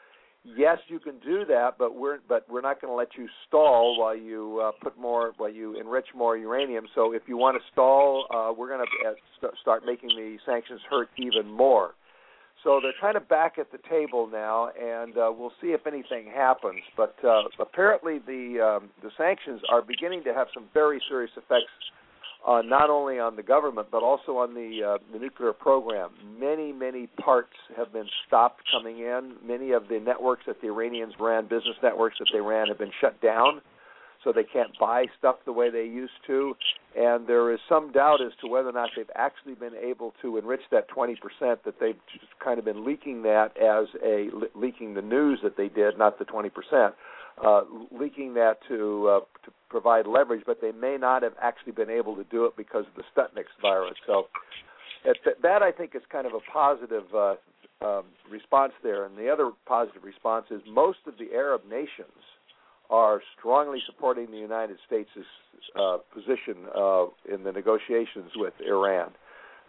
yes, 0.45 0.79
you 0.89 0.99
can 0.99 1.19
do 1.21 1.45
that, 1.47 1.77
but 1.79 1.97
we're 1.97 2.19
but 2.29 2.49
we're 2.49 2.61
not 2.61 2.81
going 2.81 2.93
to 2.93 2.97
let 2.97 3.17
you 3.17 3.29
stall 3.47 3.99
while 3.99 4.17
you 4.17 4.61
uh, 4.63 4.73
put 4.83 4.99
more 4.99 5.33
while 5.37 5.51
you 5.51 5.79
enrich 5.79 6.07
more 6.15 6.37
uranium. 6.37 6.87
So 6.95 7.13
if 7.13 7.23
you 7.27 7.37
want 7.37 7.57
to 7.57 7.63
stall, 7.73 8.27
uh, 8.35 8.53
we're 8.57 8.69
going 8.69 8.85
to 8.85 9.09
uh, 9.09 9.13
st- 9.39 9.53
start 9.61 9.83
making 9.87 10.11
the 10.11 10.37
sanctions 10.47 10.81
hurt 10.89 11.09
even 11.17 11.51
more. 11.51 11.95
So 12.65 12.79
they're 12.81 12.93
kind 13.01 13.17
of 13.17 13.29
back 13.29 13.59
at 13.59 13.73
the 13.73 13.79
table 13.91 14.29
now, 14.31 14.71
and 14.81 15.17
uh, 15.19 15.33
we'll 15.37 15.53
see 15.61 15.69
if 15.69 15.87
anything 15.87 16.27
happens. 16.33 16.83
But 16.97 17.17
uh, 17.25 17.43
apparently, 17.59 18.19
the 18.19 18.79
um, 18.81 18.91
the 19.03 19.11
sanctions 19.19 19.61
are 19.71 19.83
beginning 19.83 20.23
to 20.25 20.35
have 20.35 20.47
some 20.55 20.65
very 20.73 21.01
serious 21.09 21.33
effects 21.37 21.73
uh, 22.47 22.63
not 22.63 22.91
only 22.91 23.19
on 23.19 23.37
the 23.37 23.43
government 23.43 23.89
but 23.91 24.03
also 24.03 24.39
on 24.39 24.55
the 24.55 24.95
uh, 24.95 24.99
the 25.13 25.19
nuclear 25.19 25.53
program. 25.53 26.11
Many 26.39 26.73
many 26.73 27.07
parts 27.07 27.55
have 27.77 27.93
been 27.93 28.09
stopped 28.27 28.63
coming 28.71 28.99
in. 28.99 29.35
Many 29.45 29.73
of 29.73 29.89
the 29.89 30.01
networks 30.01 30.45
that 30.47 30.61
the 30.61 30.69
Iranians 30.69 31.15
ran, 31.21 31.45
business 31.45 31.77
networks 31.83 32.19
that 32.19 32.29
they 32.33 32.41
ran, 32.41 32.69
have 32.69 32.79
been 32.79 32.93
shut 33.01 33.21
down, 33.21 33.61
so 34.25 34.33
they 34.33 34.45
can't 34.45 34.71
buy 34.79 35.07
stuff 35.19 35.37
the 35.45 35.53
way 35.53 35.71
they 35.71 35.85
used 35.85 36.13
to. 36.27 36.55
And 36.97 37.27
there 37.27 37.53
is 37.53 37.61
some 37.69 37.93
doubt 37.93 38.21
as 38.21 38.33
to 38.41 38.49
whether 38.49 38.69
or 38.69 38.73
not 38.73 38.91
they've 38.97 39.07
actually 39.15 39.55
been 39.55 39.75
able 39.75 40.13
to 40.23 40.37
enrich 40.37 40.61
that 40.71 40.91
20% 40.91 41.17
that 41.41 41.75
they've 41.81 41.97
just 42.13 42.33
kind 42.43 42.59
of 42.59 42.65
been 42.65 42.85
leaking 42.85 43.23
that 43.23 43.57
as 43.57 43.87
a 44.05 44.29
leaking 44.55 44.95
the 44.95 45.03
news 45.03 45.41
that 45.43 45.57
they 45.57 45.69
did, 45.69 45.97
not 45.97 46.19
the 46.19 46.25
20%, 46.25 46.51
uh, 47.45 47.63
leaking 47.91 48.35
that 48.35 48.59
to 48.69 49.09
uh, 49.09 49.21
to 49.45 49.53
provide 49.69 50.07
leverage, 50.07 50.43
but 50.47 50.61
they 50.61 50.73
may 50.73 50.97
not 50.99 51.23
have 51.23 51.35
actually 51.41 51.73
been 51.73 51.91
able 51.91 52.15
to 52.17 52.25
do 52.25 52.45
it 52.45 52.57
because 52.57 52.85
of 52.87 52.95
the 52.95 53.05
Stuxnet 53.15 53.45
virus. 53.61 53.95
So 54.07 54.27
that 55.43 55.63
I 55.63 55.73
think 55.73 55.95
is 55.95 56.03
kind 56.11 56.27
of 56.27 56.33
a 56.35 56.41
positive 56.53 57.05
uh, 57.15 57.35
um, 57.85 58.05
response 58.31 58.73
there. 58.83 59.07
And 59.07 59.17
the 59.17 59.29
other 59.29 59.51
positive 59.67 60.05
response 60.05 60.47
is 60.51 60.61
most 60.69 60.99
of 61.07 61.15
the 61.19 61.35
Arab 61.35 61.63
nations 61.69 62.13
are 62.91 63.23
strongly 63.39 63.79
supporting 63.87 64.31
the 64.31 64.37
United 64.37 64.77
States' 64.87 65.09
uh, 65.81 65.97
position 66.13 66.67
uh, 66.77 67.07
in 67.33 67.43
the 67.43 67.53
negotiations 67.53 68.31
with 68.37 68.53
Iran. 68.67 69.11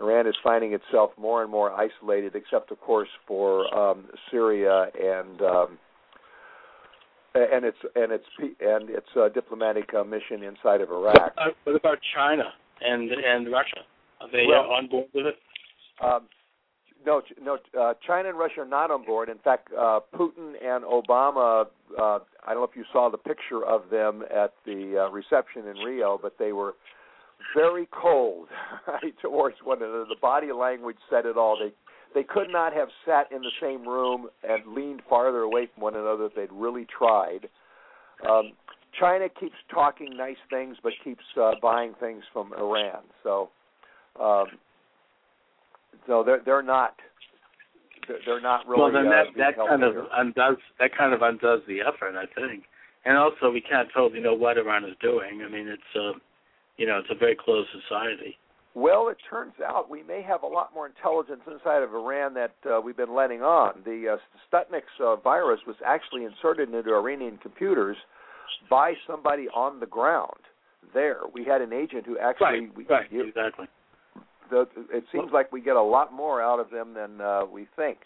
Iran 0.01 0.27
is 0.27 0.35
finding 0.43 0.73
itself 0.73 1.11
more 1.17 1.41
and 1.41 1.51
more 1.51 1.71
isolated, 1.71 2.35
except 2.35 2.71
of 2.71 2.81
course 2.81 3.07
for 3.27 3.73
um, 3.73 4.05
Syria 4.29 4.87
and 4.99 5.41
um, 5.41 5.79
and 7.35 7.65
its 7.65 7.77
and 7.95 8.11
its 8.11 8.25
and 8.39 8.89
its 8.89 9.07
uh, 9.15 9.29
diplomatic 9.29 9.93
uh, 9.93 10.03
mission 10.03 10.43
inside 10.43 10.81
of 10.81 10.89
Iraq. 10.89 11.33
Uh, 11.37 11.49
what 11.63 11.75
about 11.75 11.97
China 12.15 12.53
and 12.81 13.11
and 13.11 13.51
Russia? 13.51 13.81
Are 14.21 14.31
they 14.31 14.45
well, 14.47 14.71
on 14.71 14.87
board 14.87 15.07
with 15.13 15.25
it? 15.25 15.35
Um, 16.03 16.27
no, 17.05 17.21
no. 17.41 17.57
Uh, 17.79 17.93
China 18.05 18.29
and 18.29 18.37
Russia 18.37 18.61
are 18.61 18.65
not 18.65 18.91
on 18.91 19.05
board. 19.05 19.29
In 19.29 19.37
fact, 19.39 19.69
uh, 19.77 19.99
Putin 20.13 20.53
and 20.63 20.83
Obama. 20.83 21.65
Uh, 21.97 22.19
I 22.45 22.53
don't 22.53 22.57
know 22.57 22.63
if 22.63 22.75
you 22.75 22.85
saw 22.91 23.09
the 23.09 23.17
picture 23.17 23.65
of 23.65 23.89
them 23.89 24.23
at 24.23 24.53
the 24.65 25.05
uh, 25.05 25.11
reception 25.11 25.67
in 25.67 25.77
Rio, 25.77 26.19
but 26.21 26.35
they 26.39 26.53
were 26.53 26.75
very 27.55 27.87
cold 27.91 28.47
right, 28.87 29.13
towards 29.21 29.57
one 29.63 29.81
another. 29.81 30.05
The 30.07 30.15
body 30.21 30.51
language 30.51 30.97
said 31.09 31.25
it 31.25 31.37
all. 31.37 31.57
They 31.59 31.73
they 32.13 32.23
could 32.23 32.49
not 32.49 32.73
have 32.73 32.89
sat 33.05 33.31
in 33.31 33.41
the 33.41 33.51
same 33.61 33.87
room 33.87 34.27
and 34.47 34.73
leaned 34.73 35.01
farther 35.09 35.39
away 35.39 35.67
from 35.73 35.83
one 35.83 35.95
another 35.95 36.25
if 36.25 36.35
they'd 36.35 36.51
really 36.51 36.85
tried. 36.97 37.49
Um, 38.29 38.53
China 38.99 39.27
keeps 39.27 39.55
talking 39.73 40.15
nice 40.15 40.37
things, 40.49 40.77
but 40.83 40.93
keeps 41.03 41.23
uh, 41.41 41.51
buying 41.61 41.93
things 41.99 42.23
from 42.31 42.53
Iran. 42.53 43.01
So, 43.23 43.49
um, 44.21 44.45
so 46.07 46.23
they're 46.23 46.41
they're 46.45 46.61
not 46.61 46.95
they're 48.25 48.41
not 48.41 48.67
really. 48.67 48.81
Well, 48.81 48.91
then 48.91 49.05
that 49.05 49.27
uh, 49.27 49.31
that 49.37 49.57
kind 49.57 49.83
of 49.83 49.95
undoes 50.13 50.57
that 50.79 50.95
kind 50.97 51.13
of 51.13 51.21
undoes 51.21 51.61
the 51.67 51.81
effort, 51.81 52.15
I 52.15 52.25
think. 52.39 52.65
And 53.05 53.17
also, 53.17 53.51
we 53.51 53.59
can't 53.61 53.89
totally 53.93 54.21
know 54.21 54.33
what 54.33 54.57
Iran 54.57 54.85
is 54.85 54.95
doing. 55.01 55.41
I 55.45 55.49
mean, 55.49 55.67
it's 55.67 55.81
uh, 55.95 56.17
you 56.77 56.85
know, 56.85 56.99
it's 56.99 57.09
a 57.11 57.17
very 57.17 57.35
closed 57.35 57.69
society. 57.71 58.37
Well, 58.75 59.09
it 59.09 59.17
turns 59.29 59.53
out 59.63 59.89
we 59.89 60.01
may 60.01 60.23
have 60.23 60.41
a 60.41 60.47
lot 60.47 60.73
more 60.73 60.87
intelligence 60.87 61.41
inside 61.45 61.83
of 61.83 61.93
Iran 61.93 62.33
that 62.33 62.55
uh, 62.65 62.81
we've 62.81 62.97
been 62.97 63.13
letting 63.15 63.41
on. 63.41 63.81
The 63.85 64.17
uh, 64.17 64.17
Stuxnet 64.51 64.81
uh, 64.99 65.17
virus 65.17 65.59
was 65.67 65.75
actually 65.85 66.25
inserted 66.25 66.73
into 66.73 66.89
Iranian 66.91 67.37
computers 67.37 67.97
by 68.69 68.93
somebody 69.05 69.47
on 69.53 69.79
the 69.79 69.85
ground 69.85 70.39
there. 70.93 71.19
We 71.33 71.45
had 71.45 71.61
an 71.61 71.71
agent 71.71 72.05
who 72.05 72.17
actually. 72.17 72.45
Right, 72.45 72.77
we, 72.77 72.85
right, 72.85 73.11
you, 73.11 73.27
exactly. 73.27 73.67
The, 74.49 74.67
it 74.91 75.03
seems 75.11 75.31
like 75.31 75.51
we 75.51 75.61
get 75.61 75.75
a 75.75 75.81
lot 75.81 76.11
more 76.11 76.41
out 76.41 76.59
of 76.59 76.69
them 76.71 76.93
than 76.93 77.21
uh, 77.21 77.45
we 77.45 77.67
think. 77.75 77.99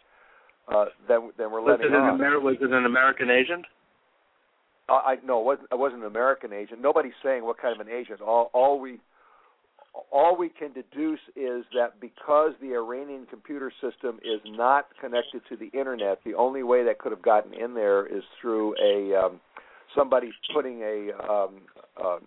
Uh, 0.68 0.86
than 1.08 1.32
than 1.38 1.50
we're 1.50 1.62
was 1.62 1.80
letting 1.80 1.94
it 1.94 1.96
an 1.96 2.04
on. 2.04 2.16
Amer- 2.16 2.42
was 2.42 2.58
it 2.60 2.72
an 2.72 2.86
American 2.86 3.30
agent? 3.30 3.66
Uh, 4.90 4.94
I 4.96 5.16
no, 5.26 5.40
it 5.40 5.46
wasn't, 5.46 5.68
it 5.72 5.80
wasn't 5.80 6.02
an 6.02 6.08
American 6.08 6.52
agent. 6.52 6.82
Nobody's 6.82 7.14
saying 7.24 7.46
what 7.46 7.58
kind 7.58 7.74
of 7.80 7.88
an 7.88 7.92
agent. 7.92 8.20
All 8.20 8.52
all 8.54 8.78
we 8.80 9.00
all 10.12 10.38
we 10.38 10.50
can 10.50 10.74
deduce 10.74 11.20
is 11.36 11.64
that 11.76 12.00
because 12.00 12.52
the 12.62 12.74
Iranian 12.74 13.26
computer 13.30 13.72
system 13.82 14.20
is 14.24 14.42
not 14.46 14.88
connected 15.00 15.42
to 15.50 15.56
the 15.56 15.68
internet, 15.78 16.20
the 16.26 16.34
only 16.34 16.64
way 16.64 16.84
that 16.84 17.00
could 17.00 17.12
have 17.12 17.22
gotten 17.22 17.54
in 17.54 17.74
there 17.74 18.06
is 18.06 18.24
through 18.42 18.76
a 18.82 19.16
um, 19.16 19.40
somebody 19.96 20.32
putting 20.54 20.82
a, 20.82 21.12
um, 21.30 21.62
uh, 22.04 22.18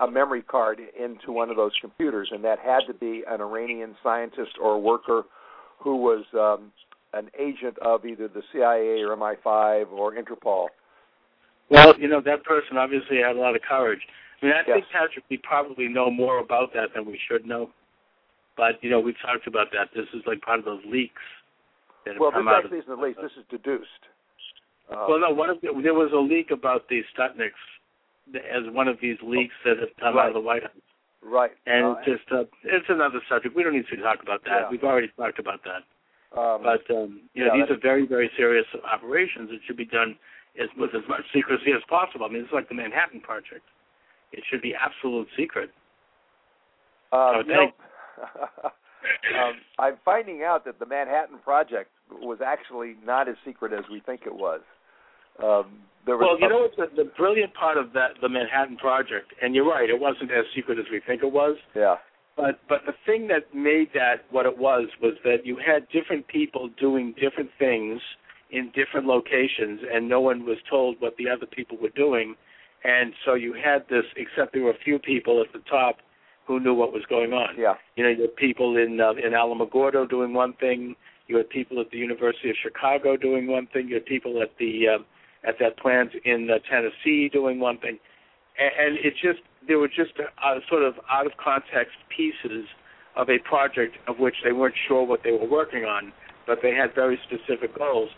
a 0.00 0.10
memory 0.10 0.42
card 0.42 0.80
into 0.98 1.32
one 1.32 1.50
of 1.50 1.56
those 1.56 1.72
computers, 1.80 2.28
and 2.32 2.44
that 2.44 2.58
had 2.58 2.80
to 2.86 2.94
be 2.94 3.22
an 3.28 3.40
Iranian 3.40 3.96
scientist 4.02 4.52
or 4.60 4.80
worker 4.80 5.24
who 5.78 5.96
was 5.96 6.24
um, 6.34 6.72
an 7.12 7.30
agent 7.38 7.78
of 7.80 8.04
either 8.04 8.28
the 8.28 8.42
CIA 8.52 9.02
or 9.02 9.16
MI5 9.16 9.92
or 9.92 10.14
Interpol. 10.14 10.68
Well, 11.70 11.98
you 11.98 12.08
know 12.08 12.20
that 12.22 12.44
person 12.44 12.76
obviously 12.76 13.18
had 13.18 13.36
a 13.36 13.38
lot 13.38 13.54
of 13.54 13.62
courage. 13.62 14.00
I 14.40 14.46
mean, 14.46 14.54
I 14.54 14.58
Yes. 14.58 14.66
think 14.66 14.86
Patrick, 14.92 15.24
we 15.28 15.36
probably 15.38 15.88
know 15.88 16.10
more 16.10 16.38
about 16.38 16.72
that 16.74 16.94
than 16.94 17.04
we 17.06 17.18
should 17.18 17.44
know. 17.46 17.70
But 18.56 18.82
you 18.82 18.90
know, 18.90 19.00
we've 19.00 19.18
talked 19.20 19.46
about 19.46 19.70
that. 19.72 19.90
This 19.94 20.06
is 20.14 20.22
like 20.26 20.40
part 20.42 20.58
of 20.58 20.64
those 20.64 20.84
leaks 20.84 21.22
that 22.04 22.14
have 22.14 22.20
Well, 22.20 22.30
this 22.30 22.38
come 22.38 22.48
out. 22.48 22.64
actually 22.64 22.78
isn't 22.78 22.96
the 22.96 23.02
least. 23.02 23.18
This 23.20 23.32
is 23.36 23.44
deduced. 23.50 24.06
Uh, 24.90 25.06
well, 25.08 25.18
no, 25.20 25.30
one 25.30 25.50
of 25.50 25.60
the, 25.60 25.68
there 25.82 25.94
was 25.94 26.12
a 26.12 26.16
leak 26.18 26.50
about 26.50 26.88
the 26.88 27.02
Stuxnets 27.14 27.50
as 28.34 28.64
one 28.72 28.88
of 28.88 28.98
these 29.00 29.16
leaks 29.22 29.54
that 29.64 29.78
have 29.78 29.90
come 30.00 30.18
out 30.18 30.28
of 30.28 30.34
the 30.34 30.40
White 30.40 30.62
House, 30.62 30.72
right. 31.22 31.52
and 31.66 31.96
Uh, 31.96 32.04
just 32.04 32.24
uh, 32.32 32.44
it's 32.64 32.88
another 32.88 33.20
subject. 33.28 33.54
We 33.54 33.62
don't 33.62 33.74
need 33.74 33.86
to 33.88 33.96
talk 33.96 34.22
about 34.22 34.44
that. 34.44 34.62
Yeah. 34.62 34.70
We've 34.70 34.84
already 34.84 35.08
talked 35.16 35.38
about 35.38 35.60
that. 35.64 35.82
um, 36.38 36.62
But 36.62 36.88
um, 36.94 37.20
you 37.34 37.44
know, 37.44 37.54
yeah, 37.54 37.64
these 37.66 37.70
are 37.76 37.80
very, 37.80 38.06
very 38.06 38.30
serious 38.36 38.66
operations 38.84 39.50
that 39.50 39.60
should 39.66 39.76
be 39.76 39.84
done 39.86 40.16
as, 40.60 40.68
with 40.76 40.94
as 40.94 41.06
much 41.08 41.22
secrecy 41.32 41.72
as 41.72 41.82
possible. 41.88 42.26
I 42.26 42.28
mean, 42.28 42.42
it's 42.44 42.52
like 42.52 42.68
the 42.68 42.74
Manhattan 42.74 43.20
Project. 43.20 43.64
It 44.32 44.44
should 44.50 44.62
be 44.62 44.74
absolute 44.74 45.28
secret. 45.36 45.70
Uh, 47.12 47.32
would 47.36 47.46
you 47.46 47.54
know, 47.54 47.70
um, 49.40 49.54
I'm 49.78 49.96
finding 50.04 50.42
out 50.42 50.64
that 50.66 50.78
the 50.78 50.86
Manhattan 50.86 51.38
Project 51.38 51.90
was 52.10 52.38
actually 52.44 52.96
not 53.04 53.28
as 53.28 53.36
secret 53.44 53.72
as 53.72 53.84
we 53.90 54.00
think 54.00 54.22
it 54.26 54.34
was. 54.34 54.60
Um, 55.42 55.78
there 56.04 56.16
was 56.16 56.26
Well, 56.26 56.40
you 56.40 56.48
know 56.48 56.68
what's 56.68 56.76
the, 56.76 57.04
the 57.04 57.10
brilliant 57.16 57.54
part 57.54 57.76
of 57.76 57.92
that, 57.92 58.12
the 58.20 58.28
Manhattan 58.28 58.76
Project, 58.76 59.32
and 59.40 59.54
you're 59.54 59.68
right, 59.68 59.88
it 59.88 59.98
wasn't 59.98 60.30
as 60.30 60.44
secret 60.54 60.78
as 60.78 60.86
we 60.90 61.00
think 61.06 61.22
it 61.22 61.32
was. 61.32 61.56
yeah, 61.74 61.96
But 62.36 62.60
but 62.68 62.80
the 62.86 62.94
thing 63.06 63.28
that 63.28 63.54
made 63.54 63.88
that 63.94 64.24
what 64.30 64.46
it 64.46 64.58
was 64.58 64.88
was 65.02 65.14
that 65.24 65.44
you 65.44 65.56
had 65.56 65.88
different 65.90 66.26
people 66.28 66.70
doing 66.78 67.14
different 67.20 67.50
things 67.58 68.00
in 68.50 68.72
different 68.74 69.06
locations, 69.06 69.80
and 69.92 70.08
no 70.08 70.20
one 70.20 70.44
was 70.44 70.58
told 70.68 70.96
what 71.00 71.16
the 71.18 71.28
other 71.28 71.46
people 71.46 71.76
were 71.80 71.90
doing, 71.90 72.34
and 72.84 73.12
so 73.24 73.34
you 73.34 73.52
had 73.54 73.84
this. 73.88 74.04
Except 74.16 74.52
there 74.52 74.62
were 74.62 74.70
a 74.70 74.78
few 74.84 74.98
people 74.98 75.42
at 75.42 75.52
the 75.52 75.60
top 75.68 75.98
who 76.46 76.58
knew 76.60 76.74
what 76.74 76.92
was 76.92 77.02
going 77.08 77.32
on. 77.32 77.54
yeah, 77.58 77.74
You 77.96 78.04
know, 78.04 78.10
you 78.10 78.22
had 78.22 78.36
people 78.36 78.76
in 78.76 79.00
uh, 79.00 79.12
in 79.12 79.32
Alamogordo 79.32 80.08
doing 80.08 80.32
one 80.32 80.54
thing. 80.54 80.96
You 81.26 81.36
had 81.36 81.50
people 81.50 81.78
at 81.80 81.90
the 81.90 81.98
University 81.98 82.48
of 82.48 82.56
Chicago 82.62 83.16
doing 83.16 83.46
one 83.46 83.66
thing. 83.66 83.88
You 83.88 83.94
had 83.94 84.06
people 84.06 84.40
at 84.42 84.50
the 84.58 84.88
uh, 84.88 85.48
at 85.48 85.58
that 85.60 85.78
plant 85.78 86.10
in 86.24 86.48
uh, 86.50 86.58
Tennessee 86.70 87.28
doing 87.28 87.60
one 87.60 87.78
thing, 87.78 87.98
and, 88.58 88.70
and 88.78 88.98
it 89.04 89.14
just 89.14 89.40
there 89.66 89.78
were 89.78 89.88
just 89.88 90.12
uh, 90.18 90.54
sort 90.68 90.82
of 90.82 90.94
out 91.10 91.26
of 91.26 91.32
context 91.36 91.96
pieces 92.14 92.66
of 93.16 93.28
a 93.28 93.38
project 93.40 93.96
of 94.06 94.18
which 94.18 94.36
they 94.44 94.52
weren't 94.52 94.74
sure 94.86 95.04
what 95.04 95.22
they 95.24 95.32
were 95.32 95.48
working 95.48 95.84
on, 95.84 96.12
but 96.46 96.60
they 96.62 96.72
had 96.74 96.94
very 96.94 97.18
specific 97.26 97.76
goals. 97.76 98.10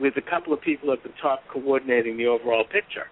with 0.00 0.16
a 0.16 0.20
couple 0.20 0.52
of 0.52 0.60
people 0.60 0.92
at 0.92 1.02
the 1.02 1.10
top 1.20 1.40
coordinating 1.48 2.16
the 2.16 2.26
overall 2.26 2.64
picture. 2.64 3.06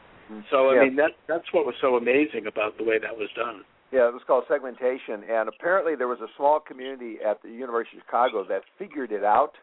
So 0.50 0.70
I 0.70 0.74
Yeah. 0.74 0.84
mean 0.84 0.96
that 0.96 1.12
that's 1.26 1.52
what 1.52 1.66
was 1.66 1.76
so 1.80 1.96
amazing 1.96 2.46
about 2.46 2.76
the 2.78 2.84
way 2.84 2.98
that 2.98 3.16
was 3.16 3.30
done. 3.32 3.64
Yeah, 3.92 4.08
it 4.08 4.12
was 4.14 4.24
called 4.24 4.44
segmentation, 4.48 5.22
and 5.24 5.48
apparently 5.48 5.94
there 5.94 6.08
was 6.08 6.20
a 6.20 6.28
small 6.36 6.58
community 6.58 7.22
at 7.22 7.40
the 7.42 7.50
University 7.50 7.98
of 7.98 8.02
Chicago 8.04 8.42
that 8.44 8.64
figured 8.78 9.12
it 9.12 9.22
out, 9.22 9.56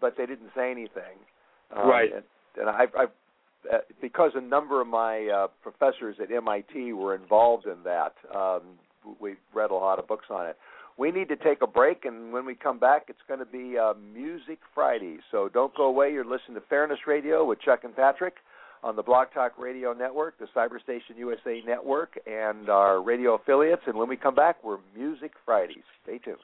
but 0.00 0.16
they 0.16 0.24
didn't 0.24 0.50
say 0.54 0.70
anything. 0.70 1.18
Um, 1.70 1.88
Right. 1.88 2.12
And, 2.12 2.24
and 2.56 2.70
I've, 2.70 2.94
I've 2.96 3.10
uh, 3.70 3.78
because 4.00 4.32
a 4.34 4.40
number 4.40 4.80
of 4.80 4.86
my 4.86 5.26
uh, 5.28 5.48
professors 5.62 6.16
at 6.18 6.32
MIT 6.32 6.94
were 6.94 7.14
involved 7.14 7.66
in 7.66 7.82
that. 7.84 8.14
Um, 8.34 8.62
we 9.20 9.36
read 9.52 9.70
a 9.70 9.74
lot 9.74 9.98
of 9.98 10.08
books 10.08 10.26
on 10.30 10.46
it. 10.46 10.56
We 10.96 11.10
need 11.10 11.28
to 11.28 11.36
take 11.36 11.60
a 11.62 11.66
break, 11.66 12.04
and 12.06 12.32
when 12.32 12.46
we 12.46 12.54
come 12.54 12.78
back, 12.78 13.04
it's 13.08 13.20
going 13.28 13.40
to 13.40 13.46
be 13.46 13.78
uh, 13.78 13.94
Music 14.14 14.58
Friday. 14.74 15.18
So 15.30 15.48
don't 15.48 15.74
go 15.74 15.84
away. 15.84 16.12
You're 16.12 16.24
listening 16.24 16.54
to 16.54 16.62
Fairness 16.68 17.00
Radio 17.06 17.44
with 17.44 17.60
Chuck 17.60 17.84
and 17.84 17.94
Patrick 17.94 18.36
on 18.82 18.96
the 18.96 19.02
Blog 19.02 19.28
Talk 19.32 19.58
Radio 19.58 19.92
Network, 19.92 20.38
the 20.38 20.46
Cyberstation 20.56 21.16
USA 21.18 21.62
Network, 21.66 22.18
and 22.26 22.68
our 22.68 23.02
radio 23.02 23.34
affiliates. 23.34 23.82
And 23.86 23.96
when 23.96 24.08
we 24.08 24.16
come 24.16 24.34
back, 24.34 24.62
we're 24.64 24.78
Music 24.96 25.32
Fridays. 25.44 25.84
Stay 26.04 26.18
tuned. 26.18 26.38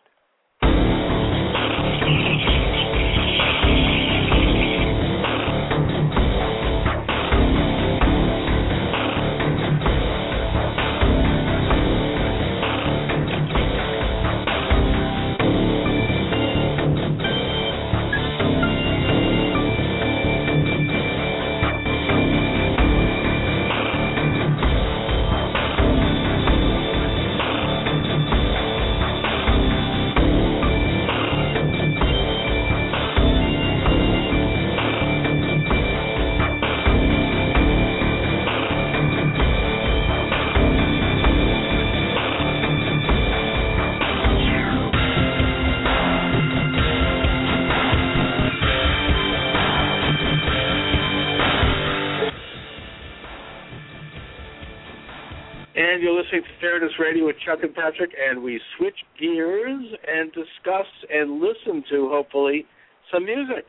Listening 56.27 56.43
to 56.43 56.61
Fairness 56.61 56.93
Radio 56.99 57.27
with 57.27 57.37
Chuck 57.45 57.61
and 57.63 57.75
Patrick, 57.75 58.11
and 58.19 58.43
we 58.43 58.61
switch 58.77 58.97
gears 59.21 59.85
and 60.09 60.33
discuss 60.33 60.87
and 61.13 61.41
listen 61.41 61.85
to, 61.91 62.09
hopefully, 62.09 62.67
some 63.13 63.25
music. 63.25 63.67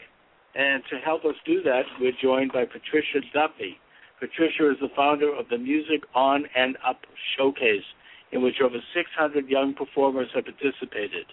And 0.56 0.82
to 0.90 0.98
help 0.98 1.24
us 1.26 1.36
do 1.46 1.62
that, 1.64 1.84
we're 2.02 2.18
joined 2.20 2.52
by 2.54 2.66
Patricia 2.66 3.22
Duffy. 3.32 3.78
Patricia 4.20 4.72
is 4.72 4.78
the 4.82 4.90
founder 4.96 5.36
of 5.36 5.46
the 5.50 5.58
Music 5.58 6.02
On 6.16 6.46
and 6.56 6.78
Up 6.88 7.02
Showcase, 7.38 7.86
in 8.32 8.42
which 8.42 8.56
over 8.64 8.78
600 8.96 9.48
young 9.48 9.76
performers 9.76 10.30
have 10.34 10.46
participated. 10.46 11.28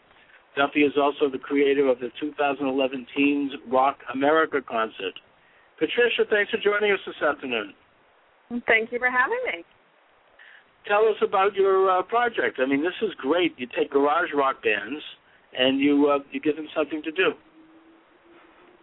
Duffy 0.57 0.81
is 0.81 0.93
also 1.01 1.31
the 1.31 1.39
creator 1.39 1.89
of 1.89 2.01
the 2.01 2.11
2011 2.21 3.07
Teens 3.17 3.53
Rock 3.73 3.97
America 4.13 4.61
concert. 4.61 5.15
Patricia, 5.79 6.29
thanks 6.29 6.51
for 6.51 6.59
joining 6.59 6.93
us 6.93 7.01
this 7.07 7.23
afternoon. 7.27 7.73
Thank 8.67 8.93
you 8.93 8.99
for 8.99 9.11
having 9.11 9.41
me. 9.47 9.65
Tell 10.87 11.07
us 11.07 11.17
about 11.23 11.55
your 11.55 11.91
uh, 11.91 12.03
project. 12.03 12.59
I 12.61 12.67
mean, 12.67 12.83
this 12.83 12.95
is 13.03 13.11
great. 13.19 13.55
You 13.59 13.67
take 13.67 13.91
garage 13.91 14.31
rock 14.35 14.63
bands 14.63 15.03
and 15.57 15.81
you 15.81 16.09
uh, 16.09 16.19
you 16.31 16.41
give 16.41 16.57
them 16.57 16.69
something 16.75 17.03
to 17.03 17.13
do. 17.13 17.33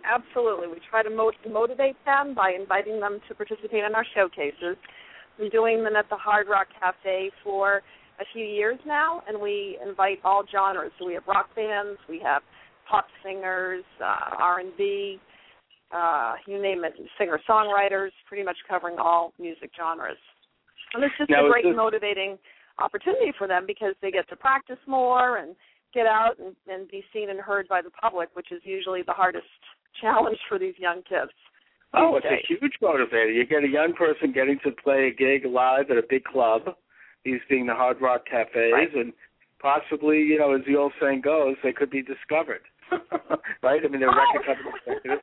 Absolutely. 0.03 0.67
We 0.67 0.77
try 0.89 1.03
to 1.03 1.09
mo- 1.09 1.31
motivate 1.49 1.95
them 2.05 2.33
by 2.33 2.53
inviting 2.59 2.99
them 2.99 3.19
to 3.27 3.35
participate 3.35 3.83
in 3.83 3.93
our 3.93 4.05
showcases. 4.15 4.77
We're 5.39 5.49
doing 5.49 5.83
them 5.83 5.95
at 5.95 6.09
the 6.09 6.15
Hard 6.17 6.47
Rock 6.49 6.67
Cafe 6.79 7.31
for 7.43 7.81
a 8.19 8.25
few 8.33 8.45
years 8.45 8.79
now, 8.85 9.21
and 9.27 9.39
we 9.39 9.77
invite 9.85 10.19
all 10.23 10.43
genres. 10.51 10.91
So 10.99 11.05
we 11.05 11.13
have 11.13 11.23
rock 11.27 11.49
bands, 11.55 11.99
we 12.09 12.19
have 12.23 12.41
pop 12.89 13.05
singers, 13.23 13.83
uh, 14.03 14.35
R&B, 14.37 15.19
uh, 15.93 16.33
you 16.47 16.61
name 16.61 16.83
it, 16.83 16.93
singer-songwriters, 17.17 18.09
pretty 18.27 18.43
much 18.43 18.57
covering 18.69 18.97
all 18.97 19.33
music 19.39 19.71
genres. 19.77 20.17
And 20.93 21.03
it's 21.03 21.13
just 21.17 21.29
Now, 21.29 21.45
a 21.45 21.49
great 21.49 21.63
this- 21.65 21.75
motivating 21.75 22.37
opportunity 22.79 23.31
for 23.37 23.47
them 23.47 23.65
because 23.67 23.93
they 24.01 24.11
get 24.11 24.27
to 24.29 24.35
practice 24.35 24.79
more 24.87 25.37
and 25.37 25.55
get 25.93 26.05
out 26.07 26.39
and, 26.39 26.55
and 26.67 26.87
be 26.89 27.03
seen 27.13 27.29
and 27.29 27.39
heard 27.39 27.67
by 27.67 27.81
the 27.81 27.89
public, 27.91 28.29
which 28.33 28.51
is 28.51 28.61
usually 28.63 29.01
the 29.03 29.11
hardest 29.13 29.45
challenge 30.01 30.37
for 30.47 30.57
these 30.57 30.73
young 30.77 31.01
kids. 31.07 31.31
Oh, 31.93 32.15
it's 32.15 32.25
a 32.25 32.39
huge 32.47 32.73
motivator. 32.81 33.33
You 33.35 33.45
get 33.45 33.65
a 33.65 33.67
young 33.67 33.91
person 33.93 34.31
getting 34.31 34.57
to 34.63 34.71
play 34.71 35.07
a 35.07 35.13
gig 35.13 35.45
live 35.45 35.91
at 35.91 35.97
a 35.97 36.03
big 36.09 36.23
club, 36.23 36.61
these 37.25 37.41
being 37.49 37.65
the 37.65 37.73
Hard 37.75 37.99
Rock 37.99 38.25
Cafes, 38.25 38.71
Right. 38.71 38.95
and 38.95 39.11
possibly, 39.59 40.19
you 40.19 40.39
know, 40.39 40.55
as 40.55 40.61
the 40.65 40.77
old 40.77 40.93
saying 41.01 41.19
goes, 41.21 41.57
they 41.61 41.73
could 41.73 41.89
be 41.89 42.01
discovered. 42.01 42.61
right? 43.61 43.81
I 43.83 43.87
mean, 43.89 43.99
they're 43.99 44.09
Oh. 44.09 44.15
record 44.33 44.45
company 44.55 44.71
executives. 44.87 45.21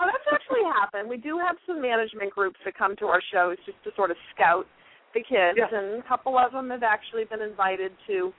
Oh, 0.00 0.06
that's 0.10 0.26
actually 0.34 0.64
happened. 0.64 1.08
We 1.08 1.16
do 1.16 1.38
have 1.38 1.54
some 1.64 1.80
management 1.80 2.32
groups 2.34 2.58
that 2.64 2.74
come 2.76 2.96
to 2.96 3.06
our 3.06 3.22
shows 3.32 3.56
just 3.64 3.78
to 3.84 3.90
sort 3.94 4.10
of 4.10 4.16
scout 4.34 4.66
the 5.14 5.22
kids, 5.22 5.56
Yeah. 5.58 5.68
and 5.72 6.02
a 6.02 6.06
couple 6.06 6.36
of 6.38 6.52
them 6.52 6.70
have 6.70 6.82
actually 6.82 7.24
been 7.24 7.40
invited 7.42 7.92
to 8.06 8.32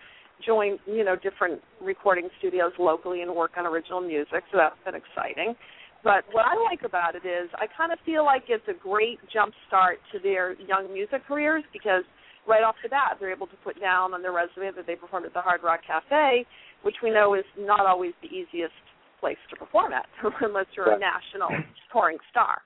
join, 0.46 0.78
you 0.86 1.04
know, 1.04 1.16
different 1.16 1.64
recording 1.82 2.30
studios 2.40 2.74
locally 2.78 3.22
and 3.22 3.34
work 3.34 3.58
on 3.58 3.66
original 3.66 4.02
music. 4.02 4.44
So 4.52 4.58
that's 4.58 4.78
been 4.84 4.96
exciting. 4.96 5.56
But 6.04 6.24
what 6.32 6.46
I 6.46 6.54
like 6.70 6.84
about 6.84 7.16
it 7.16 7.26
is 7.26 7.50
I 7.56 7.66
kind 7.68 7.92
of 7.92 8.00
feel 8.06 8.24
like 8.24 8.44
it's 8.48 8.68
a 8.68 8.74
great 8.74 9.18
jump 9.34 9.54
start 9.68 10.00
to 10.12 10.20
their 10.20 10.54
young 10.62 10.94
music 10.94 11.26
careers 11.26 11.64
because 11.74 12.04
right 12.48 12.62
off 12.62 12.76
the 12.84 12.90
bat 12.90 13.18
they're 13.20 13.32
able 13.32 13.48
to 13.48 13.56
put 13.64 13.80
down 13.80 14.14
on 14.14 14.22
their 14.22 14.32
resume 14.34 14.70
that 14.76 14.86
they 14.86 14.96
performed 14.96 15.26
at 15.26 15.34
the 15.34 15.42
Hard 15.42 15.64
Rock 15.64 15.80
Cafe, 15.88 16.46
which 16.84 16.98
we 17.02 17.10
know 17.10 17.34
is 17.34 17.46
not 17.58 17.88
always 17.88 18.14
the 18.22 18.28
easiest 18.28 18.76
place 19.20 19.38
to 19.50 19.56
perform 19.56 19.94
at 19.94 20.06
unless 20.42 20.68
you're 20.78 20.92
a 20.94 21.00
national 21.00 21.50
touring 21.92 22.18
star. 22.30 22.62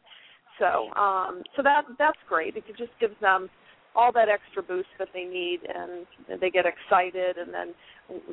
So 0.59 0.91
um 0.99 1.43
so 1.55 1.63
that 1.63 1.83
that's 1.97 2.19
great. 2.27 2.57
It 2.57 2.65
just 2.77 2.91
gives 2.99 3.15
them 3.21 3.49
all 3.95 4.11
that 4.13 4.29
extra 4.29 4.61
boost 4.61 4.89
that 4.99 5.09
they 5.13 5.23
need 5.23 5.59
and 5.67 6.05
they 6.39 6.49
get 6.49 6.65
excited 6.65 7.37
and 7.37 7.53
then 7.53 7.73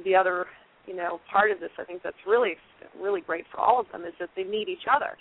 the 0.05 0.15
other 0.15 0.47
you 0.87 0.95
know 0.95 1.21
part 1.31 1.51
of 1.51 1.61
this 1.61 1.71
I 1.79 1.85
think 1.85 2.03
that's 2.03 2.17
really 2.27 2.55
really 3.01 3.21
great 3.21 3.45
for 3.53 3.61
all 3.61 3.81
of 3.81 3.87
them 3.93 4.05
is 4.05 4.13
that 4.21 4.31
they 4.37 4.45
meet 4.45 4.69
each 4.69 4.87
other 4.91 5.17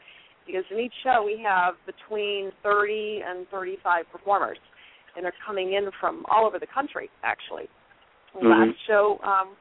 because 0.46 0.64
in 0.70 0.80
each 0.80 0.94
show 1.04 1.24
we 1.26 1.42
have 1.44 1.76
between 1.86 2.52
30 2.64 3.22
and 3.28 3.48
35 3.50 4.06
performers 4.12 4.58
and 5.16 5.24
they're 5.24 5.34
coming 5.46 5.74
in 5.74 5.90
from 6.00 6.26
all 6.30 6.46
over 6.46 6.60
the 6.60 6.68
country 6.68 7.10
actually. 7.24 7.70
The 8.34 8.42
Mhm. 8.42 8.68
Last 8.68 8.80
show 8.86 9.20
um 9.24 9.56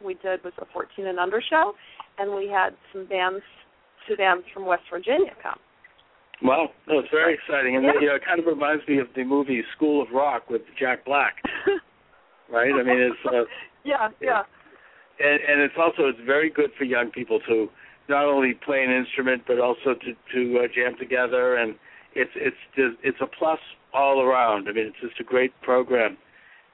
we 0.00 0.14
did 0.14 0.42
was 0.44 0.52
a 0.58 0.66
14 0.66 1.06
and 1.06 1.18
under 1.18 1.40
show 1.40 1.74
and 2.18 2.34
we 2.34 2.48
had 2.48 2.74
some 2.92 3.06
bands 3.06 3.42
two 4.06 4.16
bands 4.16 4.46
from 4.52 4.66
West 4.66 4.84
Virginia 4.90 5.34
come. 5.42 5.58
Wow, 6.42 6.68
no, 6.86 6.98
it's 6.98 7.08
very 7.10 7.34
exciting, 7.34 7.76
and 7.76 7.84
Yeah. 7.84 7.92
you 8.00 8.06
know, 8.08 8.14
it 8.16 8.24
kind 8.24 8.38
of 8.38 8.46
reminds 8.46 8.86
me 8.86 8.98
of 8.98 9.08
the 9.14 9.24
movie 9.24 9.62
School 9.74 10.02
of 10.02 10.10
Rock 10.12 10.50
with 10.50 10.62
Jack 10.78 11.04
Black, 11.04 11.42
right? 12.50 12.72
I 12.72 12.82
mean, 12.82 12.98
it's 12.98 13.26
uh, 13.26 13.44
yeah, 13.84 14.10
yeah. 14.20 14.42
and, 15.18 15.40
and 15.40 15.62
it's 15.62 15.74
also 15.78 16.08
it's 16.08 16.20
very 16.26 16.50
good 16.50 16.70
for 16.76 16.84
young 16.84 17.10
people 17.10 17.40
to 17.48 17.70
not 18.08 18.24
only 18.24 18.52
play 18.52 18.84
an 18.84 18.90
instrument 18.90 19.42
but 19.46 19.58
also 19.58 19.94
to 19.94 20.12
to 20.34 20.58
uh, 20.58 20.68
jam 20.74 20.94
together, 20.98 21.56
and 21.56 21.74
it's 22.14 22.32
it's 22.34 22.56
it's 23.02 23.18
a 23.22 23.26
plus 23.26 23.60
all 23.94 24.20
around. 24.20 24.68
I 24.68 24.72
mean, 24.72 24.86
it's 24.86 25.00
just 25.00 25.18
a 25.20 25.24
great 25.24 25.52
program. 25.62 26.18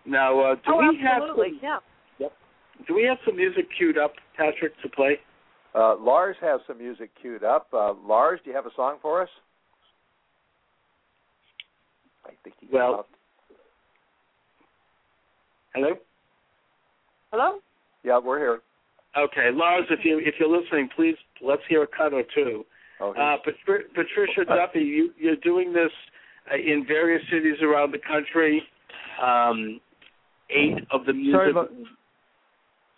Now, 0.04 0.40
uh, 0.40 0.54
do 0.56 0.60
oh, 0.68 0.78
we 0.78 0.98
have 1.04 1.22
absolutely, 1.22 1.58
some, 1.60 1.80
yeah. 2.18 2.28
do 2.88 2.94
we 2.94 3.04
have 3.04 3.18
some 3.24 3.36
music 3.36 3.68
queued 3.78 3.96
up, 3.96 4.14
Patrick, 4.36 4.72
to 4.82 4.88
play? 4.88 5.18
Uh, 5.74 5.94
Lars 5.96 6.36
has 6.40 6.60
some 6.66 6.78
music 6.78 7.10
queued 7.20 7.44
up. 7.44 7.68
Uh, 7.72 7.94
Lars, 8.04 8.40
do 8.44 8.50
you 8.50 8.56
have 8.56 8.66
a 8.66 8.74
song 8.74 8.96
for 9.00 9.22
us? 9.22 9.28
I 12.32 12.36
think 12.44 12.56
he 12.60 12.68
Well- 12.70 12.94
out. 12.94 13.08
Hello. 15.74 15.98
Hello? 17.30 17.60
Yeah, 18.02 18.18
we're 18.18 18.38
here. 18.38 18.60
Okay, 19.16 19.50
Lars, 19.50 19.86
if 19.90 20.04
you 20.04 20.18
if 20.18 20.34
you're 20.38 20.48
listening, 20.48 20.88
please 20.88 21.16
let's 21.40 21.62
hear 21.68 21.82
a 21.82 21.86
cut 21.86 22.12
or 22.12 22.22
two. 22.34 22.64
Oh, 23.00 23.12
Uh, 23.12 23.36
Patri- 23.38 23.84
Patricia 23.94 24.44
Duffy, 24.44 24.80
you, 24.80 25.12
you're 25.18 25.36
doing 25.36 25.72
this 25.72 25.90
uh, 26.50 26.56
in 26.56 26.84
various 26.86 27.22
cities 27.30 27.60
around 27.62 27.92
the 27.92 27.98
country. 27.98 28.62
Um, 29.20 29.80
eight 30.50 30.78
of 30.90 31.04
the 31.04 31.12
music. 31.12 31.34
Sorry 31.34 31.50
about 31.50 31.70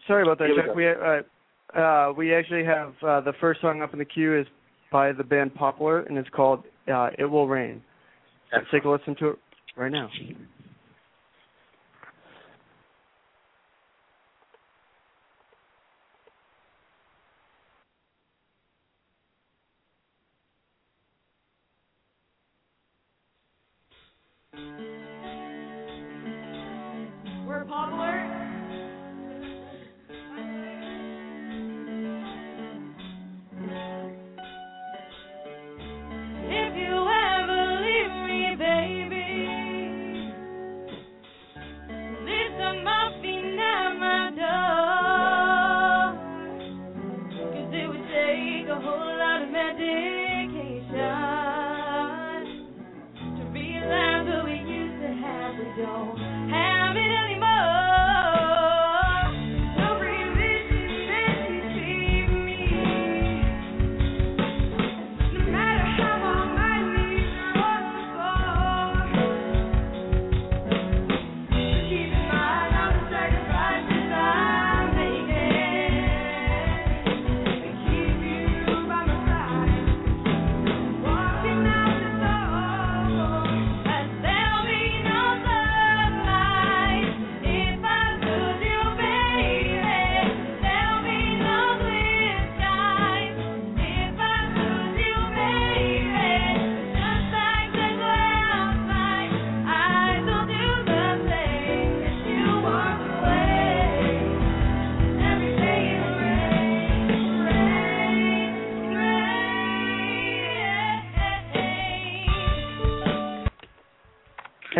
sorry 0.06 0.23
about 0.23 0.39
that, 0.39 0.48
Here 0.48 0.56
we 0.56 0.62
Chuck. 0.62 0.77
We 0.77 0.89
uh, 0.89 1.81
uh, 1.81 2.12
we 2.12 2.35
actually 2.35 2.65
have 2.65 2.94
uh, 3.02 3.20
the 3.20 3.32
first 3.40 3.61
song 3.61 3.82
up 3.82 3.93
in 3.93 3.98
the 3.98 4.05
queue 4.05 4.36
is 4.39 4.47
by 4.93 5.12
the 5.12 5.24
band 5.24 5.55
Poplar, 5.55 6.01
and 6.01 6.16
it's 6.19 6.28
called 6.31 6.65
uh, 6.93 7.11
"It 7.19 7.24
Will 7.24 7.48
Rain." 7.48 7.82
Let's 8.55 8.67
take 8.73 8.85
a 8.85 8.89
listen 8.89 9.17
to 9.17 9.31
it 9.31 9.39
right 9.77 9.91
now. 9.91 10.09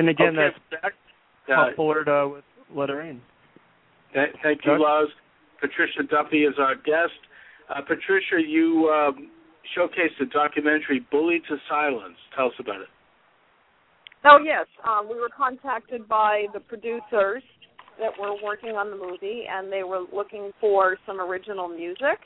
And 0.05 0.11
again, 0.11 0.39
okay, 0.39 0.53
that's 0.71 0.83
back. 0.83 0.93
Uh, 1.49 1.71
Poplar 1.71 2.09
uh, 2.09 2.29
with 2.29 2.45
"Let 2.75 2.91
It 2.91 2.93
Rain." 2.93 3.23
th- 4.13 4.37
thank 4.43 4.61
you, 4.65 4.73
Doug? 4.73 4.81
Luz. 4.81 5.09
Patricia 5.61 6.03
Duffy 6.03 6.45
is 6.45 6.53
our 6.59 6.75
guest. 6.75 7.17
Uh, 7.71 7.81
Patricia, 7.81 8.37
you 8.47 8.93
um, 8.93 9.31
showcased 9.73 10.19
the 10.21 10.27
documentary 10.27 11.07
"Bullied 11.11 11.41
to 11.49 11.57
Silence." 11.71 12.17
Tell 12.37 12.49
us 12.49 12.53
about 12.59 12.83
it. 12.83 12.89
Oh 14.27 14.41
yes, 14.45 14.67
um, 14.87 15.09
we 15.09 15.17
were 15.17 15.31
contacted 15.35 16.07
by 16.07 16.45
the 16.53 16.61
producers 16.61 17.43
that 17.99 18.13
were 18.21 18.35
working 18.45 18.73
on 18.73 18.91
the 18.91 18.97
movie, 18.97 19.45
and 19.49 19.73
they 19.73 19.85
were 19.85 20.05
looking 20.13 20.51
for 20.61 20.99
some 21.07 21.19
original 21.19 21.69
music, 21.69 22.21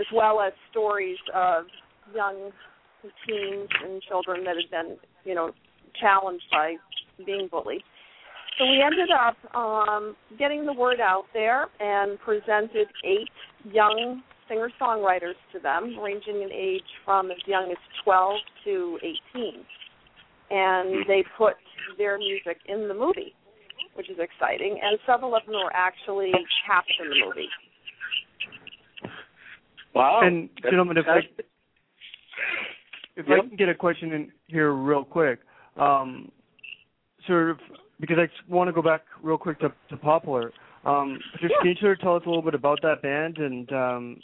as 0.00 0.06
well 0.12 0.40
as 0.40 0.52
stories 0.72 1.18
of 1.32 1.66
young 2.12 2.50
teens 3.26 3.68
and 3.84 4.02
children 4.02 4.42
that 4.42 4.56
had 4.56 4.70
been, 4.70 4.96
you 5.24 5.34
know, 5.36 5.52
challenged 6.00 6.44
by 6.50 6.76
being 7.24 7.48
bullied. 7.50 7.82
So 8.58 8.64
we 8.64 8.82
ended 8.82 9.10
up 9.10 9.36
um, 9.54 10.16
getting 10.38 10.64
the 10.64 10.72
word 10.72 11.00
out 11.00 11.24
there 11.34 11.66
and 11.78 12.18
presented 12.20 12.88
eight 13.04 13.28
young 13.70 14.22
singer 14.48 14.70
songwriters 14.80 15.34
to 15.52 15.58
them, 15.60 15.98
ranging 15.98 16.42
in 16.42 16.50
age 16.52 16.82
from 17.04 17.30
as 17.30 17.36
young 17.46 17.70
as 17.70 17.76
12 18.04 18.36
to 18.64 18.98
18 19.34 19.64
and 20.50 21.04
they 21.08 21.24
put 21.36 21.54
their 21.98 22.18
music 22.18 22.58
in 22.66 22.88
the 22.88 22.94
movie, 22.94 23.34
which 23.94 24.08
is 24.10 24.16
exciting. 24.18 24.78
And 24.82 24.98
several 25.06 25.34
of 25.34 25.44
them 25.46 25.54
were 25.54 25.72
actually 25.74 26.32
cast 26.66 26.88
in 27.02 27.08
the 27.10 27.26
movie. 27.26 27.48
Wow. 29.94 30.20
and 30.22 30.50
That's 30.62 30.70
gentlemen, 30.70 30.98
if 30.98 31.06
I 31.08 31.18
if 33.16 33.26
Yep. 33.26 33.38
I 33.38 33.48
can 33.48 33.56
get 33.56 33.70
a 33.70 33.74
question 33.74 34.12
in 34.12 34.32
here 34.46 34.72
real 34.72 35.02
quick, 35.02 35.40
um, 35.78 36.30
sort 37.26 37.50
of 37.50 37.58
because 38.00 38.18
I 38.18 38.28
want 38.52 38.68
to 38.68 38.72
go 38.72 38.82
back 38.82 39.02
real 39.22 39.38
quick 39.38 39.58
to, 39.60 39.72
to 39.90 39.96
Poplar. 39.96 40.52
Um, 40.84 41.18
Patricia, 41.32 41.54
Yeah. 41.54 41.62
can 41.62 41.68
you 41.70 41.76
sort 41.80 41.92
of 41.92 42.00
tell 42.00 42.16
us 42.16 42.22
a 42.26 42.28
little 42.28 42.42
bit 42.42 42.54
about 42.54 42.80
that 42.82 43.02
band 43.02 43.38
and 43.38 43.72
um, 43.72 44.20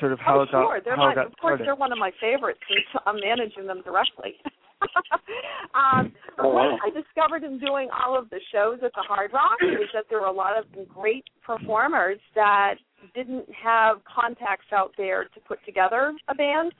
sort 0.00 0.12
of 0.12 0.18
how 0.18 0.40
oh, 0.40 0.42
it 0.42 0.50
got 0.52 0.62
sure. 0.62 0.80
They're 0.84 0.96
how 0.96 1.06
my, 1.06 1.12
it 1.12 1.14
got 1.14 1.26
of 1.26 1.36
course, 1.38 1.50
started? 1.50 1.66
they're 1.66 1.74
one 1.76 1.92
of 1.92 1.98
my 1.98 2.10
favorites 2.20 2.60
since 2.68 2.84
I'm 3.06 3.20
managing 3.20 3.66
them 3.66 3.82
directly. 3.84 4.34
um, 5.74 6.12
Oh, 6.38 6.48
wow. 6.48 6.72
What 6.72 6.80
I 6.82 6.90
discovered 6.90 7.44
in 7.44 7.58
doing 7.60 7.88
all 7.94 8.18
of 8.18 8.28
the 8.30 8.40
shows 8.52 8.80
at 8.84 8.92
the 8.94 9.04
Hard 9.06 9.32
Rock 9.32 9.58
is 9.62 9.88
that 9.94 10.04
there 10.10 10.20
were 10.20 10.26
a 10.26 10.32
lot 10.32 10.58
of 10.58 10.64
great 10.88 11.24
performers 11.46 12.18
that 12.34 12.74
didn't 13.14 13.46
have 13.62 13.98
contacts 14.04 14.66
out 14.72 14.92
there 14.96 15.24
to 15.24 15.40
put 15.46 15.64
together 15.64 16.12
a 16.28 16.34
band. 16.34 16.72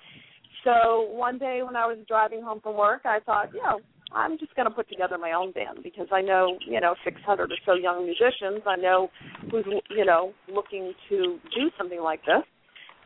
So 0.64 1.08
one 1.12 1.38
day 1.38 1.60
when 1.64 1.76
I 1.76 1.86
was 1.86 1.98
driving 2.08 2.42
home 2.42 2.60
from 2.60 2.76
work, 2.76 3.02
I 3.04 3.20
thought, 3.20 3.50
you 3.54 3.62
know, 3.62 3.80
I'm 4.14 4.38
just 4.38 4.54
going 4.54 4.68
to 4.68 4.74
put 4.74 4.88
together 4.88 5.18
my 5.18 5.32
own 5.32 5.52
band 5.52 5.78
because 5.82 6.06
I 6.12 6.20
know, 6.20 6.56
you 6.66 6.80
know, 6.80 6.94
600 7.04 7.50
or 7.50 7.56
so 7.66 7.74
young 7.74 8.04
musicians. 8.04 8.62
I 8.66 8.76
know 8.76 9.10
who's, 9.50 9.64
you 9.90 10.04
know, 10.04 10.32
looking 10.52 10.92
to 11.08 11.38
do 11.54 11.70
something 11.76 12.00
like 12.00 12.20
this. 12.24 12.44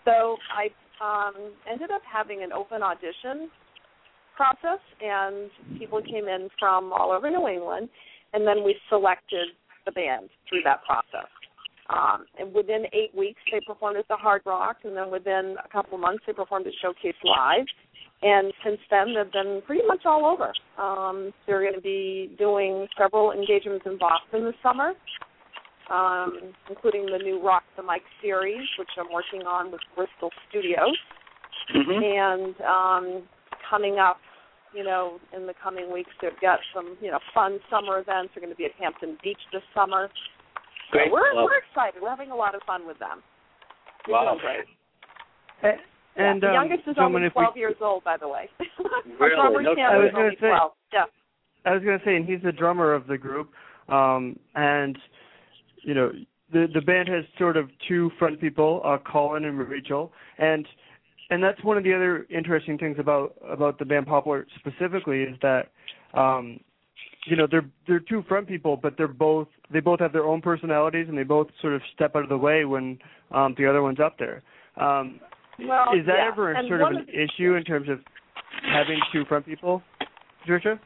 So 0.05 0.37
I 0.53 0.69
um, 1.03 1.53
ended 1.71 1.91
up 1.91 2.03
having 2.11 2.43
an 2.43 2.53
open 2.53 2.83
audition 2.83 3.51
process, 4.37 4.81
and 5.01 5.51
people 5.79 6.01
came 6.03 6.29
in 6.29 6.49
from 6.59 6.93
all 6.93 7.11
over 7.11 7.31
New 7.31 7.49
England, 7.49 7.89
and 8.33 8.47
then 8.47 8.65
we 8.65 8.77
selected 8.89 9.49
the 9.85 9.93
band 9.93 10.29
through 10.49 10.63
that 10.65 10.85
process. 10.85 11.29
Um, 11.91 12.27
and 12.39 12.53
within 12.55 12.85
eight 12.93 13.17
weeks, 13.17 13.41
they 13.51 13.61
performed 13.67 13.97
at 13.97 14.07
the 14.09 14.17
Hard 14.17 14.43
Rock, 14.45 14.79
and 14.85 14.97
then 14.97 15.11
within 15.11 15.57
a 15.65 15.69
couple 15.69 15.97
months, 15.97 16.23
they 16.27 16.35
performed 16.35 16.67
at 16.67 16.75
Showcase 16.83 17.17
Live. 17.25 17.67
And 18.23 18.53
since 18.65 18.79
then, 18.91 19.15
they've 19.15 19.31
been 19.33 19.63
pretty 19.67 19.87
much 19.87 20.01
all 20.05 20.25
over. 20.27 20.53
Um, 20.77 21.33
they're 21.47 21.63
going 21.63 21.75
to 21.75 21.81
be 21.81 22.35
doing 22.37 22.87
several 22.99 23.31
engagements 23.33 23.87
in 23.87 23.97
Boston 23.97 24.45
this 24.45 24.55
summer, 24.63 24.95
um, 25.91 26.53
including 26.69 27.07
the 27.07 27.19
new 27.19 27.41
Rock 27.41 27.63
the 27.77 27.83
Mic 27.83 28.03
series, 28.21 28.67
which 28.79 28.89
I'm 28.99 29.13
working 29.13 29.47
on 29.47 29.71
with 29.71 29.81
Bristol 29.95 30.31
Studios. 30.49 30.97
Mhm. 31.75 32.03
And 32.03 32.61
um, 32.63 33.23
coming 33.71 33.99
up, 33.99 34.19
you 34.75 34.83
know, 34.83 35.21
in 35.35 35.47
the 35.47 35.55
coming 35.63 35.93
weeks, 35.93 36.11
they've 36.21 36.39
got 36.41 36.59
some, 36.75 36.97
you 37.01 37.11
know, 37.11 37.19
fun 37.33 37.61
summer 37.71 37.99
events. 38.01 38.33
They're 38.35 38.43
going 38.43 38.53
to 38.53 38.57
be 38.59 38.65
at 38.65 38.73
Hampton 38.81 39.17
Beach 39.23 39.41
this 39.53 39.63
summer. 39.75 40.11
So 40.91 40.93
Great. 40.93 41.13
we're 41.13 41.35
Well, 41.35 41.45
we're 41.45 41.59
excited. 41.59 42.03
We're 42.03 42.11
having 42.11 42.31
a 42.31 42.37
lot 42.37 42.55
of 42.55 42.63
fun 42.67 42.87
with 42.87 42.99
them. 42.99 43.23
They're 44.07 44.15
Wow. 44.15 44.35
doing 44.35 44.39
great. 44.41 44.67
A- 45.63 45.81
Yeah, 46.19 46.33
And 46.33 46.43
the 46.43 46.49
um, 46.49 46.55
youngest 46.55 46.81
is 46.89 46.97
gentlemen, 46.97 47.17
only 47.23 47.27
if 47.29 47.35
we- 47.37 47.43
12 47.43 47.57
years 47.57 47.77
old, 47.81 48.05
by 48.05 48.17
the 48.17 48.29
way. 48.29 48.49
Really? 49.19 49.35
Our 49.35 49.63
No 49.63 49.71
I 49.73 49.97
was 49.97 50.11
gonna 50.13 50.31
say- 50.41 50.53
Yeah. 50.93 51.05
I 51.65 51.75
was 51.75 51.83
gonna 51.83 52.01
say, 52.05 52.17
and 52.17 52.25
he's 52.25 52.43
the 52.43 52.53
drummer 52.53 52.93
of 52.93 53.07
the 53.07 53.19
group, 53.19 53.51
um, 53.89 54.39
and 54.55 54.97
you 55.83 55.95
know 55.95 56.13
the 56.53 56.67
the 56.73 56.81
band 56.81 57.09
has 57.09 57.25
sort 57.39 57.57
of 57.57 57.69
two 57.89 58.11
front 58.19 58.41
people, 58.41 58.81
uh, 58.85 58.99
Colin 58.99 59.45
and 59.45 59.59
Rachel, 59.59 60.13
and 60.39 60.67
and 61.31 61.43
that's 61.43 61.63
one 61.65 61.77
of 61.77 61.85
the 61.85 61.93
other 61.93 62.27
interesting 62.31 62.79
things 62.79 62.97
about 62.99 63.35
about 63.47 63.79
the 63.79 63.85
band 63.85 64.07
Poplar 64.07 64.47
specifically 64.59 65.23
is 65.23 65.37
that 65.43 65.69
um, 66.15 66.61
you 67.27 67.37
know 67.37 67.47
they're 67.51 67.69
they're 67.87 68.01
two 68.01 68.23
front 68.29 68.47
people, 68.47 68.77
but 68.77 68.97
they're 68.97 69.09
both 69.09 69.49
they 69.71 69.81
both 69.81 70.01
have 70.01 70.13
their 70.13 70.25
own 70.25 70.41
personalities 70.41 71.07
and 71.09 71.19
they 71.19 71.25
both 71.25 71.49
sort 71.61 71.75
of 71.75 71.83
step 71.95 72.15
out 72.15 72.23
of 72.23 72.29
the 72.29 72.39
way 72.39 72.65
when 72.65 72.99
um, 73.33 73.55
the 73.59 73.67
other 73.67 73.83
one's 73.83 74.01
up 74.01 74.17
there. 74.19 74.43
Um, 74.77 75.21
Well, 75.59 75.95
is 75.99 76.07
that 76.07 76.17
yeah. 76.19 76.31
ever 76.33 76.53
and 76.53 76.69
sort 76.69 76.83
of 76.83 76.89
an 76.89 77.07
issue 77.09 77.55
in 77.55 77.65
terms 77.65 77.89
of 77.89 77.99
having 78.63 78.99
two 79.13 79.25
front 79.25 79.47
people, 79.47 79.83
Patricia? 80.43 80.79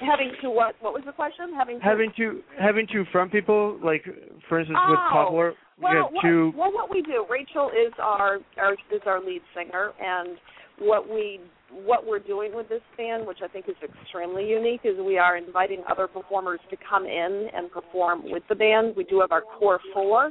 having 0.00 0.32
to 0.42 0.50
what? 0.50 0.74
What 0.80 0.92
was 0.92 1.02
the 1.06 1.12
question? 1.12 1.52
Having 1.56 1.78
to 1.78 1.84
having 1.84 2.12
two 2.16 2.42
having 2.58 2.86
two 2.90 3.04
front 3.12 3.32
people, 3.32 3.78
like 3.82 4.04
for 4.48 4.58
instance 4.58 4.78
with 4.88 4.98
Oh. 4.98 5.08
Poplar. 5.10 5.54
Well, 5.80 5.92
you 5.92 6.02
have 6.02 6.12
what, 6.12 6.22
two. 6.22 6.52
well, 6.56 6.72
what 6.72 6.90
we 6.90 7.02
do, 7.02 7.26
Rachel 7.28 7.68
is 7.70 7.92
our, 7.98 8.38
our 8.58 8.74
is 8.92 9.02
our 9.06 9.20
lead 9.20 9.42
singer, 9.56 9.92
and 10.00 10.38
what 10.78 11.08
we 11.08 11.40
what 11.70 12.06
we're 12.06 12.20
doing 12.20 12.54
with 12.54 12.68
this 12.68 12.82
band, 12.96 13.26
which 13.26 13.38
I 13.42 13.48
think 13.48 13.68
is 13.68 13.74
extremely 13.82 14.48
unique, 14.48 14.82
is 14.84 14.96
we 15.04 15.18
are 15.18 15.36
inviting 15.36 15.82
other 15.90 16.06
performers 16.06 16.60
to 16.70 16.76
come 16.88 17.04
in 17.04 17.48
and 17.52 17.70
perform 17.72 18.22
with 18.30 18.44
the 18.48 18.54
band. 18.54 18.94
We 18.96 19.04
do 19.04 19.20
have 19.20 19.32
our 19.32 19.42
core 19.42 19.80
four, 19.92 20.30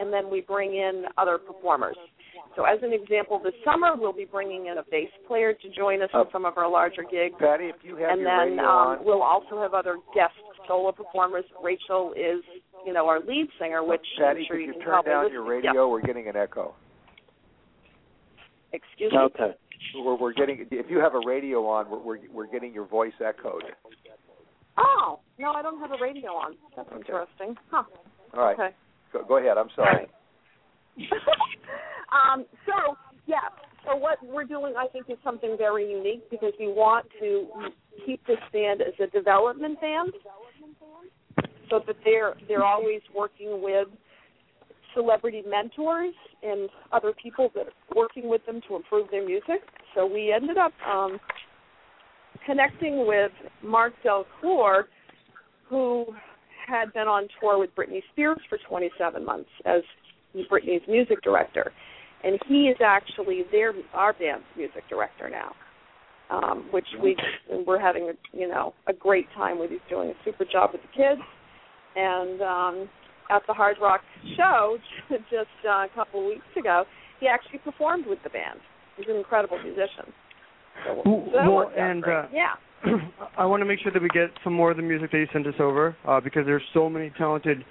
and 0.00 0.12
then 0.12 0.30
we 0.30 0.40
bring 0.40 0.74
in 0.74 1.04
other 1.18 1.36
performers. 1.36 1.96
So, 2.58 2.64
as 2.64 2.82
an 2.82 2.92
example, 2.92 3.38
this 3.38 3.54
summer 3.64 3.94
we'll 3.94 4.12
be 4.12 4.24
bringing 4.24 4.66
in 4.66 4.78
a 4.78 4.82
bass 4.90 5.10
player 5.28 5.52
to 5.54 5.68
join 5.76 6.02
us 6.02 6.10
on 6.12 6.26
some 6.32 6.44
of 6.44 6.58
our 6.58 6.68
larger 6.68 7.04
gigs, 7.08 7.36
Patty, 7.38 7.66
if 7.66 7.76
you 7.84 7.94
have 7.94 8.10
and 8.10 8.20
your 8.22 8.28
then 8.28 8.48
radio 8.50 8.64
um, 8.64 8.88
on, 8.88 9.04
we'll 9.04 9.22
also 9.22 9.62
have 9.62 9.74
other 9.74 9.98
guest 10.12 10.34
solo 10.66 10.90
performers. 10.90 11.44
Rachel 11.62 12.12
is, 12.16 12.42
you 12.84 12.92
know, 12.92 13.06
our 13.06 13.20
lead 13.20 13.46
singer, 13.60 13.84
which 13.84 14.02
Patty, 14.18 14.40
I'm 14.40 14.46
sure 14.48 14.56
could 14.56 14.60
you 14.62 14.66
you 14.66 14.72
can 14.72 14.82
turn 14.82 15.04
down 15.04 15.22
listen 15.22 15.34
your 15.34 15.48
radio? 15.48 15.72
Yeah. 15.72 15.86
We're 15.86 16.00
getting 16.00 16.26
an 16.26 16.34
echo. 16.34 16.74
Excuse 18.72 19.12
me. 19.12 19.18
Okay. 19.18 19.54
We're, 19.94 20.16
we're 20.16 20.32
getting. 20.32 20.66
If 20.72 20.90
you 20.90 20.98
have 20.98 21.14
a 21.14 21.20
radio 21.24 21.64
on, 21.64 21.88
we're 21.88 22.02
we're, 22.02 22.18
we're 22.32 22.48
getting 22.48 22.74
your 22.74 22.86
voice 22.86 23.12
echoed. 23.24 23.62
Oh 24.76 25.20
no, 25.38 25.52
I 25.52 25.62
don't 25.62 25.78
have 25.78 25.92
a 25.92 26.02
radio 26.02 26.30
on. 26.30 26.56
That's 26.76 26.88
Okay. 26.88 26.98
interesting. 26.98 27.54
Huh. 27.70 27.84
All 28.34 28.42
right. 28.42 28.58
Okay. 28.58 28.74
Go, 29.12 29.24
go 29.28 29.36
ahead. 29.38 29.56
I'm 29.58 29.70
sorry. 29.76 30.08
um, 32.12 32.44
so 32.66 32.96
yeah, 33.26 33.48
so 33.84 33.96
what 33.96 34.18
we're 34.22 34.44
doing, 34.44 34.74
I 34.76 34.86
think, 34.88 35.06
is 35.08 35.18
something 35.22 35.56
very 35.56 35.90
unique 35.90 36.28
because 36.30 36.52
we 36.58 36.66
want 36.68 37.06
to 37.20 37.46
keep 38.06 38.26
this 38.26 38.38
band 38.52 38.82
as 38.82 38.94
a 39.00 39.06
development 39.06 39.80
band, 39.80 40.12
so 41.70 41.80
that 41.86 41.96
they're 42.04 42.34
they're 42.48 42.64
always 42.64 43.00
working 43.14 43.62
with 43.62 43.88
celebrity 44.94 45.42
mentors 45.46 46.14
and 46.42 46.68
other 46.92 47.12
people 47.22 47.50
that 47.54 47.66
are 47.66 47.96
working 47.96 48.28
with 48.28 48.44
them 48.46 48.60
to 48.68 48.76
improve 48.76 49.10
their 49.10 49.24
music. 49.24 49.62
So 49.94 50.06
we 50.06 50.32
ended 50.32 50.56
up 50.58 50.72
um, 50.86 51.18
connecting 52.46 53.06
with 53.06 53.32
Mark 53.62 53.92
Delcourt, 54.04 54.84
who 55.68 56.06
had 56.66 56.92
been 56.92 57.08
on 57.08 57.28
tour 57.40 57.58
with 57.58 57.74
Britney 57.74 58.02
Spears 58.12 58.38
for 58.48 58.58
27 58.68 59.24
months 59.24 59.50
as 59.64 59.82
Britney's 60.34 60.86
music 60.88 61.22
director, 61.22 61.72
and 62.24 62.38
he 62.46 62.68
is 62.68 62.76
actually 62.84 63.42
their 63.50 63.72
our 63.94 64.12
band's 64.12 64.44
music 64.56 64.84
director 64.88 65.28
now. 65.28 65.52
Um, 66.30 66.68
which 66.72 66.86
we 67.02 67.16
we're 67.66 67.80
having 67.80 68.10
a 68.10 68.36
you 68.36 68.48
know 68.48 68.74
a 68.86 68.92
great 68.92 69.26
time 69.34 69.58
with. 69.58 69.70
He's 69.70 69.80
doing 69.88 70.10
a 70.10 70.14
super 70.24 70.44
job 70.44 70.70
with 70.72 70.82
the 70.82 70.88
kids, 70.88 71.22
and 71.96 72.42
um, 72.42 72.88
at 73.30 73.42
the 73.46 73.54
Hard 73.54 73.76
Rock 73.80 74.00
show 74.36 74.76
just 75.10 75.48
uh, 75.66 75.84
a 75.84 75.88
couple 75.94 76.20
of 76.20 76.26
weeks 76.26 76.44
ago, 76.58 76.84
he 77.20 77.26
actually 77.26 77.58
performed 77.58 78.06
with 78.06 78.18
the 78.24 78.30
band. 78.30 78.60
He's 78.96 79.06
an 79.08 79.16
incredible 79.16 79.58
musician. 79.62 80.12
So, 80.86 81.02
Well, 81.04 81.28
so 81.32 81.50
well, 81.50 81.72
and, 81.76 82.04
uh, 82.04 82.26
yeah. 82.32 82.54
I 83.38 83.44
want 83.44 83.60
to 83.60 83.64
make 83.64 83.80
sure 83.80 83.92
that 83.92 84.02
we 84.02 84.08
get 84.08 84.30
some 84.44 84.52
more 84.52 84.70
of 84.70 84.76
the 84.76 84.82
music 84.82 85.10
that 85.10 85.18
you 85.18 85.26
sent 85.32 85.46
us 85.46 85.54
over 85.58 85.96
uh, 86.06 86.20
because 86.20 86.46
there's 86.46 86.62
so 86.72 86.88
many 86.88 87.10
talented 87.18 87.64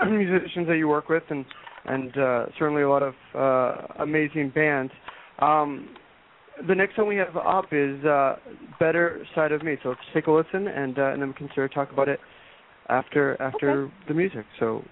musicians 0.08 0.68
that 0.68 0.76
you 0.76 0.88
work 0.88 1.08
with, 1.08 1.24
and 1.30 1.44
and 1.86 2.16
uh, 2.16 2.46
certainly 2.58 2.82
a 2.82 2.88
lot 2.88 3.02
of 3.02 3.14
uh, 3.34 4.02
amazing 4.02 4.50
bands. 4.54 4.92
Um, 5.40 5.90
the 6.68 6.74
next 6.74 6.96
song 6.96 7.08
we 7.08 7.16
have 7.16 7.36
up 7.36 7.66
is 7.72 8.04
uh, 8.04 8.36
"Better 8.78 9.26
Side 9.34 9.52
of 9.52 9.62
Me," 9.62 9.76
so 9.82 9.90
let's 9.90 10.00
take 10.12 10.26
a 10.28 10.32
listen, 10.32 10.68
and 10.68 10.98
uh, 10.98 11.12
and 11.12 11.20
then 11.20 11.28
we 11.28 11.34
can 11.34 11.48
sort 11.54 11.70
of 11.70 11.74
talk 11.74 11.92
about 11.92 12.08
it 12.08 12.20
after 12.88 13.40
after 13.42 13.90
the 14.08 14.14
music. 14.14 14.44
So 14.60 14.84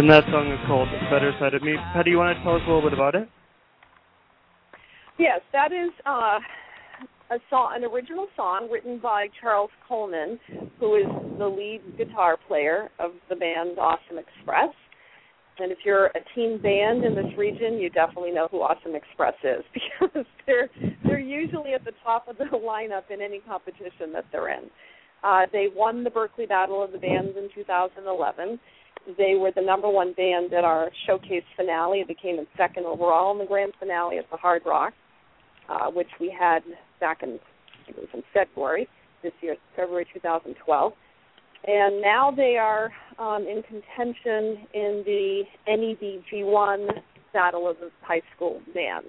and 0.00 0.08
that 0.08 0.24
song 0.32 0.50
is 0.50 0.58
called 0.66 0.88
"Better 1.10 1.30
Side 1.38 1.52
of 1.52 1.62
Me." 1.62 1.76
Patty, 1.92 2.12
you 2.12 2.16
want 2.16 2.34
to 2.34 2.42
tell 2.42 2.56
us 2.56 2.62
a 2.64 2.72
little 2.72 2.80
bit 2.80 2.94
about 2.94 3.14
it? 3.14 3.28
Yes, 5.18 5.40
that 5.52 5.72
is 5.72 5.90
uh, 6.06 6.40
a 7.30 7.38
song, 7.50 7.74
an 7.76 7.84
original 7.84 8.26
song 8.34 8.70
written 8.72 8.98
by 8.98 9.26
Charles 9.42 9.68
Coleman, 9.86 10.40
who 10.78 10.96
is 10.96 11.04
the 11.38 11.44
lead 11.44 11.82
guitar 11.98 12.38
player 12.48 12.88
of 12.98 13.10
the 13.28 13.36
band 13.36 13.78
Awesome 13.78 14.16
Express. 14.16 14.72
And 15.58 15.70
if 15.70 15.76
you're 15.84 16.06
a 16.06 16.20
teen 16.34 16.56
band 16.62 17.04
in 17.04 17.14
this 17.14 17.36
region, 17.36 17.74
you 17.74 17.90
definitely 17.90 18.30
know 18.30 18.48
who 18.50 18.62
Awesome 18.62 18.94
Express 18.94 19.34
is 19.44 19.62
because 19.74 20.24
they're 20.46 20.70
they're 21.04 21.20
usually 21.20 21.74
at 21.74 21.84
the 21.84 21.92
top 22.02 22.26
of 22.26 22.38
the 22.38 22.44
lineup 22.56 23.12
in 23.12 23.20
any 23.20 23.40
competition 23.40 24.14
that 24.14 24.24
they're 24.32 24.48
in. 24.48 24.70
Uh, 25.22 25.42
they 25.52 25.66
won 25.74 26.04
the 26.04 26.10
Berklee 26.10 26.48
Battle 26.48 26.82
of 26.82 26.92
the 26.92 26.98
Bands 26.98 27.36
in 27.36 27.50
2011. 27.54 28.58
They 29.16 29.34
were 29.34 29.50
the 29.54 29.62
number 29.62 29.88
one 29.88 30.12
band 30.12 30.52
at 30.52 30.64
our 30.64 30.90
showcase 31.06 31.44
finale. 31.56 32.00
It 32.00 32.08
became 32.08 32.38
in 32.38 32.46
second 32.56 32.86
overall 32.86 33.32
in 33.32 33.38
the 33.38 33.46
grand 33.46 33.72
finale 33.78 34.18
at 34.18 34.30
the 34.30 34.36
Hard 34.36 34.62
Rock, 34.66 34.92
uh, 35.68 35.90
which 35.90 36.10
we 36.20 36.34
had 36.38 36.62
back 37.00 37.22
in 37.22 37.38
it 37.88 37.96
was 37.96 38.08
in 38.14 38.22
February 38.32 38.88
this 39.22 39.32
year, 39.40 39.56
February 39.76 40.06
2012. 40.14 40.92
And 41.66 42.00
now 42.00 42.30
they 42.30 42.56
are 42.56 42.90
um, 43.18 43.42
in 43.42 43.62
contention 43.62 44.66
in 44.72 45.02
the 45.04 45.42
NED 45.66 46.22
G1 46.32 46.88
Battle 47.32 47.68
of 47.68 47.76
the 47.80 47.90
High 48.02 48.22
School 48.34 48.60
Bands. 48.74 49.08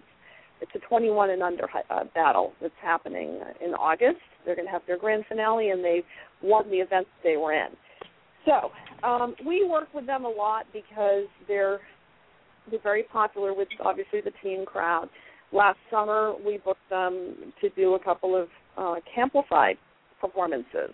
It's 0.60 0.72
a 0.76 0.80
21 0.88 1.32
and 1.32 1.42
under 1.42 1.68
uh, 1.90 2.04
battle 2.14 2.54
that's 2.62 2.74
happening 2.82 3.40
in 3.66 3.74
August. 3.74 4.20
They're 4.46 4.56
going 4.56 4.68
to 4.68 4.72
have 4.72 4.84
their 4.86 4.98
grand 4.98 5.24
finale, 5.28 5.70
and 5.70 5.84
they 5.84 6.04
won 6.44 6.70
the 6.70 6.78
event 6.78 7.08
they 7.24 7.38
were 7.38 7.54
in. 7.54 7.70
So 8.46 8.72
um, 9.08 9.36
we 9.46 9.68
work 9.68 9.88
with 9.94 10.06
them 10.06 10.26
a 10.26 10.30
lot 10.30 10.66
because 10.74 11.26
they're 11.48 11.80
they're 12.70 12.80
very 12.82 13.04
popular 13.04 13.54
with 13.54 13.68
obviously 13.84 14.22
the 14.22 14.32
teen 14.44 14.66
crowd. 14.66 15.10
Last 15.52 15.80
summer 15.90 16.34
we 16.46 16.60
booked 16.60 16.90
them 16.90 17.54
to 17.60 17.70
do 17.70 17.96
a 17.96 18.00
couple 18.00 18.36
of 18.36 18.48
uh, 18.78 19.00
Camplified 19.14 19.78
performances 20.20 20.94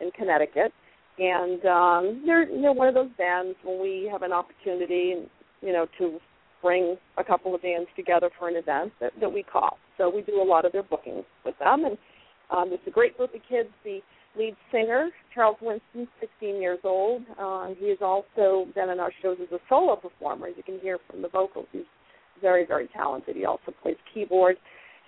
in 0.00 0.10
Connecticut, 0.12 0.72
and 1.18 1.64
um, 1.66 2.22
they're 2.24 2.46
they're 2.46 2.72
one 2.72 2.88
of 2.88 2.94
those 2.94 3.10
bands 3.18 3.56
when 3.64 3.80
we 3.80 4.08
have 4.10 4.22
an 4.22 4.32
opportunity, 4.32 5.14
you 5.60 5.72
know, 5.72 5.86
to 5.98 6.18
bring 6.62 6.96
a 7.18 7.24
couple 7.24 7.54
of 7.54 7.62
bands 7.62 7.88
together 7.96 8.30
for 8.38 8.48
an 8.48 8.56
event 8.56 8.92
that, 9.00 9.12
that 9.20 9.32
we 9.32 9.42
call. 9.42 9.78
So 9.98 10.08
we 10.08 10.22
do 10.22 10.40
a 10.40 10.44
lot 10.44 10.64
of 10.64 10.72
their 10.72 10.84
bookings 10.84 11.24
with 11.44 11.58
them, 11.58 11.84
and 11.84 11.98
um, 12.50 12.70
it's 12.72 12.86
a 12.86 12.90
great 12.90 13.16
group 13.16 13.34
of 13.34 13.40
kids. 13.48 13.68
The 13.84 13.98
lead 14.36 14.56
singer, 14.70 15.10
Charles 15.34 15.56
Winston, 15.60 16.08
16 16.20 16.60
years 16.60 16.78
old. 16.84 17.22
Uh, 17.38 17.68
he 17.78 17.88
has 17.88 17.98
also 18.00 18.66
been 18.74 18.90
in 18.90 19.00
our 19.00 19.12
shows 19.22 19.38
as 19.42 19.50
a 19.52 19.58
solo 19.68 19.96
performer. 19.96 20.48
As 20.48 20.54
you 20.56 20.62
can 20.62 20.78
hear 20.80 20.98
from 21.10 21.22
the 21.22 21.28
vocals, 21.28 21.66
he's 21.72 21.82
very, 22.40 22.66
very 22.66 22.88
talented. 22.88 23.36
He 23.36 23.44
also 23.44 23.72
plays 23.82 23.96
keyboard. 24.12 24.56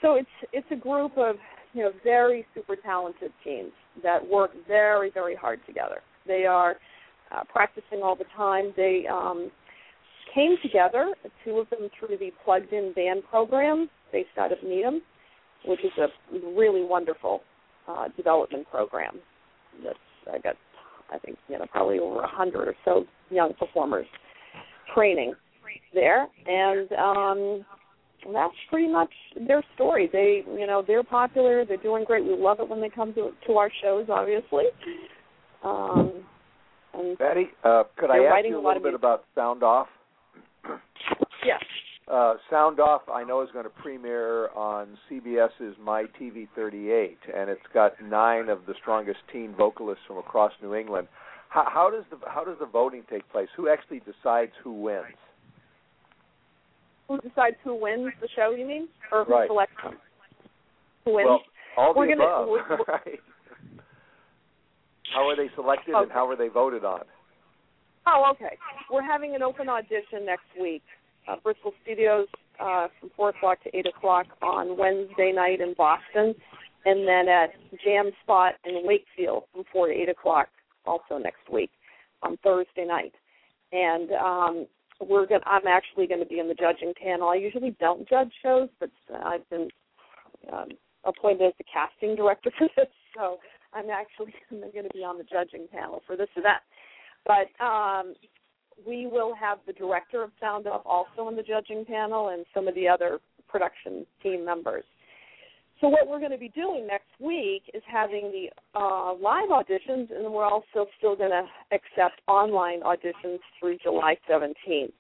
So 0.03 0.15
it's 0.15 0.29
it's 0.53 0.67
a 0.71 0.77
group 0.77 1.13
of 1.17 1.37
you 1.73 1.83
know 1.83 1.93
very 2.03 2.45
super 2.55 2.77
talented 2.77 3.33
teams 3.43 3.73
that 4.03 4.27
work 4.27 4.51
very 4.69 5.11
very 5.11 5.35
hard 5.35 5.61
together. 5.67 6.01
They 6.27 6.45
are 6.45 6.77
uh, 7.33 7.45
practicing 7.51 8.03
all 8.03 8.17
the 8.17 8.27
time. 8.37 8.73
They 8.77 9.07
um, 9.11 9.51
came 10.35 10.57
together, 10.63 11.15
two 11.45 11.59
of 11.59 11.71
them 11.71 11.89
through 11.99 12.17
the 12.19 12.31
Plugged 12.45 12.73
In 12.73 12.93
Band 12.95 13.23
program 13.31 13.89
based 14.13 14.37
out 14.39 14.53
of 14.53 14.59
Needham, 14.63 15.01
which 15.65 15.81
is 15.81 15.93
a 15.99 16.09
really 16.57 16.85
wonderful 16.85 17.41
uh, 17.89 18.09
development 18.17 18.67
program. 18.71 19.21
That's 19.83 19.99
I 20.33 20.39
got, 20.39 20.57
I 21.13 21.19
think 21.19 21.37
you 21.49 21.59
know 21.59 21.67
probably 21.71 21.99
over 21.99 22.21
a 22.21 22.29
hundred 22.29 22.69
or 22.69 22.75
so 22.85 23.05
young 23.31 23.53
performers 23.55 24.07
training 24.95 25.35
there, 25.93 26.27
and 26.47 26.93
um, 26.93 27.65
that's 28.33 28.55
pretty 28.71 28.91
much 28.91 29.11
their 29.47 29.63
story. 29.75 30.09
They, 30.13 30.43
you 30.59 30.67
know, 30.67 30.83
they're 30.87 31.03
popular. 31.03 31.65
They're 31.65 31.77
doing 31.79 32.05
great. 32.05 32.25
We 32.25 32.37
love 32.37 32.61
it 32.61 32.69
when 32.69 32.81
they 32.81 32.89
come 32.89 33.13
to 33.15 33.31
to 33.47 33.53
our 33.55 33.71
shows, 33.83 34.07
obviously. 34.09 34.65
Um, 35.63 36.25
and 36.95 37.19
Betty, 37.19 37.49
uh, 37.65 37.85
could 37.97 38.11
I 38.11 38.19
ask 38.19 38.47
you 38.47 38.57
a 38.57 38.65
little 38.65 38.75
bit 38.75 38.83
music. 38.83 39.01
about 39.01 39.25
Sound 39.35 39.63
Off? 39.63 39.89
yes, 41.45 41.61
Uh, 42.07 42.35
Sound 42.51 42.81
Off, 42.81 43.03
I 43.13 43.25
know, 43.25 43.41
is 43.43 43.49
going 43.53 43.65
to 43.65 43.71
premiere 43.71 44.49
on 44.51 44.99
CBS's 45.11 45.75
My 45.83 46.05
TV 46.21 46.47
38, 46.55 47.17
and 47.35 47.49
it's 47.49 47.63
got 47.73 47.93
nine 48.03 48.51
of 48.51 48.67
the 48.67 48.75
strongest 48.81 49.21
teen 49.33 49.55
vocalists 49.57 50.05
from 50.07 50.19
across 50.19 50.53
New 50.63 50.75
England. 50.75 51.09
How, 51.49 51.67
how 51.73 51.91
does 51.91 52.05
the 52.11 52.19
how 52.29 52.45
does 52.45 52.57
the 52.61 52.67
voting 52.67 53.05
take 53.09 53.27
place? 53.31 53.49
Who 53.57 53.69
actually 53.71 54.01
decides 54.01 54.53
who 54.63 54.73
wins? 54.83 55.05
who 57.09 57.19
decides 57.21 57.57
who 57.63 57.75
wins 57.81 58.13
the 58.21 58.29
show? 58.35 58.51
You 58.51 58.67
mean, 58.67 58.89
or 59.13 59.25
who 59.25 59.33
Right. 59.33 59.49
selects 59.49 59.77
them? 59.83 59.95
Who 61.05 61.15
wins? 61.15 61.27
Well, 61.29 61.41
all 61.77 61.95
We're 61.95 62.07
the 62.09 62.17
gonna- 62.17 62.25
above, 62.29 62.49
we're- 62.49 62.65
we're- 62.71 62.85
right? 62.89 63.21
How 65.15 65.29
are 65.29 65.37
they 65.37 65.49
selected, 65.55 65.95
and 65.95 66.11
how 66.11 66.29
are 66.29 66.37
they 66.37 66.49
voted 66.49 66.85
on? 66.85 67.03
Oh, 68.07 68.31
okay. 68.33 68.59
We're 68.91 69.03
having 69.03 69.35
an 69.35 69.43
open 69.43 69.69
audition 69.69 70.27
next 70.27 70.45
week. 70.61 70.83
Uh, 71.27 71.37
Bristol 71.43 71.73
Studios 71.83 72.27
uh, 72.61 72.89
from 73.01 73.11
4 73.17 73.31
o'clock 73.31 73.63
to 73.65 73.77
8 73.77 73.87
o'clock 73.87 74.27
on 74.43 74.77
Wednesday 74.77 75.33
night 75.35 75.61
in 75.61 75.75
Boston, 75.77 76.35
and 76.85 77.09
then 77.09 77.29
at 77.29 77.51
Jam 77.85 78.11
Spot 78.23 78.55
in 78.65 78.83
Wakefield 78.85 79.45
from 79.53 79.65
4 79.73 79.89
to 79.89 79.95
8 79.95 80.09
o'clock 80.11 80.49
also 80.87 81.19
next 81.19 81.51
week 81.51 81.71
on 82.23 82.37
Thursday 82.45 82.85
night. 82.85 83.15
And 83.73 84.13
um, 84.13 84.67
we're 85.01 85.27
going 85.27 85.41
I'm 85.47 85.67
actually 85.67 86.07
going 86.07 86.21
to 86.21 86.27
be 86.27 86.39
in 86.39 86.49
the 86.49 86.55
judging 86.55 86.93
panel. 87.03 87.29
I 87.29 87.37
usually 87.37 87.77
don't 87.81 88.09
judge 88.09 88.33
shows, 88.43 88.69
but 88.79 88.91
I've 89.25 89.49
been 89.51 89.69
um, 90.53 90.69
appointed 91.05 91.47
as 91.47 91.53
the 91.59 91.65
casting 91.73 92.17
director 92.17 92.51
for 92.57 92.69
this, 92.77 92.87
so 93.17 93.39
I'm 93.73 93.91
actually 93.91 94.35
going 94.51 94.85
to 94.85 94.95
be 94.95 95.05
on 95.05 95.19
the 95.19 95.25
judging 95.25 95.67
panel 95.73 96.03
for 96.07 96.17
this 96.17 96.29
event. 96.37 96.63
But 97.27 97.65
um, 97.65 98.15
we 98.87 99.07
will 99.07 99.35
have 99.35 99.59
the 99.67 99.73
director 99.73 100.23
of 100.23 100.31
Sound 100.41 100.67
Off 100.67 100.83
also 100.85 101.23
on 101.23 101.37
the 101.37 101.43
judging 101.43 101.85
panel 101.85 102.31
and 102.31 102.45
some 102.55 102.69
of 102.69 102.75
the 102.75 102.89
other 102.89 103.19
production 103.49 104.07
team 104.23 104.45
members. 104.45 104.85
So 105.81 105.89
what 105.89 106.09
we're 106.09 106.19
going 106.19 106.31
to 106.31 106.39
be 106.39 106.51
doing 106.51 106.87
next 106.87 107.09
week 107.21 107.63
is 107.75 107.83
having 107.87 108.33
the 108.33 108.79
uh, 108.79 109.13
live 109.15 109.49
auditions, 109.49 110.11
and 110.11 110.33
we're 110.33 110.45
also 110.45 110.87
still 110.99 111.17
going 111.17 111.31
to 111.31 111.45
accept 111.73 112.21
online 112.29 112.81
auditions 112.81 113.39
through 113.59 113.79
July 113.83 114.17
17th 114.31 114.93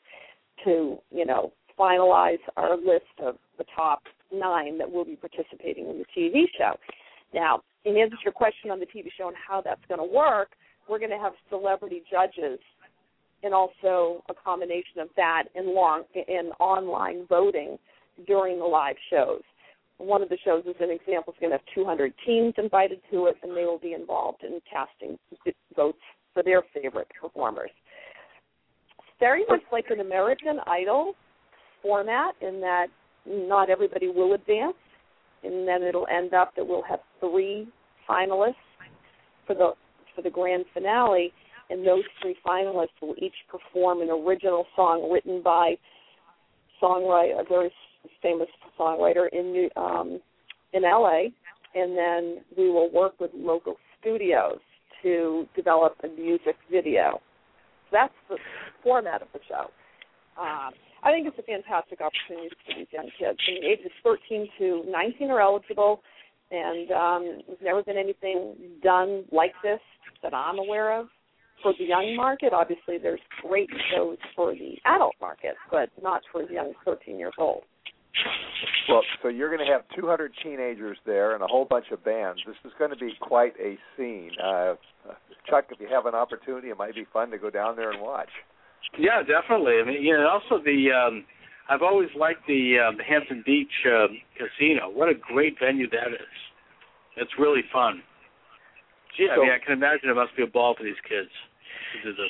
to, 0.64 0.98
you 1.10 1.24
know, 1.24 1.52
finalize 1.78 2.38
our 2.56 2.76
list 2.76 3.05
of 3.22 3.36
the 3.59 3.64
top 3.74 4.02
nine 4.32 4.78
that 4.78 4.90
will 4.90 5.05
be 5.05 5.16
participating 5.16 5.88
in 5.88 5.98
the 5.98 6.05
TV 6.16 6.44
show. 6.59 6.76
Now, 7.32 7.62
in 7.84 7.96
answer 7.96 8.16
to 8.16 8.22
your 8.24 8.32
question 8.32 8.70
on 8.70 8.80
the 8.80 8.86
TV 8.86 9.06
show 9.16 9.28
and 9.28 9.36
how 9.36 9.60
that's 9.60 9.80
going 9.88 10.01
to 10.01 10.14
work, 10.14 10.51
we're 10.88 10.98
going 10.98 11.10
to 11.10 11.18
have 11.18 11.32
celebrity 11.48 12.02
judges 12.10 12.59
and 13.44 13.54
also 13.54 14.22
a 14.28 14.34
combination 14.34 15.00
of 15.00 15.08
that 15.16 15.44
and 15.54 15.68
long 15.68 16.04
and 16.14 16.52
online 16.58 17.26
voting 17.28 17.78
during 18.26 18.58
the 18.58 18.64
live 18.64 18.96
shows. 19.10 19.42
One 19.98 20.22
of 20.22 20.28
the 20.28 20.38
shows, 20.44 20.64
as 20.68 20.74
an 20.80 20.90
example, 20.90 21.32
is 21.32 21.38
going 21.40 21.52
to 21.52 21.58
have 21.58 21.74
200 21.74 22.12
teams 22.26 22.54
invited 22.58 23.00
to 23.12 23.26
it, 23.26 23.36
and 23.42 23.56
they 23.56 23.64
will 23.64 23.78
be 23.78 23.92
involved 23.92 24.42
in 24.42 24.60
casting 24.70 25.18
votes 25.76 25.98
for 26.32 26.42
their 26.42 26.62
favorite 26.74 27.08
performers. 27.20 27.70
Very 29.20 29.44
much 29.48 29.60
like 29.70 29.86
an 29.90 30.00
American 30.00 30.58
Idol 30.66 31.14
format 31.82 32.34
in 32.40 32.60
that 32.60 32.86
not 33.26 33.70
everybody 33.70 34.08
will 34.08 34.34
advance, 34.34 34.74
and 35.44 35.66
then 35.66 35.82
it'll 35.82 36.08
end 36.08 36.34
up 36.34 36.54
that 36.56 36.66
we'll 36.66 36.82
have 36.82 37.00
three 37.20 37.68
finalists 38.08 38.54
for 39.46 39.54
the 39.54 39.72
for 40.14 40.22
the 40.22 40.30
grand 40.30 40.64
finale, 40.72 41.32
and 41.70 41.86
those 41.86 42.05
three 42.20 42.36
finalists 42.47 43.01
will 43.01 43.15
each 43.19 43.35
perform 43.49 44.01
an 44.03 44.11
original 44.11 44.66
song 44.77 45.11
written 45.11 45.43
by 45.43 45.74
songwriter, 46.82 47.41
a 47.41 47.45
very 47.45 47.73
famous 48.23 48.49
songwriter 48.78 49.27
in 49.32 49.53
New, 49.53 49.70
um, 49.77 50.20
in 50.73 50.82
LA, 50.82 51.28
and 51.74 51.97
then 51.97 52.45
we 52.57 52.70
will 52.70 52.91
work 52.93 53.19
with 53.20 53.31
local 53.35 53.77
studios 54.01 54.59
to 55.03 55.47
develop 55.57 55.97
a 56.03 56.09
music 56.09 56.57
video. 56.70 57.20
So 57.91 57.93
that's 57.93 58.15
the 58.28 58.36
format 58.82 59.23
of 59.23 59.28
the 59.32 59.41
show. 59.49 59.70
Um, 60.41 60.73
I 61.03 61.12
think 61.12 61.27
it's 61.27 61.39
a 61.39 61.43
fantastic 61.43 62.01
opportunity 62.01 62.55
for 62.66 62.74
these 62.78 62.86
young 62.91 63.11
kids. 63.19 63.39
I 63.47 63.53
mean, 63.53 63.65
ages 63.65 63.93
13 64.03 64.49
to 64.59 64.82
19 64.91 65.31
are 65.31 65.41
eligible, 65.41 66.01
and 66.51 66.91
um, 66.91 67.43
there's 67.47 67.59
never 67.62 67.82
been 67.82 67.99
anything 67.99 68.55
done 68.82 69.24
like 69.31 69.53
this 69.62 69.81
that 70.23 70.35
I'm 70.35 70.59
aware 70.59 70.99
of 70.99 71.09
for 71.65 71.74
the 71.77 71.85
young 71.85 72.15
market. 72.15 72.53
Obviously, 72.53 72.99
there's 73.03 73.20
great 73.43 73.70
shows 73.93 74.19
for 74.36 74.53
the 74.53 74.77
adult 74.85 75.15
market, 75.20 75.57
but 75.73 75.89
not 76.01 76.23
for 76.31 76.47
the 76.47 76.53
young 76.53 76.74
13 76.85 77.19
years 77.19 77.35
old. 77.39 77.62
Well, 78.89 79.03
so 79.23 79.28
you're 79.28 79.49
going 79.49 79.66
to 79.66 79.73
have 79.73 79.82
200 79.97 80.32
teenagers 80.43 80.99
there 81.05 81.35
and 81.35 81.43
a 81.43 81.47
whole 81.47 81.65
bunch 81.65 81.86
of 81.91 82.05
bands. 82.05 82.41
This 82.47 82.55
is 82.65 82.73
going 82.78 82.91
to 82.91 82.97
be 82.97 83.12
quite 83.20 83.55
a 83.59 83.77
scene. 83.97 84.31
Uh, 84.39 84.74
Chuck, 85.49 85.65
if 85.70 85.81
you 85.81 85.89
have 85.91 86.07
an 86.07 86.15
opportunity, 86.15 86.69
it 86.69 86.77
might 86.77 86.95
be 86.95 87.07
fun 87.12 87.31
to 87.31 87.39
go 87.39 87.51
down 87.51 87.77
there 87.77 87.91
and 87.91 88.01
watch. 88.01 88.28
Yeah, 88.99 89.23
definitely. 89.23 89.81
I 89.82 89.86
mean, 89.86 90.03
you 90.03 90.12
know, 90.12 90.28
also 90.28 90.62
the 90.62 90.93
um 90.93 91.24
I've 91.69 91.82
always 91.82 92.11
liked 92.15 92.47
the 92.47 92.77
um, 92.77 92.99
Hampton 92.99 93.43
Beach 93.47 93.73
um, 93.89 94.20
Casino. 94.36 94.91
What 94.93 95.09
a 95.09 95.15
great 95.15 95.57
venue 95.59 95.89
that 95.91 96.12
is. 96.12 96.35
It's 97.16 97.31
really 97.39 97.62
fun. 97.73 98.03
Gee, 99.16 99.28
I 99.31 99.39
mean, 99.39 99.51
I 99.51 99.65
can 99.65 99.73
imagine 99.73 100.11
it 100.11 100.15
must 100.15 100.36
be 100.36 100.43
a 100.43 100.47
ball 100.47 100.74
for 100.77 100.82
these 100.82 101.01
kids. 101.09 101.31
To 102.02 102.10
do 102.10 102.16
the 102.16 102.26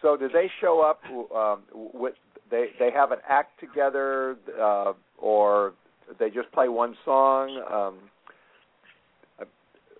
So, 0.00 0.16
do 0.16 0.28
they 0.28 0.50
show 0.60 0.80
up 0.80 1.00
um, 1.34 1.62
with 1.72 2.14
they 2.50 2.66
they 2.78 2.90
have 2.90 3.12
an 3.12 3.18
act 3.28 3.58
together, 3.60 4.36
uh, 4.60 4.92
or 5.18 5.74
they 6.18 6.30
just 6.30 6.50
play 6.52 6.68
one 6.68 6.96
song? 7.04 7.62
Um, 7.70 9.46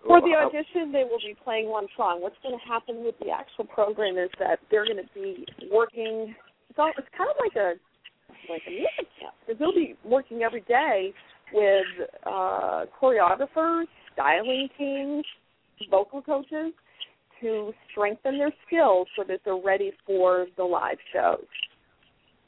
For 0.05 0.21
the 0.21 0.35
audition, 0.35 0.91
they 0.91 1.03
will 1.03 1.19
be 1.19 1.35
playing 1.43 1.69
one 1.69 1.87
song. 1.95 2.21
What's 2.21 2.35
going 2.43 2.57
to 2.57 2.65
happen 2.67 3.03
with 3.03 3.15
the 3.19 3.31
actual 3.31 3.65
program 3.65 4.17
is 4.17 4.29
that 4.39 4.59
they're 4.69 4.85
going 4.85 4.97
to 4.97 5.09
be 5.13 5.45
working. 5.71 6.35
It's, 6.69 6.77
all, 6.77 6.91
it's 6.97 7.07
kind 7.17 7.29
of 7.29 7.37
like 7.39 7.55
a 7.55 7.73
like 8.49 8.61
a 8.67 8.71
music 8.71 9.07
camp 9.19 9.33
because 9.45 9.59
they'll 9.59 9.73
be 9.73 9.95
working 10.03 10.43
every 10.43 10.61
day 10.61 11.13
with 11.53 11.85
uh, 12.25 12.85
choreographers, 12.99 13.85
styling 14.13 14.67
teams, 14.77 15.25
vocal 15.89 16.21
coaches 16.21 16.73
to 17.43 17.73
strengthen 17.91 18.37
their 18.37 18.51
skills 18.65 19.07
so 19.15 19.23
that 19.27 19.41
they're 19.45 19.55
ready 19.55 19.91
for 20.05 20.47
the 20.57 20.63
live 20.63 20.97
shows. 21.13 21.45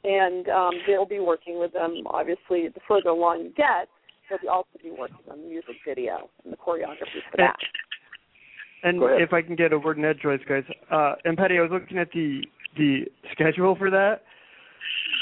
And 0.03 0.47
um, 0.49 0.72
they'll 0.88 1.05
be 1.05 1.19
working 1.19 1.59
with 1.59 1.73
them. 1.73 2.03
Obviously, 2.07 2.67
the 2.67 2.80
further 2.88 3.09
along 3.09 3.41
you 3.41 3.53
get, 3.55 3.88
they'll 4.30 4.49
also 4.49 4.67
be 4.81 4.91
working 4.91 5.17
on 5.31 5.41
the 5.41 5.47
music 5.47 5.76
video 5.88 6.30
and 6.43 6.53
the 6.53 6.57
choreography 6.57 7.22
for 7.31 7.38
that. 7.38 7.55
And 8.84 8.99
Go 8.99 9.17
if 9.17 9.34
I 9.34 9.41
can 9.41 9.55
get 9.55 9.73
a 9.73 9.80
word 9.80 9.97
in 9.97 10.05
edgewise, 10.05 10.39
guys. 10.47 10.63
Uh, 10.91 11.15
and 11.26 11.38
Patty, 11.38 11.57
I 11.57 11.61
was 11.61 11.72
looking 11.72 11.97
at 11.97 12.09
the 12.11 12.41
the 12.77 13.05
schedule 13.31 13.76
for 13.76 13.89
that. 13.89 14.22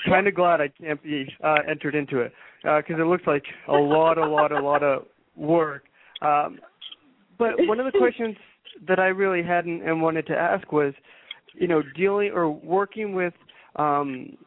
Kind 0.05 0.27
of 0.27 0.35
glad 0.35 0.59
I 0.59 0.67
can't 0.67 1.01
be 1.01 1.25
uh, 1.43 1.59
entered 1.69 1.95
into 1.95 2.19
it 2.19 2.33
because 2.61 2.99
it 2.99 3.05
looks 3.05 3.23
like 3.25 3.43
a 3.69 3.73
lot, 3.73 4.17
a 4.17 4.25
lot, 4.25 4.51
a 4.51 4.61
lot 4.61 4.83
of 4.83 5.03
work. 5.37 5.83
Um, 6.21 6.59
but 7.37 7.51
one 7.59 7.79
of 7.79 7.91
the 7.91 7.97
questions 7.97 8.35
that 8.87 8.99
I 8.99 9.07
really 9.07 9.43
hadn't 9.43 9.83
and 9.83 10.01
wanted 10.01 10.27
to 10.27 10.35
ask 10.35 10.71
was, 10.71 10.93
you 11.53 11.67
know, 11.67 11.81
dealing 11.95 12.31
or 12.33 12.49
working 12.49 13.13
with 13.13 13.33
um, 13.75 14.37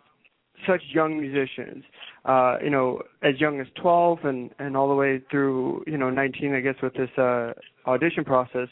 such 0.66 0.82
young 0.92 1.20
musicians, 1.20 1.84
uh, 2.24 2.56
you 2.62 2.70
know, 2.70 3.02
as 3.22 3.40
young 3.40 3.60
as 3.60 3.66
12 3.80 4.20
and 4.24 4.50
and 4.58 4.76
all 4.76 4.88
the 4.88 4.94
way 4.94 5.20
through, 5.30 5.84
you 5.86 5.98
know, 5.98 6.10
19, 6.10 6.54
I 6.54 6.60
guess, 6.60 6.76
with 6.82 6.94
this 6.94 7.10
uh, 7.18 7.52
audition 7.86 8.24
process. 8.24 8.68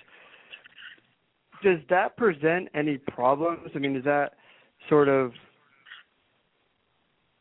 Does 1.63 1.79
that 1.89 2.17
present 2.17 2.69
any 2.75 2.99
problems? 2.99 3.71
I 3.75 3.79
mean, 3.79 3.97
is 3.97 4.05
that 4.05 4.33
sort 4.89 5.09
of 5.09 5.33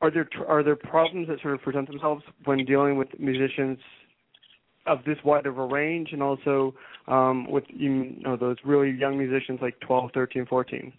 are 0.01 0.11
there 0.11 0.27
are 0.47 0.63
there 0.63 0.75
problems 0.75 1.27
that 1.29 1.41
sort 1.41 1.53
of 1.53 1.61
present 1.61 1.87
themselves 1.87 2.23
when 2.45 2.63
dealing 2.65 2.97
with 2.97 3.07
musicians 3.19 3.79
of 4.85 4.99
this 5.05 5.17
wide 5.23 5.45
of 5.45 5.57
a 5.57 5.65
range, 5.65 6.09
and 6.11 6.21
also 6.21 6.73
um, 7.07 7.49
with 7.49 7.63
you 7.67 8.15
know 8.21 8.35
those 8.37 8.57
really 8.65 8.91
young 8.91 9.17
musicians 9.17 9.59
like 9.61 9.79
12, 9.81 10.11
13, 10.13 10.45
14? 10.45 10.93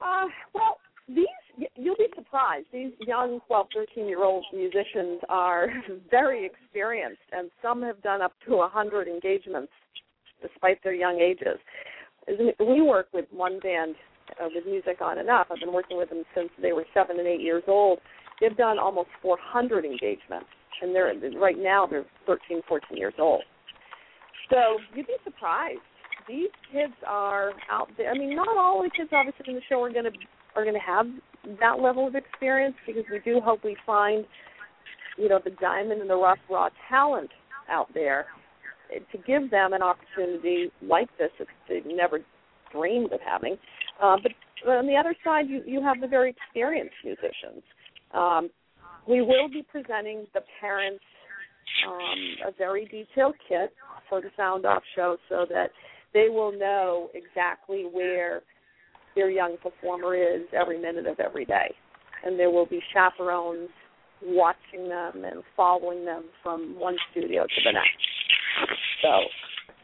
Uh, 0.00 0.24
well, 0.54 0.78
these 1.08 1.26
you'll 1.76 1.96
be 1.96 2.08
surprised. 2.14 2.66
These 2.72 2.92
young 3.00 3.40
12, 3.46 3.66
13 3.74 4.06
year 4.06 4.24
old 4.24 4.44
musicians 4.52 5.20
are 5.28 5.68
very 6.10 6.46
experienced, 6.46 7.22
and 7.32 7.50
some 7.62 7.82
have 7.82 8.02
done 8.02 8.22
up 8.22 8.32
to 8.46 8.56
a 8.56 8.68
hundred 8.68 9.08
engagements, 9.08 9.72
despite 10.42 10.82
their 10.82 10.94
young 10.94 11.20
ages. 11.20 11.58
We 12.58 12.82
work 12.82 13.06
with 13.12 13.26
one 13.30 13.60
band 13.60 13.94
uh, 14.42 14.48
with 14.52 14.66
Music 14.66 15.00
On 15.00 15.18
and 15.18 15.28
Enough. 15.28 15.46
I've 15.50 15.60
been 15.60 15.72
working 15.72 15.96
with 15.96 16.08
them 16.08 16.24
since 16.34 16.50
they 16.60 16.72
were 16.72 16.84
seven 16.92 17.18
and 17.18 17.28
eight 17.28 17.40
years 17.40 17.62
old. 17.68 18.00
They've 18.40 18.56
done 18.56 18.78
almost 18.78 19.08
400 19.22 19.84
engagements, 19.84 20.48
and 20.82 20.94
they're 20.94 21.12
right 21.38 21.58
now 21.58 21.86
they're 21.86 22.04
13, 22.26 22.62
14 22.68 22.96
years 22.96 23.14
old. 23.18 23.42
So 24.50 24.78
you'd 24.94 25.06
be 25.06 25.16
surprised. 25.24 25.80
These 26.28 26.50
kids 26.72 26.94
are 27.06 27.52
out 27.70 27.88
there. 27.96 28.10
I 28.10 28.18
mean, 28.18 28.34
not 28.34 28.48
all 28.48 28.82
the 28.82 28.90
kids 28.96 29.10
obviously 29.12 29.44
in 29.48 29.54
the 29.54 29.62
show 29.68 29.82
are 29.82 29.92
going 29.92 30.04
to 30.04 30.12
are 30.54 30.64
going 30.64 30.74
to 30.74 30.80
have 30.80 31.06
that 31.60 31.80
level 31.80 32.06
of 32.06 32.14
experience 32.14 32.74
because 32.86 33.04
we 33.10 33.20
do 33.20 33.40
hope 33.40 33.62
we 33.62 33.76
find, 33.84 34.24
you 35.18 35.28
know, 35.28 35.38
the 35.44 35.50
diamond 35.60 36.00
in 36.00 36.08
the 36.08 36.16
rough 36.16 36.38
raw 36.50 36.68
talent 36.88 37.30
out 37.70 37.88
there 37.94 38.26
to 39.12 39.18
give 39.18 39.50
them 39.50 39.72
an 39.72 39.82
opportunity 39.82 40.70
like 40.82 41.08
this 41.18 41.30
that 41.38 41.48
they've 41.68 41.86
never 41.86 42.20
dreamed 42.72 43.12
of 43.12 43.20
having. 43.20 43.56
Uh, 44.02 44.16
but 44.22 44.32
on 44.70 44.86
the 44.86 44.96
other 44.96 45.14
side, 45.24 45.46
you 45.48 45.62
you 45.66 45.82
have 45.82 46.00
the 46.00 46.06
very 46.06 46.30
experienced 46.30 46.94
musicians. 47.04 47.62
Um, 48.12 48.50
we 49.08 49.22
will 49.22 49.48
be 49.48 49.64
presenting 49.70 50.26
the 50.34 50.40
parents 50.60 51.02
um, 51.86 52.48
a 52.48 52.52
very 52.56 52.84
detailed 52.86 53.34
kit 53.48 53.72
for 54.08 54.20
the 54.20 54.30
Sound 54.36 54.64
Off 54.64 54.82
show 54.94 55.16
so 55.28 55.46
that 55.50 55.70
they 56.14 56.28
will 56.28 56.52
know 56.56 57.10
exactly 57.14 57.86
where 57.90 58.42
their 59.14 59.30
young 59.30 59.56
performer 59.62 60.14
is 60.14 60.42
every 60.58 60.80
minute 60.80 61.06
of 61.06 61.20
every 61.20 61.44
day. 61.44 61.74
And 62.24 62.38
there 62.38 62.50
will 62.50 62.66
be 62.66 62.80
chaperones 62.92 63.68
watching 64.22 64.88
them 64.88 65.24
and 65.24 65.42
following 65.56 66.04
them 66.04 66.24
from 66.42 66.78
one 66.78 66.96
studio 67.10 67.44
to 67.44 67.60
the 67.64 67.72
next. 67.72 68.70
So 69.02 69.10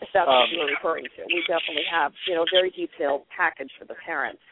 if 0.00 0.08
that's 0.14 0.26
what 0.26 0.34
Um, 0.34 0.48
you're 0.52 0.66
referring 0.66 1.04
to, 1.04 1.22
we 1.26 1.44
definitely 1.46 1.84
have, 1.90 2.12
you 2.26 2.34
know, 2.34 2.42
a 2.42 2.50
very 2.50 2.70
detailed 2.70 3.22
package 3.36 3.70
for 3.78 3.84
the 3.84 3.94
parents. 4.06 4.42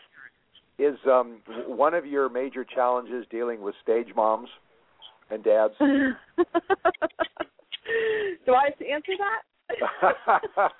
Is 0.81 0.97
um, 1.07 1.43
one 1.67 1.93
of 1.93 2.07
your 2.07 2.31
major 2.31 2.65
challenges 2.65 3.27
dealing 3.31 3.61
with 3.61 3.75
stage 3.83 4.09
moms 4.17 4.49
and 5.31 5.45
dads? 5.45 5.75
Do 5.81 6.15
I 8.55 8.65
have 8.65 8.79
to 8.79 8.89
answer 8.89 9.13
that? 9.19 9.43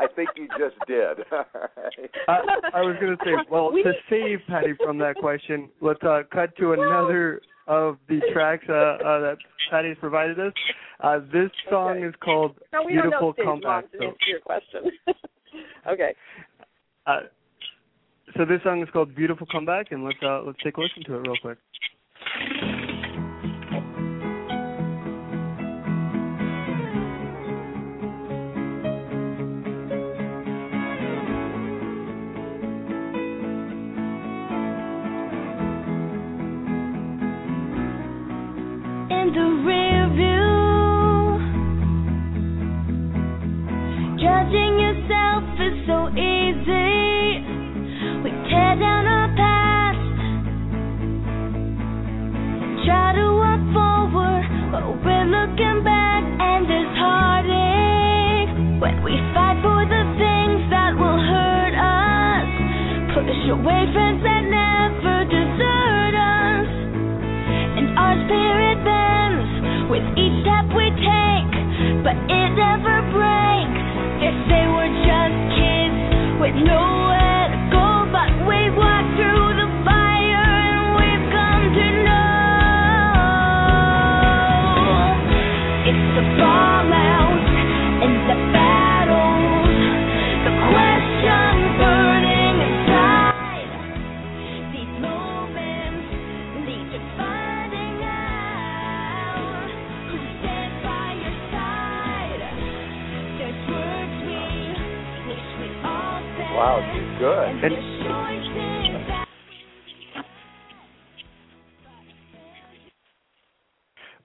I 0.00 0.06
think 0.14 0.28
you 0.36 0.48
just 0.58 0.76
did. 0.86 1.18
I, 2.28 2.40
I 2.74 2.80
was 2.82 2.96
going 3.00 3.16
to 3.16 3.24
say, 3.24 3.32
well, 3.50 3.72
We- 3.72 3.82
to 3.84 3.92
save 4.10 4.40
Patty 4.46 4.74
from 4.84 4.98
that 4.98 5.16
question, 5.16 5.70
let's 5.80 6.02
uh, 6.02 6.20
cut 6.30 6.54
to 6.58 6.74
another 6.74 7.40
of 7.68 7.96
the 8.06 8.20
tracks 8.34 8.64
uh, 8.68 8.72
uh, 8.74 9.20
that 9.20 9.38
Patty's 9.70 9.96
provided 9.98 10.38
us. 10.38 10.52
Uh, 11.02 11.20
this 11.32 11.50
song 11.70 11.96
Okay. 11.98 12.06
is 12.08 12.14
called 12.22 12.58
no, 12.72 12.82
we 12.84 12.92
don't 12.94 13.04
"Beautiful 13.04 13.28
know 13.28 13.32
stage 13.32 13.46
Comeback." 13.46 13.84
moms 13.84 13.92
to 13.92 13.98
So, 13.98 14.04
answer 14.04 14.26
your 14.28 14.40
question. 14.40 14.92
okay. 15.90 16.14
So 18.36 18.44
this 18.44 18.62
song 18.62 18.82
is 18.82 18.88
called 18.92 19.14
"Beautiful 19.14 19.46
Comeback," 19.46 19.92
and 19.92 20.04
let's 20.04 20.18
uh, 20.22 20.42
let's 20.42 20.58
take 20.62 20.76
a 20.76 20.80
listen 20.80 21.02
to 21.04 21.14
it 21.14 21.18
real 21.18 21.36
quick. 21.40 21.58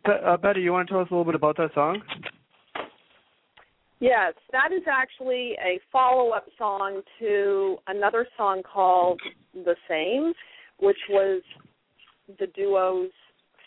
Uh, 0.07 0.38
Patty, 0.38 0.61
you 0.61 0.72
want 0.72 0.88
to 0.88 0.94
tell 0.94 1.02
us 1.02 1.07
a 1.10 1.14
little 1.14 1.26
bit 1.26 1.36
about 1.36 1.57
that 1.57 1.73
song? 1.73 2.02
Yes, 3.99 4.34
that 4.52 4.72
is 4.72 4.84
actually 4.91 5.53
a 5.64 5.80
follow 5.91 6.32
up 6.32 6.45
song 6.57 7.02
to 7.19 7.77
another 7.88 8.27
song 8.38 8.61
called 8.61 9.19
The 9.53 9.76
Same, 9.90 10.34
which 10.80 10.98
was 11.10 11.41
the 12.40 12.48
duo's 12.48 13.11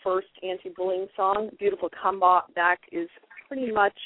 first 0.03 0.27
anti 0.43 0.69
bullying 0.69 1.07
song. 1.15 1.49
Beautiful 1.57 1.89
Comeback 2.01 2.79
is 2.91 3.09
pretty 3.47 3.71
much 3.71 3.97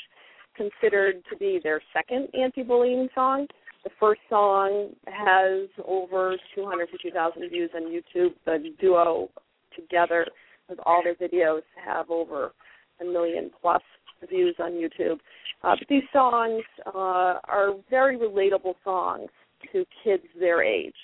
considered 0.56 1.24
to 1.30 1.38
be 1.38 1.60
their 1.62 1.82
second 1.94 2.30
anti 2.34 2.64
bullying 2.64 3.10
song. 3.14 3.48
The 3.84 3.90
first 4.00 4.22
song 4.30 4.92
has 5.08 5.68
over 5.86 6.38
250,000 6.56 7.50
views 7.50 7.70
on 7.76 7.84
YouTube. 7.84 8.34
The 8.46 8.74
duo 8.80 9.30
together 9.76 10.26
with 10.70 10.80
all 10.86 11.02
their 11.04 11.16
videos 11.16 11.62
have 11.84 12.10
over 12.10 12.54
a 13.02 13.06
million 13.06 13.52
plus 13.62 13.82
views 14.30 14.56
on 14.60 14.72
YouTube. 14.72 15.20
Uh, 15.64 15.76
but 15.80 15.88
these 15.90 16.04
songs 16.12 16.64
uh, 16.88 17.40
are 17.46 17.72
very 17.90 18.18
relatable 18.18 18.76
songs 18.84 19.30
to 19.72 19.86
kids 20.04 20.24
their 20.40 20.64
age, 20.64 20.96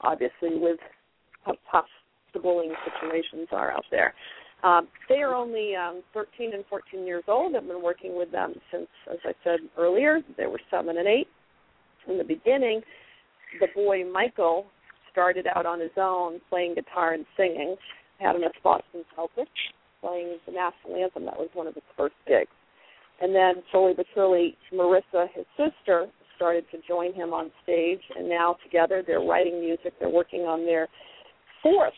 obviously, 0.00 0.58
with 0.58 0.78
how 1.44 1.54
tough 1.70 1.86
the 2.34 2.40
bullying 2.40 2.74
situations 2.84 3.48
are 3.52 3.72
out 3.72 3.84
there. 3.90 4.14
Um, 4.62 4.88
they 5.08 5.16
are 5.16 5.34
only 5.34 5.74
um, 5.76 6.02
13 6.14 6.54
and 6.54 6.64
14 6.68 7.06
years 7.06 7.24
old. 7.28 7.54
I've 7.54 7.66
been 7.66 7.82
working 7.82 8.16
with 8.16 8.32
them 8.32 8.54
since, 8.72 8.88
as 9.10 9.18
I 9.24 9.32
said 9.44 9.60
earlier, 9.76 10.20
they 10.36 10.46
were 10.46 10.60
seven 10.70 10.98
and 10.98 11.06
eight. 11.06 11.28
In 12.08 12.18
the 12.18 12.24
beginning, 12.24 12.80
the 13.60 13.68
boy 13.74 14.04
Michael 14.10 14.66
started 15.12 15.46
out 15.54 15.66
on 15.66 15.80
his 15.80 15.90
own 15.96 16.40
playing 16.48 16.74
guitar 16.74 17.14
and 17.14 17.24
singing. 17.36 17.76
Had 18.18 18.36
him 18.36 18.44
at 18.44 18.52
Boston 18.62 19.04
Celtics 19.16 19.46
playing 20.00 20.38
the 20.46 20.52
national 20.52 21.02
anthem. 21.02 21.24
That 21.24 21.38
was 21.38 21.48
one 21.54 21.66
of 21.66 21.74
his 21.74 21.84
first 21.96 22.14
gigs. 22.26 22.50
And 23.20 23.34
then 23.34 23.62
slowly 23.70 23.94
but 23.96 24.06
surely, 24.14 24.56
Marissa, 24.72 25.26
his 25.34 25.46
sister, 25.56 26.06
started 26.36 26.64
to 26.70 26.78
join 26.86 27.14
him 27.14 27.32
on 27.32 27.50
stage, 27.62 28.00
and 28.16 28.28
now 28.28 28.56
together 28.62 29.02
they're 29.06 29.20
writing 29.20 29.58
music. 29.60 29.94
They're 29.98 30.10
working 30.10 30.42
on 30.42 30.66
their 30.66 30.86
fourth 31.62 31.94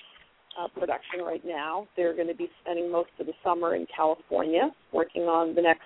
uh, 0.59 0.69
production 0.69 1.21
right 1.25 1.43
now. 1.45 1.89
They're 1.97 2.15
going 2.15 2.29
to 2.29 2.35
be 2.35 2.49
spending 2.63 2.91
most 2.91 3.11
of 3.19 3.27
the 3.27 3.33
summer 3.45 3.75
in 3.75 3.87
California 3.95 4.71
working 4.93 5.23
on 5.23 5.55
the 5.55 5.63
next 5.63 5.83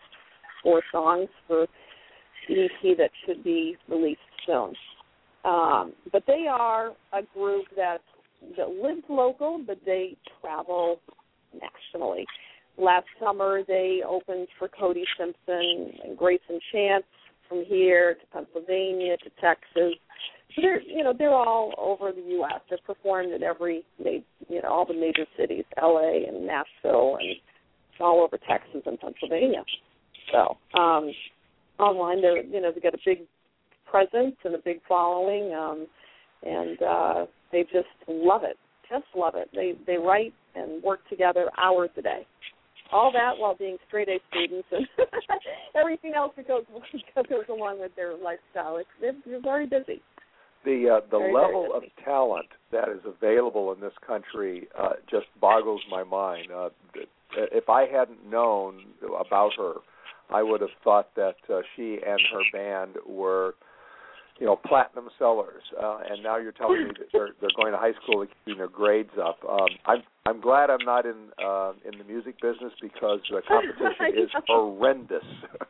four 0.62 0.82
songs 0.92 1.28
for 1.46 1.62
EP 2.50 2.96
that 2.98 3.10
should 3.26 3.42
be 3.42 3.76
released 3.88 4.20
soon. 4.46 4.74
Um, 5.44 5.92
but 6.12 6.22
they 6.26 6.46
are 6.48 6.90
a 7.12 7.22
group 7.34 7.64
that 7.76 7.98
that 8.56 8.68
lives 8.68 9.04
local, 9.08 9.60
but 9.66 9.78
they 9.84 10.16
travel 10.40 11.00
nationally. 11.52 12.26
last 12.78 13.06
summer 13.20 13.62
they 13.66 14.02
opened 14.06 14.48
for 14.58 14.68
Cody 14.68 15.04
Simpson 15.18 15.92
and 16.04 16.16
Greyson 16.16 16.58
Chance 16.72 17.04
from 17.48 17.64
here 17.66 18.14
to 18.14 18.26
Pennsylvania 18.32 19.16
to 19.18 19.30
Texas. 19.40 19.94
So 20.54 20.60
they're 20.62 20.82
you 20.82 21.02
know 21.02 21.12
they're 21.16 21.34
all 21.34 21.72
over 21.78 22.12
the 22.12 22.22
U.S. 22.32 22.60
They've 22.68 22.78
performed 22.84 23.32
in 23.32 23.42
every 23.42 23.84
you 23.98 24.22
know 24.48 24.68
all 24.68 24.86
the 24.86 24.94
major 24.94 25.26
cities, 25.38 25.64
L.A. 25.80 26.26
and 26.28 26.46
Nashville, 26.46 27.16
and 27.20 27.36
all 28.00 28.22
over 28.22 28.38
Texas 28.48 28.82
and 28.84 28.98
Pennsylvania. 28.98 29.64
So 30.30 30.56
um, 30.78 31.12
online, 31.78 32.20
they're 32.20 32.42
you 32.42 32.60
know 32.60 32.70
they've 32.72 32.82
got 32.82 32.94
a 32.94 32.98
big 33.04 33.20
presence 33.90 34.36
and 34.44 34.54
a 34.54 34.58
big 34.58 34.80
following, 34.88 35.54
um, 35.54 35.86
and 36.42 36.82
uh, 36.82 37.26
they 37.52 37.62
just 37.64 37.88
love 38.08 38.42
it, 38.44 38.56
just 38.88 39.04
love 39.14 39.34
it. 39.36 39.48
They 39.54 39.74
they 39.86 39.98
write 39.98 40.34
and 40.54 40.82
work 40.82 41.00
together 41.08 41.50
hours 41.58 41.90
a 41.96 42.02
day. 42.02 42.26
All 42.90 43.10
that 43.12 43.38
while 43.38 43.54
being 43.54 43.78
straight 43.88 44.08
A 44.08 44.18
students 44.30 44.68
and 44.70 44.86
everything 45.74 46.12
else 46.14 46.32
that 46.36 46.48
goes 46.48 46.64
that 47.14 47.28
goes 47.28 47.44
along 47.48 47.80
with 47.80 47.94
their 47.96 48.14
lifestyle. 48.16 48.76
It's 48.76 48.88
they're, 49.00 49.14
they're 49.24 49.40
very 49.40 49.66
busy. 49.66 50.02
The 50.64 50.98
uh, 50.98 51.06
the 51.10 51.18
Very, 51.18 51.32
very 51.32 51.34
level 51.34 51.70
of 51.74 51.82
talent 52.04 52.48
that 52.70 52.88
is 52.88 53.00
available 53.04 53.72
in 53.72 53.80
this 53.80 53.94
country 54.06 54.68
uh, 54.78 54.92
just 55.10 55.26
boggles 55.40 55.80
my 55.90 56.04
mind. 56.04 56.48
Uh, 56.54 56.68
if 57.34 57.68
I 57.68 57.86
hadn't 57.86 58.28
known 58.28 58.84
about 59.18 59.52
her, 59.56 59.74
I 60.30 60.42
would 60.42 60.60
have 60.60 60.70
thought 60.84 61.08
that 61.16 61.36
uh, 61.52 61.60
she 61.76 61.98
and 62.06 62.20
her 62.32 62.42
band 62.52 62.96
were, 63.06 63.54
you 64.42 64.48
know, 64.48 64.56
platinum 64.56 65.08
sellers. 65.20 65.62
Uh, 65.80 65.98
and 66.10 66.20
now 66.20 66.36
you're 66.36 66.50
telling 66.50 66.82
me 66.82 66.90
that 66.98 67.06
they're 67.12 67.28
they're 67.40 67.54
going 67.54 67.70
to 67.70 67.78
high 67.78 67.94
school 68.02 68.22
and 68.22 68.30
keeping 68.44 68.58
their 68.58 68.66
grades 68.66 69.14
up. 69.16 69.38
Um, 69.48 69.68
I'm 69.86 70.02
I'm 70.26 70.40
glad 70.40 70.68
I'm 70.68 70.84
not 70.84 71.06
in 71.06 71.30
uh, 71.38 71.74
in 71.86 71.96
the 71.96 72.02
music 72.02 72.42
business 72.42 72.72
because 72.82 73.20
the 73.30 73.40
competition 73.46 74.18
is 74.18 74.30
horrendous. 74.48 75.22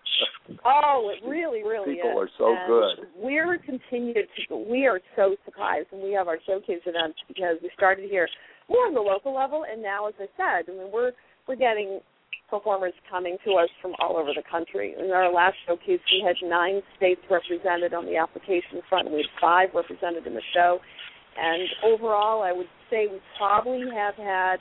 Oh, 0.67 1.11
it 1.15 1.27
really, 1.27 1.63
really 1.63 1.95
People 1.95 2.11
is. 2.11 2.27
are 2.27 2.31
so 2.37 2.51
and 2.51 2.67
good. 2.67 3.07
We're 3.17 3.59
continued 3.59 4.27
to. 4.49 4.57
We 4.57 4.87
are 4.87 5.01
so 5.15 5.37
surprised, 5.45 5.87
and 5.93 6.03
we 6.03 6.13
have 6.13 6.27
our 6.27 6.39
showcase 6.45 6.83
events 6.85 7.19
because 7.29 7.57
we 7.63 7.71
started 7.77 8.11
here 8.11 8.29
more 8.69 8.87
on 8.87 8.93
the 8.93 9.01
local 9.01 9.33
level, 9.35 9.65
and 9.71 9.81
now, 9.81 10.09
as 10.09 10.15
I 10.19 10.27
said, 10.37 10.71
I 10.71 10.77
mean, 10.77 10.91
we're 10.93 11.13
we're 11.47 11.57
getting 11.57 12.01
performers 12.51 12.93
coming 13.11 13.37
to 13.45 13.53
us 13.55 13.69
from 13.81 13.93
all 14.01 14.17
over 14.17 14.31
the 14.35 14.43
country. 14.51 14.95
In 14.99 15.11
our 15.11 15.33
last 15.33 15.57
showcase, 15.67 16.01
we 16.13 16.25
had 16.27 16.37
nine 16.43 16.83
states 16.97 17.21
represented 17.31 17.95
on 17.95 18.07
the 18.07 18.17
application 18.17 18.83
front, 18.89 19.11
we 19.11 19.19
had 19.19 19.41
five 19.41 19.69
represented 19.75 20.27
in 20.27 20.35
the 20.35 20.43
show. 20.55 20.79
And 21.37 21.63
overall, 21.85 22.43
I 22.43 22.53
would 22.53 22.69
say 22.91 23.07
we 23.11 23.21
probably 23.39 23.85
have 23.95 24.15
had 24.17 24.57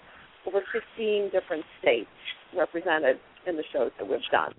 over 0.48 0.62
15 0.72 1.32
different 1.32 1.66
states 1.82 2.10
represented 2.58 3.18
in 3.46 3.58
the 3.58 3.64
shows 3.74 3.92
that 4.00 4.08
we've 4.08 4.20
done 4.32 4.54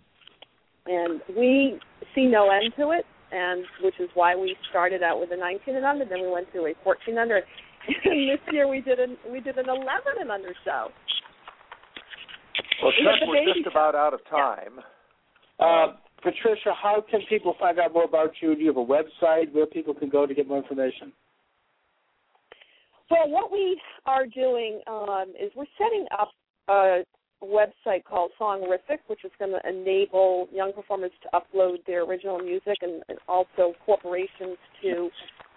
and 0.86 1.20
we 1.36 1.78
see 2.14 2.26
no 2.26 2.50
end 2.50 2.72
to 2.76 2.90
it, 2.90 3.04
and 3.30 3.64
which 3.82 3.94
is 4.00 4.08
why 4.14 4.34
we 4.34 4.56
started 4.70 5.02
out 5.02 5.20
with 5.20 5.30
a 5.32 5.36
19 5.36 5.76
and 5.76 5.84
under, 5.84 6.04
then 6.04 6.22
we 6.22 6.30
went 6.30 6.52
to 6.52 6.60
a 6.66 6.74
14 6.82 7.18
under, 7.18 7.36
and 8.04 8.28
this 8.28 8.40
year 8.52 8.68
we 8.68 8.80
did 8.80 8.98
an 8.98 9.16
we 9.30 9.40
did 9.40 9.58
an 9.58 9.68
11 9.68 9.82
and 10.20 10.30
under 10.30 10.54
show. 10.64 10.88
Well, 12.80 12.92
We 12.98 13.04
have 13.04 13.14
Chuck, 13.14 13.20
the 13.20 13.26
we're 13.26 13.44
baby 13.44 13.62
just 13.62 13.66
about 13.66 13.94
out 13.94 14.14
of 14.14 14.20
time. 14.30 14.80
Uh, 15.58 15.96
Patricia, 16.22 16.72
how 16.80 17.04
can 17.10 17.20
people 17.28 17.54
find 17.58 17.78
out 17.78 17.92
more 17.92 18.04
about 18.04 18.30
you? 18.40 18.54
Do 18.54 18.60
you 18.60 18.68
have 18.68 18.76
a 18.76 18.84
website 18.84 19.52
where 19.52 19.66
people 19.66 19.94
can 19.94 20.08
go 20.08 20.26
to 20.26 20.34
get 20.34 20.46
more 20.46 20.58
information? 20.58 21.12
Well, 23.10 23.28
what 23.28 23.52
we 23.52 23.78
are 24.06 24.26
doing 24.26 24.80
um, 24.86 25.32
is 25.38 25.50
we're 25.54 25.66
setting 25.76 26.06
up 26.18 26.30
a 26.68 27.02
website 27.44 28.04
called 28.04 28.30
Songrific, 28.40 28.98
which 29.08 29.24
is 29.24 29.30
going 29.38 29.50
to 29.50 29.68
enable 29.68 30.48
young 30.52 30.72
performers 30.72 31.10
to 31.22 31.28
upload 31.34 31.84
their 31.86 32.04
original 32.04 32.38
music 32.38 32.78
and, 32.80 33.02
and 33.08 33.18
also 33.28 33.74
corporations 33.84 34.56
to 34.80 35.10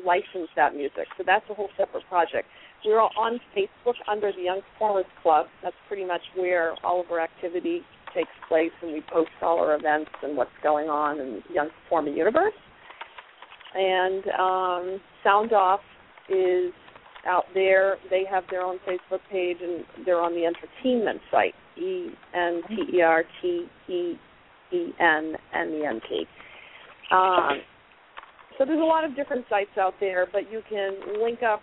license 0.04 0.50
that 0.56 0.76
music. 0.76 1.08
So 1.18 1.24
that's 1.26 1.46
a 1.50 1.54
whole 1.54 1.70
separate 1.78 2.04
project. 2.10 2.48
We're 2.86 3.00
all 3.00 3.12
on 3.18 3.40
Facebook 3.58 3.96
under 4.08 4.32
the 4.32 4.44
Young 4.44 4.62
Performers 4.74 5.06
Club. 5.24 5.48
That's 5.64 5.76
pretty 5.88 6.06
much 6.06 6.22
where 6.36 6.76
all 6.84 7.02
of 7.02 7.10
our 7.12 7.20
activity 7.20 7.82
takes 8.14 8.30
place, 8.48 8.72
and 8.82 8.94
we 8.94 9.02
post 9.12 9.30
all 9.42 9.60
our 9.60 9.76
events 9.76 10.12
and 10.22 10.38
what's 10.38 10.52
going 10.64 10.88
on 10.88 11.20
in 11.20 11.42
the 11.48 11.54
Young 11.54 11.70
Performer 11.84 12.10
universe. 12.10 12.54
And 13.74 14.24
um, 14.40 15.02
Sound 15.24 15.52
Off 15.52 15.82
is 16.30 16.72
out 17.28 17.46
there. 17.54 17.98
They 18.10 18.24
have 18.30 18.44
their 18.50 18.62
own 18.62 18.78
Facebook 18.88 19.20
page, 19.32 19.58
and 19.62 19.84
they're 20.06 20.22
on 20.22 20.34
the 20.34 20.46
entertainment 20.46 21.22
site, 21.32 21.56
E 21.78 22.10
N 22.34 22.62
T 22.70 22.98
E 22.98 23.02
R 23.02 23.24
T 23.42 23.66
E 23.90 24.14
E 24.72 24.94
N 25.00 25.34
N 25.54 25.70
E 25.70 25.86
N 25.86 26.00
T. 26.08 26.26
Um, 27.12 27.62
so 28.58 28.66
there's 28.66 28.80
a 28.80 28.84
lot 28.84 29.04
of 29.04 29.16
different 29.16 29.46
sites 29.50 29.78
out 29.80 29.96
there, 30.00 30.28
but 30.32 30.52
you 30.52 30.62
can 30.70 30.94
link 31.22 31.40
up 31.44 31.62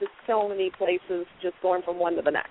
to 0.00 0.06
so 0.26 0.48
many 0.48 0.70
places 0.76 1.26
just 1.42 1.54
going 1.62 1.82
from 1.82 1.98
one 1.98 2.16
to 2.16 2.22
the 2.22 2.30
next 2.30 2.50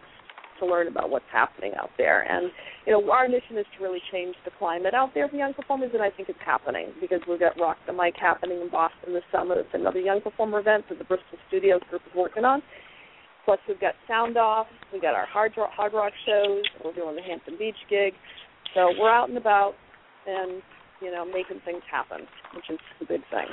to 0.59 0.65
learn 0.65 0.87
about 0.87 1.09
what's 1.09 1.25
happening 1.31 1.73
out 1.79 1.89
there. 1.97 2.21
And 2.21 2.51
you 2.85 2.93
know, 2.93 3.11
our 3.11 3.27
mission 3.27 3.57
is 3.57 3.65
to 3.77 3.83
really 3.83 4.01
change 4.11 4.35
the 4.45 4.51
climate 4.57 4.93
out 4.93 5.11
there 5.13 5.27
for 5.27 5.35
young 5.35 5.53
performers, 5.53 5.91
and 5.93 6.01
I 6.01 6.09
think 6.09 6.29
it's 6.29 6.39
happening 6.45 6.87
because 7.01 7.21
we've 7.27 7.39
got 7.39 7.59
Rock 7.59 7.77
the 7.87 7.93
Mic 7.93 8.15
happening 8.19 8.61
in 8.61 8.69
Boston 8.69 9.13
this 9.13 9.23
summer. 9.31 9.59
It's 9.59 9.69
another 9.73 9.99
young 9.99 10.21
performer 10.21 10.59
event 10.59 10.85
that 10.89 10.97
the 10.97 11.05
Bristol 11.05 11.37
Studios 11.47 11.81
group 11.89 12.01
is 12.05 12.15
working 12.15 12.45
on. 12.45 12.61
Plus, 13.45 13.59
we've 13.67 13.79
got 13.79 13.93
Sound 14.07 14.37
Off, 14.37 14.67
we've 14.93 15.01
got 15.01 15.15
our 15.15 15.25
hard 15.25 15.51
rock, 15.57 15.71
hard 15.75 15.93
rock 15.93 16.13
shows. 16.25 16.63
We're 16.83 16.93
doing 16.93 17.15
the 17.15 17.21
Hampton 17.21 17.55
Beach 17.59 17.75
gig, 17.89 18.13
so 18.73 18.93
we're 18.97 19.11
out 19.11 19.27
and 19.27 19.37
about 19.37 19.73
and 20.25 20.61
you 21.01 21.11
know 21.11 21.25
making 21.25 21.59
things 21.65 21.81
happen, 21.91 22.25
which 22.55 22.69
is 22.69 22.79
the 22.99 23.05
big 23.05 23.21
thing. 23.29 23.47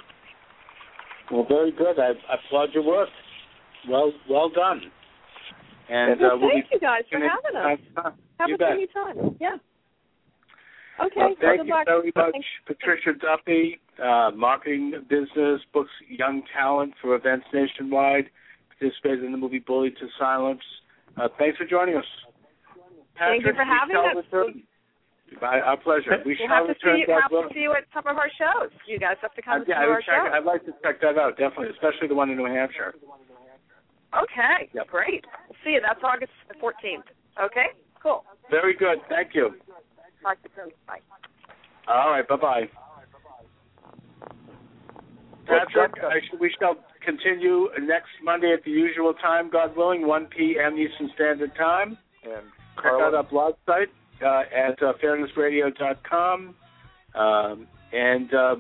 Well, 1.33 1.47
very 1.49 1.73
good. 1.73 1.99
I 1.99 2.13
applaud 2.33 2.71
your 2.75 2.85
work. 2.85 3.09
Well, 3.89 4.13
well 4.29 4.49
done. 4.51 4.83
And 5.89 6.21
well, 6.21 6.33
uh, 6.33 6.37
we'll 6.39 6.51
thank 6.51 6.67
you 6.73 6.81
guys 6.81 7.03
for 7.11 7.19
having 7.19 7.57
us. 7.57 7.79
time. 7.97 8.13
Have 8.39 8.49
you 8.49 8.57
bet. 8.59 8.75
great 8.75 8.93
time. 8.93 9.37
Yeah. 9.41 9.57
Okay. 11.05 11.35
Thank 11.41 11.65
you 11.67 11.71
luck. 11.75 11.87
very 11.87 12.13
much, 12.15 12.33
Thanks. 12.33 12.47
Patricia 12.67 13.13
Duffy, 13.19 13.81
uh, 14.03 14.31
marketing 14.37 14.93
business, 15.09 15.61
books 15.73 15.91
young 16.09 16.43
talent 16.55 16.93
for 17.01 17.15
events 17.17 17.47
nationwide, 17.53 18.27
participated 18.69 19.25
in 19.25 19.33
the 19.33 19.39
movie 19.39 19.59
Bullied 19.61 19.97
to 19.99 20.07
Silence. 20.19 20.61
Uh, 21.17 21.29
thanks 21.39 21.57
for 21.59 21.65
joining 21.65 21.97
us. 21.97 22.05
Thank 23.19 23.45
you 23.45 23.53
for 23.55 23.65
having 23.65 23.97
us. 23.97 24.25
return- 24.31 24.63
My, 25.41 25.61
our 25.61 25.77
pleasure. 25.77 26.21
We 26.27 26.37
We'll 26.39 26.49
shall 26.49 26.67
have 26.67 26.67
to 26.67 26.73
return. 26.75 26.97
see 27.01 27.07
God 27.07 27.23
have 27.23 27.31
to 27.49 27.55
see 27.55 27.61
you 27.61 27.73
at 27.73 27.85
some 27.95 28.07
of 28.07 28.17
our 28.19 28.31
shows. 28.37 28.71
You 28.87 28.99
guys 28.99 29.17
have 29.23 29.33
to 29.35 29.43
come 29.43 29.63
Uh, 29.63 29.65
to 29.65 29.71
yeah, 29.71 29.77
some 29.83 29.91
I 29.91 29.93
our 29.95 30.01
check, 30.03 30.15
shows. 30.27 30.33
I'd 30.35 30.45
like 30.45 30.65
to 30.67 30.73
check 30.83 31.01
that 31.01 31.17
out, 31.19 31.37
definitely, 31.39 31.69
especially 31.71 32.09
the 32.09 32.15
one 32.15 32.31
in 32.31 32.37
New 32.37 32.47
Hampshire. 32.47 32.95
Okay. 34.15 34.71
Yep. 34.75 34.87
Great. 34.89 35.25
We'll 35.49 35.57
see 35.65 35.71
you. 35.73 35.81
That's 35.81 36.01
August 36.03 36.33
14th. 36.63 37.05
Okay. 37.45 37.67
Cool. 38.03 38.25
Very 38.51 38.75
good. 38.75 38.99
Thank 39.09 39.35
you. 39.35 39.55
Talk 40.23 40.43
to 40.43 40.49
you 40.49 40.63
soon. 40.65 40.73
Bye. 40.87 40.99
All 41.89 42.11
right. 42.11 42.27
Bye 42.27 42.37
bye. 42.37 42.69
Patrick, 45.47 45.93
I 46.03 46.21
sh- 46.21 46.39
we 46.41 46.55
shall 46.61 46.77
continue 47.05 47.69
next 47.81 48.11
Monday 48.23 48.53
at 48.53 48.63
the 48.65 48.71
usual 48.71 49.15
time, 49.15 49.51
God 49.51 49.77
willing, 49.77 50.07
1 50.07 50.27
p.m. 50.27 50.79
Eastern 50.79 51.11
Standard 51.15 51.53
Time. 51.57 51.99
And 52.23 52.45
Check 52.77 52.93
out 52.93 53.15
our 53.15 53.25
blog 53.25 53.55
site 53.67 53.89
uh, 54.23 54.43
at 54.55 54.81
uh, 54.83 54.93
fairnessradio.com. 55.03 56.55
Um, 57.15 57.67
and 57.93 58.33
uh, 58.35 58.57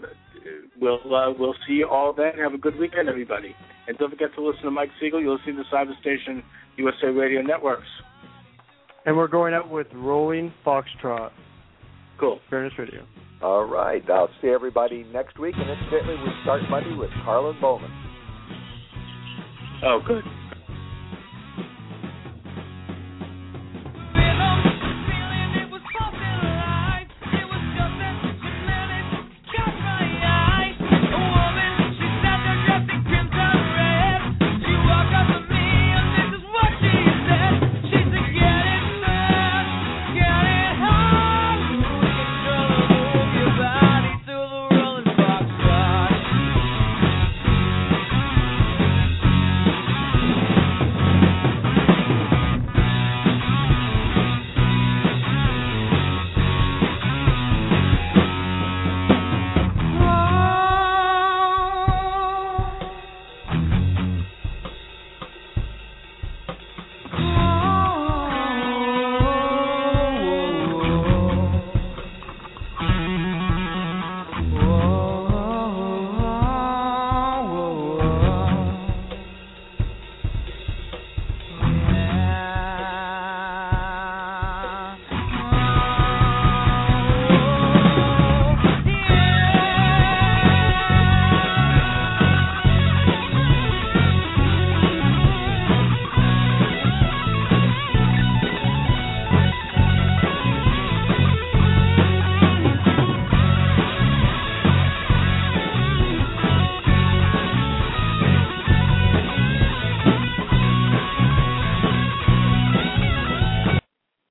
we'll 0.80 1.14
uh, 1.14 1.32
we'll 1.38 1.54
see 1.66 1.74
you 1.74 1.88
all 1.88 2.12
then. 2.12 2.32
Have 2.38 2.54
a 2.54 2.58
good 2.58 2.76
weekend, 2.78 3.08
everybody. 3.08 3.54
And 3.88 3.96
don't 3.98 4.10
forget 4.10 4.28
to 4.36 4.44
listen 4.46 4.62
to 4.64 4.70
Mike 4.70 4.90
Siegel. 5.00 5.20
You'll 5.20 5.38
see 5.44 5.52
the 5.52 5.64
Cyber 5.72 5.98
Station 6.00 6.42
USA 6.76 7.08
Radio 7.08 7.42
Networks. 7.42 7.88
And 9.06 9.16
we're 9.16 9.28
going 9.28 9.54
out 9.54 9.70
with 9.70 9.86
Rolling 9.94 10.52
Foxtrot, 10.64 11.30
Cool. 12.18 12.38
Fairness 12.50 12.74
Radio. 12.78 13.06
all 13.42 13.64
right. 13.64 14.02
I'll 14.10 14.28
see 14.42 14.48
everybody 14.48 15.04
next 15.12 15.38
week. 15.38 15.54
And 15.58 15.70
incidentally, 15.70 16.16
we 16.16 16.30
start 16.42 16.60
Monday 16.70 16.94
with 16.94 17.10
Carlin 17.24 17.56
Bowman. 17.60 17.90
Oh, 19.82 20.00
good. 20.06 20.22